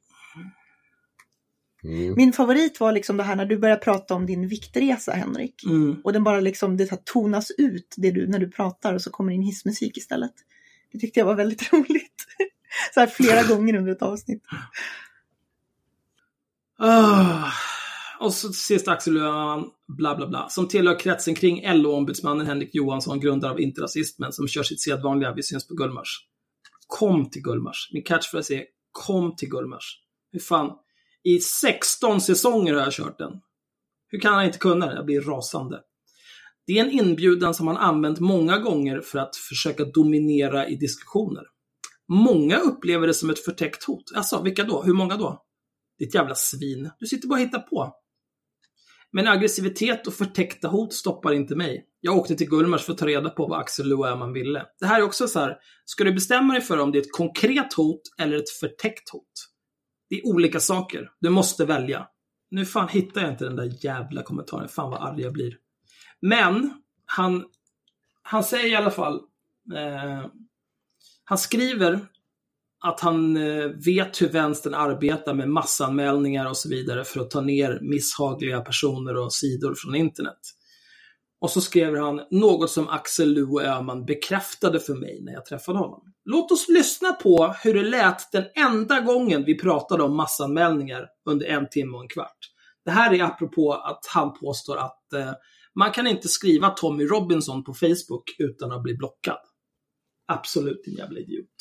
[1.84, 2.14] Mm.
[2.15, 5.64] Min favorit var liksom det här när du började prata om din viktresa, Henrik.
[5.65, 6.01] Mm.
[6.03, 9.34] Och den bara liksom, det tonas ut det du, när du pratar och så kommer
[9.34, 10.34] in hissmusik istället.
[10.91, 12.26] Det tyckte jag var väldigt roligt.
[12.93, 14.43] Så här flera gånger under ett avsnitt.
[16.80, 17.51] Ah.
[18.19, 23.19] Och så sist Axel Öhman, bla bla bla, som tillhör kretsen kring LO-ombudsmannen Henrik Johansson,
[23.19, 26.27] grundare av Inte Rasismen, som kör sitt sedvanliga Vi syns på Gullmars.
[26.88, 27.89] Kom till Gullmars.
[27.93, 29.99] Min catchphrase är Kom till Gullmars.
[30.31, 30.72] Hur fan,
[31.23, 33.31] i 16 säsonger har jag kört den.
[34.07, 34.95] Hur kan han inte kunna det?
[34.95, 35.81] Jag blir rasande.
[36.67, 41.43] Det är en inbjudan som han använt många gånger för att försöka dominera i diskussioner.
[42.07, 44.11] Många upplever det som ett förtäckt hot.
[44.15, 44.83] Alltså, vilka då?
[44.83, 45.43] Hur många då?
[45.99, 46.89] Ditt jävla svin.
[46.99, 47.95] Du sitter bara och hittar på.
[49.11, 51.85] Men aggressivitet och förtäckta hot stoppar inte mig.
[51.99, 54.65] Jag åkte till Gullmars för att ta reda på vad Axel Lueman ville.
[54.79, 57.11] Det här är också så här, ska du bestämma dig för om det är ett
[57.11, 59.52] konkret hot eller ett förtäckt hot?
[60.14, 61.11] Det är olika saker.
[61.19, 62.07] Du måste välja.
[62.52, 64.69] Nu fan hittar jag inte den där jävla kommentaren.
[64.69, 65.57] Fan vad arg jag blir.
[66.22, 66.73] Men,
[67.06, 67.45] han,
[68.23, 69.15] han säger i alla fall,
[69.76, 70.26] eh,
[71.23, 71.99] han skriver
[72.84, 77.41] att han eh, vet hur vänstern arbetar med massanmälningar och så vidare för att ta
[77.41, 80.40] ner misshagliga personer och sidor från internet.
[81.44, 85.80] Och så skriver han något som Axel Luo Öhman bekräftade för mig när jag träffade
[85.80, 86.14] honom.
[86.26, 91.45] Låt oss lyssna på hur det lät den enda gången vi pratade om massanmälningar under
[91.45, 92.38] en timme och en kvart.
[92.86, 95.32] Det här är apropå att han påstår att eh,
[95.76, 99.40] man kan inte skriva Tommy Robinson på Facebook utan att bli blockad.
[100.28, 101.56] Absolut din jävla idiot.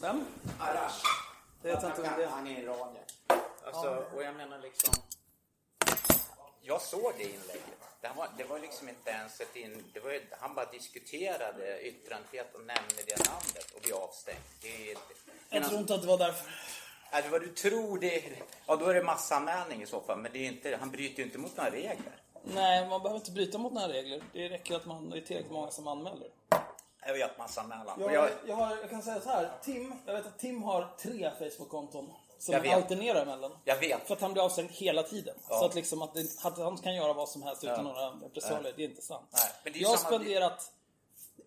[0.00, 0.26] Vem?
[0.58, 1.02] Arash.
[1.62, 2.28] Det vet jag inte vem det är.
[2.28, 3.04] Han är iranier.
[3.64, 4.94] Alltså, och jag menar liksom...
[6.62, 7.80] Jag såg det inlägget.
[8.00, 9.84] Det var, det var liksom inte ens ett in...
[9.94, 14.40] Det var, han bara diskuterade yttrandefrihet och nämnde det namnet och blev avstängd.
[14.62, 14.96] Det
[15.50, 16.50] Jag tror inte att det var därför.
[17.10, 18.24] Alltså vad du tror det...
[18.66, 20.18] Ja, då är det massanmälning i så fall.
[20.18, 22.16] Men det är inte, han bryter ju inte mot några regler.
[22.42, 24.22] Nej, man behöver inte bryta mot några regler.
[24.32, 26.28] Det räcker att man det är tillräckligt många som anmäler.
[27.06, 28.00] Jag vet massa mellan.
[28.00, 29.50] Jag, jag, jag, har, jag kan säga så här.
[29.62, 32.12] Tim, jag vet att Tim har tre Facebook-konton.
[32.38, 32.74] Som Jag vet.
[32.74, 33.52] alternerar mellan.
[33.64, 34.06] jag vet.
[34.06, 35.34] För att han blir avstängd hela tiden.
[35.48, 35.58] Ja.
[35.58, 38.72] Så att, liksom att, det, att han kan göra vad som helst utan några repressalier,
[38.76, 39.28] det är inte sant.
[39.32, 40.72] Nej, men det är jag har samma- spenderat...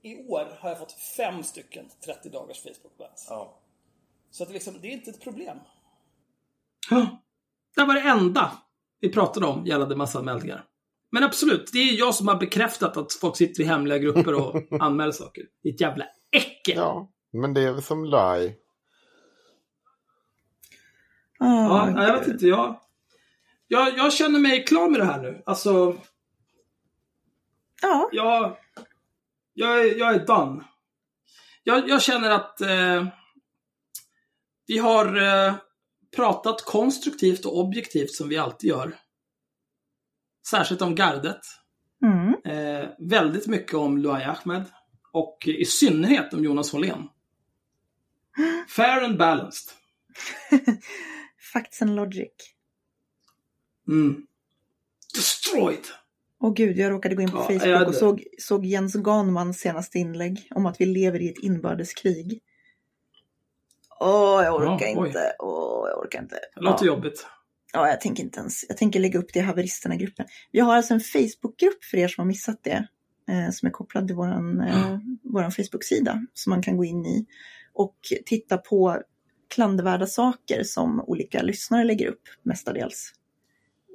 [0.01, 3.27] I år har jag fått fem stycken 30 dagars Facebook-bans.
[3.30, 3.53] Ja.
[4.31, 5.59] Så att liksom, det är inte ett problem.
[6.89, 7.07] Ja.
[7.75, 8.51] Det var det enda
[8.99, 10.65] vi pratade om gällande massanmälningar.
[11.14, 14.64] Men absolut, det är jag som har bekräftat att folk sitter i hemliga grupper och
[14.81, 15.44] anmäler saker.
[15.64, 16.76] Det är ett jävla äckel!
[16.76, 18.56] Ja, men det är väl som lie.
[21.40, 22.48] Ja, Åh, nej, jag vet inte.
[22.48, 22.80] Jag,
[23.68, 25.44] jag, jag känner mig klar med det här nu.
[25.45, 25.98] Alltså,
[27.81, 28.57] Ja, jag,
[29.53, 30.64] jag, är, jag är done.
[31.64, 33.07] Jag, jag känner att eh,
[34.68, 35.53] vi har eh,
[36.15, 38.98] pratat konstruktivt och objektivt som vi alltid gör.
[40.49, 41.40] Särskilt om gardet.
[42.03, 42.34] mm.
[42.45, 44.64] Eh, väldigt mycket om Luai Ahmed.
[45.11, 47.07] Och i synnerhet om Jonas Hållén.
[48.70, 49.72] Fair and balanced.
[51.53, 52.32] facts and logic.
[53.88, 54.26] Mm.
[55.15, 55.86] Destroyed!
[56.40, 59.60] Åh gud, jag råkade gå in på Ja, Facebook hade- och såg, såg Jens Ganmans
[59.60, 62.40] senaste inlägg om att vi lever i ett inbördeskrig.
[63.99, 65.36] Åh, jag orkar Ja, inte.
[65.40, 66.40] Åh, jag orkar inte.
[66.56, 66.94] Det låter ja.
[66.94, 67.14] jobbet.
[67.73, 68.65] Ja, jag tänker inte ens.
[68.67, 70.25] Jag tänker lägga upp det i haveristerna-gruppen.
[70.51, 72.87] Vi har alltså en Facebookgrupp för er som har missat det.
[73.29, 76.25] Eh, som är kopplad till våran, eh, våran Facebook-sida.
[76.33, 77.25] Som man kan gå in i.
[77.73, 79.01] Och titta på
[79.49, 83.13] klandervärda saker som olika lyssnare lägger upp mestadels.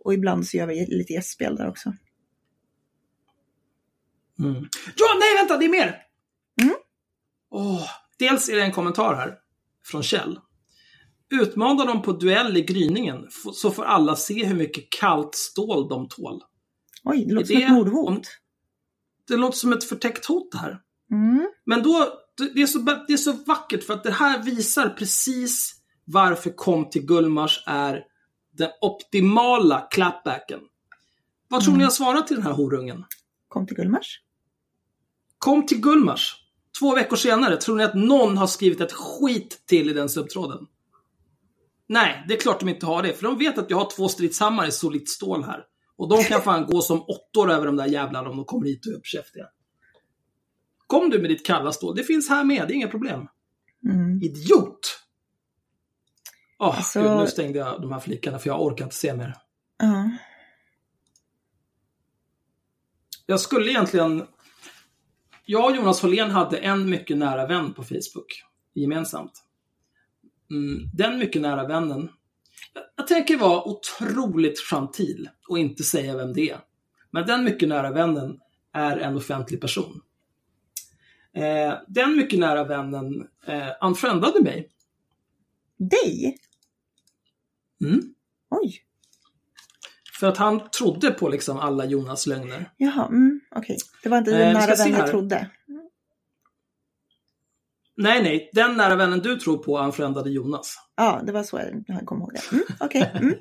[0.04, 1.92] Och ibland så gör vi lite gästspel där också.
[4.38, 4.54] Mm.
[4.96, 6.02] Ja, nej vänta, det är mer!
[6.62, 6.74] Mm.
[7.50, 7.88] Åh,
[8.18, 9.38] dels är det en kommentar här
[9.84, 10.40] från Kjell.
[11.30, 16.08] Utmana dem på duell i gryningen så får alla se hur mycket kallt stål de
[16.08, 16.42] tål.
[17.04, 18.08] Oj, det låter Är som ett det- mordhot.
[18.08, 18.22] om-
[19.28, 20.80] Det låter som ett förtäckt hot det här.
[21.10, 21.48] Mm.
[21.66, 22.08] Men då,
[22.54, 25.74] det är, så, det är så vackert för att det här visar precis
[26.04, 28.04] varför Kom till Gullmars är
[28.52, 30.60] den optimala clapbacken.
[31.48, 31.78] Vad tror Mm.
[31.78, 33.04] ni jag svarat till den här horungen?
[33.48, 34.20] Kom till Gullmars.
[35.38, 36.34] Kom till Gullmars.
[36.80, 40.66] Två veckor senare, tror ni att någon har skrivit ett skit till i den subtråden?
[41.88, 44.08] Nej, det är klart de inte har det, för de vet att jag har två
[44.08, 45.64] stridshammare i solitt stål här.
[45.96, 48.86] Och de kan fan gå som åttor över de där jävlarna om de kommer hit
[48.86, 49.46] och är uppkäftiga.
[50.86, 53.28] Kom du med ditt kalla stål, det finns här med, det är inga problem.
[53.84, 54.22] Mm.
[54.22, 55.00] Idiot!
[56.58, 59.34] Åh, Alltså- gud, nu stängde jag de här flickarna för jag orkar inte se mer.
[59.78, 60.10] Ja.
[63.26, 64.26] Jag skulle egentligen...
[65.44, 68.42] Jag och Jonas Hållén hade en mycket nära vän på Facebook
[68.74, 69.44] gemensamt.
[70.50, 72.08] Mm, den mycket nära vännen,
[72.74, 76.60] jag, jag tänker vara otroligt gentil och inte säga vem det är.
[77.10, 78.38] Men den mycket nära vännen
[78.72, 80.00] är en offentlig person.
[81.34, 84.68] Eh, den mycket nära vännen eh, unfriendade mig.
[85.76, 86.38] Dig?
[87.84, 88.00] Mm,
[88.50, 88.82] Oj.
[90.20, 92.70] för att han trodde på liksom alla Jonas lögner.
[92.76, 93.76] Jaha, mm, okej.
[94.02, 95.08] Det var inte Eh, din vi ska nära se vän jag här.
[95.08, 95.50] trodde.
[98.00, 100.76] Nej, nej, den nära vännen du tror på unfriendade Jonas.
[100.96, 102.52] Ja, det var så jag kom ihåg det.
[102.52, 103.10] Mm, okej.
[103.14, 103.34] Mm.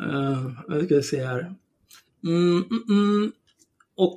[0.00, 1.54] uh, nu ska vi se här.
[2.24, 3.32] Mm, mm, mm.
[3.96, 4.16] Och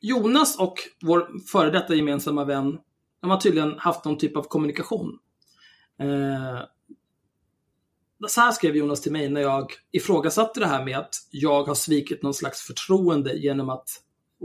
[0.00, 2.78] Jonas och vår före detta gemensamma vän,
[3.20, 5.18] de har tydligen haft någon typ av kommunikation.
[6.00, 6.60] Eh,
[8.28, 11.74] så här skrev Jonas till mig när jag ifrågasatte det här med att jag har
[11.74, 13.88] svikit någon slags förtroende genom att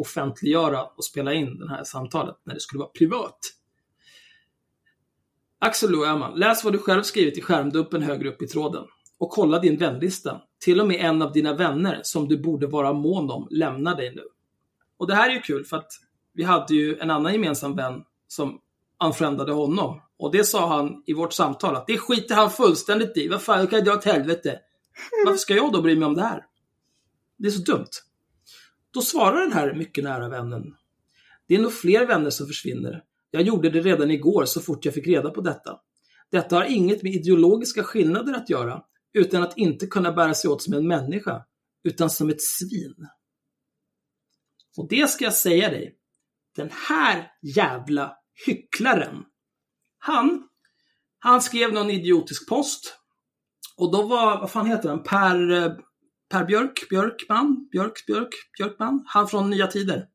[0.01, 3.39] offentliggöra och spela in det här samtalet när det skulle vara privat.
[5.59, 8.83] Axel Lo läs vad du själv skrivit i skärmdumpen högre upp i tråden.
[9.17, 10.41] Och kolla din vänlista.
[10.59, 14.15] Till och med en av dina vänner som du borde vara mån om lämnar dig
[14.15, 14.23] nu.
[14.97, 15.91] Och det här är ju kul för att
[16.33, 18.59] vi hade ju en annan gemensam vän som
[18.97, 20.01] anfrändade honom.
[20.19, 23.27] Och det sa han i vårt samtal att det skiter han fullständigt i.
[23.27, 24.59] Vad fan, jag kan dra åt helvete.
[25.25, 26.45] Varför ska jag då bry mig om det här?
[27.37, 27.89] Det är så dumt.
[28.91, 30.75] Då svarar den här mycket nära vännen.
[31.47, 33.03] Det är nog fler vänner som försvinner.
[33.31, 35.79] Jag gjorde det redan igår så fort jag fick reda på detta.
[36.31, 38.83] Detta har inget med ideologiska skillnader att göra,
[39.13, 41.45] utan att inte kunna bära sig åt som en människa,
[41.83, 43.07] utan som ett svin.
[44.77, 45.97] Och det ska jag säga dig.
[46.55, 49.23] Den här jävla hycklaren.
[49.97, 50.47] Han,
[51.19, 52.97] han skrev någon idiotisk post.
[53.77, 55.71] Och då var, vad fan heter han, Per, eh,
[56.29, 59.03] Per Björk, Björkman, Björk, Björk, Björkman.
[59.07, 60.07] Han från Nya Tider.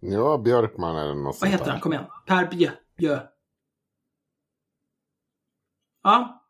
[0.00, 1.72] Ja, Björkman eller något Vad heter där.
[1.72, 1.80] han?
[1.80, 2.04] Kom igen.
[2.26, 2.70] Per Bjö.
[2.96, 3.20] Bjö.
[6.02, 6.46] Ja.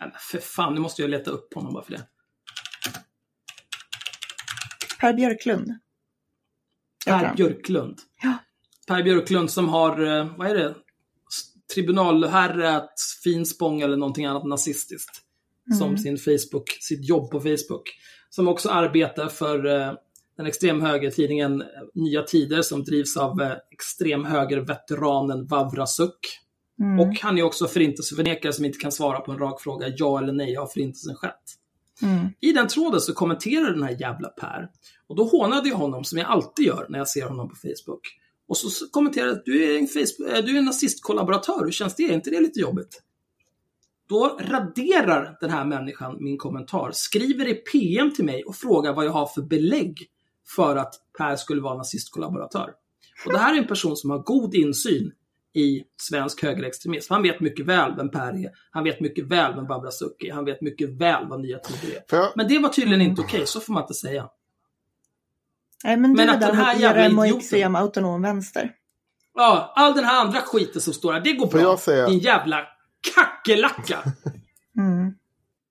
[0.00, 2.08] Nej, för fan, nu måste jag leta upp honom bara för det.
[5.00, 5.78] Per Björklund.
[7.06, 7.34] Per.
[7.34, 8.00] Björklund.
[8.22, 8.38] Ja.
[8.86, 10.74] Per Björklund som har, eh, vad är det?
[11.74, 12.88] Tribunalherre,
[13.24, 15.22] Finspång eller någonting annat nazistiskt.
[15.78, 17.82] Som sin Facebook, sitt jobb på Facebook.
[18.30, 19.92] Som också arbetar för eh,
[20.36, 26.18] den extremhögertidningen eh, Nya Tider som drivs av eh, extremhögerveteranen Vavra Suk.
[26.80, 27.00] Mm.
[27.00, 30.32] Och han är också förintelseförnekare som inte kan svara på en rak fråga, ja eller
[30.32, 31.42] nej, har förintelsen skett?
[32.02, 32.28] Mm.
[32.40, 34.68] I den tråden så kommenterar den här jävla Per.
[35.06, 38.00] Och då hånade jag honom som jag alltid gör när jag ser honom på Facebook.
[38.48, 41.64] Och så så kommenterade jag att du är en, Facebook, eh, du är en nazistkollaboratör,
[41.64, 42.02] hur känns det?
[42.02, 43.02] Är inte det lite jobbigt?
[44.08, 49.04] Då raderar den här människan min kommentar, skriver i PM till mig och frågar vad
[49.06, 50.06] jag har för belägg
[50.56, 52.70] för att Per skulle vara nazistkollaboratör.
[53.26, 55.12] Och det här är en person som har god insyn
[55.54, 57.12] i svensk högerextremism.
[57.12, 58.50] Han vet mycket väl vem Per är.
[58.70, 60.32] Han vet mycket väl vem Babra Suk är.
[60.32, 62.16] Han vet mycket väl vad Nya Tider är.
[62.16, 64.28] Jag, Men det var tydligen inte okej, så får man inte säga.
[65.84, 68.70] Nej, men Men att den här jävla idioten- extrem autonom vänster.
[69.34, 71.60] Ja, all den här andra skiten som står här, det går bra.
[71.60, 72.56] jag säga- Din jävla
[73.14, 73.98] kackerlacka.
[74.78, 75.14] Mm.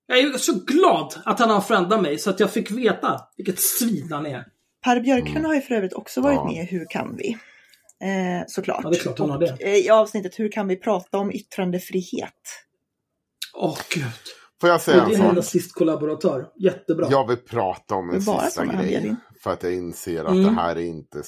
[0.06, 3.60] Jag är så glad att han har friendat mig så att jag fick veta vilket
[3.60, 4.44] svin han är.
[4.84, 6.44] Per Björklund har ju för övrigt också varit Ja.
[6.44, 7.28] med i Hur kan vi?
[8.02, 8.80] Eh, såklart.
[8.84, 9.52] Ja, det är klart han har det.
[9.52, 12.32] Och, eh, I avsnittet Hur kan vi prata om yttrandefrihet?
[13.54, 14.04] Åh gud.
[14.60, 15.36] får jag säga Och det en är en sak?
[15.36, 16.48] nazistkollaboratör.
[16.56, 17.06] Jättebra.
[17.10, 19.16] Jag vill prata om Det en sista grej.
[19.46, 20.42] För att jag inser att Mm.
[20.44, 21.22] det här är inte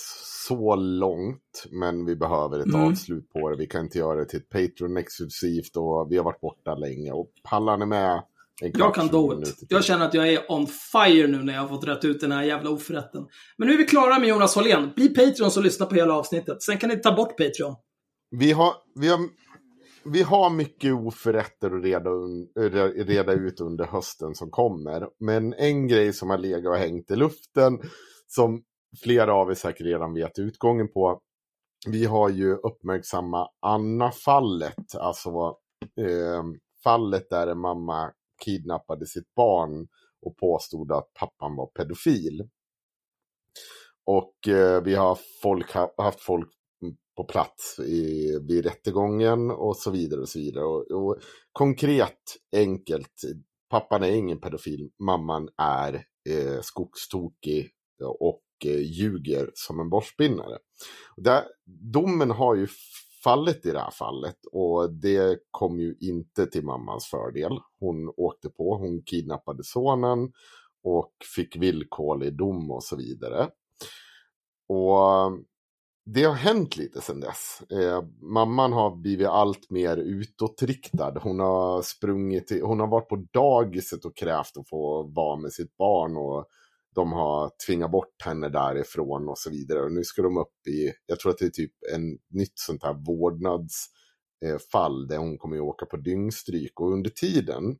[0.46, 1.66] så långt.
[1.70, 2.80] Men vi behöver ett Mm.
[2.88, 3.56] avslut på det.
[3.56, 7.12] Vi kan inte göra det till ett Patreon-exklusivt och vi har varit borta länge.
[7.12, 8.22] Och pallar ni med
[8.62, 9.56] en Jag kan 20 do it.
[9.68, 12.32] Jag känner att jag är on fire nu när jag har fått rätt ut den
[12.32, 13.26] här jävla oförrätten.
[13.58, 14.90] Men nu är vi klara med Jonas Hållén.
[14.96, 16.62] Bli Patreon och lyssna på hela avsnittet.
[16.62, 17.74] Sen kan ni ta bort Patreon.
[18.30, 19.18] Vi har, vi har,
[20.04, 22.10] vi har mycket oförrätter att reda,
[23.04, 25.08] reda ut under hösten som kommer.
[25.18, 27.78] Men en grej som har legat och hängt i luften,
[28.26, 28.62] som
[29.02, 31.20] flera av er säkert redan vet utgången på.
[31.86, 35.56] Vi har ju uppmärksamma Anna-fallet, alltså
[35.96, 36.42] eh,
[36.84, 38.12] fallet där en mamma
[38.44, 39.88] kidnappade sitt barn
[40.22, 42.48] och påstod att pappan var pedofil.
[44.04, 46.48] Och eh, vi har folk, haft folk
[47.18, 50.20] på plats i, vid rättegången och så vidare.
[50.20, 50.64] och så vidare.
[50.64, 51.16] Och, och
[51.52, 53.22] konkret, enkelt,
[53.70, 55.94] pappan är ingen pedofil, mamman är
[56.28, 57.70] eh, skogstokig
[58.18, 60.58] och eh, ljuger som en borstspinnare.
[61.16, 61.44] Där,
[61.92, 62.68] domen har ju
[63.24, 67.58] fallit i det här fallet och det kom ju inte till mammans fördel.
[67.80, 70.32] Hon åkte på, hon kidnappade sonen
[70.82, 73.48] och fick villkorlig dom och så vidare.
[74.68, 75.32] Och
[76.14, 77.62] det har hänt lite sedan dess.
[77.70, 81.18] Eh, mamman har blivit allt mer utåtriktad.
[81.22, 85.52] Hon har sprungit, till, hon har varit på dagiset och krävt att få vara med
[85.52, 86.46] sitt barn och
[86.94, 89.82] de har tvingat bort henne därifrån och så vidare.
[89.82, 92.82] Och nu ska de upp i, jag tror att det är typ en nytt sånt
[92.82, 96.80] här vårdnadsfall där hon kommer att åka på dyngstryk.
[96.80, 97.76] Och under tiden,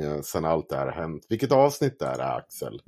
[0.00, 2.82] eh, sen allt det här har hänt, vilket avsnitt är det Axel?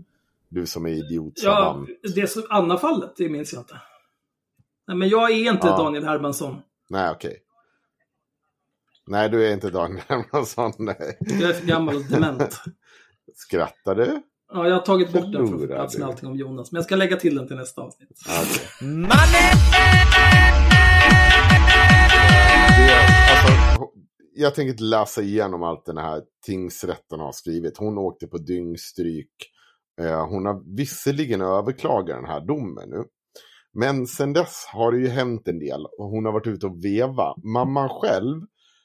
[0.48, 3.80] Du som är idiot Ja, det som Anna-fallet, det minns jag inte.
[4.88, 5.76] Nej, men jag är inte Ja.
[5.76, 6.56] Daniel Hermansson.
[6.90, 7.36] Nej, okej.
[9.06, 10.72] Nej, du är inte Daniel Hermansson.
[10.78, 11.18] Nej.
[11.20, 12.60] Jag är för gammal och dement.
[13.34, 14.22] Skrattar du?
[14.52, 16.72] Ja, jag har tagit bort den från Förlorar plats med allting om Jonas.
[16.72, 18.08] Men jag ska lägga till den till nästa avsnitt.
[18.20, 18.30] Det,
[23.30, 23.88] alltså,
[24.34, 27.78] jag tänker inte läsa igenom allt den här tingsrätten har skrivit.
[27.78, 29.32] Hon åkte på dyngstryk.
[30.00, 33.04] Eh, hon har visserligen överklagat den här domen nu.
[33.78, 36.84] Men sen dess har det ju hänt en del och hon har varit ute och
[36.84, 37.34] veva.
[37.44, 38.42] Mamman själv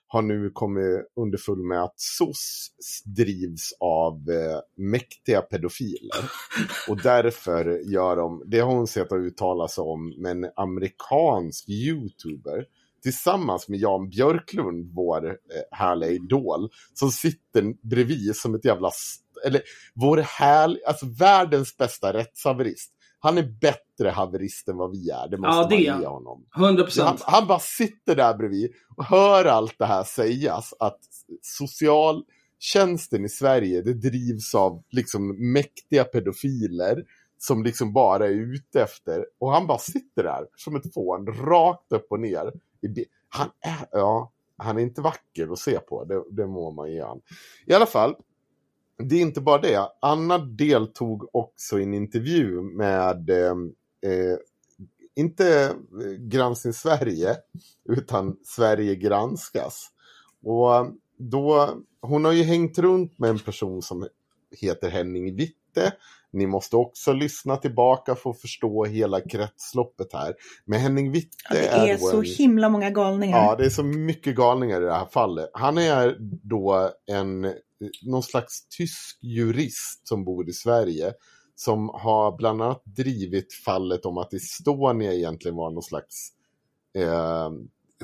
[0.08, 2.70] har nu kommit underfull med att SOS
[3.06, 6.32] drivs av eh, mäktiga pedofiler.
[6.90, 11.70] Och därför gör de, det har hon sett och uttala sig om, med en amerikansk
[11.70, 12.66] youtuber
[13.04, 15.34] tillsammans med Jan Björklund, vår eh,
[15.72, 18.92] härliga idol, som sitter bredvid som ett jävla,
[19.46, 19.62] eller
[19.94, 22.94] vår härlig, alltså världens bästa rättshaverist.
[23.26, 26.46] Han är bättre haverist än vad vi är, det måste Ja, det man ge honom.
[26.56, 27.22] 100 Han, procent.
[27.22, 30.74] han bara sitter där bredvid och hör allt det här sägas.
[30.80, 31.00] Att
[31.42, 37.04] socialtjänsten i Sverige, det drivs av liksom mäktiga pedofiler
[37.38, 39.26] som liksom bara är ute efter.
[39.40, 42.54] Och han bara sitter där som ett fån, rakt upp och ner.
[43.30, 47.02] Han är, ja, han är inte vacker att se på, det, det må man ge
[47.04, 47.22] han.
[47.66, 48.16] I alla fall,
[48.98, 49.88] det är inte bara det.
[50.02, 53.56] Anna deltog också i en intervju med eh,
[54.12, 54.38] eh
[55.16, 57.36] inte eh, Granskning Sverige,
[57.90, 59.88] utan Sverige granskas.
[60.44, 61.70] Och eh, då,
[62.02, 64.08] hon har ju hängt runt med en person som
[64.62, 65.94] heter Henning Witte.
[66.34, 70.36] Ni måste också lyssna tillbaka för att förstå hela kretsloppet här.
[70.66, 72.24] Men Henning Witte Ja, det är är, så en...
[72.24, 73.38] himla många galningar.
[73.38, 75.50] Ja, det är så mycket galningar i det här fallet.
[75.54, 77.54] Han är då en,
[78.02, 81.14] någon slags tysk jurist som bor i Sverige.
[81.56, 86.30] Som har bland annat drivit fallet om att Estonia egentligen var någon slags
[86.98, 87.50] eh,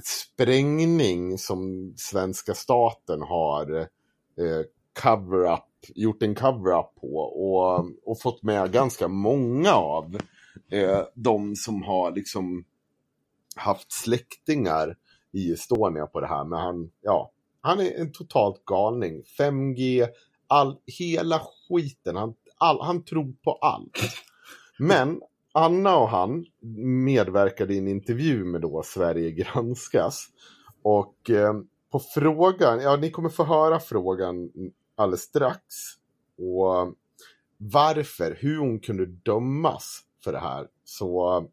[0.03, 4.66] sprängning som svenska staten har eh,
[5.01, 5.64] cover-up,
[5.95, 7.18] gjort en cover-up på.
[7.18, 10.18] Och, och fått med ganska många av
[10.72, 12.66] eh, de som har liksom
[13.56, 14.95] haft släktingar
[15.32, 16.45] i Estonia på det här.
[16.45, 19.24] Men han, ja, han är en totalt galning.
[19.40, 20.08] 5G,
[20.48, 22.16] all, hela skiten.
[22.16, 23.98] Han, all, han tror på allt.
[24.80, 25.22] Men
[25.53, 26.45] Anna och han
[27.06, 30.27] medverkade i en intervju med då Sverige granskas.
[30.82, 31.53] Och eh,
[31.92, 34.50] på frågan, ja ni kommer få höra frågan
[35.00, 35.64] alldeles strax.
[36.38, 36.95] Och
[37.58, 40.68] varför, hur hon kunde dömas för det här.
[40.86, 41.44] Så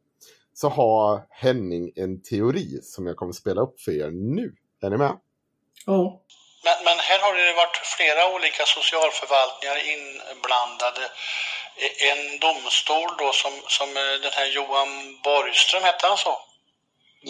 [0.55, 4.55] så har Henning en teori som jag kommer spela upp för er nu.
[4.83, 5.15] Är ni med?
[5.86, 6.02] Ja.
[6.65, 11.05] Men, men här har det varit flera olika socialförvaltningar inblandade.
[11.84, 14.91] E- En domstol då som, som eh, den här Johan
[15.25, 16.34] Borgström, hette han så?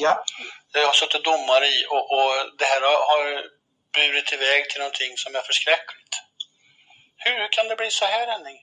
[0.05, 0.25] Ja,
[0.73, 3.25] Det har suttit domare i och, och det här har, har
[3.97, 6.13] burit iväg till någonting som är förskräckligt.
[7.25, 8.59] Hur, kan det bli så här Henning?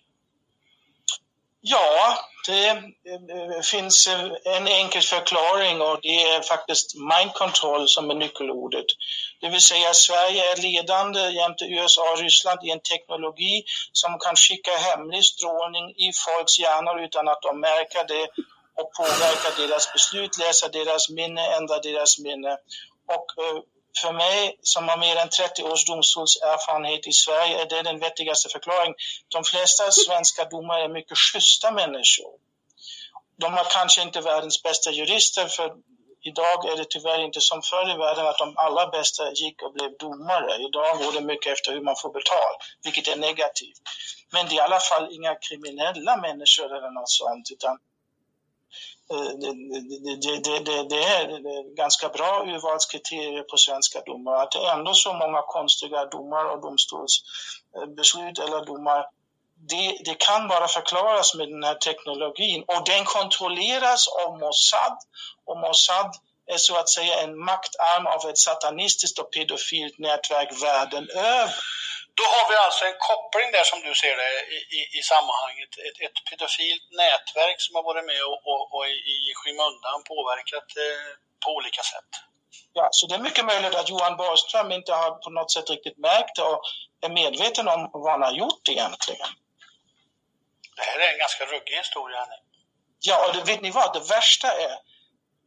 [1.64, 8.10] ja det eh, finns eh, en enkel förklaring och det är faktiskt mind control som
[8.10, 8.86] är nyckelordet.
[9.42, 14.36] Det vill säga Sverige är ledande jämte USA och Ryssland i en teknologi som kan
[14.36, 18.28] skicka hemlig strålning i folks hjärnor utan att de märker det
[18.80, 22.58] och påverka deras beslut, läsa deras minne, ändra deras minne.
[23.16, 23.60] Och eh,
[24.02, 28.50] för mig som har mer än 30 års domstolserfarenhet i Sverige är det den vettigaste
[28.50, 28.96] förklaringen.
[29.28, 32.34] De flesta svenska domare är mycket schyssta människor.
[33.38, 35.74] De har kanske inte världens bästa jurister för
[36.22, 39.74] idag är det tyvärr inte som förr i världen att de allra bästa gick och
[39.74, 40.64] blev domare.
[40.68, 43.82] Idag går det mycket efter hur man får betalt, vilket är negativt.
[44.32, 47.78] Men det är i alla fall inga kriminella människor eller något sånt utan
[49.12, 49.52] Eh, det,
[50.44, 54.36] det, det, det är ganska bra urvalskriterier på svenska domar.
[54.36, 59.06] Att det är ändå så många konstiga domar och domstolsbeslut eller domar
[59.70, 64.98] det, det kan bara förklaras med den här teknologin och den kontrolleras av Mossad
[65.46, 66.12] och Mossad
[66.48, 71.54] är så att säga en maktarm av ett satanistiskt och pedofilt nätverk världen över.
[72.20, 75.72] Då har vi alltså en koppling där som du ser det i, i, i sammanhanget.
[75.88, 78.98] Ett, ett pedofilt nätverk som har varit med och, och, och i,
[79.30, 81.10] i skymundan påverkat eh,
[81.44, 82.12] på olika sätt.
[82.74, 85.98] Ja, så det är mycket möjligt att Johan Borgström inte har på något sätt riktigt
[85.98, 86.62] märkt det och
[87.02, 89.28] är medveten om vad han har gjort egentligen.
[90.76, 92.20] Det här är en ganska ruggig historia.
[92.20, 92.40] Henning.
[93.00, 93.94] Ja, och det, vet ni vad?
[93.94, 94.78] Det värsta är,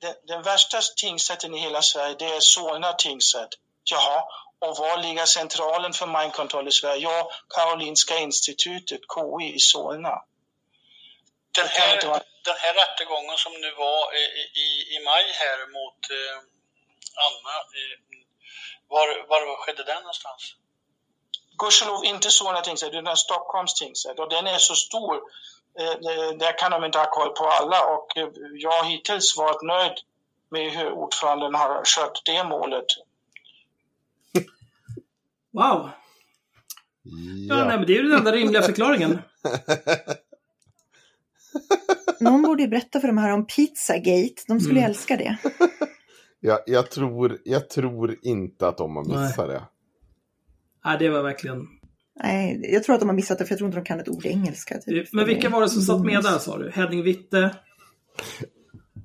[0.01, 3.51] den, den värsta tingsrätten i hela Sverige, det är Solna tingsrätt.
[3.85, 4.25] Jaha,
[4.59, 7.03] och var ligger centralen för mind control i Sverige?
[7.03, 10.23] Ja, Karolinska institutet, KI i Solna.
[11.55, 12.01] Den här,
[12.45, 14.25] den här rättegången som nu var i,
[14.65, 16.37] i, i maj här mot eh,
[17.27, 17.97] Anna, eh,
[18.89, 20.57] var, var skedde den någonstans?
[21.59, 24.19] Gudskelov inte Solna tingsrätt, utan Stockholms tingsrätt.
[24.19, 25.23] Och den är så stor,
[25.79, 27.87] eh, eh, där kan de inte ha koll på alla.
[27.87, 29.99] Och eh, jag har hittills varit nöjd
[30.49, 32.87] med hur ordföranden har skött det målet.
[35.57, 35.91] Wow.
[37.49, 39.19] Ja, nej, men det är ju den enda rimliga förklaringen.
[42.21, 44.43] Någon borde ju berätta för de här om Pizzagate.
[44.49, 44.91] De skulle Mm.
[44.91, 45.37] älska det.
[46.41, 49.63] Jag, jag, tror, jag tror inte att de har missat det.
[50.85, 51.67] Nej, det var verkligen...
[52.23, 54.09] Nej, jag tror att de har missat det för jag tror inte de kan ett
[54.09, 54.79] ord engelska.
[54.79, 55.09] Typ.
[55.13, 56.71] Men vilka var det som satt med där sa du?
[56.71, 57.55] Henning Witte?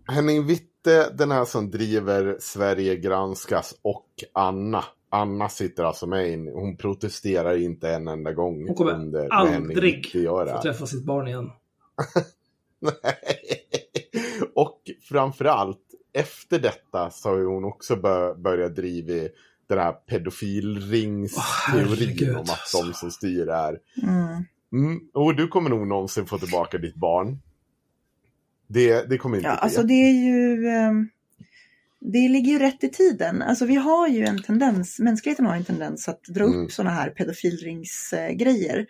[0.07, 4.83] Henning Witte, den här som driver Sverige granskas och Anna.
[5.13, 6.47] Anna sitter alltså med in.
[6.47, 10.85] Hon protesterar inte en enda gång Hon kommer under aldrig Witte gör det få träffa
[10.85, 11.51] sitt barn igen.
[12.79, 12.93] Nej.
[14.55, 15.79] Och framförallt
[16.13, 19.29] efter detta så har hon också bör, börjat driva
[19.67, 21.29] den här pedofilringsteorin
[21.67, 23.79] herregud, om att de som styr är.
[24.03, 24.45] Mm.
[24.73, 27.41] Mm, och du kommer nog någonsin få tillbaka ditt barn.
[28.67, 29.61] Det, det kommer inte Ja, ske.
[29.61, 30.67] alltså det är ju...
[30.67, 31.09] ehm,
[32.01, 33.41] Det ligger ju rätt i tiden.
[33.41, 36.59] Alltså vi har ju en tendens, mänskligheten har en tendens att dra Mm.
[36.65, 38.85] upp sådana här pedofilringsgrejer.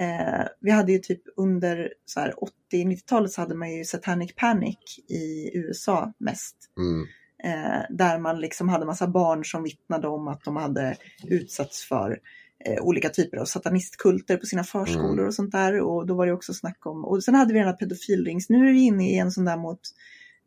[0.00, 2.34] Eh, vi hade ju typ under så här
[2.72, 6.56] 80-90-talet så hade man ju Satanic Panic i USA mest.
[6.78, 7.06] Mm.
[7.44, 10.96] Eh, där man liksom hade massa barn som vittnade om att de hade
[11.28, 12.18] utsatts för
[12.64, 15.26] eh, olika typer av satanistkulter på sina förskolor Mm.
[15.26, 15.80] och sånt där.
[15.80, 18.68] Och då var det också snack om, och sen hade vi den här pedofilrings, nu
[18.68, 19.80] är vi inne i en sån där mot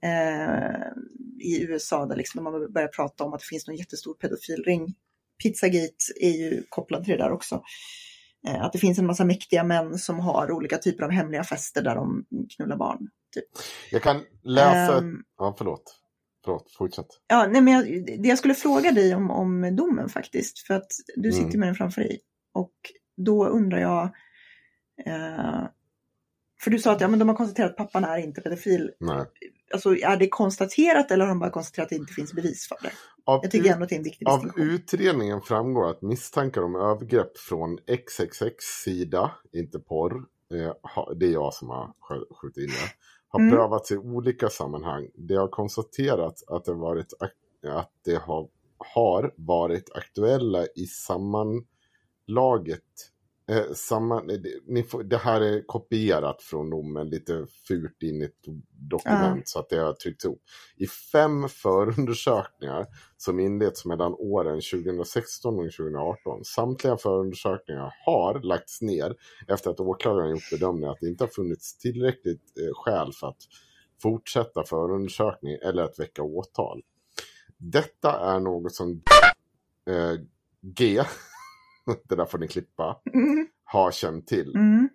[0.03, 0.88] eh,
[1.39, 4.95] i USA där liksom man börjar prata om att det finns någon jättestor pedofilring.
[5.43, 7.63] Pizzagate är ju kopplad till det där också.
[8.47, 11.81] Eh, att det finns en massa mäktiga män som har olika typer av hemliga fester
[11.81, 13.07] där de knullar barn.
[13.33, 13.45] Typ.
[13.91, 14.97] Jag kan läsa...
[14.97, 15.97] Ehm, Ja, förlåt.
[16.45, 17.07] Förlåt, fortsätt.
[17.27, 20.91] Ja, nej, men jag, det jag skulle fråga dig om, om domen faktiskt, för att
[21.15, 21.59] du sitter Mm.
[21.59, 22.19] med den framför dig.
[22.53, 22.73] Och
[23.17, 24.03] då undrar jag,
[25.05, 25.63] eh,
[26.63, 28.91] för du sa att ja, men de har konstaterat att pappan är inte pedofil.
[28.99, 29.25] Nej.
[29.74, 32.77] Alltså är det konstaterat eller har de bara konstaterat att det inte finns bevis för
[32.82, 32.91] det?
[33.25, 36.75] Av, Jag tycker ändå att det är en viktig av utredningen framgår att misstankar om
[36.75, 40.16] övergrepp från XXX sida, inte porr,
[40.53, 40.74] eh,
[41.16, 42.91] det är jag som har skj- skjutit in det,
[43.27, 43.51] har Mm.
[43.51, 45.08] prövats i olika sammanhang.
[45.16, 47.32] Det har konstaterats att det, varit, att
[48.06, 52.83] det har, har varit aktuella i sammanlaget
[53.49, 58.25] Eh, samma, det, ni får, det här är kopierat från domen lite fult in i
[58.25, 58.45] ett
[58.89, 60.41] dokument så att det har tryckts ihop.
[60.75, 62.85] I fem förundersökningar
[63.17, 66.45] som inletts mellan åren 2016 och 2018.
[66.45, 69.15] Samtliga förundersökningar har lagts ner
[69.47, 73.41] efter att åklagaren gjort bedömningen att det inte har funnits tillräckligt eh, skäl för att
[74.01, 76.81] fortsätta förundersökning eller att väcka åtal.
[77.57, 79.01] Detta är något som
[79.89, 80.13] eh,
[80.61, 81.03] G,
[82.09, 84.55] det där får ni klippa, Mm, har känt till.
[84.55, 84.89] mm,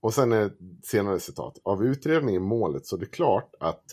[0.00, 1.58] Och sen är ett senare citat.
[1.64, 3.84] Av utredningen i målet så är det klart att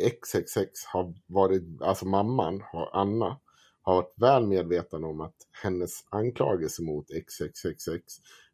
[0.00, 3.40] XXX har varit, alltså mamman, har- Anna,
[3.82, 8.04] har varit väl medveten om att hennes anklagelse mot XXXX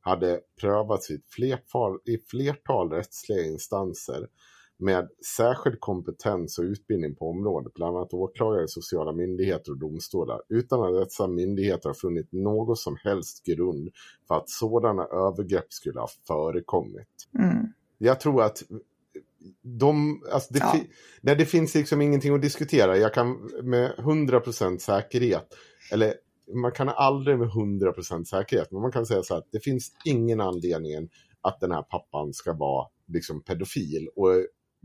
[0.00, 4.28] hade prövats i flertal, i flertal rättsliga instanser
[4.78, 10.82] med särskild kompetens och utbildning på området, bland annat åklagare, sociala myndigheter och domstolar, utan
[10.82, 13.90] att dessa myndigheter har funnit någon som helst grund
[14.28, 17.08] för att sådana övergrepp skulle ha förekommit.
[17.38, 17.66] mm.
[17.98, 18.62] Jag tror att
[19.62, 20.70] de, alltså det, Ja.
[20.72, 20.90] fi,
[21.20, 22.96] nej, det finns liksom ingenting att diskutera.
[22.96, 25.55] Jag kan med 100% säkerhet,
[25.92, 26.14] eller
[26.55, 29.92] man kan aldrig med 100% säkerhet, men man kan säga så här att det finns
[30.05, 31.08] ingen anledning
[31.40, 34.08] att den här pappan ska vara liksom pedofil.
[34.16, 34.28] Och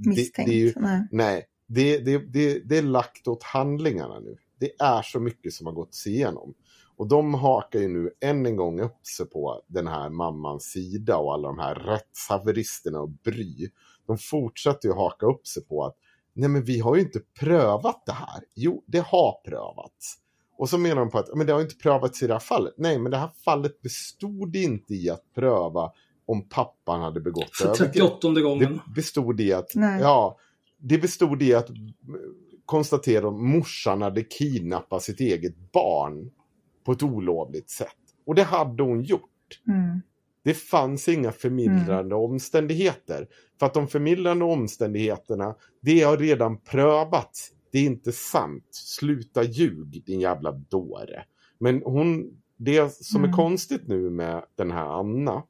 [0.05, 0.49] Misstänkt.
[0.49, 1.07] det är ju, Nej.
[1.11, 4.37] Nej, det, det, det, det är lagt åt handlingarna nu.
[4.59, 6.53] Det är så mycket som har gått igenom.
[6.95, 11.17] Och de hakar ju nu än en gång upp sig på den här mammans sida
[11.17, 13.69] och alla de här rättshaveristerna och Bry.
[14.07, 15.95] De fortsätter ju haka upp sig på att
[16.33, 18.43] nej men vi har ju inte prövat det här.
[18.55, 20.17] Jo, det har prövats.
[20.57, 22.73] Och så menar de på att men det har inte prövats i det här fallet.
[22.77, 25.91] Nej, men det här fallet bestod inte i att pröva
[26.31, 27.93] om pappan hade begått För övergrepp.
[27.93, 28.79] 38 gången.
[28.87, 30.01] Det bestod i att, Nej.
[30.01, 30.37] ja,
[30.77, 31.75] det bestod i att eh,
[32.65, 36.31] konstatera att morsan hade kidnappat sitt eget barn
[36.85, 37.87] på ett olovligt sätt.
[38.25, 39.21] Och det hade hon gjort.
[39.67, 40.01] Mm.
[40.43, 43.27] Det fanns inga förmildrande omständigheter.
[43.59, 47.51] För att de förmildrande omständigheterna, det har redan prövats.
[47.71, 48.65] Det är inte sant.
[48.71, 51.23] Sluta ljug, din jävla dåre.
[51.59, 53.35] Men hon, det som är Mm.
[53.37, 55.43] konstigt nu med den här Anna,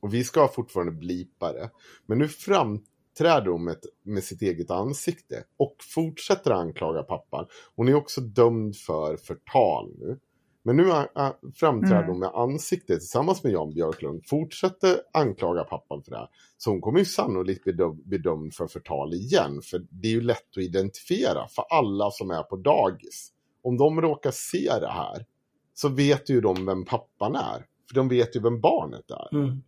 [0.00, 1.70] och vi ska fortfarande blipa det,
[2.06, 7.46] men nu framträder hon med, med sitt eget ansikte och fortsätter anklaga pappan.
[7.76, 10.18] Hon är också dömd för förtal nu.
[10.62, 12.08] Men nu äh, framträder Mm.
[12.10, 16.28] hon med ansiktet tillsammans med Jan Björklund, fortsätter anklaga pappan för det här.
[16.58, 17.64] Så hon kommer ju sannolikt
[18.04, 22.30] bli dömd för förtal igen, för det är ju lätt att identifiera för alla som
[22.30, 23.32] är på dagis.
[23.62, 25.26] Om de råkar se det här
[25.74, 29.34] så vet ju de vem pappan är, för de vet ju vem barnet är.
[29.36, 29.62] Mm.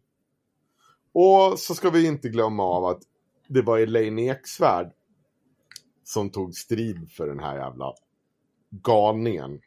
[1.15, 3.03] Och så ska vi inte glömma av att
[3.49, 4.93] det var Elaine Eksvärd
[6.05, 7.95] som tog strid för den här jävla
[8.71, 9.61] galningen.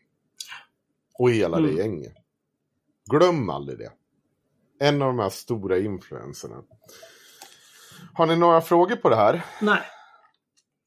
[1.20, 1.78] Och hela det Mm.
[1.78, 2.14] gänget.
[3.12, 3.92] Glöm aldrig det.
[4.80, 6.64] En av de här stora influenserna.
[8.14, 9.46] Har ni några frågor på det här?
[9.62, 9.82] Nej.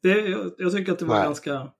[0.02, 1.24] Det, jag, jag tycker att det var Nej.
[1.24, 1.72] ganska...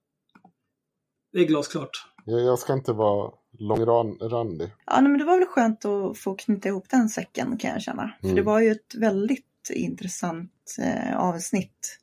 [1.33, 2.07] Det är glasklart.
[2.31, 4.71] Jag, jag ska inte vara långrandig.
[4.87, 7.83] Ja, nej, men det var väl skönt att få knyta ihop den säcken kan jag
[7.83, 8.13] känna.
[8.21, 8.37] För Mm.
[8.37, 11.99] det var ju ett väldigt intressant eh, avsnitt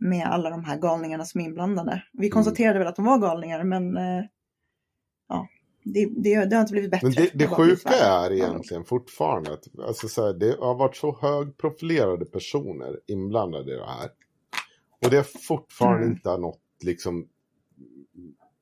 [0.00, 2.02] med alla de här galningarna som är inblandade.
[2.12, 2.30] Vi Mm.
[2.32, 4.24] konstaterade väl att de var galningar, men eh,
[5.28, 5.48] ja,
[5.84, 7.06] det, det, det har inte blivit bättre.
[7.06, 11.18] Men det, det sjuka är egentligen fortfarande att alltså så här, det har varit så
[11.20, 14.10] högprofilerade personer inblandade i det här.
[15.04, 16.12] Och det har fortfarande Mm.
[16.12, 17.28] inte nått liksom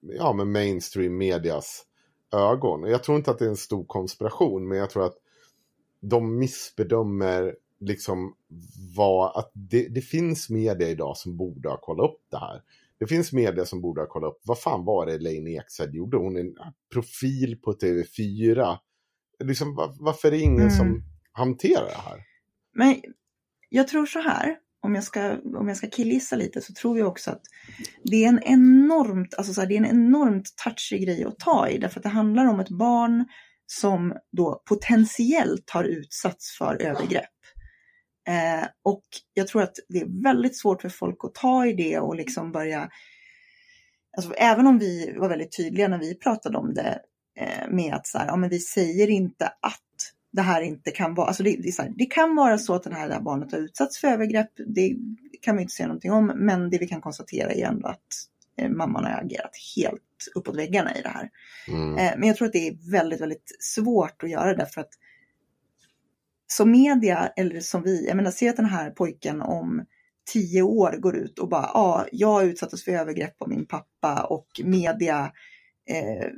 [0.00, 1.84] ja, med mainstream medias
[2.32, 2.90] ögon.
[2.90, 5.16] Jag tror inte att det är en stor konspiration, men jag tror att
[6.00, 8.34] de missbedömer liksom
[8.96, 12.62] vad, att det, det finns media idag som borde ha kollat upp det här.
[12.98, 16.16] Det finns media som borde ha kollat upp, vad fan var det Elaine Eksvärd gjorde?
[16.16, 16.54] Hon är en
[16.92, 18.76] profil på TV4.
[19.44, 20.70] Liksom, var, varför är det ingen Mm.
[20.70, 21.02] som
[21.32, 22.24] hanterar det här?
[22.72, 23.02] Men
[23.68, 24.58] jag tror så här,
[24.88, 27.42] om jag ska, om jag ska killgissa lite så tror jag också att
[28.04, 31.68] det är en enormt, alltså så här, det är en enormt touchig grej att ta
[31.68, 31.78] i.
[31.78, 33.24] Därför att det handlar om ett barn
[33.66, 37.24] som då potentiellt har utsatts för övergrepp.
[38.28, 41.98] Eh, och jag tror att det är väldigt svårt för folk att ta i det
[41.98, 42.90] och liksom börja
[44.16, 47.00] Alltså, även om vi var väldigt tydliga när vi pratade om det
[47.40, 49.82] eh, med att så här, ja, men vi säger inte att
[50.32, 52.94] det här inte kan vara, alltså det, det, här, det kan vara så att det
[52.94, 54.96] här, det här barnet har utsatts för övergrepp, det
[55.40, 58.06] kan vi inte säga någonting om, men det vi kan konstatera är ändå att
[58.58, 60.02] eh, mamman har agerat helt
[60.34, 61.30] uppåt väggarna i det här.
[61.68, 61.98] Mm.
[61.98, 64.92] Eh, men jag tror att det är väldigt, väldigt svårt att göra det för att
[66.46, 69.84] som media, eller som vi, jag menar, se att den här pojken om
[70.32, 74.22] tio år går ut och bara, ja, ah, jag utsattes för övergrepp av min pappa
[74.22, 75.32] och media
[75.88, 76.28] eh,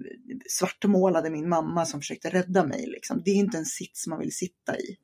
[0.49, 2.87] svartmålade min mamma som försökte rädda mig.
[2.87, 3.23] Liksom.
[3.25, 4.97] Det är inte en sits man vill sitta i.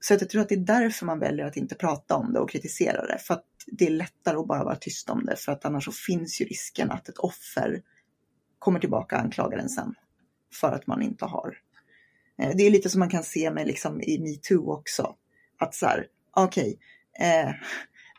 [0.00, 2.50] Så jag tror att det är därför man väljer att inte prata om det och
[2.50, 3.18] kritisera det.
[3.18, 5.36] För att det är lättare att bara vara tyst om det.
[5.36, 7.82] För att annars så finns ju risken att ett offer
[8.58, 9.94] kommer tillbaka och anklagar en sen.
[10.54, 11.56] För att man inte har.
[12.38, 15.14] Eh, det är lite som man kan se med liksom i metoo också.
[15.58, 16.78] Att så här, okej,
[17.20, 17.50] eh,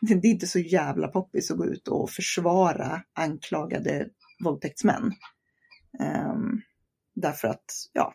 [0.00, 4.08] det är inte så jävla poppis att gå ut och försvara anklagade
[4.44, 5.12] våldtäktsmän.
[6.00, 6.60] Ehm,
[7.14, 8.14] därför att, ja,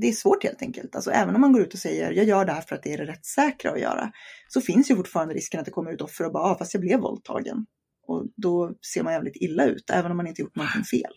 [0.00, 0.94] det är svårt helt enkelt.
[0.96, 2.92] Alltså även om man går ut och säger jag gör det här för att det
[2.92, 4.12] är det rättssäkra att göra.
[4.48, 6.80] Så finns ju fortfarande risken att det kommer ut offer och bara, ah, fast jag
[6.80, 7.66] blev våldtagen.
[8.06, 11.12] Och då ser man jävligt illa ut, även om man inte gjort någonting fel.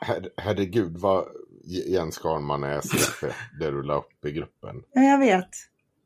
[0.00, 1.24] Her, herregud vad
[1.64, 4.82] Jens Skarman är CP, det du la upp i gruppen.
[4.92, 5.48] Ja, jag vet.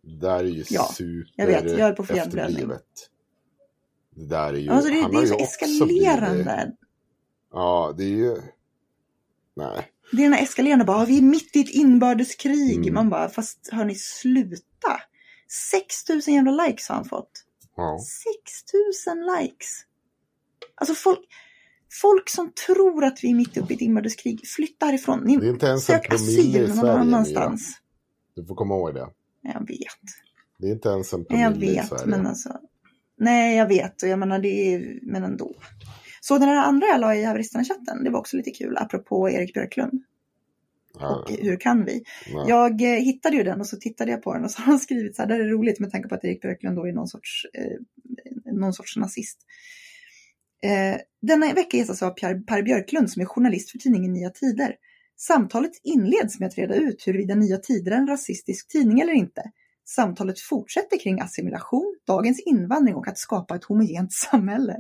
[0.03, 1.79] Det där är ju Ja, super jag vet.
[1.79, 2.87] Jag är på efterblivet.
[4.15, 4.71] Det där är ju...
[4.71, 6.45] Alltså det, det är ju så eskalerande.
[6.45, 6.82] blivit-
[7.53, 8.37] Ja, det är ju...
[9.57, 9.89] Nej.
[10.13, 12.77] Det är den här eskalerande, bara, "Ah, vi är mitt i ett inbördeskrig.
[12.77, 12.95] Mm.
[12.95, 15.01] Man bara, fast hörni, sluta.
[15.71, 17.31] 6000 jävla likes har han fått.
[17.77, 17.99] Ja.
[19.05, 19.69] 6000 likes.
[20.75, 21.19] Alltså folk,
[22.01, 25.21] folk som tror att vi är mitt uppe i ett inbördeskrig, flytta härifrån.
[25.25, 27.73] Ni, Det är inte ens en sök promille i Sverige, annanstans.
[28.37, 29.09] Du får komma ihåg det.
[29.43, 29.79] Jag vet.
[30.59, 32.07] Det är inte ens en Jag promille i vet, Sverige.
[32.07, 32.61] men alltså.
[33.19, 34.03] Nej, jag vet.
[34.03, 35.55] Och jag menar, det är, men ändå.
[36.25, 39.55] Så den här andra jag la i haveristerna-chatten, det var också lite kul, apropå Erik
[39.55, 40.03] Björklund.
[40.99, 42.05] Ja, Och hur kan vi?
[42.35, 42.45] nej.
[42.49, 44.79] Jag eh, hittade ju den och så tittade jag på den och så har han
[44.79, 47.09] skrivit så här, det är roligt med tanke på att Erik Björklund då är någon
[47.09, 49.39] sorts, eh, någon sorts nazist.
[50.63, 54.77] Eh, denna vecka gästas av Per, per Björklund som är journalist för tidningen Nya Tider.
[55.17, 59.43] Samtalet inleds med att reda ut huruvida Nya Tider är en rasistisk tidning eller inte.
[59.85, 64.77] Samtalet fortsätter kring assimilation, dagens invandring och att skapa ett homogent samhälle.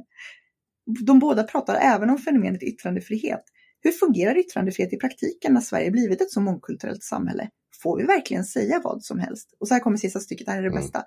[0.87, 3.45] De båda pratar även om fenomenet yttrandefrihet.
[3.81, 7.49] Hur fungerar yttrandefrihet i praktiken när Sverige blivit ett så mångkulturellt samhälle?
[7.83, 9.55] Får vi verkligen säga vad som helst?
[9.61, 10.83] Och så här kommer sista stycket, det här är det Mm.
[10.83, 11.05] bästa.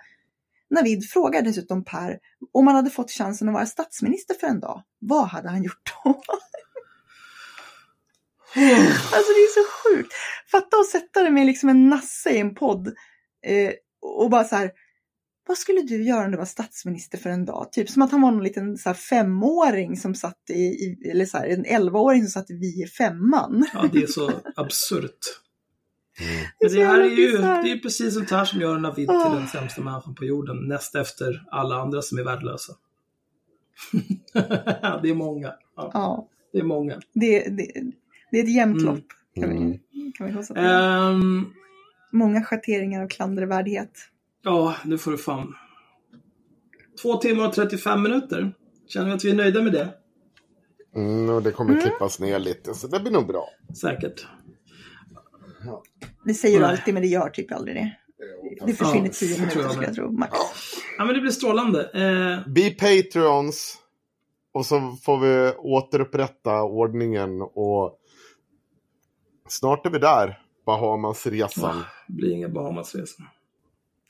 [0.69, 2.19] Navid frågar dessutom Per
[2.51, 4.83] om han hade fått chansen att vara statsminister för en dag.
[4.99, 6.09] Vad hade han gjort då?
[9.15, 10.13] alltså det är så sjukt.
[10.51, 12.87] Fatta att sätta det med liksom en nasse i en podd
[13.45, 13.71] eh,
[14.01, 14.71] och bara så här.
[15.47, 17.71] Vad skulle du göra om du var statsminister för en dag?
[17.71, 21.25] Typ som att han var någon liten så här, femåring som satt i, i eller
[21.25, 23.65] så här, en elvaåring som satt i vi i femman.
[23.73, 25.17] Ja, det är så absurt.
[26.21, 26.45] Mm.
[26.61, 29.29] Men det här är ju det är precis sånt här som gör Navid Ah.
[29.29, 30.57] till den sämsta människan på jorden.
[30.67, 32.73] Näst efter alla andra som är värdelösa.
[35.01, 35.53] det är många.
[35.75, 36.99] Ja, Ja, det är många.
[37.13, 37.71] det, det,
[38.31, 38.95] det är ett jämnt Mm.
[38.95, 39.05] lopp.
[39.35, 39.71] Kan, Mm.
[39.91, 40.59] vi, kan vi.
[40.61, 41.45] Ehm,
[42.11, 43.91] Många schatteringar av klandervärdighet.
[44.45, 45.55] Ja, nu får du fan.
[47.01, 48.53] Två timmar och 35 minuter.
[48.87, 49.93] Känner vi att vi är nöjda med det?
[50.95, 53.49] Mm, och det kommer klippas ner lite, så det blir nog bra.
[53.81, 54.27] Säkert.
[56.25, 57.95] Det säger du alltid men det gör typ aldrig det.
[58.65, 60.11] Det försvinner Ja, tio minuter tror jag skulle jag tro.
[60.11, 60.31] Max.
[60.97, 61.89] Ja, men det blir strålande.
[61.93, 63.77] Eh, Bli Patreons.
[64.53, 67.99] Och så får vi återupprätta ordningen och
[69.47, 70.41] snart är vi där.
[70.65, 71.83] Bahamasresan.
[72.07, 73.25] det blir inga Bahamasresor.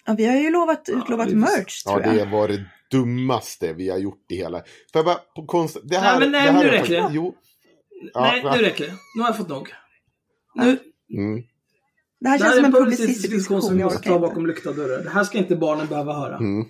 [0.05, 2.25] Ja, vi har ju lovat, utlovat får- merch Ja, tror det jag.
[2.29, 4.57] var det dummaste vi har gjort i hela...
[4.59, 5.77] Får jag bara på konst...
[5.83, 7.09] Det här, Nej, men nej, det här nu är räcker det.
[7.11, 7.35] Jo.
[8.13, 8.93] Ja, Nej, nu räcker det.
[9.15, 9.73] Nu har jag fått nog.
[10.55, 10.77] Nu,
[11.17, 11.43] Mm.
[12.19, 14.19] Det här det känns här är som en publicistisk diskussion som vi Jag måste ta
[14.19, 15.03] bakom lyckta dörrar.
[15.03, 16.37] Det här ska inte barnen behöva höra.
[16.37, 16.65] Mm.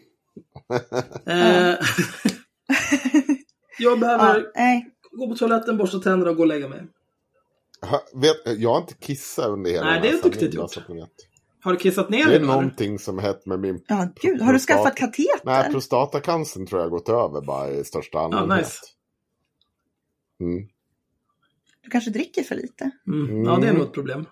[1.25, 1.75] Eh,
[3.79, 6.81] jag behöver Ja, nej, gå på toaletten, borsta tänderna och gå och lägga mig.
[7.81, 10.77] Ha, vet, jag har inte kissat under hela Nej, den det är duktigt gjort.
[11.65, 12.47] Har du kissat ner Det är dig?
[12.47, 13.83] någonting som hänt med min...
[13.87, 14.41] Ja, gud.
[14.41, 15.39] Har du skaffat kateter?
[15.43, 18.57] Nej, prostatacancern tror jag har gått över bara i största allmänhet.
[18.57, 18.79] nice.
[20.39, 20.67] Mm.
[21.81, 22.91] Du kanske dricker för lite?
[23.07, 23.43] Mm.
[23.43, 24.25] Ja, det är nog ett problem.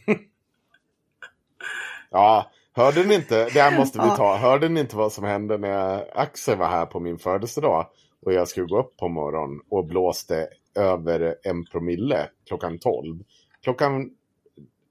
[2.10, 4.16] Ja, hörde ni inte, det här måste vi Ja.
[4.16, 7.86] ta, hörde ni inte vad som hände när Axel var här på min födelsedag
[8.26, 13.18] och jag skulle gå upp på morgonen och blåste över en promille klockan 12.
[13.62, 14.10] Klockan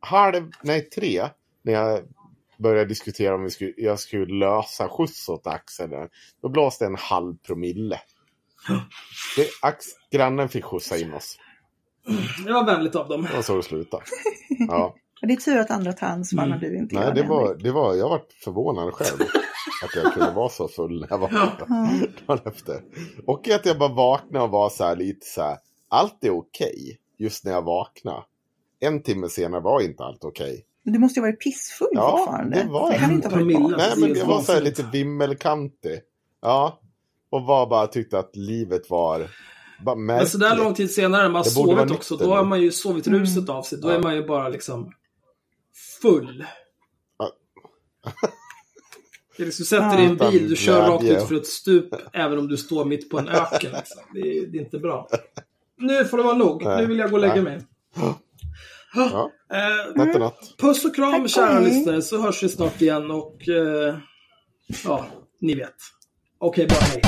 [0.05, 1.29] halv, nej tre,
[1.61, 2.01] när jag
[2.57, 6.09] började diskutera om vi skulle, jag skulle lösa skjuts åt Axel, där,
[6.41, 7.99] då blåste en halv promille.
[9.37, 11.37] Det, Ax, grannen fick skjutsa in oss.
[12.45, 13.21] Det var vänligt av dem.
[13.29, 14.03] Det var så det slutade.
[14.67, 14.95] Ja.
[15.21, 16.59] Det är tur att andra tar ansvar Mm.
[16.59, 17.27] när du inte Nej, gör det det.
[17.27, 19.19] var, det var, jag var förvånad själv.
[19.83, 21.29] Att jag kunde vara så full när jag var
[22.27, 22.81] dagen efter.
[23.27, 25.57] Och att jag bara vaknade och var så här lite så här.
[25.89, 26.97] Allt är okej.
[27.17, 28.23] just när jag vaknade.
[28.87, 30.65] En timme senare var inte allt okej.
[30.83, 32.63] Men Du måste ju ha varit pissfull Ja, fortfarande.
[32.63, 33.67] det var det kan inte ha varit bra.
[33.67, 35.99] Nej, det men jag var så här lite vimmelkantig.
[36.41, 36.79] Ja.
[37.29, 39.29] Och var bara tyckte att livet var
[39.85, 42.61] bara Men så där lång tid senare, man har Det sovit också, då har man
[42.61, 43.79] ju sovit ruset av sig.
[43.81, 44.91] Då är man ju bara liksom
[46.01, 46.45] full.
[47.17, 47.31] Ja.
[49.37, 51.47] Det är liksom, du sätter dig i en bil, du kör rakt ut för ett
[51.47, 53.71] stup, även om du står mitt på en öken.
[53.71, 54.01] Liksom.
[54.13, 55.07] Det, är, det är inte bra.
[55.77, 56.63] Nu får det vara nog.
[56.63, 56.77] Nej.
[56.81, 57.43] Nu vill jag gå och lägga Nej.
[57.43, 57.61] mig.
[58.95, 60.55] Ja, Eh, natt och natt.
[60.57, 63.49] puss och kram, kära lyssnare, så hörs vi snart igen och...
[63.49, 63.95] Eh,
[64.83, 65.05] ja,
[65.41, 65.75] ni vet.
[66.39, 67.01] Okej, bara hej.